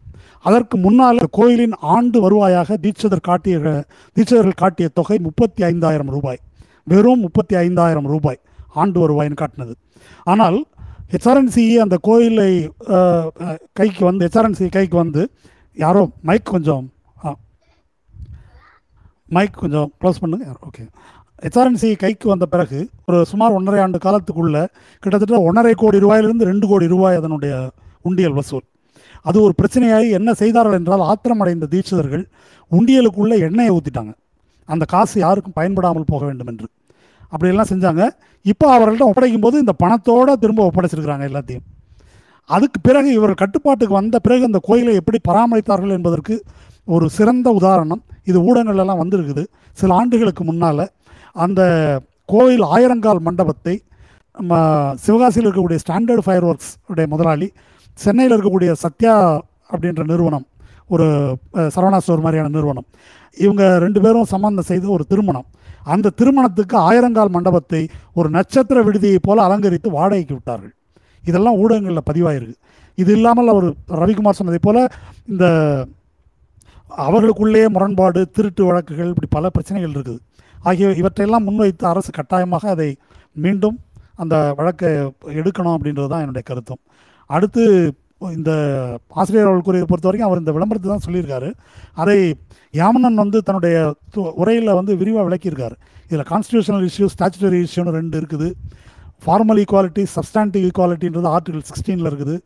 அதற்கு 0.49 0.77
முன்னால் 0.85 1.21
கோயிலின் 1.39 1.77
ஆண்டு 1.95 2.19
வருவாயாக 2.25 2.77
தீட்சிதர் 2.85 3.27
காட்டிய 3.29 3.57
தீட்சிதர்கள் 4.17 4.61
காட்டிய 4.63 4.87
தொகை 4.99 5.19
முப்பத்தி 5.27 5.63
ஐந்தாயிரம் 5.71 6.13
ரூபாய். 6.17 6.41
வெறும் 6.93 7.23
முப்பத்தி 7.27 7.55
ஐந்தாயிரம் 7.65 8.09
ரூபாய் 8.13 8.41
ஆண்டு 8.83 8.99
வருவாயின்னு 9.03 9.41
காட்டினது. 9.43 9.75
ஆனால் 10.33 10.59
ஹெச்ஆர்என்சிஇ 11.13 11.77
அந்த 11.85 11.97
கோயிலை 12.09 12.51
கைக்கு 13.79 14.03
வந்து 14.11 14.27
ஹெச்ஆர்என்சி 14.27 14.69
கைக்கு 14.77 14.97
வந்து 15.05 15.25
யாரோ 15.85 16.03
மைக் 16.31 16.51
கொஞ்சம் 16.55 16.87
மைக் 19.37 19.61
கொஞ்சம் 19.61 19.91
க்ளோஸ் 20.01 20.21
பண்ணுங்க 20.23 20.47
ஓகே. 20.69 20.83
ஹெச்ஆர்என்சி 21.45 21.89
கைக்கு 22.03 22.27
வந்த 22.33 22.47
பிறகு 22.53 22.81
ஒரு 23.09 23.19
சுமார் 23.31 23.55
ஒன்றரை 23.59 23.79
ஆண்டு 23.85 23.99
காலத்துக்குள்ள 24.05 24.59
கிட்டத்தட்ட 25.03 25.39
ஒன்றரை 25.49 25.73
கோடி 25.81 25.99
ரூபாயிலிருந்து 26.05 26.45
ரெண்டு 26.51 26.67
கோடி 26.71 26.87
ரூபாய் 26.93 27.19
அதனுடைய 27.21 27.55
உண்டியல் 28.09 28.37
வசூல். 28.39 28.65
அது 29.29 29.39
ஒரு 29.47 29.55
பிரச்சனையாகி 29.61 30.09
என்ன 30.19 30.31
செய்தார்கள் 30.43 30.77
என்றால் 30.79 31.03
ஆத்திரமடைந்த 31.09 31.69
தீட்சிதர்கள் 31.73 32.25
உண்டியலுக்குள்ள 32.77 33.33
எண்ணெயை 33.47 33.73
ஊற்றிட்டாங்க 33.77 34.13
அந்த 34.69 34.85
காசு 34.95 35.17
யாருக்கும் 35.25 35.57
பயன்படாமல் 35.59 36.09
போக 36.13 36.23
வேண்டும் 36.29 36.51
என்று. 36.53 36.67
அப்படியெல்லாம் 37.33 37.71
செஞ்சாங்க. 37.73 38.03
இப்போ 38.53 38.67
அவர்கள்ட்ட 38.77 39.05
ஒப்படைக்கும் 39.11 39.45
போது 39.47 39.57
இந்த 39.65 39.75
பணத்தோடு 39.83 40.33
திரும்ப 40.45 40.63
ஒப்படைச்சிருக்கிறாங்க 40.69 41.27
எல்லாத்தையும். 41.31 41.67
அதுக்கு 42.55 42.79
பிறகு 42.89 43.09
இவர்கள் 43.19 43.43
கட்டுப்பாட்டுக்கு 43.43 43.95
வந்த 44.01 44.17
பிறகு 44.27 44.43
அந்த 44.51 44.61
கோயிலை 44.69 44.95
எப்படி 45.01 45.19
பராமரித்தார்கள் 45.29 45.97
என்பதற்கு 45.99 46.35
ஒரு 46.95 47.07
சிறந்த 47.19 47.49
உதாரணம் 47.59 48.03
இது 48.31 48.39
ஊடகங்கள்லாம் 48.49 49.03
வந்திருக்குது. 49.05 49.43
சில 49.81 49.95
ஆண்டுகளுக்கு 50.01 50.43
முன்னால் 50.49 50.85
அந்த 51.37 51.63
கோயில் 52.27 52.65
ஆயிரங்கால் 52.75 53.25
மண்டபத்தை 53.29 53.75
நம்ம 54.37 54.55
சிவகாசியில் 55.05 55.47
இருக்கக்கூடிய 55.49 55.79
ஸ்டாண்டர்ட் 55.85 56.25
ஃபயர் 56.27 56.47
ஒர்க்ஸ் 56.51 56.73
உடைய 56.91 57.07
முதலாளி 57.15 57.49
சென்னையில் 57.99 58.35
இருக்கக்கூடிய 58.37 58.73
சத்யா 58.85 59.15
அப்படின்ற 59.73 60.03
நிறுவனம் 60.13 60.47
ஒரு 60.89 61.07
சரவணா 61.75 61.99
ஸ்டோர் 62.05 62.25
மாதிரியான 62.25 62.53
நிறுவனம் 62.57 62.87
இவங்க 63.37 63.65
ரெண்டு 63.79 64.01
பேரும் 64.01 64.31
சம்பந்தம் 64.33 64.69
செய்து 64.71 64.87
ஒரு 64.91 65.05
திருமணம். 65.11 65.47
அந்த 65.95 66.13
திருமணத்துக்கு 66.19 66.77
ஆயிரங்கால் 66.89 67.35
மண்டபத்தை 67.37 67.83
ஒரு 68.19 68.29
நட்சத்திர 68.31 68.79
விடுதியைப் 68.83 69.27
போல 69.27 69.39
அலங்கரித்து 69.47 69.89
வாடகைக்கு 69.91 70.35
விட்டார்கள். 70.35 70.75
இதெல்லாம் 71.25 71.59
ஊடகங்களில் 71.63 72.09
பதிவாயிருக்கு. 72.11 72.57
இது 72.99 73.11
இல்லாமல் 73.13 73.53
அவர் 73.53 73.67
ரவிக்குமார் 74.03 74.39
சொன்னதை 74.41 74.61
போல 74.63 74.79
இந்த 75.29 75.45
அவர்களுக்குள்ளே 77.07 77.65
முரண்பாடு 77.75 78.21
திருட்டு 78.37 78.63
வழக்குகள் 78.69 79.11
இப்படி 79.13 79.29
பல 79.37 79.49
பிரச்சனைகள் 79.55 79.95
இருக்குது. 79.97 80.21
ஆகிய 80.69 80.89
இவற்றையெல்லாம் 81.01 81.47
முன்வைத்து 81.49 81.85
அரசு 81.93 82.11
கட்டாயமாக 82.19 82.69
அதை 82.75 82.91
மீண்டும் 83.45 83.77
அந்த 84.23 84.37
வழக்கை 84.59 84.91
எடுக்கணும் 85.41 85.77
அப்படின்றது 85.77 86.11
தான் 86.13 86.23
என்னுடைய 86.25 86.45
கருத்தும். 86.51 86.83
அடுத்து 87.31 87.63
இந்த 88.39 88.53
ஆசிரியர் 89.21 89.49
அவர்கள் 89.49 89.67
கூறியதை 89.67 89.87
பொறுத்த 89.91 90.09
வரைக்கும் 90.09 90.29
அவர் 90.29 90.43
இந்த 90.43 90.53
விளம்பரத்தை 90.57 90.89
தான் 90.91 91.05
சொல்லியிருக்காரு. 91.07 91.49
அதை 92.03 92.19
யாமனன் 92.81 93.21
வந்து 93.23 93.39
தன்னுடைய 93.47 93.77
உரையில் 94.43 94.77
வந்து 94.81 94.93
விரிவாக 95.01 95.25
விளக்கியிருக்காரு. 95.29 95.77
இதில் 96.11 96.29
கான்ஸ்டியூஷனல் 96.33 96.85
இஷ்யூ 96.91 97.09
ஸ்டாச்சுட்டரி 97.15 97.61
இஷ்யூன்னு 97.67 97.97
ரெண்டு 97.99 98.17
இருக்குது. 98.21 98.49
ஃபார்மல் 99.25 99.61
ஈக்குவாலிட்டி 99.63 100.05
சப்ஸ்டாண்டிவ் 100.17 100.65
ஈக்குவாலிட்டின்றது 100.69 101.29
ஆர்டிகல் 101.35 101.67
சிக்ஸ்டீனில் 101.71 102.11
இருக்குது. 102.11 102.37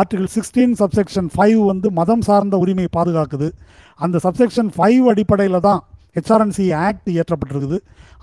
ஆர்டிகல் 0.00 0.30
சிக்ஸ்டீன் 0.36 0.74
சப்செக்ஷன் 0.80 1.28
ஃபைவ் 1.34 1.60
வந்து 1.70 1.88
மதம் 1.98 2.24
சார்ந்த 2.28 2.56
உரிமையை 2.62 2.90
பாதுகாக்குது. 2.96 3.48
அந்த 4.04 4.16
சப்செக்ஷன் 4.24 4.70
ஃபைவ் 4.76 5.04
அடிப்படையில் 5.12 5.64
தான் 5.68 5.80
ஹெச்ஆர்என்சி 6.16 6.66
ஆக்ட் 6.86 7.08
இயற்றப்பட்டிருக்குது. 7.14 7.78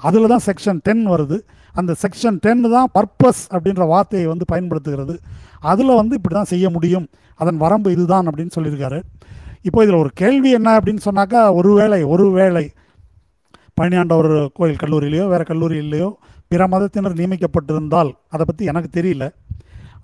அதில் 0.07 0.31
தான் 0.33 0.43
செக்ஷன் 0.49 0.79
டென் 0.87 1.03
வருது. 1.13 1.37
அந்த 1.79 1.91
செக்ஷன் 2.03 2.37
டென் 2.45 2.63
தான் 2.75 2.89
பர்பஸ் 2.97 3.43
அப்படின்ற 3.53 3.83
வார்த்தையை 3.93 4.27
வந்து 4.31 4.45
பயன்படுத்துகிறது. 4.51 5.15
அதில் 5.71 5.97
வந்து 6.01 6.13
இப்படி 6.19 6.35
தான் 6.39 6.51
செய்ய 6.53 6.65
முடியும். 6.75 7.05
அதன் 7.41 7.59
வரம்பு 7.65 7.89
இதுதான் 7.95 8.27
அப்படின்னு 8.29 8.55
சொல்லியிருக்காரு. 8.57 8.99
இப்போ 9.67 9.79
இதில் 9.83 10.01
ஒரு 10.03 10.11
கேள்வி 10.21 10.49
என்ன 10.57 10.69
அப்படின்னு 10.77 11.03
சொன்னாக்கா 11.09 11.41
ஒருவேளை 11.59 11.99
ஒருவேளை 12.13 12.65
பழனியாண்டவர் 13.79 14.33
கோயில் 14.57 14.81
கல்லூரியிலையோ 14.81 15.25
வேறு 15.33 15.45
கல்லூரியிலையோ 15.51 16.09
பிற 16.51 16.67
மதத்தினர் 16.73 17.19
நியமிக்கப்பட்டிருந்தால் 17.19 18.11
அதை 18.33 18.43
பற்றி 18.49 18.63
எனக்கு 18.71 18.89
தெரியல. 18.97 19.27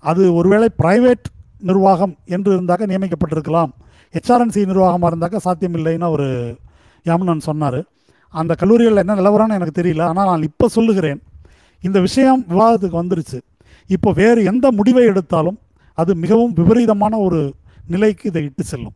அது 0.10 0.22
ஒருவேளை 0.40 0.68
ப்ரைவேட் 0.82 1.28
நிர்வாகம் 1.60 2.18
என்று 2.26 2.62
இருந்தாக்க 2.62 2.84
நியமிக்கப்பட்டிருக்கலாம். 2.92 3.72
ஹெச்ஆர்என்சி 4.14 4.66
நிர்வாகமாக 4.66 5.10
இருந்தாக்க 5.12 5.38
சாத்தியமில்லைன்னு 5.48 6.10
ஒரு 6.10 6.58
யாமுனன் 7.06 7.38
சொன்னார். 7.38 7.84
அந்த 8.30 8.56
கல்லூரிகளில் 8.56 8.98
என்ன 8.98 9.16
நிலவரம்னு 9.16 9.58
எனக்கு 9.60 9.82
தெரியல. 9.82 10.02
ஆனால் 10.02 10.26
நான் 10.26 10.44
இப்போ 10.44 10.68
சொல்லுகிறேன். 10.68 11.22
இந்த 11.82 12.00
விஷயம் 12.00 12.46
விவாதத்துக்கு 12.50 13.02
வந்துருச்சு. 13.04 13.40
இப்போ 13.88 14.12
வேறு 14.12 14.44
எந்த 14.44 14.72
முடிவை 14.72 15.04
எடுத்தாலும் 15.04 15.60
அது 15.94 16.16
மிகவும் 16.16 16.54
விபரீதமான 16.54 17.18
ஒரு 17.18 17.54
நிலைக்கு 17.88 18.30
இதை 18.30 18.44
இட்டு 18.44 18.64
செல்லும். 18.64 18.94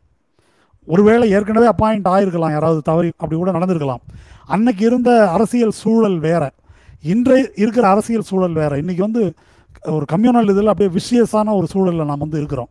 ஒருவேளை 0.85 1.31
ஏற்கனவே 1.31 1.68
அப்பாயிண்ட் 1.68 2.07
ஆயிருக்கலாம். 2.14 2.52
யாராவது 2.52 2.81
தவறி 2.81 3.11
அப்படி 3.18 3.35
கூட 3.35 3.52
நடந்திருக்கலாம். 3.52 4.02
அன்னைக்கு 4.45 4.85
இருந்த 4.85 5.30
அரசியல் 5.30 5.72
சூழல் 5.72 6.19
வேற. 6.19 6.52
இன்றை 7.02 7.49
இருக்கிற 7.56 7.88
அரசியல் 7.88 8.22
சூழல் 8.22 8.53
வேற. 8.53 8.77
இன்னைக்கு 8.77 9.03
வந்து 9.03 9.34
ஒரு 9.95 10.05
கம்யூனல் 10.14 10.51
இதில் 10.53 10.72
அப்படியே 10.72 10.91
விஷியஸான 10.97 11.53
ஒரு 11.60 11.68
சூழலில் 11.73 12.10
நாம் 12.11 12.23
வந்து 12.26 12.38
இருக்கிறோம். 12.38 12.69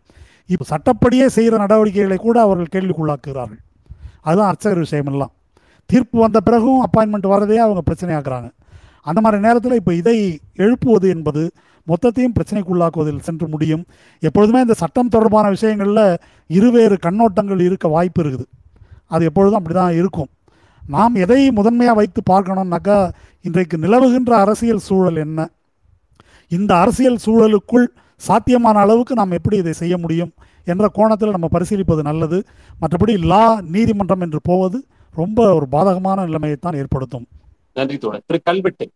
இப்போ 0.53 0.65
சட்டப்படியே 0.73 1.27
செய்கிற 1.27 1.57
நடவடிக்கைகளை 1.65 2.19
கூட 2.19 2.41
அவர்கள் 2.41 2.73
கேள்விக்குள்ளாக்குகிறார்கள். 2.75 3.61
அதுதான் 4.27 4.51
அர்ச்சகர் 4.53 4.85
விஷயமெல்லாம் 4.87 5.33
தீர்ப்பு 5.91 6.19
வந்த 6.19 6.41
பிறகும் 6.41 6.81
அப்பாயின்மெண்ட் 6.87 7.29
வரதே 7.35 7.59
அவங்க 7.65 7.81
பிரச்சனையாக்குறாங்க. 7.89 8.49
அந்த 9.09 9.21
மாதிரி 9.21 9.43
நேரத்தில் 9.47 9.79
இப்போ 9.81 9.95
இதை 9.95 10.17
எழுப்புவது 10.65 11.07
என்பது 11.09 11.43
மொத்தத்தையும் 11.91 12.35
பிரச்சனைக்குள்ளாக்குவதில் 12.37 13.25
சென்று 13.29 13.47
முடியும். 13.49 13.87
எப்பொழுதுமே 14.23 14.61
இந்த 14.61 14.75
சட்டம் 14.83 15.09
தொடர்பான 15.09 15.49
விஷயங்களில் 15.49 16.19
இருவேறு 16.51 16.97
கண்ணோட்டங்கள் 17.07 17.61
இருக்க 17.61 17.89
வாய்ப்பு 17.89 18.23
இருக்குது. 18.23 18.47
அது 19.07 19.25
எப்பொழுதும் 19.25 19.59
அப்படி 19.61 19.75
தான் 19.75 19.97
இருக்கும். 20.01 20.31
நாம் 20.83 21.15
எதை 21.15 21.51
முதன்மையாக 21.59 21.99
வைத்து 22.01 22.21
பார்க்கணும்னாக்கா 22.31 23.11
இன்றைக்கு 23.41 23.77
நிலவுகின்ற 23.79 24.33
அரசியல் 24.45 24.87
சூழல் 24.89 25.17
என்ன? 25.17 25.49
இந்த 26.53 26.77
அரசியல் 26.77 27.19
சூழலுக்குள் 27.27 27.87
சாத்தியமான 28.17 28.79
அளவுக்கு 28.79 29.15
நாம் 29.15 29.31
எப்படி 29.31 29.57
இதை 29.57 29.73
செய்ய 29.73 29.99
முடியும் 29.99 30.33
என்ற 30.65 30.89
கோணத்தில் 30.89 31.31
நம்ம 31.31 31.49
பரிசீலிப்பது 31.49 32.03
நல்லது. 32.03 32.45
மற்றபடி 32.81 33.19
லா 33.19 33.61
நீதிமன்றம் 33.61 34.21
என்று 34.21 34.39
போவது 34.43 34.85
ரொம்ப 35.15 35.55
ஒரு 35.55 35.67
பாதகமான 35.73 36.27
நிலைமையைத்தான் 36.27 36.77
ஏற்படுத்தும். 36.77 37.27
நன்றி 37.75 37.99
தோழர். 37.99 38.23
திரு 38.27 38.41
கல்வெட்டு. 38.45 38.91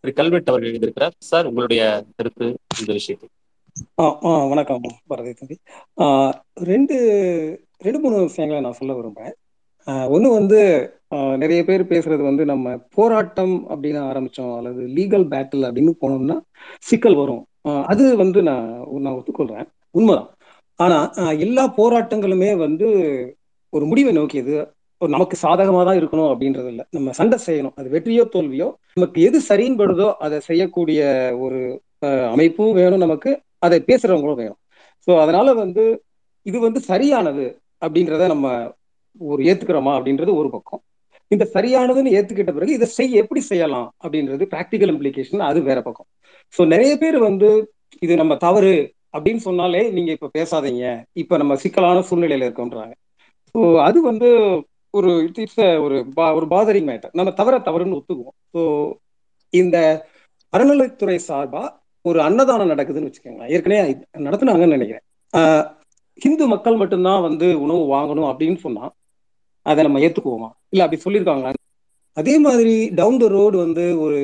திரு 0.00 0.12
கல்வெட்டு 0.12 0.52
அவர்கள் 0.52 0.78
எழுதியிருக்கிறார். 0.78 1.10
சார் 1.18 1.46
உங்களுடைய 1.46 2.04
கருத்து 2.16 2.58
இந்த 2.80 2.92
விஷயத்தில். 2.92 3.30
ஆ 3.98 4.18
ஆ 4.24 4.44
வணக்கம் 4.44 4.80
பாரதி 5.06 5.32
தம்பி. 5.32 5.58
ஆ, 6.00 6.42
ரெண்டு 6.54 6.96
ரெண்டு 7.78 7.98
மூணு 7.98 8.16
விஷயங்களை 8.16 8.64
நான் 8.64 8.78
சொல்ல 8.78 8.94
விரும்புகிறேன் 8.94 9.34
ஒன்று 10.08 10.32
வந்து 10.32 10.92
நிறைய 11.42 11.60
பேர் 11.68 11.82
பேசுறது 11.92 12.22
வந்து 12.28 12.42
நம்ம 12.50 12.74
போராட்டம் 12.96 13.54
அப்படின்னு 13.72 14.00
ஆரம்பிச்சோம் 14.10 14.52
அல்லது 14.58 14.82
லீகல் 14.96 15.26
பேட்டில் 15.32 15.66
அப்படின்னு 15.68 15.92
போனோம்னா 16.02 16.36
சிக்கல் 16.88 17.16
வரும். 17.22 17.42
அது 17.92 18.04
வந்து 18.22 18.40
நான் 18.50 18.66
நான் 19.04 19.16
ஒத்துக்கொள்றேன். 19.18 19.66
உண்மைதான். 19.98 20.28
ஆனா 20.80 20.98
எல்லா 21.46 21.64
போராட்டங்களுமே 21.78 22.50
வந்து 22.66 22.86
ஒரு 23.72 23.84
முடிவை 23.90 24.12
நோக்கியது. 24.18 24.54
ஒரு 25.00 25.10
நமக்கு 25.14 25.36
சாதகமாக 25.42 25.84
தான் 25.88 25.98
இருக்கணும் 26.00 26.30
அப்படின்றது 26.32 26.68
இல்லை. 26.72 26.84
நம்ம 26.96 27.12
சண்டை 27.18 27.36
செய்யணும். 27.46 27.74
அது 27.80 27.88
வெற்றியோ 27.94 28.24
தோல்வியோ 28.34 28.68
நமக்கு 28.96 29.20
எது 29.28 29.38
சரின்னு 29.50 29.80
படுதோ 29.82 30.08
அதை 30.26 30.38
செய்யக்கூடிய 30.48 31.00
ஒரு 31.44 31.60
அமைப்பும் 32.34 32.76
வேணும் 32.80 33.04
நமக்கு. 33.06 33.30
அதை 33.66 33.78
பேசுறவங்களும் 33.88 34.40
வேணும். 34.42 34.60
ஸோ 35.08 35.12
அதனால 35.24 35.48
வந்து 35.62 35.84
இது 36.46 36.58
வந்து 36.66 36.80
சரியானது 36.90 37.46
அப்படின்றத 37.82 38.26
நம்ம 38.34 38.46
ஒரு 39.20 39.40
ஏத்துக்கிறோமா 39.50 39.92
அப்படின்றது 39.98 40.32
ஒரு 40.40 40.48
பக்கம். 40.56 40.82
இந்த 41.30 41.50
சரியானதுன்னு 41.54 42.12
ஏத்துக்கிட்ட 42.18 42.52
பிறகு 42.52 42.72
இதை 42.72 42.86
செய்ய 42.86 43.20
எப்படி 43.20 43.40
செய்யலாம் 43.40 43.94
அப்படின்றது 44.04 44.46
பிராக்டிக்கல் 44.54 44.92
இம்ப்ளிகேஷன் 44.92 45.38
அது 45.38 45.62
வேற 45.62 45.82
பக்கம். 45.82 46.06
ஸோ 46.58 46.66
நிறைய 46.66 46.96
பேர் 46.96 47.18
வந்து 47.18 47.72
இது 48.00 48.16
நம்ம 48.16 48.36
தவறு 48.36 48.92
அப்படின்னு 49.18 49.36
சொன்னாலே 49.36 49.90
நீங்க 49.90 50.10
இப்ப 50.10 50.30
பேசாதீங்க. 50.38 51.02
இப்ப 51.12 51.36
நம்ம 51.36 51.56
சிக்கலான 51.56 52.04
சூழ்நிலையில 52.10 52.50
இருக்கோன்றாங்க. 52.50 52.92
ஸோ 53.58 53.82
அது 53.82 54.02
வந்து 54.02 54.28
ஒரு 54.90 55.30
இட்ஸ் 55.34 55.58
ஒரு 55.58 56.06
பா- 56.16 56.34
ஒரு 56.34 56.46
பாதரிங் 56.46 56.86
மேட்டர் 56.86 57.08
நம்ம 57.12 57.32
தவற 57.32 57.58
தவறுன்னு 57.58 58.00
ஒத்துக்குவோம். 58.00 58.58
ஸோ 58.58 58.92
இந்த 59.50 60.06
அறநிலைத்துறை 60.56 61.18
சார்பா 61.28 61.68
ஒரு 62.02 62.22
அன்னதானம் 62.22 62.70
நடக்குதுன்னு 62.70 63.12
வச்சுக்கோங்களேன். 63.12 63.48
ஏற்கனவே 63.48 63.96
நடத்துனாங்கன்னு 64.18 64.76
நினைக்கிறேன். 64.76 65.64
ஹிந்து 66.14 66.46
மக்கள் 66.46 66.76
மட்டும்தான் 66.76 67.22
வந்து 67.22 67.60
உணவு 67.60 67.94
வாங்கணும் 67.94 68.34
அப்படின்னு 68.34 68.56
சொன்னா 68.56 68.92
அதை 69.70 69.80
நம்ம 69.86 70.00
ஏத்துக்குவோமா? 70.00 70.48
இல்ல 70.70 70.84
அப்படி 70.84 71.02
சொல்லியிருக்காங்களா? 71.04 71.50
அதே 72.16 72.34
மாதிரி 72.38 72.74
டவுன் 72.94 73.18
த 73.18 73.26
ரோடு 73.28 73.56
வந்து 73.56 73.84
ஒரு 73.98 74.18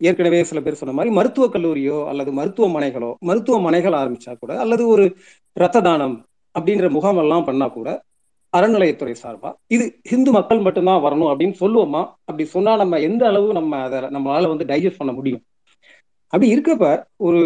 ஏற்கனவே 0.00 0.38
சில 0.42 0.60
பேர் 0.60 0.78
சொன்ன 0.80 0.92
மாதிரி 0.92 1.10
மருத்துவக் 1.14 1.54
கல்லூரியோ 1.54 1.98
அல்லது 2.08 2.30
மருத்துவமனைகளோ 2.38 3.10
மருத்துவமனைகள் 3.22 3.96
ஆரம்பிச்சா 4.00 4.32
கூட 4.38 4.52
அல்லது 4.58 4.84
ஒரு 4.86 5.04
ரத்த 5.56 5.82
தானம் 5.82 6.16
அப்படின்ற 6.54 6.86
முகாமெல்லாம் 6.90 7.44
பண்ணா 7.44 7.66
கூட 7.68 7.88
அறநிலையத்துறை 8.52 9.14
சார்பா 9.22 9.50
இது 9.70 9.84
ஹிந்து 10.02 10.30
மக்கள் 10.30 10.58
மட்டும்தான் 10.58 11.04
வரணும் 11.04 11.30
அப்படின்னு 11.30 11.56
சொல்லுவோமா? 11.60 12.02
அப்படி 12.24 12.44
சொன்னா 12.46 12.76
நம்ம 12.76 12.98
எந்த 13.00 13.22
அளவு 13.26 13.52
நம்ம 13.52 13.78
அதை 13.82 14.00
நம்மளால 14.16 14.48
வந்து 14.48 14.64
டைஜஸ்ட் 14.64 15.00
பண்ண 15.00 15.12
முடியும்? 15.12 15.42
அப்படி 16.32 16.48
இருக்கப்ப 16.54 16.86
ஒரு 17.20 17.40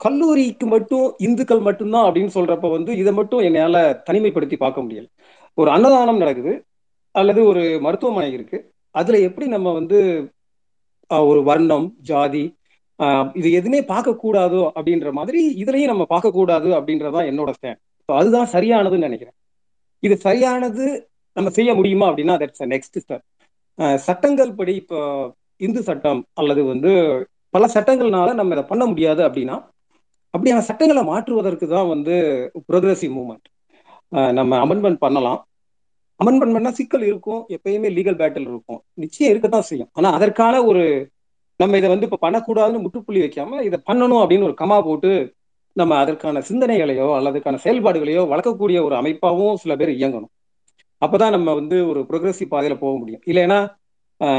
கல்லூரிக்கு 0.00 0.66
மட்டும் 0.66 1.14
இந்துக்கள் 1.18 1.60
மட்டும்தான் 1.60 2.06
அப்படின்னு 2.06 2.32
சொல்றப்ப 2.34 2.70
வந்து 2.70 2.92
இதை 2.96 3.12
மட்டும் 3.12 3.40
என்னால 3.40 3.76
தனிமைப்படுத்தி 4.08 4.56
பார்க்க 4.56 4.84
முடியல. 4.84 5.06
ஒரு 5.58 5.68
அன்னதானம் 5.70 6.22
நடக்குது 6.22 6.52
அல்லது 7.14 7.40
ஒரு 7.46 7.62
மருத்துவமனை 7.80 8.30
இருக்கு. 8.32 8.58
அதுல 8.94 9.16
எப்படி 9.26 9.46
நம்ம 9.48 9.68
வந்து 9.72 9.98
ஒரு 11.28 11.40
வர்ணம் 11.48 11.88
ஜாதி 12.08 12.44
ஆஹ், 12.98 13.28
இது 13.34 13.48
எதுவுமே 13.58 13.78
பார்க்கக்கூடாதோ 13.88 14.60
அப்படின்ற 14.74 15.08
மாதிரி 15.14 15.40
இதுலயும் 15.62 15.92
நம்ம 15.92 16.04
பார்க்கக்கூடாது 16.10 16.68
அப்படின்றதான் 16.76 17.28
என்னோட 17.30 17.50
ஸ்டாண்ட் 17.56 17.80
அதுதான் 18.08 18.48
சரியானதுன்னு 18.52 19.06
நினைக்கிறேன். 19.08 19.36
இது 20.02 20.14
சரியானது 20.24 20.84
நம்ம 21.36 21.50
செய்ய 21.50 21.70
முடியுமா 21.74 22.06
அப்படின்னா 22.10 22.34
தட்ஸ் 22.40 22.64
நெக்ஸ்ட் 22.72 22.98
ஸ்டெப் 22.98 23.24
சட்டங்கள் 24.04 24.52
படி 24.54 24.74
இப்போ 24.82 24.98
இந்து 25.60 25.80
சட்டம் 25.88 26.20
அல்லது 26.34 26.62
வந்து 26.70 26.90
பல 27.54 27.66
சட்டங்கள்னால 27.74 28.34
நம்ம 28.34 28.54
இதை 28.54 28.64
பண்ண 28.68 28.84
முடியாது 28.90 29.22
அப்படின்னா 29.26 29.56
அப்படியான 30.34 30.62
சட்டங்களை 30.68 31.02
மாற்றுவதற்கு 31.08 31.66
தான் 31.68 31.90
வந்து 31.90 32.14
ப்ரோக்ரஸிவ் 32.68 33.14
மூமெண்ட் 33.16 33.48
நம்ம 34.38 34.52
அமெண்ட்மெண்ட் 34.64 35.00
பண்ணலாம். 35.04 35.40
அமெண்ட்மெண்ட் 36.20 36.56
பண்ணால் 36.56 36.76
சிக்கல் 36.78 37.04
இருக்கும். 37.10 37.40
எப்பயுமே 37.56 37.88
லீகல் 37.96 38.18
பேட்டில் 38.20 38.48
இருக்கும். 38.52 38.80
நிச்சயம் 39.02 39.30
இருக்கத்தான் 39.32 39.68
செய்யும். 39.70 39.90
ஆனால் 39.98 40.14
அதற்கான 40.18 40.54
ஒரு 40.70 40.82
நம்ம 41.60 41.76
இதை 41.80 41.88
வந்து 41.92 42.06
இப்போ 42.08 42.18
பண்ணக்கூடாதுன்னு 42.26 42.82
முட்டுப்புள்ளி 42.84 43.20
வைக்காம 43.24 43.60
இதை 43.68 43.78
பண்ணணும் 43.88 44.22
அப்படின்னு 44.22 44.46
ஒரு 44.48 44.56
கமா 44.62 44.78
போட்டு 44.88 45.10
நம்ம 45.76 45.92
அதற்கான 46.02 46.42
சிந்தனைகளையோ 46.48 47.06
அல்லதுக்கான 47.18 47.60
செயல்பாடுகளையோ 47.64 48.22
வளர்க்கக்கூடிய 48.32 48.78
ஒரு 48.86 48.94
அமைப்பாகவும் 49.00 49.60
சில 49.62 49.72
பேர் 49.80 49.92
இயங்கணும். 49.98 50.32
அப்பதான் 51.02 51.34
நம்ம 51.36 51.54
வந்து 51.60 51.76
ஒரு 51.90 52.00
ப்ரொக்ரெசிவ் 52.10 52.52
பாதையில 52.52 52.74
போக 52.82 52.94
முடியும். 53.00 53.22
இல்லைன்னா 53.30 53.58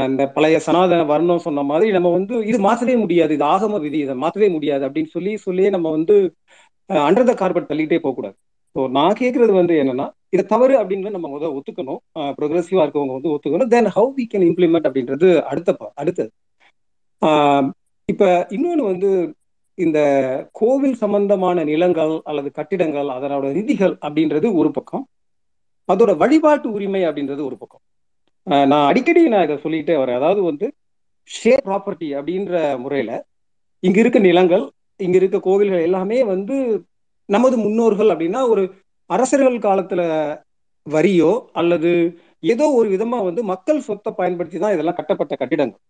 இந்த 0.08 0.22
பழைய 0.36 0.58
சனாதன 0.66 1.02
வர்ணம் 1.10 1.44
சொன்ன 1.46 1.64
மாதிரி 1.70 1.88
நம்ம 1.96 2.10
வந்து 2.18 2.34
இது 2.50 2.58
மாற்றவே 2.66 2.94
முடியாது. 3.02 3.32
இது 3.38 3.44
ஆகம 3.54 3.80
விதி. 3.86 3.98
இதை 4.06 4.14
மாற்றவே 4.24 4.48
முடியாது 4.56 4.84
அப்படின்னு 4.88 5.12
சொல்லி 5.16 5.32
சொல்லியே 5.46 5.70
நம்ம 5.76 5.90
வந்து 5.96 6.14
அண்டர் 6.90 7.28
த 7.30 7.34
கார்பெட் 7.42 7.70
தள்ளிட்டே 7.70 7.98
போகக்கூடாது. 8.04 8.36
ஸோ 8.76 8.82
நான் 8.96 9.18
கேட்கறது 9.20 9.52
வந்து 9.58 9.74
என்னன்னா 9.82 10.06
இது 10.34 10.42
தவறு 10.52 10.74
அப்படின்னு 10.80 11.14
நம்ம 11.14 11.28
முதல்ல 11.32 11.56
ஒத்துக்கணும். 11.58 12.00
ப்ரொக்ரெசிவா 12.38 12.82
இருக்கவங்க 12.84 13.14
வந்து 13.18 13.32
ஒத்துக்கணும். 13.34 13.70
Then 13.74 13.90
how 13.96 14.10
we 14.18 14.24
can 14.32 14.46
implement 14.50 14.88
அப்படின்றது 14.88 15.28
அடுத்த 15.50 15.70
அடுத்தது. 16.02 16.30
இப்ப 18.08 18.24
இன்னொன்று 18.56 18.84
வந்து 18.90 19.10
இந்த 19.78 19.98
கோவில் 20.60 20.96
சம்பந்தமான 21.02 21.64
நிலங்கள் 21.70 22.14
அல்லது 22.30 22.48
கட்டிடங்கள் 22.58 23.08
அதனோட 23.16 23.46
நிதிகள் 23.58 23.94
அப்படின்றது 24.06 24.48
ஒரு 24.60 24.70
பக்கம். 24.78 25.04
அதோட 25.88 26.12
வழிபாட்டு 26.22 26.68
உரிமை 26.76 27.02
அப்படின்றது 27.08 27.42
ஒரு 27.48 27.56
பக்கம். 27.62 27.82
நான் 28.70 28.86
அடிக்கடி 28.90 29.22
நான் 29.34 29.46
இதை 29.46 29.56
சொல்லிட்டே 29.64 29.94
வரேன். 30.02 30.18
அதாவது 30.20 30.40
வந்து 30.50 30.66
ஷேர் 31.30 31.64
ப்ராப்பர்ட்டி 31.68 32.08
அப்படின்ற 32.18 32.54
முறையில 32.84 33.12
இங்க 33.82 33.98
இருக்க 34.02 34.18
நிலங்கள் 34.28 34.64
இங்க 35.00 35.16
இருக்க 35.20 35.38
கோவில்கள் 35.46 35.86
எல்லாமே 35.88 36.18
வந்து 36.34 36.56
நமது 37.28 37.56
முன்னோர்கள் 37.56 38.10
அப்படின்னா 38.14 38.40
ஒரு 38.48 38.62
அரசர்கள் 39.10 39.58
காலத்துல 39.58 40.02
வரியோ 40.86 41.30
அல்லது 41.52 41.90
ஏதோ 42.52 42.64
ஒரு 42.78 42.88
விதமா 42.94 43.18
வந்து 43.24 43.42
மக்கள் 43.52 43.86
சொத்தை 43.88 44.10
பயன்படுத்தி 44.12 44.58
தான் 44.58 44.74
இதெல்லாம் 44.74 44.98
கட்டப்பட்ட 44.98 45.34
கட்டிடங்கள். 45.36 45.82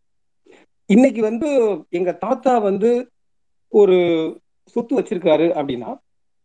இன்னைக்கு 0.90 1.20
வந்து 1.20 1.48
எங்க 1.90 2.10
தாத்தா 2.24 2.52
வந்து 2.68 2.90
ஒரு 3.72 3.96
சொத்து 4.76 4.92
வச்சிருக்காரு 4.98 5.46
அப்படின்னா 5.58 5.90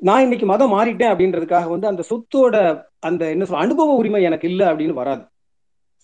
நான் 0.01 0.23
இன்னைக்கு 0.23 0.45
மதம் 0.45 0.73
மாறிட்டேன் 0.76 1.11
அப்படின்றதுக்காக 1.13 1.68
வந்து 1.69 1.88
அந்த 1.88 2.03
சொத்தோட 2.09 2.55
அந்த 2.99 3.23
என்ன 3.34 3.45
சொல்ற 3.45 3.65
அனுபவ 3.65 3.95
உரிமை 4.01 4.22
எனக்கு 4.30 4.47
இல்லை 4.51 4.65
அப்படின்னு 4.68 4.95
வராது. 5.01 5.23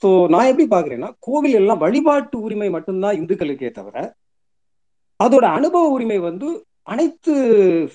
ஸோ 0.03 0.09
நான் 0.34 0.49
எப்படி 0.51 0.65
பாக்குறேன்னா 0.73 1.09
கோவில் 1.19 1.59
எல்லாம் 1.61 1.84
வழிபாட்டு 1.85 2.38
உரிமை 2.39 2.69
மட்டும்தான் 2.69 3.18
இந்துக்களுக்கே 3.19 3.72
தவிர 3.72 3.97
அதோட 5.19 5.45
அனுபவ 5.59 5.85
உரிமை 5.89 6.18
வந்து 6.30 6.47
அனைத்து 6.88 7.34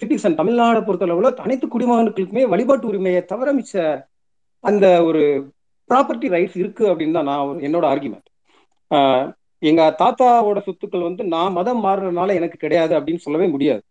சிட்டிசன் 0.00 0.38
தமிழ்நாடை 0.38 0.80
பொறுத்தளவுல 0.82 1.28
அனைத்து 1.38 1.66
குடிமகனுக்குமே 1.66 2.42
வழிபாட்டு 2.48 2.86
உரிமையை 2.86 3.20
தவிர 3.24 3.52
மிச்ச 3.52 3.74
அந்த 4.64 4.86
ஒரு 5.04 5.22
ப்ராப்பர்ட்டி 5.90 6.28
ரைட்ஸ் 6.28 6.56
இருக்கு 6.56 6.84
அப்படின்னு 6.86 7.12
தான் 7.12 7.24
நான் 7.24 7.46
ஒரு- 7.48 7.62
என்னோட 7.62 7.84
ஆர்குமெண்ட் 7.92 8.28
எங்க 9.62 9.82
தாத்தாவோட 9.98 10.58
சொத்துக்கள் 10.66 11.02
வந்து 11.02 11.22
நான் 11.26 11.52
மதம் 11.52 11.84
மாறுறதுனால 11.84 12.34
எனக்கு 12.34 12.56
கிடையாது 12.58 12.92
அப்படின்னு 12.98 13.16
சொல்லவே 13.16 13.46
முடியாது. 13.46 13.82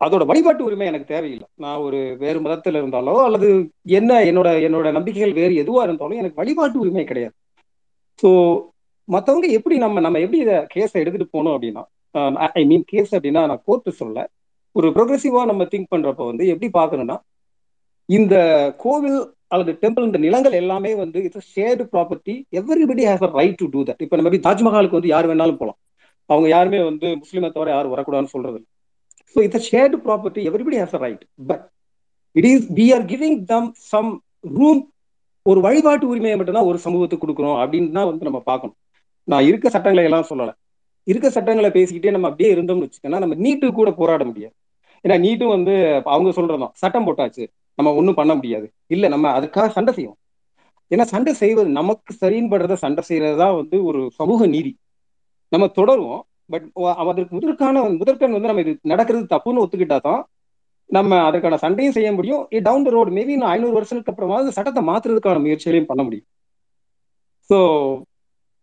அதோட 0.00 0.22
வழிபாட்டு 0.26 0.64
உரிமை 0.64 0.86
எனக்கு 0.86 1.06
தேவையில்லை. 1.06 1.48
நான் 1.54 1.76
ஒரு 1.78 1.98
வேறு 2.18 2.40
மதத்தில் 2.40 2.74
இருந்தாலோ 2.74 3.14
அல்லது 3.24 3.48
என்ன 3.90 4.20
என்னோட 4.22 4.48
என்னோட 4.66 4.92
நம்பிக்கைகள் 4.92 5.32
வேறு 5.32 5.54
எதுவாக 5.54 5.86
இருந்தாலும் 5.86 6.18
எனக்கு 6.18 6.40
வழிபாட்டு 6.42 6.78
உரிமை 6.78 7.04
கிடையாது. 7.04 7.34
ஸோ 8.18 8.30
மற்றவங்க 9.08 9.48
எப்படி 9.50 9.76
நம்ம 9.78 10.00
நம்ம 10.00 10.18
எப்படி 10.18 10.40
இதை 10.40 10.56
கேஸை 10.74 10.98
எடுத்துகிட்டு 11.02 11.34
போகணும் 11.34 11.54
அப்படின்னா 11.56 11.84
ஐ 12.54 12.64
மீன் 12.64 12.84
கேஸ் 12.92 13.10
அப்படின்னா 13.14 13.42
நான் 13.50 13.64
கோர்ட்டு 13.66 13.92
சொல்ல 14.00 14.18
ஒரு 14.76 14.88
ப்ரோக்ரஸிவா 14.96 15.42
நம்ம 15.50 15.64
திங்க் 15.72 15.92
பண்றப்ப 15.94 16.22
வந்து 16.30 16.44
எப்படி 16.52 16.68
பார்க்கணும்னா 16.78 17.16
இந்த 18.08 18.34
கோவில் 18.84 19.18
அல்லது 19.54 19.72
டெம்பிள் 19.82 20.06
இந்த 20.08 20.18
நிலங்கள் 20.24 20.58
எல்லாமே 20.60 20.90
வந்து 21.02 21.18
it's 21.26 21.50
shared 21.54 21.84
property 21.92 22.34
everybody 22.60 23.04
has 23.10 23.24
a 23.28 23.30
right 23.38 23.58
to 23.60 23.66
do 23.74 23.82
that 23.88 24.02
இப்போ 24.04 24.16
நம்ம 24.18 24.40
தாஜ்மஹாலுக்கு 24.48 24.98
வந்து 24.98 25.12
யார் 25.14 25.28
வேணாலும் 25.30 25.60
போகலாம் 25.60 25.78
அவங்க 26.30 26.48
யாருமே 26.54 26.80
வந்து 26.88 27.08
முஸ்லீமை 27.22 27.50
தவிர 27.50 27.70
யாரும் 27.74 27.94
வரக்கூடாதுன்னு 27.94 28.34
சொல்றது 28.34 28.58
so 29.36 29.38
it's 29.46 29.68
shared 29.70 29.98
property 30.06 30.42
everybody 30.50 30.78
has 30.82 30.96
a 30.98 31.02
right 31.06 31.24
but 31.50 31.64
it 32.36 32.48
is 32.52 32.66
we 32.78 32.86
are 32.96 33.06
giving 33.12 33.38
them 33.52 33.68
some 33.92 34.10
room 34.56 34.82
ஒரு 35.46 35.60
வழிபாட்டு 35.66 36.04
உரிமையை 36.12 36.36
மட்டும்தான் 36.38 36.68
ஒரு 36.70 36.78
சமூகத்துக்கு 36.84 37.24
கொடுக்குறோம் 37.24 37.58
அப்படின்னு 37.62 37.94
தான் 37.96 38.08
வந்து 38.10 38.26
நம்ம 38.28 38.40
பார்க்கணும். 38.48 38.76
நான் 39.28 39.46
இருக்க 39.48 39.66
சட்டங்களை 39.74 40.04
எல்லாம் 40.08 40.28
சொல்லலை. 40.30 40.54
இருக்க 41.10 41.26
சட்டங்களை 41.36 41.70
பேசிக்கிட்டே 41.76 42.14
நம்ம 42.16 42.28
அப்படியே 42.30 42.50
இருந்தோம்னு 42.54 42.86
வச்சுக்கோன்னா 42.86 43.20
நம்ம 43.24 43.36
நீட்டு 43.44 43.66
கூட 43.80 43.90
போராட 44.00 44.22
முடியாது. 44.30 44.54
ஏன்னா 45.04 45.16
நீட்டும் 45.24 45.54
வந்து 45.56 45.74
அவங்க 46.14 46.30
சொல்றதுதான் 46.38 46.74
சட்டம் 46.82 47.06
போட்டாச்சு 47.08 47.44
நம்ம 47.78 47.92
ஒன்றும் 47.98 48.18
பண்ண 48.20 48.32
முடியாது. 48.38 48.66
இல்ல 48.94 49.08
நம்ம 49.14 49.26
அதுக்காக 49.38 49.68
சண்டை 49.76 49.92
செய்வோம். 49.98 50.18
ஏன்னா 50.90 51.04
சண்டை 51.12 51.32
செய்வது 51.42 51.70
நமக்கு 51.80 52.12
சரின்னு 52.22 52.50
படுறத 52.52 52.76
சண்டை 52.84 53.02
செய்யறது 53.08 53.36
தான் 53.42 53.56
வந்து 53.60 53.76
ஒரு 53.88 54.00
சமூக 54.20 54.40
நீதி. 54.54 54.72
நம்ம 55.52 55.68
தொடருவோம் 55.78 56.22
பட் 56.52 56.66
அதற்கு 57.12 57.32
முதற்கான 57.38 57.80
முதற்கண் 58.00 58.36
வந்து 58.36 58.50
நம்ம 58.50 58.62
இது 58.64 58.72
நடக்கிறது 58.92 59.24
தப்புன்னு 59.34 59.62
ஒத்துக்கிட்டா 59.64 59.98
தான் 60.08 60.20
நம்ம 60.90 61.18
அதற்கான 61.28 61.58
சண்டையும் 61.64 61.96
செய்ய 61.96 62.10
முடியும். 62.18 62.42
டவுன் 62.66 62.86
த 62.86 62.90
ரோடு 62.94 63.10
மேபி 63.16 63.34
நான் 63.40 63.52
ஐநூறு 63.54 63.76
வருஷத்துக்கு 63.78 64.12
அப்புறமா 64.12 64.38
அந்த 64.42 64.52
சட்டத்தை 64.58 64.82
மாத்துறதுக்கான 64.90 65.42
முயற்சிகளையும் 65.46 65.90
பண்ண 65.90 66.02
முடியும். 66.06 66.28
ஸோ 67.50 67.58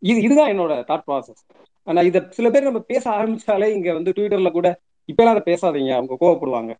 இது 0.04 0.20
இதுதான் 0.28 0.52
என்னோட 0.54 0.74
தாட் 0.90 1.06
ப்ராசஸ் 1.10 1.44
ஆனா 1.88 2.02
இதை 2.02 2.22
சில 2.30 2.50
பேர் 2.50 2.64
நம்ம 2.64 2.80
பேச 2.88 3.04
ஆரம்பிச்சாலே 3.12 3.68
இங்க 3.70 3.94
வந்து 3.94 4.12
ட்விட்டர்ல 4.12 4.52
கூட 4.52 4.68
இப்பெல்லாம் 5.10 5.34
அதை 5.34 5.44
பேசாதீங்க 5.46 5.92
அவங்க 5.94 6.18
கோவப்படுவாங்க. 6.22 6.72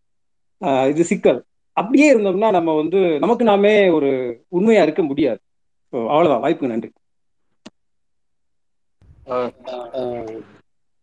ஆஹ் 0.62 0.90
இது 0.90 1.04
சிக்கல். 1.06 1.40
அப்படியே 1.78 2.08
இருந்தோம்னா 2.14 2.50
நம்ம 2.52 2.76
வந்து 2.76 3.00
நமக்கு 3.20 3.44
நாமே 3.44 3.74
ஒரு 3.90 4.10
உண்மையா 4.50 4.84
இருக்க 4.84 5.04
முடியாது. 5.04 5.40
அவ்வளவுதான். 5.94 6.42
வாய்ப்பு 6.42 6.68
நன்றி. 6.68 6.90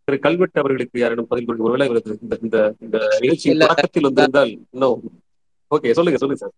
திரு 0.07 0.17
கல்வெட்டு 0.19 0.59
அவர்களுக்கு 0.59 0.97
யாரிடம் 0.99 1.27
பதில் 1.27 1.45
கொடுக்க 1.45 1.67
ஒருவேளை 1.67 1.85
இந்த 2.17 2.37
இந்த 2.41 2.57
இந்த 2.79 2.97
நிகழ்ச்சி. 3.21 3.47
தொடக்கத்தில் 3.55 4.07
வந்திருந்தால் 4.07 4.51
இன்னும் 4.73 5.01
ஓகே 5.71 5.91
சொல்லுங்க 5.91 6.19
சொல்லுங்க 6.19 6.41
சார் 6.43 6.53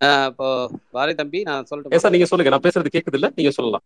ஆஹ் 0.00 0.28
இப்போ 0.30 0.48
வாரி 0.90 1.12
தம்பி 1.14 1.40
நான் 1.42 1.60
ஏன் 1.60 1.68
சொல்லட்டுமா 1.68 2.00
சார் 2.00 2.14
நீங்க 2.14 2.26
சொல்லுங்க. 2.26 2.52
நான் 2.54 2.64
பேசுறது 2.66 2.94
கேக்குது 2.94 3.18
இல்ல? 3.18 3.28
நீங்க 3.36 3.50
சொல்லலாம். 3.50 3.84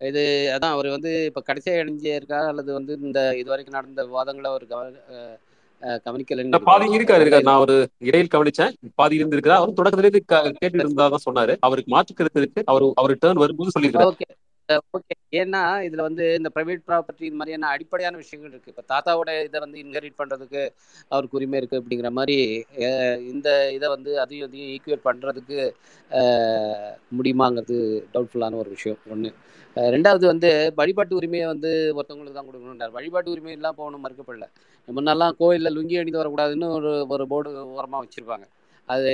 இது 0.00 0.22
அதான் 0.54 0.74
அவர் 0.74 0.88
வந்து 0.90 1.10
இப்போ 1.26 1.40
கடைசியாக 1.42 1.82
இணைஞ்சே 1.82 2.14
இருக்கா 2.16 2.38
அல்லது 2.48 2.70
வந்து 2.72 2.92
இந்த 3.02 3.20
இது 3.36 3.48
வரைக்கும் 3.50 3.76
நடந்த 3.76 4.02
விவாதங்களை 4.04 4.48
அவர் 4.50 4.64
கவ 4.66 4.80
அஹ் 5.14 5.36
அஹ் 5.82 6.00
கவனிக்கலைன்னு 6.04 6.54
நான் 6.54 6.68
பாதி. 6.68 6.86
இருக்காரு 6.96 7.22
இருக்காரு. 7.24 7.46
நான் 7.48 7.62
ஒரு 7.64 7.76
இடையில் 8.02 8.32
கவனிச்சேன். 8.32 8.72
பாதி 8.94 9.18
இருந்து 9.18 9.36
இருக்கிறா 9.36 9.58
அவர் 9.58 9.78
தொடக்கத்துல 9.78 10.06
இருந்து 10.06 10.22
கேட்டு 10.60 10.78
இருந்தா 10.78 11.06
தான் 11.08 11.26
சொன்னாரு. 11.26 11.54
அவருக்கு 11.60 11.92
மாற்று 11.94 12.14
கருத்து 12.14 12.42
இருக்கு. 12.42 12.62
அவர் 12.66 12.86
அவர் 12.96 13.20
டேர்ன் 13.22 13.42
வரும்போது 13.42 13.74
சொல்லியிருக்காரு 13.76 14.30
ஓகே. 14.68 15.14
ஏன்னா 15.40 15.60
இதுல 15.86 16.02
வந்து 16.06 16.24
இந்த 16.38 16.48
பிரைவேட் 16.54 16.84
ப்ராப்பர்ட்டி 16.88 17.24
இது 17.28 17.38
மாதிரியான 17.40 17.70
அடிப்படையான 17.74 18.14
விஷயங்கள் 18.22 18.52
இருக்கு. 18.52 18.72
இப்போ 18.72 18.84
தாத்தாவோட 18.92 19.30
இதை 19.48 19.58
வந்து 19.64 19.78
இன்ஹெரிட் 19.82 20.16
பண்றதுக்கு 20.20 20.62
அவருக்கு 21.14 21.38
உரிமை 21.38 21.58
இருக்கு 21.60 21.80
அப்படிங்கிற 21.80 22.10
மாதிரி 22.18 22.36
இந்த 23.32 23.48
இதை 23.76 23.88
வந்து 23.96 24.12
அதையும் 24.24 24.46
அதையும் 24.48 24.70
ஈக்குவேட் 24.76 25.06
பண்றதுக்கு 25.08 25.58
முடியுமாங்கிறது 27.18 27.78
டவுட்ஃபுல்லான 28.14 28.58
ஒரு 28.62 28.70
விஷயம். 28.76 29.00
ஒன்று 29.14 29.30
ரெண்டாவது 29.76 30.24
வந்து 30.32 30.48
வழிபாட்டு 30.80 31.18
உரிமையை 31.20 31.46
வந்து 31.52 31.70
ஒருத்தவங்களுக்கு 31.98 32.38
தான் 32.38 32.48
கொடுக்கணுன்றார் 32.48 32.96
வழிபாட்டு 32.98 33.32
உரிமை 33.34 33.54
எல்லாம் 33.58 33.78
போகணும் 33.80 34.04
மறுக்கப்படல 34.04 34.46
முன்னெல்லாம் 34.88 35.36
கோயிலில் 35.40 35.76
லுங்கி 35.76 35.96
அணிந்து 36.00 36.20
வரக்கூடாதுன்னு 36.22 36.68
ஒரு 36.78 36.92
ஒரு 37.14 37.24
போர்டு 37.32 37.50
ஓரமாக 37.78 38.02
வச்சிருப்பாங்க. 38.04 38.46
அது 38.88 39.10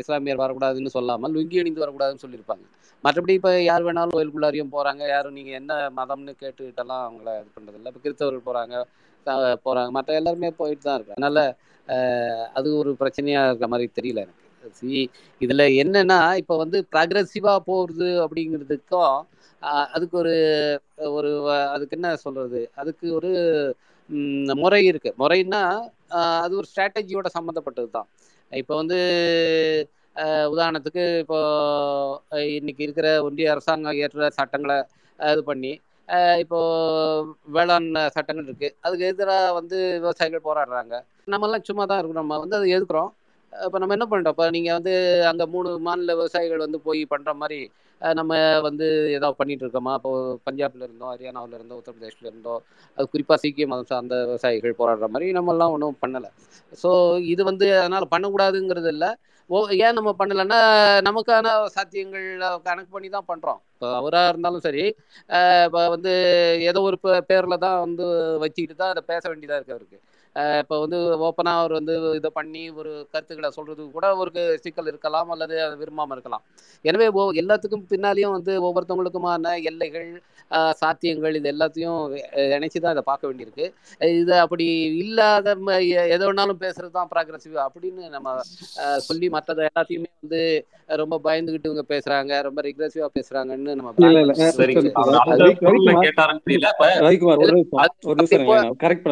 இஸ்லாமியர் 0.00 0.40
வரக்கூடாதுன்னு 0.40 0.94
சொல்லாமல் 0.94 1.34
லுங்கி 1.34 1.60
அணிந்து 1.60 1.82
வரக்கூடாதுன்னு 1.82 2.24
சொல்லியிருப்பாங்க. 2.24 2.64
மற்றபடி 3.04 3.32
இப்போ 3.38 3.50
யார் 3.62 3.84
வேணாலும் 3.86 4.16
கோயிலுக்குள்ளாரையும் 4.16 4.72
போகிறாங்க 4.74 5.02
யாரும் 5.10 5.36
நீங்கள் 5.38 5.58
என்ன 5.58 5.72
மதம்னு 5.98 6.32
கேட்டுக்கிட்டெல்லாம் 6.40 7.02
அவங்கள 7.06 7.30
இது 7.38 7.50
பண்ணுறதில்ல 7.56 7.90
இப்போ 7.90 8.02
கிறிஸ்தவர்கள் 8.04 8.46
போகிறாங்க 8.46 8.74
போகிறாங்க 9.64 9.90
மற்ற 9.96 10.18
எல்லாருமே 10.20 10.50
போயிட்டு 10.58 10.84
தான் 10.86 10.96
இருக்கு 10.98 11.14
அதனால் 11.16 11.42
அது 12.54 12.68
ஒரு 12.80 12.90
பிரச்சனையாக 13.00 13.48
இருக்கிற 13.48 13.68
மாதிரி 13.72 13.88
தெரியல 13.98 14.24
எனக்கு. 14.24 14.40
சி 14.78 14.90
இதில் 15.40 15.64
என்னன்னா 15.82 16.18
இப்போ 16.40 16.54
வந்து 16.60 16.78
ப்ரக்ரெசிவாக 16.92 17.60
போகிறது 17.66 18.08
அப்படிங்கிறதுக்கும் 18.24 19.14
அதுக்கு 19.92 20.16
ஒரு 20.22 20.34
ஒரு 21.16 21.30
அதுக்கு 21.74 21.96
என்ன 21.98 22.08
சொல்கிறது 22.24 22.60
அதுக்கு 22.80 23.06
ஒரு 23.18 23.30
முறை 24.60 24.80
இருக்குது 24.90 25.18
முறைன்னா 25.20 25.62
ஆஹ், 26.16 26.40
அது 26.44 26.52
ஒரு 26.60 26.66
ஸ்ட்ராட்டஜியோட 26.70 27.28
சம்மந்தப்பட்டது 27.36 27.88
தான் 27.90 28.08
இப்போ 28.52 28.74
வந்து 28.80 28.98
உதாரணத்துக்கு 30.54 31.04
இப்போ 31.22 31.38
இன்னைக்கு 32.58 32.82
இருக்கிற 32.86 33.08
ஒன்றிய 33.26 33.52
அரசாங்கம் 33.54 33.96
இயற்ற 33.98 34.28
சட்டங்களை 34.38 34.76
இது 35.18 35.42
பண்ணி 35.50 35.72
இப்போ 36.42 36.58
வேளாண் 37.56 37.88
சட்டங்கள் 38.16 38.48
இருக்கு. 38.48 38.68
அதுக்கு 38.86 39.04
எதிராக 39.12 39.52
வந்து 39.58 39.76
விவசாயிகள் 40.04 40.46
போராடுறாங்க. 40.48 40.94
நம்மெல்லாம் 41.32 41.66
சும்மா 41.68 41.84
தான் 41.90 42.00
இருக்கோம். 42.00 42.20
நம்ம 42.22 42.38
வந்து 42.42 42.56
அதை 42.58 42.66
எதிர்க்கிறோம். 42.76 43.10
இப்போ 43.54 43.78
நம்ம 43.80 43.94
என்ன 43.96 44.06
பண்ணிட்டோம் 44.10 44.34
இப்போ 44.36 44.46
நீங்கள் 44.56 44.76
வந்து 44.78 44.92
அங்கே 45.30 45.44
மூணு 45.54 45.70
மாநில 45.86 46.14
விவசாயிகள் 46.20 46.64
வந்து 46.66 46.78
போய் 46.86 47.02
பண்ணுற 47.12 47.32
மாதிரி 47.42 47.58
நம்ம 48.00 48.32
வந்து 48.66 48.86
ஏதாவது 49.16 49.36
பண்ணிட்டு 49.40 49.64
இருக்கோமா? 49.64 49.92
இப்போ 49.98 50.10
பஞ்சாப்ல 50.46 50.86
இருந்தோம் 50.86 51.10
ஹரியானாவில் 51.12 51.56
இருந்தோம் 51.58 51.78
உத்தரப்பிரதேஷ்ல 51.80 52.26
இருந்தோம் 52.30 52.60
அது 52.98 53.06
குறிப்பாக 53.12 53.38
சீக்கிய 53.42 53.66
மதம் 53.72 53.90
சார்ந்த 53.92 54.16
விவசாயிகள் 54.30 54.78
போராடுற 54.80 55.06
மாதிரி 55.14 55.28
நம்மெல்லாம் 55.38 55.74
ஒன்றும் 55.76 56.00
பண்ணலை. 56.02 56.30
ஸோ 56.82 56.90
இது 57.34 57.42
வந்து 57.50 57.66
அதனால் 57.82 58.12
பண்ணக்கூடாதுங்கிறது 58.14 58.90
இல்லை. 58.94 59.10
ஓ 59.50 59.56
ஏன் 59.84 59.96
நம்ம 59.98 60.10
பண்ணலைன்னா 60.20 60.58
நமக்கான 61.08 61.46
சாத்தியங்கள் 61.76 62.26
கணக்கு 62.68 62.90
பண்ணி 62.96 63.08
தான் 63.16 63.28
பண்ணுறோம் 63.30 63.60
இப்போ 63.74 63.88
அவராக 64.00 64.30
இருந்தாலும் 64.32 64.64
சரி 64.66 64.84
இப்போ 65.66 65.80
வந்து 65.94 66.12
ஏதோ 66.70 66.82
ஒரு 66.90 66.98
பேரில் 67.30 67.62
தான் 67.66 67.78
வந்து 67.84 68.06
வச்சுக்கிட்டு 68.44 68.76
தான் 68.82 68.92
அதை 68.94 69.02
பேச 69.12 69.22
வேண்டியதாக 69.30 69.58
இருக்கு 69.60 69.76
அவருக்கு. 69.76 69.98
இப்போ 70.60 70.76
வந்து 70.82 70.98
ஓப்பனாக 71.26 71.60
அவர் 71.60 71.74
வந்து 71.78 71.94
இதை 72.18 72.30
பண்ணி 72.38 72.62
ஒரு 72.80 72.92
கருத்துக்களை 73.12 73.50
சொல்கிறதுக்கு 73.56 73.96
கூட 73.96 74.06
அவருக்கு 74.14 74.44
சிக்கல் 74.64 74.90
இருக்கலாம் 74.92 75.30
அல்லது 75.34 75.54
அதை 75.66 75.74
விரும்பாமல் 75.82 76.16
இருக்கலாம். 76.16 76.44
எனவே 76.84 77.06
ஓ 77.18 77.24
எல்லாத்துக்கும் 77.42 77.84
பின்னாலேயும் 77.92 78.36
வந்து 78.36 78.54
ஒவ்வொருத்தவங்களுக்குமான 78.68 79.52
எல்லைகள் 79.70 80.08
ஆஹ் 80.50 80.74
சாத்தியங்கள் 80.80 81.36
இது 81.38 81.48
எல்லாத்தையும் 81.52 82.00
நினைச்சு 82.54 82.78
தான் 82.80 82.94
இதை 82.94 83.04
பார்க்க 83.06 83.28
வேண்டியிருக்கு. 83.28 83.66
இது 84.20 84.34
அப்படி 84.44 84.66
இல்லாத 85.02 85.54
எதை 86.14 86.24
வேணாலும் 86.26 86.62
பேசுறது 86.64 86.92
தான் 86.98 87.10
ப்ராக்ரஸிவ் 87.12 87.56
அப்படின்னு 87.66 88.02
நம்ம 88.16 88.34
சொல்லி 89.08 89.28
மற்றதை 89.36 89.64
எல்லாத்தையுமே 89.70 90.10
வந்து 90.22 90.42
ரொம்ப 91.02 91.16
பயந்துகிட்டு 91.26 91.70
இவங்க 91.70 91.84
பேசுறாங்க 91.92 92.42
ரொம்ப 92.48 92.60
ரிக்ரெசிவா 92.68 93.08
பேசுறாங்கன்னு 93.18 93.78
நம்ம 93.78 93.92
கரெக்ட் 98.84 99.08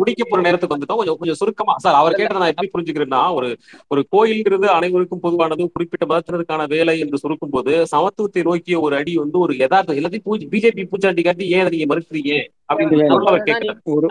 முடிக்க 0.00 0.22
போற 0.36 0.46
நேரத்துக்கு 0.46 0.76
வந்துட்டோம். 0.76 0.96
கொஞ்சம் 0.96 1.16
கொஞ்சம் 1.16 1.34
சுருக்கமா 1.34 1.74
சார் 1.78 1.94
அவர் 1.94 2.14
கேட்டதை 2.14 2.40
நான் 2.40 2.52
எப்படி 2.52 2.70
புரிஞ்சுக்கிறேன்னா 2.72 3.34
ஒரு 3.34 3.48
ஒரு 3.88 4.02
கோயில்ங்கிறது 4.12 4.66
அனைவருக்கும் 4.74 5.20
பொதுவானது 5.20 5.70
குறிப்பிட்ட 5.70 6.06
மதத்தினருக்கான 6.06 6.68
வேலை 6.68 6.98
என்று 6.98 7.18
சுருக்கும் 7.18 7.50
போது 7.50 7.72
சமத்துவத்தை 7.92 8.42
நோக்கிய 8.42 8.80
ஒரு 8.80 8.96
அடி 8.96 9.16
வந்து 9.16 9.38
ஒரு 9.38 9.56
யதார்த்தம் 9.56 9.96
எல்லாத்தையும் 9.96 10.22
பூஜை 10.22 10.48
பிஜேபி 10.50 10.84
பூச்சாண்டி 10.86 11.24
காட்டி 11.24 11.50
ஏன் 11.50 11.60
அதை 11.60 11.72
நீங்க 11.74 11.88
மறுக்கிறீங்க? 11.92 12.32
அப்படின்னு 12.68 13.02
கேட்கல 13.46 13.74
ஒரு 13.88 14.06
ஒரு 14.06 14.08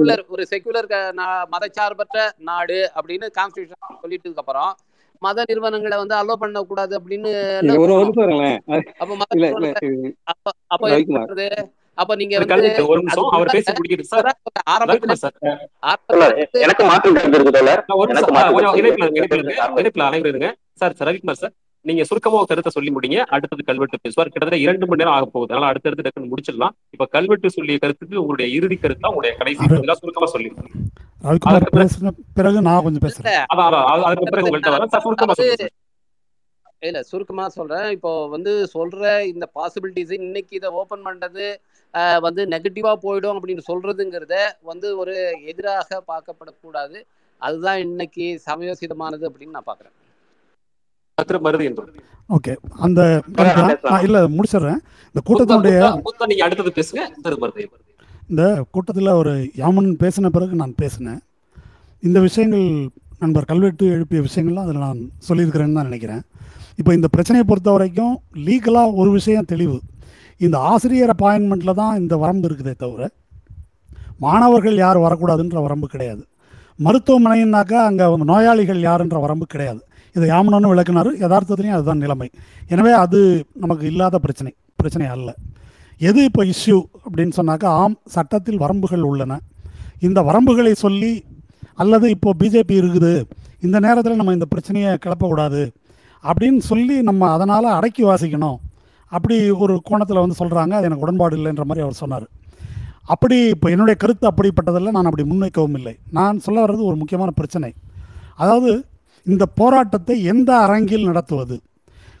ஒரு 0.00 0.26
ஒரு 0.28 0.44
செக்குலர் 0.50 0.88
மதச்சார்பற்ற 1.52 2.16
நாடு 2.40 2.78
அப்படின்னு 2.96 3.26
கான்ஸ்டியூஷன் 3.38 3.82
சொல்லிட்டதுக்கு 4.02 4.42
அப்புறம் 4.42 4.70
மத 5.22 5.44
நிறுவனங்களை 5.48 5.96
வந்து 5.98 6.14
அலோ 6.18 6.34
பண்ண 6.40 6.60
கூடாது 6.64 6.92
அப்படின்னு 6.98 7.30
அப்ப 10.26 10.46
அப்ப 10.68 10.84
அப்ப 11.98 12.14
நீங்க 12.14 12.34
எனக்கு 16.64 16.82
மாற்று 16.84 17.08
கருத்து 17.12 17.38
இருக்கு 17.38 17.52
தோழர் 17.54 17.80
நான் 17.82 17.98
ஒரு 17.98 18.10
எனக்கு 18.10 18.30
நிமிஷம் 18.30 18.36
ஆ, 18.36 18.40
மாற்று 18.40 18.54
கொஞ்சம் 18.56 18.70
கருத்து 18.70 18.82
இணைப்புல 18.82 19.06
இருக்கு 19.06 19.18
இருங்க 19.18 19.20
இணைப்புல 19.20 19.40
இருங்க. 19.40 19.80
இணைப்புல 19.80 20.04
அனைவரும் 20.08 20.32
இருங்க. 20.32 20.50
Sir 20.80 20.94
sir 20.94 21.08
Ravikumar 21.08 21.40
sir. 21.40 21.54
நீங்க 21.84 22.02
சுருக்கமா 22.04 22.38
ஒரு 22.38 22.48
கருத்தை 22.48 22.70
சொல்லி 22.70 22.90
முடிங்க. 22.90 23.18
அடுத்தது 23.28 23.62
கல்வெட்டு 23.64 23.98
பேசுவார். 23.98 24.28
கிட்டத்தட்ட 24.28 24.58
இரண்டு 24.62 24.86
மணி 24.86 25.00
நேரம் 25.00 25.14
ஆக 25.14 25.26
போகுது. 25.26 25.48
அதனால 25.48 25.70
அடுத்தடுத்து 25.70 26.04
டக்குன்னு 26.06 26.30
முடிச்சிடலாம். 26.30 26.74
இப்ப 26.94 27.06
கல்வெட்டு 27.14 27.48
சொல்லிய 27.54 27.78
கருத்துக்கு 27.78 28.22
உங்களுடைய 28.22 28.48
இறுதி 28.56 28.76
கருத்தா 28.78 29.10
உங்களுடைய 29.10 29.34
கடைசி 29.38 29.68
சுருக்கமா 30.00 30.28
சொல்லி 30.34 30.50
பிறகு 32.38 32.58
நான் 32.60 32.82
கொஞ்சம் 32.82 33.00
இல்ல 33.00 33.06
பேசுறேன் 33.06 33.46
அதான் 33.52 33.76
அதுக்கு 34.06 34.32
பிறகு 34.32 34.48
உங்கள்கிட்ட 34.48 34.74
வரேன். 34.76 34.92
சார் 34.94 35.04
சுருக்கமா 35.06 35.36
சொல்லுங்க. 35.38 35.68
இல்ல 36.82 36.98
சுருக்கமா 37.04 37.44
சொல்றேன். 37.50 37.88
இப்போ 37.90 38.10
வந்து 38.28 38.52
சொல்ற 38.74 39.02
இந்த 39.30 39.44
பாசிபிலிட்டிஸ் 39.54 40.12
இன்னைக்கு 40.20 40.54
இதை 40.56 40.68
ஓபன் 40.80 41.06
பண்றது 41.06 41.46
ஆஹ், 41.94 42.20
வந்து 42.20 42.42
நெகட்டிவா 42.46 42.92
போயிடும் 43.02 43.36
அப்படின்னு 43.36 43.62
சொல்றதுங்கிறத 43.68 44.34
வந்து 44.64 44.88
ஒரு 44.98 45.14
எதிராக 45.46 46.00
பார்க்கப்படக்கூடாது. 46.08 46.98
அதுதான் 47.42 47.80
இன்னைக்கு 47.80 48.24
சமயோசிதமானது 48.46 49.24
அப்படின்னு 49.28 49.56
நான் 49.56 49.70
பாக்குறேன் 49.70 49.94
கத்திர 51.18 51.38
மருது 51.46 51.64
என்று. 51.68 51.84
ஓகே 52.36 52.52
அந்த 52.86 53.00
இல்லை 54.06 54.20
முடிச்சிடுறேன். 54.36 54.80
இந்த 55.10 55.20
கூட்டத்தினுடைய 55.28 55.78
நீங்க 56.32 56.44
அடுத்தது 56.46 56.70
பேசுங்க. 56.78 57.02
இந்த 58.32 58.42
கூட்டத்தில் 58.74 59.18
ஒரு 59.20 59.32
யாமன் 59.62 59.90
பேசின 60.02 60.30
பிறகு 60.36 60.60
நான் 60.62 60.78
பேசினேன். 60.82 61.20
இந்த 62.06 62.18
விஷயங்கள் 62.28 62.66
நண்பர் 63.22 63.48
கல்வெட்டு 63.50 63.84
எழுப்பிய 63.94 64.20
விஷயங்கள்லாம் 64.26 64.66
அதில் 64.66 64.84
நான் 64.86 65.00
சொல்லியிருக்கிறேன்னு 65.28 65.78
தான் 65.78 65.88
நினைக்கிறேன். 65.90 66.22
இப்போ 66.80 66.90
இந்த 66.98 67.08
பிரச்சனையை 67.14 67.44
பொறுத்த 67.46 67.70
வரைக்கும் 67.76 68.14
லீகலாக 68.48 68.98
ஒரு 69.02 69.10
விஷயம் 69.18 69.48
தெளிவு. 69.52 69.78
இந்த 70.46 70.56
ஆசிரியர் 70.72 71.12
அப்பாயின்மெண்ட்டில் 71.14 71.78
தான் 71.82 71.98
இந்த 72.02 72.14
வரம்பு 72.24 72.46
இருக்குதே 72.48 72.74
தவிர 72.84 73.08
மாணவர்கள் 74.24 74.76
யார் 74.84 75.04
வரக்கூடாதுன்ற 75.06 75.58
வரம்பு 75.66 75.86
கிடையாது. 75.94 76.22
மருத்துவமனைன்னாக்கா 76.86 77.80
அங்கே 77.88 78.06
நோயாளிகள் 78.30 78.86
யாருன்ற 78.88 79.18
வரம்பு 79.26 79.46
கிடையாது. 79.54 79.82
இதை 80.16 80.26
யாமனன்னு 80.32 80.72
விளக்குனாரு. 80.72 81.10
யதார்த்தத்துலேயும் 81.24 81.76
அதுதான் 81.76 82.02
நிலைமை. 82.04 82.28
எனவே 82.74 82.92
அது 83.04 83.20
நமக்கு 83.64 83.84
இல்லாத 83.92 84.18
பிரச்சனை. 84.26 84.52
பிரச்சனை 84.80 85.06
அல்ல. 85.16 85.30
எது 86.08 86.20
இப்போ 86.28 86.42
இஷ்யூ 86.52 86.78
அப்படின்னு 87.04 87.34
சொன்னாக்கா 87.40 87.68
ஆம் 87.82 87.98
சட்டத்தில் 88.16 88.62
வரம்புகள் 88.64 89.04
உள்ளன. 89.10 89.38
இந்த 90.06 90.20
வரம்புகளை 90.28 90.72
சொல்லி 90.84 91.12
அல்லது 91.82 92.06
இப்போ 92.14 92.30
பிஜேபி 92.40 92.74
இருக்குது 92.82 93.12
இந்த 93.66 93.76
நேரத்தில் 93.84 94.18
நம்ம 94.20 94.32
இந்த 94.36 94.46
பிரச்சனையை 94.52 94.90
கிளப்பக்கூடாது 95.04 95.62
அப்படின்னு 96.24 96.60
சொல்லி 96.70 96.96
நம்ம 97.08 97.22
அதனால் 97.36 97.66
அடக்கி 97.78 98.02
வாசிக்கணும். 98.08 98.58
அப்படி 99.12 99.36
ஒரு 99.62 99.74
கோணத்தில் 99.88 100.22
வந்து 100.22 100.38
சொல்கிறாங்க 100.40 100.72
அது 100.78 100.86
எனக்கு 100.88 101.04
உடன்பாடு 101.06 101.34
இல்லைன்ற 101.38 101.64
மாதிரி 101.68 101.84
அவர் 101.84 102.00
சொன்னார். 102.02 102.26
அப்படி 103.14 103.36
இப்போ 103.54 103.68
என்னுடைய 103.74 103.96
கருத்து 104.02 104.24
அப்படிப்பட்டதில் 104.30 104.94
நான் 104.96 105.08
அப்படி 105.10 105.24
முன்வைக்கவும் 105.30 105.76
இல்லை. 105.80 105.94
நான் 106.18 106.42
சொல்ல 106.46 106.58
வர்றது 106.64 106.82
ஒரு 106.90 106.96
முக்கியமான 107.02 107.30
பிரச்சனை. 107.38 107.70
அதாவது 108.42 108.70
இந்த 109.32 109.44
போராட்டத்தை 109.60 110.16
எந்த 110.32 110.50
அரங்கில் 110.64 111.08
நடத்துவது? 111.08 111.56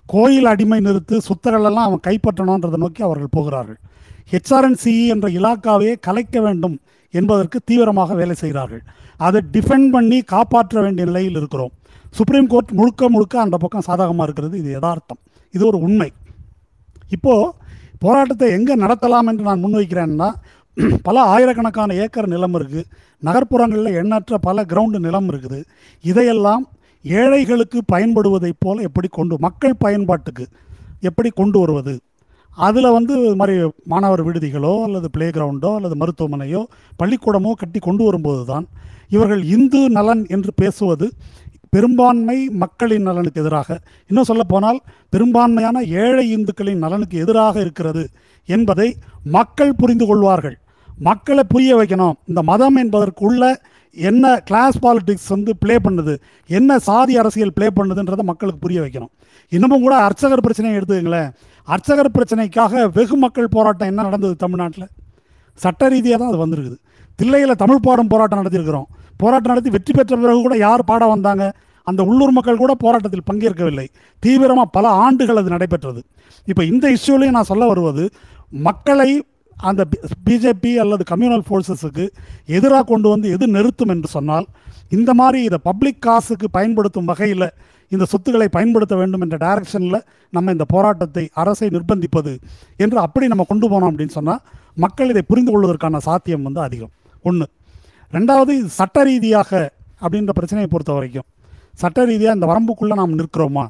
கோயில் 0.06 0.48
அடிமை 0.52 0.78
நிறுத்து 0.86 1.16
சுத்தர்களெல்லாம் 1.28 1.88
அவன் 1.88 2.04
கைப்பற்றணுன்றதை 2.06 2.78
நோக்கி 2.84 3.02
அவர்கள் 3.06 3.34
போகிறார்கள். 3.36 3.78
ஹெச்ஆர்என்சி 4.32 4.94
என்ற 5.14 5.26
இலாக்காவையே 5.38 5.94
கலைக்க 6.06 6.40
வேண்டும் 6.46 6.76
என்பதற்கு 7.14 7.58
தீவிரமாக 7.68 8.14
வேலை 8.20 8.34
செய்கிறார்கள். 8.42 8.82
அதை 9.26 9.40
டிஃபெண்ட் 9.54 9.90
பண்ணி 9.96 10.18
காப்பாற்ற 10.34 10.80
வேண்டிய 10.84 11.04
நிலையில் 11.10 11.38
இருக்கிறோம். 11.40 11.72
சுப்ரீம் 12.18 12.50
கோர்ட் 12.52 12.72
முழுக்க 12.78 13.08
முழுக்க 13.14 13.34
அந்த 13.44 13.56
பக்கம் 13.56 13.86
சாதகமாக 13.88 14.26
இருக்கிறது. 14.28 14.54
இது 14.62 14.70
யதார்த்தம். 14.76 15.20
இது 15.54 15.62
ஒரு 15.70 15.78
உண்மை. 15.86 16.10
இப்போது 17.16 17.52
போராட்டத்தை 18.04 18.48
எங்கே 18.58 18.74
நடத்தலாம் 18.84 19.28
என்று 19.30 19.44
நான் 19.50 19.64
முன்வைக்கிறேன்னா 19.64 20.30
பல 21.06 21.20
ஆயிரக்கணக்கான 21.34 21.94
ஏக்கர் 22.02 22.26
நிலம் 22.32 22.56
இருக்குது 22.58 22.82
நகர்ப்புறங்களில் 23.22 23.96
எண்ணற்ற 24.00 24.34
பல 24.38 24.64
கிரவுண்டு 24.72 24.98
நிலம் 25.06 25.28
இருக்குது. 25.32 25.58
இதையெல்லாம் 26.04 26.64
ஏழைகளுக்கு 27.04 27.78
பயன்படுவதைப் 27.92 28.60
போல் 28.64 28.84
எப்படி 28.88 29.08
கொண்டு 29.10 29.34
மக்கள் 29.38 29.80
பயன்பாட்டுக்கு 29.84 30.44
எப்படி 31.00 31.30
கொண்டு 31.30 31.58
வருவது? 31.60 31.94
அதில் 32.56 32.90
வந்து 32.90 33.12
இது 33.24 33.36
மாதிரி 33.36 33.56
மாணவர் 33.84 34.22
விடுதிகளோ 34.26 34.72
அல்லது 34.82 35.08
பிளே 35.10 35.26
கிரவுண்டோ 35.28 35.70
அல்லது 35.74 35.96
மருத்துவமனையோ 35.96 36.62
பள்ளிக்கூடமோ 37.02 37.52
கட்டி 37.52 37.78
கொண்டு 37.78 38.04
வரும்போது 38.04 38.42
தான் 38.44 38.66
இவர்கள் 39.08 39.42
இந்து 39.56 39.90
நலன் 39.90 40.26
என்று 40.28 40.52
பேசுவது 40.54 41.08
பெரும்பான்மை 41.70 42.48
மக்களின் 42.62 43.02
நலனுக்கு 43.02 43.40
எதிராக. 43.40 43.78
இன்னும் 44.06 44.28
சொல்ல 44.30 44.42
போனால் 44.42 44.78
பெரும்பான்மையான 45.10 45.82
ஏழை 45.82 46.24
இந்துக்களின் 46.36 46.82
நலனுக்கு 46.84 47.16
எதிராக 47.18 47.60
இருக்கிறது 47.60 48.04
என்பதை 48.48 48.96
மக்கள் 49.36 49.74
புரிந்து 49.74 50.06
கொள்வார்கள். 50.06 50.56
மக்களை 50.98 51.42
புரிய 51.48 51.72
வைக்கணும். 51.76 52.16
இந்த 52.26 52.42
மதம் 52.42 52.76
என்பதற்குள்ள 52.76 53.54
என்ன 54.10 54.24
கிளாஸ் 54.48 54.76
பாலிடிக்ஸ் 54.84 55.30
வந்து 55.34 55.52
ப்ளே 55.62 55.74
பண்ணுது 55.84 56.14
என்ன 56.58 56.78
சாதி 56.88 57.14
அரசியல் 57.22 57.54
ப்ளே 57.56 57.68
பண்ணுதுன்றதை 57.76 58.24
மக்களுக்கு 58.30 58.62
புரிய 58.64 58.80
வைக்கணும். 58.84 59.12
இன்னமும் 59.52 59.84
கூட 59.86 59.94
அர்ச்சகர் 60.06 60.44
பிரச்சனையை 60.46 60.74
எடுத்துக்கங்களேன். 60.78 61.30
அர்ச்சகர் 61.68 62.14
பிரச்சனைக்காக 62.16 62.84
வெகு 62.96 63.16
மக்கள் 63.24 63.48
போராட்டம் 63.56 63.90
என்ன 63.92 64.02
நடந்தது 64.08 64.36
தமிழ்நாட்டில்? 64.44 64.88
சட்ட 65.60 65.88
ரீதியாக 65.88 66.18
தான் 66.20 66.30
அது 66.32 66.42
வந்திருக்குது. 66.44 66.76
தில்லையில் 67.18 67.60
தமிழ் 67.62 67.84
பாடம் 67.86 68.10
போராட்டம் 68.12 68.40
நடத்தியிருக்கிறோம். 68.40 68.88
போராட்டம் 69.22 69.52
நடத்தி 69.52 69.70
வெற்றி 69.76 69.92
பெற்ற 69.92 70.16
பிறகு 70.16 70.40
கூட 70.46 70.56
யார் 70.56 70.88
பாடம் 70.90 71.12
வந்தாங்க? 71.14 71.44
அந்த 71.86 72.02
உள்ளூர் 72.10 72.36
மக்கள் 72.36 72.62
கூட 72.62 72.72
போராட்டத்தில் 72.84 73.28
பங்கேற்கவில்லை. 73.30 73.86
தீவிரமாக 74.22 74.68
பல 74.76 74.88
ஆண்டுகள் 75.04 75.40
அது 75.42 75.54
நடைபெற்றது. 75.54 76.00
இப்போ 76.46 76.64
இந்த 76.64 76.86
இஷ்யூலையும் 76.96 77.36
நான் 77.38 77.50
சொல்ல 77.52 77.66
வருவது 77.66 78.04
மக்களை 78.68 79.10
அந்த 79.60 79.82
பிஜேபி 80.26 80.72
அல்லது 80.76 81.04
கம்யூனல் 81.10 81.44
ஃபோர்ஸஸுக்கு 81.48 82.08
எதிராக 82.46 82.82
கொண்டு 82.82 83.08
வந்து 83.08 83.30
எது 83.30 83.48
நிறுத்தும் 83.48 83.88
என்று 83.88 84.08
சொன்னால் 84.08 84.46
இந்த 84.88 85.14
மாதிரி 85.14 85.44
இதை 85.44 85.58
பப்ளிக் 85.62 86.02
காசுக்கு 86.02 86.48
பயன்படுத்தும் 86.50 87.04
வகையில் 87.04 87.48
இந்த 87.88 88.04
சொத்துக்களை 88.04 88.48
பயன்படுத்த 88.48 88.96
வேண்டும் 88.96 89.20
என்ற 89.20 89.36
டைரக்ஷனில் 89.36 90.04
நம்ம 90.30 90.50
இந்த 90.50 90.64
போராட்டத்தை 90.64 91.28
அரசை 91.32 91.68
நிர்பந்திப்பது 91.68 92.38
என்று 92.76 92.98
அப்படி 92.98 93.26
நம்ம 93.26 93.44
கொண்டு 93.44 93.68
போனோம் 93.68 93.90
அப்படின்னு 93.90 94.16
சொன்னால் 94.18 94.40
மக்கள் 94.74 95.08
இதை 95.08 95.22
புரிந்து 95.22 95.52
கொள்வதற்கான 95.52 95.98
சாத்தியம் 95.98 96.42
வந்து 96.42 96.60
அதிகம். 96.60 96.92
ஒன்று 97.22 97.46
ரெண்டாவது 98.12 98.50
இது 98.50 98.68
சட்ட 98.68 99.04
ரீதியாக 99.04 99.72
அப்படின்ற 100.00 100.30
பிரச்சனையை 100.30 100.68
பொறுத்த 100.70 100.92
வரைக்கும் 100.92 101.26
சட்ட 101.74 102.04
ரீதியாக 102.04 102.34
இந்த 102.34 102.46
வரம்புக்குள்ளே 102.46 102.94
நாம் 102.94 103.18
நிற்கிறோமா? 103.18 103.66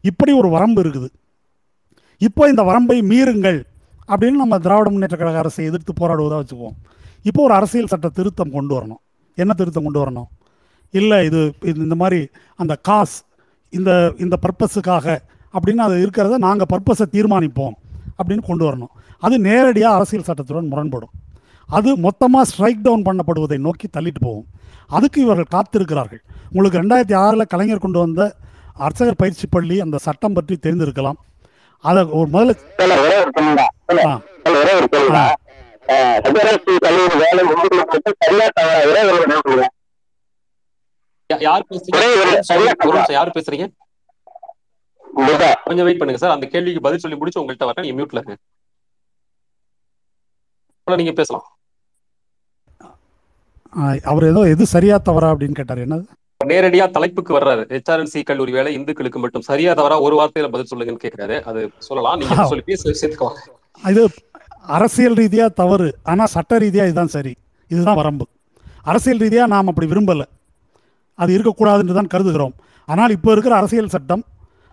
இப்படி 0.00 0.32
ஒரு 0.32 0.48
வரம்பு 0.48 0.82
இருக்குது. 0.82 1.08
இப்போ 2.18 2.48
இந்த 2.48 2.62
வரம்பை 2.62 3.02
மீறுங்கள். 3.02 3.60
அப்படின்னு 4.12 4.42
நம்ம 4.42 4.58
திராவிட 4.66 4.88
முன்னேற்ற 4.92 5.16
கழக 5.20 5.38
அரசை 5.42 5.64
எதிர்த்து 5.70 5.92
போராடுவதாக 6.00 6.40
வச்சுக்குவோம். 6.42 6.76
இப்போ 7.28 7.40
ஒரு 7.48 7.54
அரசியல் 7.58 7.90
சட்ட 7.92 8.08
திருத்தம் 8.18 8.54
கொண்டு 8.56 8.72
வரணும். 8.78 9.02
என்ன 9.42 9.52
திருத்தம் 9.60 9.86
கொண்டு 9.86 10.00
வரணும்? 10.02 10.28
இல்லை 10.98 11.18
இது 11.28 11.40
இது 11.70 11.78
இந்த 11.86 11.96
மாதிரி 12.02 12.20
அந்த 12.62 12.74
காஸ் 12.88 13.16
இந்த 13.78 13.90
இந்த 14.24 14.36
பர்பஸுக்காக 14.44 15.06
அப்படின்னு 15.54 15.82
அது 15.86 15.96
இருக்கிறத 16.04 16.38
நாங்கள் 16.46 16.70
பர்பஸை 16.72 17.06
தீர்மானிப்போம் 17.16 17.76
அப்படின்னு 18.18 18.44
கொண்டு 18.50 18.64
வரணும். 18.68 18.92
அது 19.26 19.34
நேரடியாக 19.48 19.96
அரசியல் 19.98 20.28
சட்டத்துடன் 20.28 20.70
முரண்படும். 20.72 21.12
அது 21.68 21.90
மொத்தமாக 22.06 22.44
ஸ்ட்ரைக் 22.50 22.84
டவுன் 22.86 23.06
பண்ணப்படுவதை 23.08 23.58
நோக்கி 23.66 23.86
தள்ளிட்டு 23.96 24.22
போகும். 24.26 24.46
அதுக்கு 24.96 25.18
இவர்கள் 25.24 25.52
காத்திருக்கிறார்கள். 25.56 26.22
உங்களுக்கு 26.50 26.80
ரெண்டாயிரத்தி 26.82 27.16
ஆறில் 27.24 27.50
கலைஞர் 27.52 27.84
கொண்டு 27.84 27.98
வந்த 28.04 28.22
அர்ச்சகர் 28.86 29.20
பயிற்சி 29.22 29.46
பள்ளி 29.54 29.76
அந்த 29.84 29.96
சட்டம் 30.06 30.36
பற்றி 30.38 30.54
தெரிந்திருக்கலாம். 30.66 31.18
அதை 31.90 32.02
ஒரு 32.18 32.28
முதல்ல 32.34 32.52
யார் 41.46 41.68
பேசுறீங்க? 41.70 42.06
யார் 43.16 43.30
கொஞ்சம் 45.66 45.86
வெயிட் 45.86 46.00
பண்ணுங்க 46.00 46.20
சார் 46.22 46.34
அந்த 46.34 46.46
கேள்விக்கு 46.52 46.84
பதில் 46.86 47.02
சொல்லி 47.04 47.18
முடிச்சு 47.20 47.40
உங்கள்கிட்ட 47.40 47.68
வரேன் 47.68 47.84
நீங்க 47.86 47.96
மியூட்ல 47.98 48.20
இருங்க. 48.20 48.36
நீங்க 50.86 51.12
பேசலாம். 51.20 51.46
அவர் 54.10 54.24
ஏதோ 54.30 54.40
எது 54.54 54.64
சரியா 54.74 54.96
தவறா 55.08 55.28
அப்படின்னு 55.32 55.58
கேட்டார் 55.58 55.84
என்னது? 55.84 56.04
நேரடியா 56.40 56.84
தலைப்புக்கு 56.96 57.32
வர்றாரு. 57.38 57.62
ஹெச்ஆர்என்சி 57.72 58.20
கல்லூரி 58.30 58.52
வேலை 58.56 58.70
இந்துக்களுக்கு 58.78 59.18
மட்டும். 59.24 59.44
சரியா 59.50 59.72
தவறா 59.80 59.96
ஒரு 60.06 60.14
வார்த்தையில 60.20 60.50
பதில் 60.54 60.70
சொல்லுங்கன்னு 60.72 61.04
கேக்குறாரு. 61.04 61.36
அது 61.50 61.60
சொல்லலாம் 61.88 62.18
நீங்க 62.22 62.46
சொல்லி 62.52 62.64
பேச 62.70 62.94
சேர்த்துக்கோங்க 63.00 63.40
இது 63.80 64.02
அரசியல் 64.76 65.14
ரீதியாக 65.14 65.50
தவறு. 65.60 65.88
ஆனால் 66.02 66.26
சட்ட 66.26 66.58
ரீதியாக 66.58 66.88
இதுதான் 66.88 67.14
சரி. 67.16 67.32
இதுதான் 67.70 67.98
வரம்பு. 68.00 68.24
அரசியல் 68.82 69.18
ரீதியாக 69.18 69.52
நாம் 69.54 69.66
அப்படி 69.66 69.86
விரும்பலை. 69.92 70.26
அது 71.14 71.30
இருக்கக்கூடாதுன்னு 71.36 71.96
தான் 71.98 72.12
கருதுகிறோம். 72.14 72.54
ஆனால் 72.88 73.10
இப்போ 73.10 73.32
இருக்கிற 73.32 73.56
அரசியல் 73.56 73.88
சட்டம் 73.88 74.22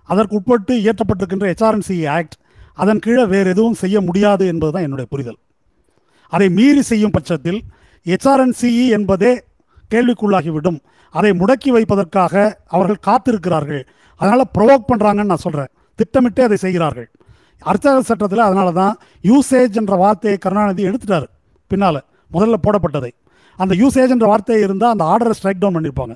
அதற்கு 0.10 0.36
உட்பட்டு 0.36 0.74
இயற்றப்பட்டிருக்கின்ற 0.84 1.48
ஹெச்ஆர்என்சி 1.52 1.98
ஆக்ட் 2.18 2.36
அதன் 2.76 3.00
கீழே 3.00 3.26
வேறு 3.26 3.50
எதுவும் 3.50 3.74
செய்ய 3.74 4.02
முடியாது 4.02 4.48
என்பது 4.48 4.72
தான் 4.72 4.86
என்னுடைய 4.88 5.08
புரிதல். 5.14 5.40
அதை 6.30 6.50
மீறி 6.50 6.82
செய்யும் 6.82 7.12
பட்சத்தில் 7.12 7.60
ஹெச்ஆர்என்சிஇ 8.06 8.86
என்பதே 8.98 9.32
கேள்விக்குள்ளாகிவிடும். 9.94 10.80
அதை 11.12 11.32
முடக்கி 11.32 11.70
வைப்பதற்காக 11.76 12.34
அவர்கள் 12.68 13.06
காத்திருக்கிறார்கள். 13.08 13.84
அதனால் 14.16 14.52
ப்ரொவோக் 14.58 14.90
பண்ணுறாங்கன்னு 14.92 15.32
நான் 15.34 15.46
சொல்கிறேன் 15.46 15.72
திட்டமிட்டே 15.96 16.42
அதை 16.42 16.58
செய்கிறார்கள். 16.58 17.10
அர்ச்சக 17.66 18.00
சட்டத்தில் 18.00 18.40
அதனால 18.40 18.72
தான் 18.72 18.98
யூசேஜ் 19.24 19.74
என்ற 19.74 19.96
வார்த்தையை 19.96 20.40
கருணாநிதி 20.40 20.84
எடுத்துட்டார். 20.84 21.26
பின்னால் 21.68 22.04
முதல்ல 22.34 22.54
போடப்பட்டதை. 22.64 23.12
அந்த 23.58 23.76
யூசேஜ் 23.76 24.10
என்ற 24.10 24.28
வார்த்தை 24.28 24.62
இருந்தால் 24.62 24.96
அந்த 24.98 25.18
ஆர்டரை 25.18 25.32
ஸ்ட்ரைக் 25.32 25.60
டவுன் 25.60 25.76
பண்ணியிருப்பாங்க 25.76 26.16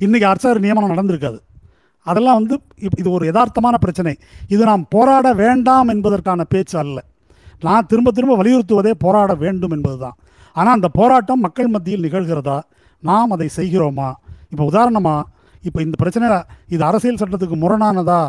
இன்றைக்கி 0.00 0.24
அர்ச்சகர் 0.24 0.60
நியமனம் 0.60 0.90
நடந்திருக்காது. 0.90 1.38
அதெல்லாம் 1.98 2.34
வந்து 2.34 2.60
இப்- 2.80 2.98
இது 2.98 3.10
ஒரு 3.10 3.30
யதார்த்தமான 3.30 3.74
பிரச்சனை. 3.80 4.16
இது 4.48 4.64
நாம் 4.64 4.86
போராட 4.88 5.34
வேண்டாம் 5.34 5.88
என்பதற்கான 5.88 6.44
பேச்சு 6.44 6.78
அல்ல. 6.78 7.04
நான் 7.60 7.86
திரும்ப 7.86 8.10
திரும்ப 8.10 8.42
வலியுறுத்துவதே 8.42 8.90
போராட 8.98 9.34
வேண்டும் 9.34 9.70
என்பதுதான். 9.70 10.16
ஆனால் 10.52 10.74
அந்த 10.74 10.88
போராட்டம் 10.88 11.40
மக்கள் 11.40 11.66
மத்தியில் 11.66 12.10
நிகழ்கிறதா? 12.10 12.60
நாம் 13.00 13.30
அதை 13.30 13.48
செய்கிறோமா? 13.56 14.12
இப்போ 14.50 14.64
உதாரணமாக 14.64 15.28
இப்போ 15.62 15.82
இந்த 15.82 15.96
பிரச்சனை 15.96 16.42
இது 16.68 16.84
அரசியல் 16.84 17.16
சட்டத்துக்கு 17.16 17.56
முரணானதா? 17.56 18.28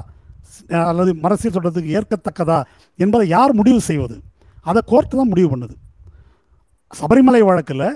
அல்லது 0.90 1.12
அரசியல் 1.28 1.56
சட்டத்துக்கு 1.58 1.96
ஏற்கத்தக்கதா 1.98 2.60
என்பதை 3.00 3.28
யார் 3.28 3.54
முடிவு 3.60 3.82
செய்வது? 3.90 4.16
அதை 4.70 4.82
கோர்ட்டு 4.92 5.18
தான் 5.20 5.32
முடிவு 5.34 5.50
பண்ணுது. 5.54 5.76
சபரிமலை 7.00 7.42
வழக்கில் 7.50 7.88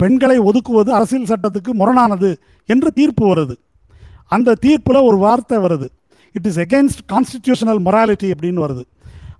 பெண்களை 0.00 0.36
ஒதுக்குவது 0.48 0.90
அரசியல் 0.98 1.30
சட்டத்துக்கு 1.32 1.72
முரணானது 1.80 2.30
என்று 2.68 2.90
தீர்ப்பு 2.98 3.24
வருது. 3.32 3.54
அந்த 4.36 4.56
தீர்ப்பில் 4.64 5.06
ஒரு 5.08 5.16
வார்த்தை 5.16 5.58
வருது. 5.66 5.88
It 6.36 6.46
is 6.50 6.60
against 6.64 7.02
constitutional 7.12 7.80
morality 7.86 8.28
அப்படின்னு 8.34 8.64
வருது. 8.66 8.84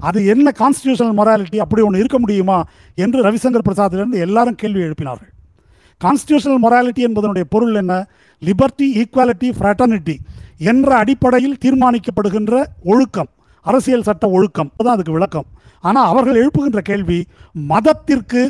அது 0.08 0.18
என்ன 0.32 0.52
கான்ஸ்டிடியூஷனல் 0.62 1.18
மொராலிட்டி 1.20 1.58
அப்படி 1.64 1.82
ஒன்று 1.82 2.02
இருக்க 2.02 2.18
முடியுமா 2.18 2.58
என்று 3.04 3.18
ரவிசங்கர் 3.26 3.68
பிரசாத்திலிருந்து 3.68 4.24
எல்லாரும் 4.26 4.60
கேள்வி 4.62 4.82
எழுப்பினார்கள். 4.86 5.31
கான்ஸ்டியூஷனல் 6.04 6.62
மொராலிட்டி 6.64 7.02
என்பதனுடைய 7.08 7.44
பொருள் 7.54 7.74
என்ன? 7.74 7.94
லிபர்ட்டி 8.46 8.86
ஈக்குவாலிட்டி 9.00 9.48
ஃப்ராட்டர்னிட்டி 9.58 10.16
என்ற 10.70 10.88
அடிப்படையில் 11.02 11.60
தீர்மானிக்கப்படுகின்ற 11.64 12.64
ஒழுக்கம். 12.84 13.30
அரசியல் 13.66 14.06
சட்ட 14.08 14.24
ஒழுக்கம். 14.36 14.70
அதுதான் 14.74 14.94
அதுக்கு 14.94 15.16
விளக்கம். 15.18 15.46
ஆனால் 15.88 16.08
அவர்கள் 16.12 16.40
எழுப்புகின்ற 16.42 16.80
கேள்வி 16.90 17.20
மதத்திற்கு 17.52 18.42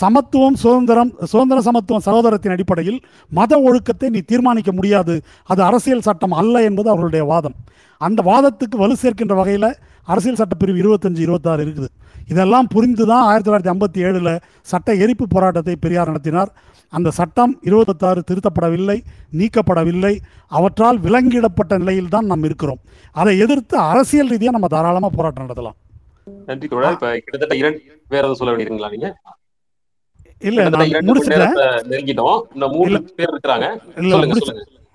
சமத்துவம் 0.00 0.56
சுதந்திரம் 0.62 1.10
சுதந்திர 1.30 1.60
சமத்துவம் 1.60 2.04
சகோதரத்தின் 2.06 2.52
அடிப்படையில் 2.54 2.98
மத 3.38 3.52
ஒழுக்கத்தை 3.68 4.08
நீ 4.08 4.20
தீர்மானிக்க 4.30 4.72
முடியாது. 4.72 5.14
அது 5.52 5.60
அரசியல் 5.62 6.06
சட்டம் 6.08 6.36
அல்ல 6.40 6.62
என்பது 6.68 6.88
அவர்களுடைய 6.88 7.24
வாதம். 7.30 7.56
அந்த 8.00 8.20
வாதத்துக்கு 8.30 8.76
வலு 8.82 8.94
சேர்க்கின்ற 9.02 9.34
வகையில் 9.40 9.70
அரசியல் 10.12 10.40
சட்டப்பிரிவு 10.42 10.78
இருபத்தஞ்சு 10.82 11.18
இருபத்தாறு 11.26 11.64
இருக்குது. 11.66 11.88
இதெல்லாம் 12.32 12.68
புரிந்து 12.74 13.04
தான் 13.10 13.24
ஆயிரத்தி 13.28 13.48
தொள்ளாயிரத்தி 13.48 13.72
ஐம்பத்தி 13.74 14.00
ஏழில் 14.06 14.32
சட்ட 14.70 14.94
எரிப்பு 15.04 15.26
போராட்டத்தை 15.34 15.74
பெரியார் 15.84 16.10
நடத்தினார். 16.12 16.50
அந்த 16.92 17.08
சட்டம் 17.18 17.52
இருபத்தாறு 17.68 18.20
திருத்தப்படவில்லை 18.28 18.98
நீக்கப்படவில்லை. 19.40 20.14
அவற்றால் 20.58 20.98
விலங்கிடப்பட்ட 21.06 21.78
நிலையில் 21.82 22.12
தான் 22.14 22.28
நாம் 22.30 22.46
இருக்கிறோம். 22.48 22.80
அதை 23.20 23.34
எதிர்த்து 23.44 23.76
அரசியல் 23.92 24.32
ரீதியாக 24.32 24.56
நம்ம 24.56 24.70
தாராளமாக 24.74 25.12
போராட்டம் 25.18 25.46
நடத்தலாம். 25.46 25.76
நன்றி 26.48 26.66
கிட்டத்தட்ட 26.68 27.54
இரண்டு 27.60 27.80
வேற 28.14 28.22
எதுவும் 28.24 28.40
சொல்ல 28.40 28.50
வேண்டியிருக்கீங்களா 28.52 28.92
நீங்க? 28.96 29.10
இல்லை 30.48 30.62
நான் 30.74 31.08
முடிச்சிட்டேன். 31.08 31.56
நெருங்கிட்டோம். 31.92 32.38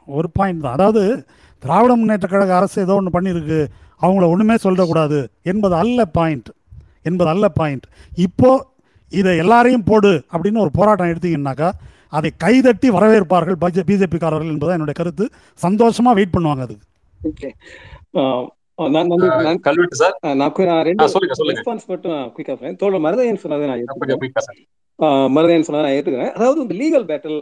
ஒரு 0.07 0.27
பாயிண்ட் 0.37 0.63
தான். 0.65 0.75
அதாவது 0.77 1.01
திராவிட 1.63 1.91
முன்னேற்ற 1.99 2.27
கழக 2.31 2.53
அரசு 2.59 2.77
ஏதோ 2.85 2.95
ஒன்று 2.99 3.15
பண்ணியிருக்கு. 3.17 3.59
அவங்கள 4.03 4.25
ஒன்றுமே 4.33 4.55
சொல்லிடக்கூடாது 4.63 5.19
என்பது 5.51 5.75
அல்ல 5.81 6.05
பாயிண்ட் 6.17 6.49
என்பது 7.09 7.29
அல்ல 7.33 7.45
பாயிண்ட் 7.59 7.85
இப்போ 8.27 8.51
இதை 9.11 9.33
எல்லாரையும் 9.43 9.87
போடு 9.89 10.13
அப்படின்னு 10.33 10.63
ஒரு 10.65 10.71
போராட்டம் 10.79 11.11
எடுத்தீங்கன்னாக்கா 11.13 11.69
அதை 12.17 12.29
கைதட்டி 12.43 12.87
வரவேற்பார்கள் 12.95 13.57
பஜ 13.63 13.83
பிஜேபிக்காரர்கள் 13.87 14.51
என்பது 14.53 14.75
என்னுடைய 14.75 14.95
கருத்து. 14.99 15.25
சந்தோஷமா 15.65 16.11
வெயிட் 16.19 16.35
பண்ணுவாங்க 16.35 16.63
அதுக்கு. 16.67 16.85
ஓகே 17.29 17.49
நான் 18.93 19.09
நன்றி 19.11 19.27
நான் 19.47 19.65
கல்வெட்டு 19.67 19.97
சார். 19.99 20.15
நான் 20.39 20.83
ரெண்டு. 20.87 21.05
ரெஸ்பான்ஸ் 21.51 21.85
மட்டும் 21.91 22.17
குயிக்காக 22.37 22.71
தோழர் 22.81 23.05
மருதையன் 23.05 23.43
சொன்னதை 23.43 23.67
நான் 23.71 23.83
குயிக்கா 24.23 24.43
மருதையன் 25.35 25.65
சொன்னா 25.67 25.81
நான் 25.85 25.95
ஏத்துக்கிறேன். 25.95 26.33
அதாவது 26.37 26.59
இந்த 26.63 26.75
லீகல் 26.81 27.07
பேட்டில் 27.07 27.39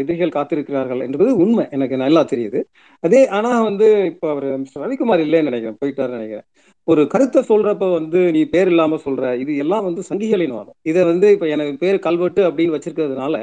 எதிரிகள் 0.00 0.34
காத்திருக்கிறார்கள் 0.36 1.04
என்பது 1.04 1.30
உண்மை. 1.44 1.64
எனக்கு 1.76 1.96
நல்லா 2.04 2.22
தெரியுது. 2.32 2.60
அதே 3.06 3.20
ஆனா 3.36 3.50
வந்து 3.68 3.86
இப்போ 4.10 4.26
அவர் 4.34 4.46
மிஸ்டர் 4.62 4.82
ரவிக்குமார் 4.84 5.24
இல்லைன்னு 5.26 5.50
நினைக்கிறேன். 5.50 5.78
போயிட்டாருன்னு 5.82 6.18
நினைக்கிறேன். 6.20 6.46
ஒரு 6.88 7.02
கருத்தை 7.10 7.40
சொல்றப்ப 7.48 7.86
வந்து 7.92 8.20
நீ 8.34 8.40
பேர் 8.52 8.70
இல்லாம 8.72 8.98
சொல்ற 9.04 9.24
இது 9.42 9.52
எல்லாம் 9.62 9.84
வந்து 9.86 10.02
சங்கிகளின் 10.08 10.54
வாதம். 10.56 10.76
இதை 10.90 11.02
வந்து 11.10 11.26
இப்ப 11.34 11.46
எனக்கு 11.54 11.74
பேர் 11.82 11.98
கல்வெட்டு 12.06 12.42
அப்படின்னு 12.48 12.74
வச்சிருக்கிறதுனால 12.76 13.36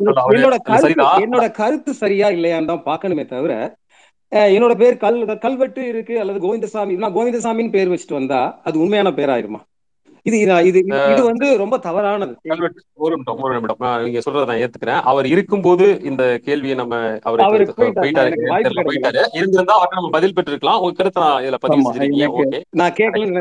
என்னோட 0.00 0.56
கருத்து 0.68 0.92
என்னோட 1.24 1.46
கருத்து 1.58 1.90
சரியா 2.00 2.28
இல்லையான்னு 2.36 2.70
தான் 2.70 2.86
பார்க்கணுமே 2.86 3.24
தவிர 3.28 3.52
என்னோட 4.50 4.74
பேர் 4.78 4.96
கல் 4.96 5.16
கல்வெட்டு 5.42 5.82
இருக்கு 5.90 6.14
அல்லது 6.22 6.38
கோவிந்தசாமி 6.44 6.94
நான் 7.02 7.16
கோவிந்தசாமின்னு 7.16 7.74
பேர் 7.74 7.92
வச்சுட்டு 7.92 8.18
வந்தா 8.18 8.38
அது 8.66 8.76
உண்மையான 8.82 9.10
பேராயிருமா? 9.18 9.60
இது 10.26 10.36
இது 10.68 10.78
இது 11.12 11.22
வந்து 11.28 11.46
ரொம்ப 11.62 11.76
தவறானது. 11.86 12.34
ஒரு 13.04 13.10
நிமிடம் 13.14 13.40
ஒரு 13.46 13.54
நிமிடம். 13.54 13.80
நீங்க 14.04 14.20
சொல்றதை 14.26 14.44
நான் 14.50 14.62
ஏத்துக்கிறேன். 14.64 15.02
அவர் 15.10 15.26
இருக்கும்போது 15.32 15.86
இந்த 16.10 16.22
கேள்வியை 16.46 16.76
நம்ம 16.80 17.00
அவர் 17.28 17.42
போயிட்டாரு. 17.80 19.22
இருந்திருந்தா 19.38 19.74
அவர்கிட்ட 19.76 19.98
நம்ம 20.00 20.12
பதில் 20.16 20.36
பெற்றிருக்கலாம். 20.36 20.80
உங்க 20.84 20.96
கருத்தை 21.00 21.22
நான் 21.24 21.42
இதுல 21.44 21.58
பதிவு 21.64 21.84
செஞ்சிருக்கீங்க 21.88 22.28
ஓகே 22.40 22.60
நான் 22.80 22.96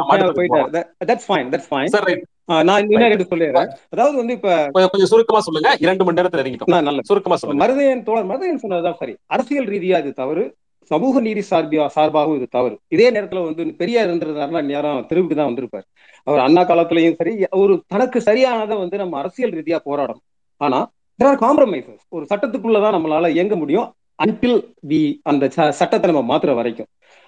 போகலாம் 0.10 0.38
போயிட்டாரு. 0.40 0.82
That's 1.12 1.28
fine 1.30 1.52
that's 1.54 1.70
fine 1.72 1.94
sir 1.96 2.08
right 2.10 2.26
நான் 2.70 2.82
இன்னும் 2.84 3.32
சொல்லிடுறேன். 3.34 3.70
அதாவது 3.94 4.16
வந்து 4.22 4.34
இப்ப 4.38 4.88
கொஞ்சம் 4.90 5.12
சுருக்கமா 5.12 5.42
சொல்லுங்க. 5.46 5.70
இரண்டு 5.86 6.06
மணி 6.06 6.20
நேரத்துல 6.20 6.44
இறங்கிட்டோம். 6.44 6.72
நான் 6.74 6.88
நல்லது. 6.90 7.10
சுருக்கமா 7.12 7.36
சொல்லுங்க. 7.36 7.62
மருதையன் 7.64 8.04
தோழர் 8.10 8.30
மருதையன் 8.32 8.62
சொன்னதுதான் 8.64 9.00
சரி. 9.02 9.16
அரசியல் 9.36 9.72
ரீதியா 9.74 10.00
இது 10.04 10.12
தவறு. 10.22 10.44
சமூக 10.84 11.20
நீதி 11.20 11.44
சார்பியா 11.52 11.88
சார்பாகவும் 11.96 12.36
இது 12.36 12.48
தவறு. 12.50 12.80
இதே 12.88 13.12
நேரத்துல 13.12 13.44
வந்து 13.44 13.74
பெரியார் 13.74 14.08
இருந்திருந்தாருன்னா 14.08 14.62
நேரம் 14.62 15.06
திருப்பி 15.08 15.36
தான் 15.36 15.46
வந்திருப்பார். 15.46 15.84
அவர் 16.24 16.40
அண்ணா 16.40 16.62
காலத்திலையும் 16.62 17.16
சரி 17.16 17.46
ஒரு 17.50 17.84
தனக்கு 17.88 18.20
சரியானதை 18.20 18.78
வந்து 18.78 18.98
நம்ம 18.98 19.18
அரசியல் 19.18 19.52
ரீதியா 19.52 19.80
போராடணும். 19.86 20.40
ஆனா 20.58 20.92
காம்ப்ரமைசஸ் 21.24 22.00
ஒரு 22.10 22.26
சட்டத்துக்குள்ளதான் 22.30 22.96
நம்மளால 22.96 23.30
இயங்க 23.30 23.56
முடியும். 23.56 23.94
அன்டில் 24.26 24.74
வி 24.88 25.20
அந்த 25.24 25.52
ச- 25.56 25.70
சட்டத்தை 25.70 26.12
நம்ம 26.12 26.38
மாத்துற 26.38 26.56
வரைக்கும். 26.56 26.86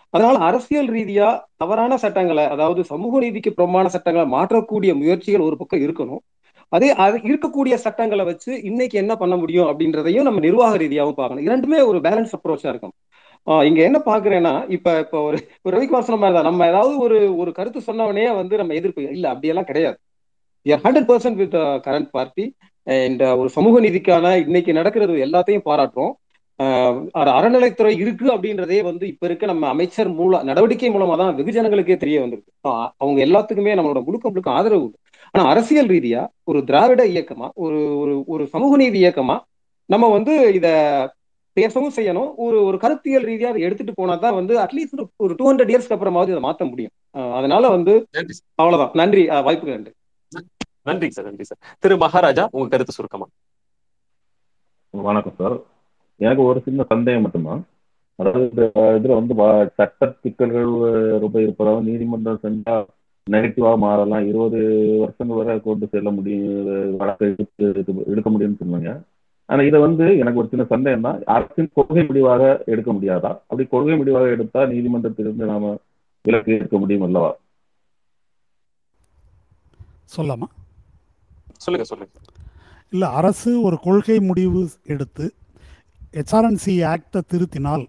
அதனால 0.10 0.38
அரசியல் 0.38 0.90
ரீதியா 0.90 1.44
தவறான 1.56 1.98
சட்டங்களை 1.98 2.44
அதாவது 2.44 2.84
சமூக 2.84 3.19
நீதிக்கு 3.19 3.53
புறமான 3.53 3.88
சட்டங்களை 3.88 4.30
மாற்றக்கூடிய 4.32 4.95
முயற்சிகள் 4.95 5.41
ஒரு 5.41 5.57
பக்கம் 5.57 5.80
இருக்கணும். 5.80 6.18
அதே 6.69 6.94
அது 6.94 7.18
இருக்கக்கூடிய 7.18 7.73
சட்டங்களை 7.73 8.26
வச்சு 8.26 8.64
இன்னைக்கு 8.64 8.98
என்ன 8.98 9.15
பண்ண 9.15 9.36
முடியும் 9.36 9.65
அப்படின்றதையும் 9.65 10.22
நம்ம 10.22 10.40
நிர்வாக 10.40 10.77
ரீதியாகவும் 10.77 11.15
பார்க்கணும். 11.15 11.45
இரண்டுமே 11.45 11.82
ஒரு 11.82 11.99
பேலன்ஸ் 11.99 12.32
அப்ரோச்சா 12.41 12.69
இருக்கும் 12.69 12.91
இங்க 13.65 13.80
என்ன 13.84 13.97
பாக்குறேன்னா 14.05 14.53
இப்ப 14.76 14.93
இப்ப 14.99 15.17
ஒரு 15.22 15.38
ஒரு 15.65 15.73
ரவிக்குமார் 15.76 16.07
சொன்ன 16.07 16.19
மாதிரி 16.19 16.38
தான் 16.38 16.49
நம்ம 16.49 16.67
ஏதாவது 16.67 16.93
ஒரு 16.99 17.17
ஒரு 17.38 17.51
கருத்து 17.51 17.80
சொன்னவனே 17.88 18.26
வந்து 18.38 18.55
நம்ம 18.57 18.73
எதிர்ப்பு 18.73 19.03
இல்ல 19.09 19.26
அப்படியெல்லாம் 19.30 19.65
கிடையாது. 19.65 19.97
Hundred 20.65 21.09
percent 21.09 21.39
with 21.41 21.55
current 21.85 22.09
party 22.11 22.45
and 22.88 23.22
ஒரு 23.39 23.49
சமூக 23.49 23.80
நீதிக்கான 23.81 24.31
இன்னைக்கு 24.43 24.72
நடக்கிறது 24.73 25.13
எல்லாத்தையும் 25.26 25.67
பாராட்டுறோம். 25.67 26.13
ஆஹ் 26.59 26.99
அறநிலைத்துறை 27.34 27.93
இருக்கு 28.01 28.26
அப்படின்றதே 28.34 28.80
வந்து 28.84 29.05
இப்ப 29.07 29.26
இருக்க 29.26 29.45
நம்ம 29.45 29.67
அமைச்சர் 29.67 30.09
மூல 30.11 30.43
நடவடிக்கை 30.43 30.89
மூலமா 30.89 31.15
தான் 31.17 31.34
வெகுஜனங்களுக்கே 31.39 31.97
தெரிய 31.97 32.17
வந்திருக்கு. 32.22 32.51
அவங்க 33.01 33.19
எல்லாத்துக்குமே 33.26 33.76
நம்மளோட 33.77 34.01
முழுக்க 34.07 34.26
முழுக்க 34.30 34.49
ஆதரவு 34.51 34.85
உண்டு. 34.85 34.97
ஆனா 35.34 35.43
அரசியல் 35.51 35.88
ரீதியா 35.88 36.22
ஒரு 36.43 36.59
திராவிட 36.63 37.01
இயக்கமா 37.13 37.47
ஒரு 37.57 37.80
ஒரு 37.97 38.13
ஒரு 38.27 38.43
சமூக 38.47 38.77
நீதி 38.77 38.99
இயக்கமா 39.01 39.35
நம்ம 39.89 40.05
வந்து 40.09 40.34
இத 40.53 40.67
பேசவும் 41.56 41.94
செய்யணும். 41.95 42.34
ஒரு 42.36 42.64
ஒரு 42.64 42.77
கருத்தியல் 42.77 43.26
ரீதியா 43.26 43.44
அதை 43.44 43.61
எடுத்துட்டு 43.61 43.94
போனா 43.94 44.15
தான் 44.15 44.34
வந்து 44.34 44.57
அட்லீஸ்ட் 44.57 45.06
ஒரு 45.15 45.36
டூ 45.38 45.52
ஹண்ட்ரட் 45.52 45.72
இயர்ஸ்க்கு 45.72 45.90
அப்புறமாவது 45.90 46.30
இதை 46.30 46.36
மாத்த 46.36 46.69
முடியும். 46.69 46.91
அதனால 47.11 47.69
வந்து. 47.69 48.07
அவ்வளவுதான். 48.56 48.91
நன்றி. 48.94 49.27
ஆஹ் 49.27 49.44
வாய்ப்புக்கு 49.44 49.69
நன்றி. 49.69 49.91
நன்றி 50.82 51.11
சார் 51.11 51.26
நன்றி 51.26 51.44
சார். 51.44 51.77
திரு 51.80 51.98
மகாராஜா 51.98 52.48
உங்க 52.52 52.68
கருத்து 52.68 52.91
சுருக்கமா? 52.91 53.27
வணக்கம் 54.90 55.34
சார். 55.38 55.60
எனக்கு 56.15 56.44
ஒரு 56.44 56.61
சின்ன 56.65 56.84
சந்தேகம் 56.84 57.22
மட்டும்தான். 57.22 57.68
அதாவது 58.15 58.72
இதுல 58.76 59.14
வந்து 59.14 59.34
வ- 59.34 59.69
சட்ட 59.73 60.14
சிக்கல்கள் 60.22 61.19
ரொம்ப 61.19 61.41
இருப்பதாக 61.41 61.82
நீதிமன்றம் 61.82 62.40
சென்றா 62.44 62.86
நெகட்டிவா 63.32 63.77
மாறலாம். 63.77 64.27
இருபது 64.27 64.60
வருஷங்கள் 64.99 65.38
வரை 65.38 65.61
கொண்டு 65.61 65.88
செல்ல 65.88 66.10
முடியும் 66.10 66.98
வழக்கை 66.98 67.36
எடுக்க 67.56 68.30
முடியும்னு 68.30 68.56
சொன்னாங்க. 68.65 69.02
ஆனா 69.49 69.61
இதை 69.63 69.80
வந்து 69.80 70.05
எனக்கு 70.22 70.39
ஒரு 70.41 70.49
சின்ன 70.51 70.63
சந்தேகம் 70.69 71.01
தான் 71.01 71.17
அரசின் 71.35 71.73
கொள்கை 71.73 72.03
முடிவாக 72.03 72.43
எடுக்க 72.65 72.89
முடியாதா? 72.93 73.31
அப்படி 73.49 73.65
கொள்கை 73.67 73.95
முடிவாக 73.97 74.30
எடுத்தா 74.35 74.61
நீதிமன்றத்திலிருந்து 74.65 75.45
நாம 75.45 75.73
விலக்கு 76.26 76.53
எடுக்க 76.59 76.77
முடியும் 76.77 77.05
அல்லவா? 77.07 77.31
சொல்லாமா 80.15 80.47
சொல்லுங்க 81.57 81.85
சொல்லுங்க. 81.91 82.13
இல்லை 82.91 83.07
அரசு 83.19 83.51
ஒரு 83.61 83.77
கொள்கை 83.80 84.17
முடிவு 84.19 84.61
எடுத்து 84.93 85.26
ஹெச்ஆர்என்சி 86.17 86.73
ஆக்டை 86.91 87.22
திருத்தினால் 87.31 87.85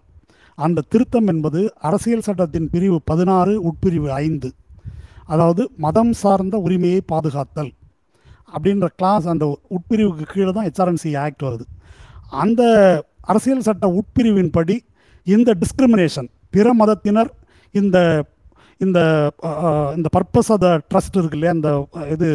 அந்த 0.57 0.85
திருத்தம் 0.91 1.27
என்பது 1.27 1.59
அரசியல் 1.87 2.25
சட்டத்தின் 2.27 2.69
பிரிவு 2.69 2.97
பதினாறு 3.05 3.53
உட்பிரிவு 3.69 4.09
ஐந்து. 4.23 4.49
அதாவது 5.25 5.63
மதம் 5.77 6.13
சார்ந்த 6.13 6.57
உரிமையை 6.57 7.01
பாதுகாத்தல். 7.11 7.71
அப்படின்ற 8.53 8.87
கிளாஸ் 8.99 9.25
அந்த 9.33 9.45
உட்பிரிவுக்கு 9.75 10.25
கீழே 10.33 10.51
தான் 10.57 10.67
ஹெச்ஆர்என்சி 10.67 11.11
ஆக்ட் 11.23 11.45
வருது. 11.47 11.65
அந்த 12.43 12.61
அரசியல் 13.31 13.67
சட்ட 13.67 13.85
உட்பிரிவின் 13.99 14.51
படி 14.57 14.77
இந்த 15.27 15.49
டிஸ்கிரிமினேஷன் 15.61 16.29
பிற 16.55 16.67
மதத்தினர் 16.81 17.31
இந்த 17.75 17.97
இந்த 18.85 18.99
இந்த 19.97 20.07
பர்பஸ் 20.15 20.51
அதை 20.55 20.69
ட்ரஸ்ட் 20.91 21.17
இருக்கு 21.19 21.37
இல்லையா 21.37 21.53
இந்த 21.57 21.69
இது 22.15 22.27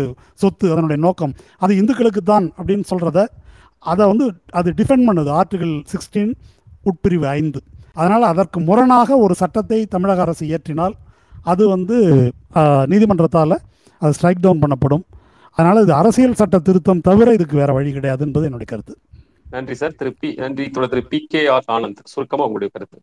சொத்து 0.43 0.67
அதனுடைய 0.75 0.99
நோக்கம் 1.05 1.35
அது 1.65 1.73
இந்துக்களுக்கு 1.81 2.23
தான் 2.33 2.47
அப்படின்னு 2.59 2.87
சொல்கிறத 2.93 3.21
அதை 3.93 4.05
வந்து 4.13 4.25
அது 4.59 4.69
டிஃபெண்ட் 4.79 5.07
பண்ணுது. 5.09 5.31
ஆர்டிகிள் 5.41 5.73
சிக்ஸ்டீன் 5.93 6.33
உட்பிரிவு 6.91 7.27
ஐந்து. 7.39 7.61
அதனால் 8.01 8.25
அதற்கு 8.33 8.59
முரணாக 8.69 9.17
ஒரு 9.25 9.35
சட்டத்தை 9.43 9.79
தமிழக 9.95 10.21
அரசு 10.27 10.45
இயற்றினால் 10.51 10.95
அது 11.53 11.63
வந்து 11.75 11.97
நீதிமன்றத்தால் 12.93 13.57
அது 14.03 14.13
ஸ்ட்ரைக் 14.19 14.45
டவுன் 14.45 14.63
பண்ணப்படும். 14.65 15.05
அதனால் 15.57 15.83
இது 15.83 15.93
அரசியல் 15.93 16.35
சட்ட 16.35 16.59
திருத்தம் 16.59 17.01
தவிர 17.01 17.33
இதுக்கு 17.33 17.57
வேற 17.57 17.73
வழி 17.73 17.93
கிடையாது 17.93 18.25
என்பது 18.27 18.45
என்னுடைய 18.45 18.71
கருத்து. 18.73 18.95
நன்றி 19.51 19.75
சார். 19.75 19.95
திரு 19.95 20.15
பி 20.21 20.29
நன்றி. 20.35 20.71
தொடர் 20.71 20.89
திரு 20.89 21.03
பி 21.07 21.27
கே 21.29 21.47
ஆர் 21.47 21.65
ஆனந்த். 21.73 21.97
சுருக்கமா 22.05 22.45
உங்களுடைய 22.49 22.73
கருத்து. 22.75 22.99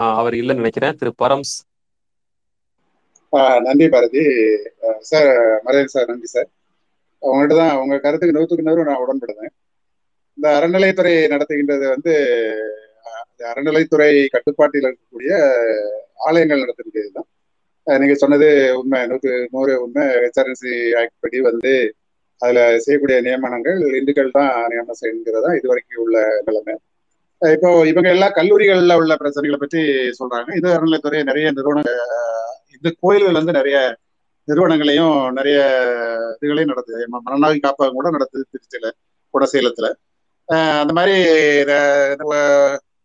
ஆ, 0.00 0.14
அவர் 0.16 0.34
இல்லைன்னு 0.34 0.60
நினைக்கிறேன். 0.62 0.96
திரு 0.96 1.14
பரம்ஸ். 1.14 1.54
நன்றி 3.62 3.88
பாரதி. 3.88 4.22
சார் 5.00 5.28
மறையன் 5.64 5.92
சார் 5.94 6.06
நன்றி 6.06 6.26
சார். 6.26 6.48
உங்கள்கிட்ட 7.22 7.56
தான் 7.56 7.76
உங்க 7.76 7.98
கருத்துக்கு 7.98 8.36
நூற்றுக்கு 8.38 8.66
நூறு 8.66 8.84
நான் 8.84 9.02
உடன்படுறேன் 9.04 9.52
இந்த 10.38 10.46
அறநிலையத்துறை 10.58 11.14
நடத்துகின்றது 11.28 11.88
வந்து 11.88 12.14
அறநிலைத்துறை 13.38 14.26
கட்டுப்பாட்டில் 14.26 14.84
இருக்கக்கூடிய 14.84 15.32
ஆலயங்கள் 16.26 16.58
நடத்துகிறது 16.58 17.10
தான். 17.14 17.28
நீங்க 17.84 18.14
சொன்னது 18.14 18.78
உண்மை. 18.78 19.06
நூற்று 19.06 19.48
நூறு 19.50 19.82
உண்மை. 19.82 20.06
எச்ஆர்என்சி 20.06 20.98
ஆக்ட் 20.98 21.20
படி 21.20 21.40
வந்து 21.40 21.94
அதுல 22.38 22.78
செய்யக்கூடிய 22.78 23.22
நியமனங்கள் 23.22 23.96
இந்துக்கள் 23.96 24.30
தான் 24.30 24.66
நியமனம் 24.66 24.96
செய்கிறதா 25.00 25.56
இது 25.56 25.68
வரைக்கும் 25.68 26.02
உள்ள 26.02 26.42
நிலைமை. 26.44 26.76
இப்போ 27.38 27.86
இவங்க 27.86 28.08
எல்லா 28.08 28.32
கல்லூரிகள்ல 28.32 28.94
உள்ள 28.94 29.14
பிரச்சனைகளை 29.14 29.56
பற்றி 29.56 29.82
சொல்றாங்க. 30.18 30.56
இது 30.56 30.68
அறநிலைத்துறை 30.68 31.22
நிறைய 31.22 31.52
நிறுவன 31.52 31.82
இந்த 32.72 32.94
கோயில்கள் 33.00 33.32
வந்து 33.32 33.52
நிறைய 33.52 33.96
நிறுவனங்களையும் 34.46 35.32
நிறைய 35.32 35.60
இதுகளையும் 36.40 36.64
நடத்துது. 36.64 37.06
ம- 37.12 37.30
மரணாவி 37.30 37.58
காப்பகம் 37.58 37.92
கூட 37.92 38.10
நடத்துது 38.10 38.44
திருச்சியில 38.50 38.90
குடசேலத்துல. 39.38 39.92
அந்த 40.80 40.92
மாதிரி 40.92 41.22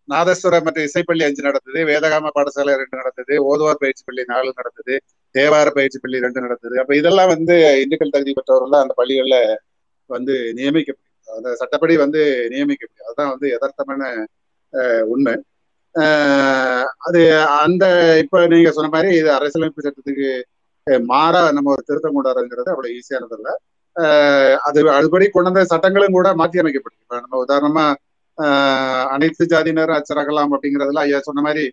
நாதஸ்வரம் 0.09 0.65
மற்றும் 0.65 0.87
இசைப்பள்ளி 0.87 1.23
அஞ்சு 1.25 1.41
நடத்துது 1.47 1.79
வேதகாம 1.89 2.31
பாடசாலை 2.31 2.73
ரெண்டு 2.81 2.95
நடந்தது 3.01 3.33
ஓதுவார் 3.47 3.81
பயிற்சி 3.81 4.03
பள்ளி 4.03 4.23
நாலு 4.31 4.51
நடந்தது 4.59 4.95
தேவார 5.35 5.67
பயிற்சி 5.73 5.97
பள்ளி 5.99 6.23
ரெண்டு 6.25 6.43
நடந்தது. 6.45 6.75
அப்ப 6.81 6.93
இதெல்லாம் 6.99 7.31
வந்து 7.33 7.55
இந்துக்கள் 7.83 8.13
தகுதி 8.15 8.31
பெற்றவர்கள் 8.33 8.81
அந்த 8.81 8.93
பள்ளிகள்ல 8.99 9.37
வந்து 10.09 10.35
நியமிக்க 10.57 10.89
முடியும் 10.91 11.05
அந்த 11.29 11.49
சட்டப்படி 11.61 11.95
வந்து 12.03 12.21
நியமிக்க 12.53 12.77
அதுதான் 13.01 13.31
வந்து 13.33 13.47
யதார்த்தமான 13.53 14.01
ஆஹ் 14.73 15.03
உண்மை. 15.11 15.33
ஆஹ் 15.95 16.87
அது 17.07 17.21
அந்த 17.59 17.83
இப்ப 18.23 18.41
நீங்க 18.47 18.71
சொன்ன 18.71 18.91
மாதிரி 18.95 19.09
இது 19.19 19.29
அரசியலமைப்பு 19.37 19.85
சட்டத்துக்கு 19.85 20.29
மாறா 21.09 21.41
நம்ம 21.55 21.71
ஒரு 21.71 21.83
திருத்தம் 21.83 22.15
கொண்டாடுறதுங்கிறது 22.15 22.71
அவ்வளவு 22.73 22.95
ஈஸியானது 22.97 23.35
இல்ல 23.39 23.49
ஆஹ் 23.95 24.57
அது 24.67 24.79
அதுபடி 24.97 25.25
கொண்டு 25.29 25.49
வந்த 25.49 25.63
சட்டங்களும் 25.71 26.17
கூட 26.17 26.29
மாற்றி 26.39 26.61
அமைக்கப்படும் 26.61 27.01
இப்ப 27.01 27.19
நம்ம 27.19 27.41
உதாரணமா 27.45 27.85
அனைத்து 29.09 29.43
ஜாதியினர் 29.45 29.95
அச்சிறகலாம் 29.97 30.51
அப்படிங்கிறதுல 30.55 31.03
ஐயா 31.05 31.19
சொன்ன 31.19 31.41
மாதிரி 31.41 31.63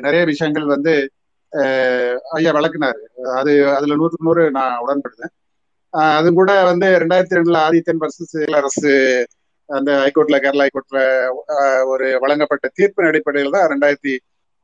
நிறைய 0.00 0.22
விஷயங்கள் 0.24 0.66
வந்து 0.66 0.94
ஆஹ் 1.52 2.16
ஐயா 2.30 2.50
விளக்குனாரு. 2.56 3.00
அது 3.38 3.52
அதுல 3.74 3.96
நூற்றுக்கு 3.96 4.28
நூறு 4.28 4.44
நான் 4.50 4.80
உடன்படுறேன் 4.84 5.32
ஆஹ் 5.94 6.14
அது 6.18 6.32
கூட 6.32 6.52
வந்து 6.62 6.86
ரெண்டாயிரத்தி 7.02 7.38
ரெண்டுல 7.38 7.58
ஆதித்யன் 7.66 8.02
வர்சஸ் 8.02 8.38
அரசு 8.60 8.92
அந்த 9.68 9.90
ஹைகோர்ட்ல 10.02 10.38
கேரளா 10.44 10.66
ஹைகோர்ட்ல 10.66 11.00
ஆஹ் 11.54 11.84
ஒரு 11.92 12.08
வழங்கப்பட்ட 12.24 12.66
தீர்ப்பின் 12.78 13.10
அடிப்படையில் 13.10 13.54
தான் 13.56 13.70
ரெண்டாயிரத்தி 13.72 14.14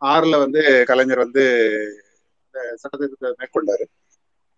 ஆறுல 0.02 0.38
வந்து 0.44 0.60
கலைஞர் 0.90 1.24
வந்து 1.24 1.44
இந்த 2.46 2.59
சட்டத்திருத்தத்தை 2.82 3.34
மேற்கொண்டாரு. 3.40 3.84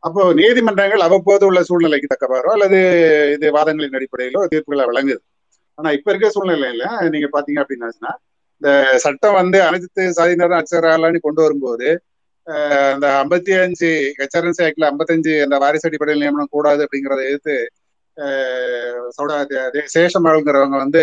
அப்போ 0.02 0.22
நீதிமன்றங்கள் 0.34 1.04
அவ்வப்போது 1.06 1.44
உள்ள 1.46 1.60
சூழ்நிலைக்கு 1.62 2.08
தக்கவாறோ 2.12 2.50
அல்லது 2.56 2.78
இது 3.34 3.46
வாதங்களின் 3.56 3.96
அடிப்படையிலோ 3.98 4.40
தீர்ப்புகளை 4.52 4.86
வழங்குது. 4.90 5.20
ஆனா 5.78 5.90
இப்ப 5.96 6.10
இருக்க 6.10 6.28
சூழ்நிலையில 6.30 6.84
நீங்க 7.14 7.28
பாத்தீங்க 7.32 7.62
அப்படின்னா 7.62 8.12
இந்த 8.62 8.70
சட்டம் 9.04 9.38
வந்து 9.38 9.58
அனைத்து 9.66 9.88
சாதியினரும் 10.18 10.60
அச்சராலான்னு 10.60 11.20
கொண்டு 11.20 11.40
வரும்போது 11.42 11.88
அந்த 12.90 13.06
ஐம்பத்தி 13.20 13.52
அஞ்சு 13.60 13.90
ஹெச்ஆர்என்சி 14.18 14.62
ஆக்ட்ல 14.66 14.88
ஐம்பத்தஞ்சு 14.90 15.34
அந்த 15.44 15.56
வாரிசு 15.62 15.88
அடிப்படையில் 15.88 16.24
நியமனம் 16.24 16.54
கூடாது 16.54 16.84
அப்படிங்கிறத 16.84 17.22
எதிர்த்து 17.28 17.56
அஹ் 18.16 19.08
சௌடா 19.16 19.36
வந்து 20.78 21.02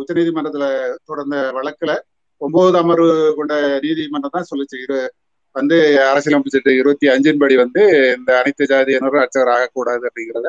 உச்ச 0.00 0.10
நீதிமன்றத்துல 0.16 0.66
தொடர்ந்த 1.04 1.36
வழக்குல 1.56 1.92
ஒன்பது 2.40 2.76
அமர்வு 2.80 3.08
கொண்ட 3.36 3.54
நீதிமன்றம் 3.84 4.34
தான் 4.34 4.48
சொல்லுச்சு. 4.50 4.76
இரு 4.84 4.98
வந்து 5.56 5.76
அரசியலமைப்பு 6.06 6.52
சட்டம் 6.54 6.78
இருபத்தி 6.78 7.06
அஞ்சின் 7.12 7.40
படி 7.42 7.54
வந்து 7.60 7.82
இந்த 8.16 8.30
அனைத்து 8.40 8.64
ஜாதியினரும் 8.72 9.22
அர்ச்சகர் 9.22 9.52
ஆகக்கூடாது 9.54 10.04
அப்படிங்கிறத 10.08 10.48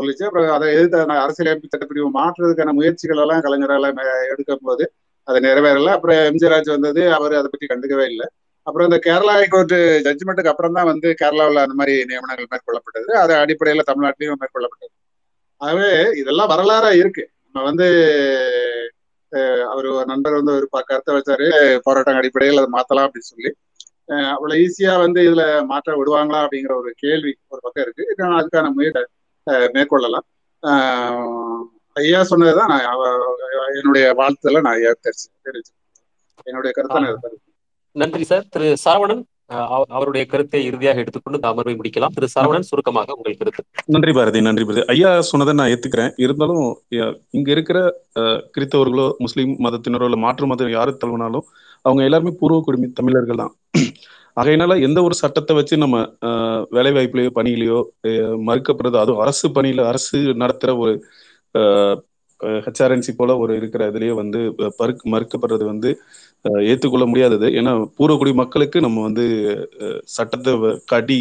சொல்லிச்சு. 0.00 0.24
அப்புறம் 0.24 0.50
அதை 0.50 0.74
எதிர்த்து 0.74 1.08
அரசியலமைப்பு 1.08 1.78
சட்டப்பிரிவு 1.78 2.08
மாற்றுறதுக்கான 2.14 2.72
முயற்சிகள் 2.72 3.16
எல்லாம் 3.16 3.40
கலைஞரால 3.40 3.96
மே- 3.96 4.30
எடுக்கும் 4.30 4.58
போது 4.62 4.92
அது 5.22 5.40
நிறைவேறல. 5.40 5.86
அப்புறம் 5.86 6.16
எம்ஜிராஜ் 6.16 6.68
வந்தது. 6.68 7.12
அவர் 7.12 7.34
அதை 7.34 7.50
பற்றி 7.50 7.66
கண்டுக்கவே 7.66 8.04
இல்லை. 8.04 8.26
அப்புறம் 8.62 8.90
இந்த 8.90 9.12
கேரளா 9.12 9.32
ஹைகோர்ட் 9.32 9.72
ஜட்ஜ்மெண்ட்டுக்கு 9.72 10.46
அப்புறம் 10.46 10.72
தான் 10.72 10.84
வந்து 10.84 11.14
கேரளாவில் 11.22 11.54
அந்த 11.54 11.74
மாதிரி 11.74 12.04
நியமனங்கள் 12.04 12.46
மேற்கொள்ளப்பட்டது. 12.50 13.10
அது 13.10 13.34
அடிப்படையில் 13.34 13.84
தமிழ்நாட்டிலையும் 13.92 14.34
மேற்கொள்ளப்பட்டது. 14.40 15.12
ஆகவே 15.56 16.10
இதெல்லாம் 16.16 16.48
வரலாறா 16.48 16.96
இருக்கு. 16.96 17.28
நம்ம 17.52 17.68
வந்து 17.68 17.86
அவர் 19.68 20.04
நண்பர் 20.04 20.32
வந்து 20.32 20.52
ஒரு 20.52 20.68
கருத்தை 20.70 21.14
வச்சாரு. 21.14 21.78
போராட்டம் 21.82 22.16
அடிப்படையில் 22.16 22.58
அதை 22.58 22.84
மாத்தலாம் 22.84 23.00
அப்படின்னு 23.00 23.18
சொல்லி. 23.18 23.54
அவ்வளவு 24.30 24.60
ஈஸியா 24.60 24.98
வந்து 24.98 25.22
இதுல 25.22 25.66
மாற்ற 25.66 25.92
விடுவாங்களா 25.96 26.46
அப்படிங்கிற 26.46 26.74
ஒரு 26.74 26.94
கேள்வி 26.96 27.36
ஒரு 27.48 27.60
பக்கம் 27.62 27.84
இருக்கு. 27.84 28.14
இதுக்கான 28.16 28.28
அதுக்கான 28.28 28.72
முயற்சி 28.72 29.04
மேற்கொள்ளலாம். 29.74 30.26
ஐயா 31.96 32.20
சொன்னதுதான் 32.30 32.70
நான் 32.72 32.86
என்னுடைய 33.78 34.06
வாழ்த்துல 34.20 34.62
நான் 34.64 34.76
ஐயா 34.78 34.92
தெரிஞ்சு 34.98 35.72
என்னுடைய 36.46 36.72
கருத்தை. 36.76 37.30
நன்றி 37.96 38.24
சார். 38.24 38.44
திரு 38.52 38.68
சரவணன் 38.84 39.22
அவருடைய 39.96 40.24
கருத்தை 40.26 40.60
இறுதியாக 40.68 41.02
எடுத்துக்கொண்டு 41.02 41.38
இந்த 41.38 41.50
அமர்வை 41.50 41.74
முடிக்கலாம். 41.74 42.14
திரு 42.16 42.28
சரவணன் 42.34 42.66
சுருக்கமாக 42.68 43.16
உங்கள் 43.16 43.38
கருத்து. 43.40 43.62
நன்றி 43.94 44.12
பாரதி 44.12 44.40
நன்றி 44.40 44.64
பாரதி. 44.64 44.84
ஐயா 44.94 45.10
சொன்னதை 45.30 45.52
நான் 45.54 45.70
ஏத்துக்கிறேன். 45.72 46.12
இருந்தாலும் 46.18 46.62
இங்க 47.38 47.48
இருக்கிற 47.50 47.78
அஹ், 48.20 48.40
கிறித்தவர்களோ 48.54 49.06
முஸ்லீம் 49.18 49.52
மதத்தினரோ 49.66 50.08
இல்ல 50.10 50.18
மாற்று 50.24 50.46
மதம் 50.46 50.74
யாரு 50.76 50.92
தழுவினாலும் 51.02 51.46
அவங்க 51.84 52.02
எல்லாருமே 52.04 52.32
பூர்வ 52.40 52.60
குடிமை 52.62 52.88
தமிழர்கள் 52.92 53.42
தான். 53.42 53.54
ஆகையினால 54.36 54.80
எந்த 54.82 55.02
ஒரு 55.02 55.14
சட்டத்தை 55.14 55.56
வச்சு 55.56 55.76
நம்ம 55.76 55.96
வேலை 56.70 56.92
வாய்ப்புலையோ 56.92 57.30
பணியிலையோ 57.34 57.78
மறுக்கப்படுறது 58.48 58.96
அதுவும் 58.96 59.20
அரசு 59.20 59.48
பணியில 59.48 59.84
அரசு 59.86 60.18
நடத்துற 60.42 60.70
ஒரு 60.78 60.92
ஹெச்ஆர்என்சி 62.64 63.12
போல 63.16 63.36
ஒரு 63.38 63.56
இருக்கிற 63.56 63.90
இதுலயே 63.90 64.14
வந்து 64.14 64.40
பருக்கு 64.76 65.04
மறுக்கப்படுறது 65.10 65.64
வந்து 65.64 65.90
ஏற்றுக்கொள்ள 66.64 67.06
முடியாதது. 67.06 67.46
ஏன்னா 67.50 67.72
பூர்வக்குடி 67.98 68.34
மக்களுக்கு 68.34 68.78
நம்ம 68.80 69.02
வந்து 69.02 69.24
சட்டத்தை 70.06 70.52
வ- 70.54 70.78
காட்டி 70.84 71.18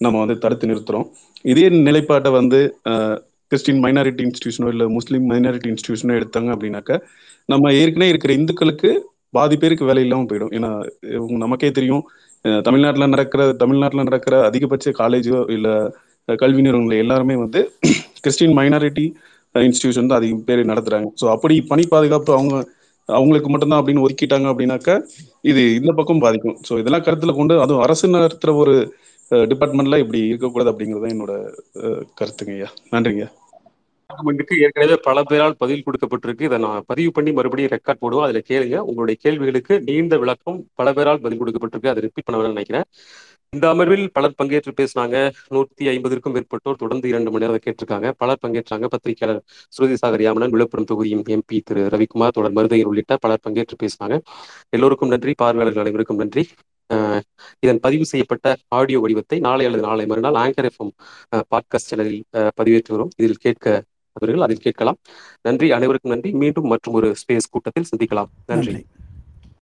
நம்ம 0.00 0.18
வந்து 0.18 0.38
தடுத்து 0.38 0.68
நிறுத்துறோம். 0.68 1.06
இதே 1.44 1.68
நிலைப்பாட்டை 1.86 2.30
வந்து 2.32 2.58
கிறிஸ்டின் 3.52 3.82
மைனாரிட்டி 3.84 4.22
இன்ஸ்டியூஷனோ 4.26 4.68
இல்லை 4.68 4.86
முஸ்லீம் 4.88 5.26
மைனாரிட்டி 5.30 5.68
இன்ஸ்டியூஷனோ 5.72 6.14
எடுத்தாங்க 6.20 6.50
அப்படின்னாக்க 6.54 6.92
நம்ம 7.48 7.72
ஏற்கனவே 7.72 8.08
இருக்கிற 8.08 8.32
இந்துக்களுக்கு 8.32 8.90
பாதி 9.36 9.56
பேருக்கு 9.62 9.88
வேலை 9.90 10.02
இல்லாமல் 10.06 10.28
போயிடும். 10.30 10.52
ஏன்னா 10.56 10.70
நமக்கே 11.44 11.70
தெரியும் 11.78 12.04
தமிழ்நாட்டில் 12.66 13.12
நடக்கிற 13.14 13.42
தமிழ்நாட்டில் 13.62 14.06
நடக்கிற 14.08 14.34
அதிகபட்ச 14.48 14.92
காலேஜோ 15.00 15.38
இல்லை 15.56 15.74
கல்வி 16.28 16.62
நிறுவனங்கள் 16.66 17.02
எல்லாருமே 17.04 17.34
வந்து 17.44 17.60
கிறிஸ்டின் 18.24 18.56
மைனாரிட்டி 18.58 19.06
இன்ஸ்டிடியூஷன் 19.54 20.08
தான் 20.10 20.20
அதிகம் 20.20 20.46
பேர் 20.48 20.70
நடத்துறாங்க. 20.70 21.08
ஸோ 21.20 21.26
அப்படி 21.34 21.54
பணி 21.70 21.84
பாதுகாப்பு 21.94 22.32
அவங்க 22.38 22.56
அவங்களுக்கு 23.08 23.48
மட்டும்தான் 23.50 23.80
அப்படின்னு 23.80 24.04
ஒதுக்கிட்டாங்க 24.04 24.46
அப்படின்னாக்கா 24.52 24.94
இது 25.50 25.62
இந்த 25.80 25.90
பக்கம் 25.98 26.22
பாதிக்கும். 26.24 26.56
ஸோ 26.68 26.72
இதெல்லாம் 26.80 27.04
கருத்தில் 27.06 27.38
கொண்டு 27.40 27.54
அதுவும் 27.64 27.84
அரசு 27.86 28.14
நடத்துகிற 28.14 28.54
ஒரு 28.62 28.74
டிபார்ட்மெண்ட்ல 29.50 29.98
இப்படி 30.02 30.20
இருக்கக்கூடாது 30.30 30.70
அப்படிங்கிறது 30.72 31.04
தான் 31.04 31.14
என்னோட 31.14 31.34
கருத்துங்க 32.20 32.54
ஐயா. 32.56 32.68
நன்றிங்க 32.94 33.26
இதுக்கு 34.32 34.54
ஏற்கனவே 34.60 34.96
பல 35.02 35.22
பேரால் 35.22 35.56
பதில் 35.58 35.82
கொடுக்கப்பட்டிருக்கு. 35.86 36.42
இதை 36.42 36.58
நான் 36.58 36.82
பதிவு 36.86 37.10
பண்ணி 37.12 37.32
மறுபடியும் 37.32 37.70
ரெக்கார்ட் 37.70 38.02
போடுவோம். 38.02 38.22
அதுல 38.22 38.40
கேளுங்க. 38.48 38.78
உங்களுடைய 38.82 39.18
கேள்விகளுக்கு 39.24 39.80
நீண்ட 39.80 40.18
விளக்கம் 40.18 40.58
பல 40.74 40.92
பேரால் 40.92 41.20
பதில் 41.20 41.40
கொடுக்கப்பட்டிருக்கு. 41.40 41.88
அதை 41.88 42.02
ரிப்பீட் 42.02 42.26
பண்ண 42.26 42.48
நினைக்கிறேன். 42.48 42.86
இந்த 43.52 43.66
அமர்வில் 43.70 44.06
பலர் 44.12 44.38
பங்கேற்று 44.38 44.72
பேசினாங்க. 44.76 45.16
நூத்தி 45.50 45.84
ஐம்பதுக்கும் 45.88 46.34
மேற்பட்டோர் 46.34 46.74
தொடர்ந்து 46.74 47.08
இரண்டு 47.08 47.30
மணி 47.30 47.44
நேரம் 47.44 47.64
கேட்டிருக்காங்க. 47.66 48.12
பலர் 48.18 48.42
பங்கேற்றாங்க. 48.42 48.86
பத்திரிகையாளர் 48.88 49.42
ஸ்ருதி 49.74 49.96
சாகர் 50.02 50.24
யாமனன் 50.26 50.50
விழுப்புரம் 50.50 50.84
தொகுதியின் 50.84 51.24
எம்பி 51.30 51.60
திரு 51.64 51.82
ரவிக்குமார் 51.88 52.28
தொடர் 52.30 52.52
மருதையர் 52.52 52.84
உள்ளிட்ட 52.84 53.16
பலர் 53.20 53.44
பங்கேற்று 53.46 53.78
பேசினாங்க. 53.82 54.16
எல்லோருக்கும் 54.70 55.08
நன்றி. 55.08 55.34
பார்வையாளர்கள் 55.36 55.82
அனைவருக்கும் 55.82 56.16
நன்றி. 56.16 56.44
அஹ் 56.90 57.22
இதன் 57.60 57.80
பதிவு 57.80 58.04
செய்யப்பட்ட 58.04 58.48
ஆடியோ 58.70 59.00
வடிவத்தை 59.00 59.38
நாளை 59.40 59.66
அல்லது 59.66 59.82
நாளை 59.82 60.06
மறுநாள் 60.06 60.38
ஆங்கர் 60.42 60.68
எஃப்எம் 60.68 60.92
பாட்காஸ்ட் 61.50 61.88
சேனலில் 61.90 62.22
அஹ், 62.32 62.52
வரும் 62.88 63.10
இதில் 63.16 63.36
கேட்க 63.38 63.66
அவர்கள் 64.20 64.40
அதில் 64.40 64.58
கேட்கலாம் 64.58 64.96
நன்றி. 65.42 65.72
அனைவருக்கும் 65.72 66.12
நன்றி. 66.12 66.30
மீண்டும் 66.30 66.64
மற்றும் 66.64 66.94
ஒரு 66.94 67.14
ஸ்பேஸ் 67.14 67.50
கூட்டத்தில் 67.50 67.84
சந்திக்கலாம். 67.84 68.30
நன்றி. 68.46 68.72
நன்றி. 68.72 68.86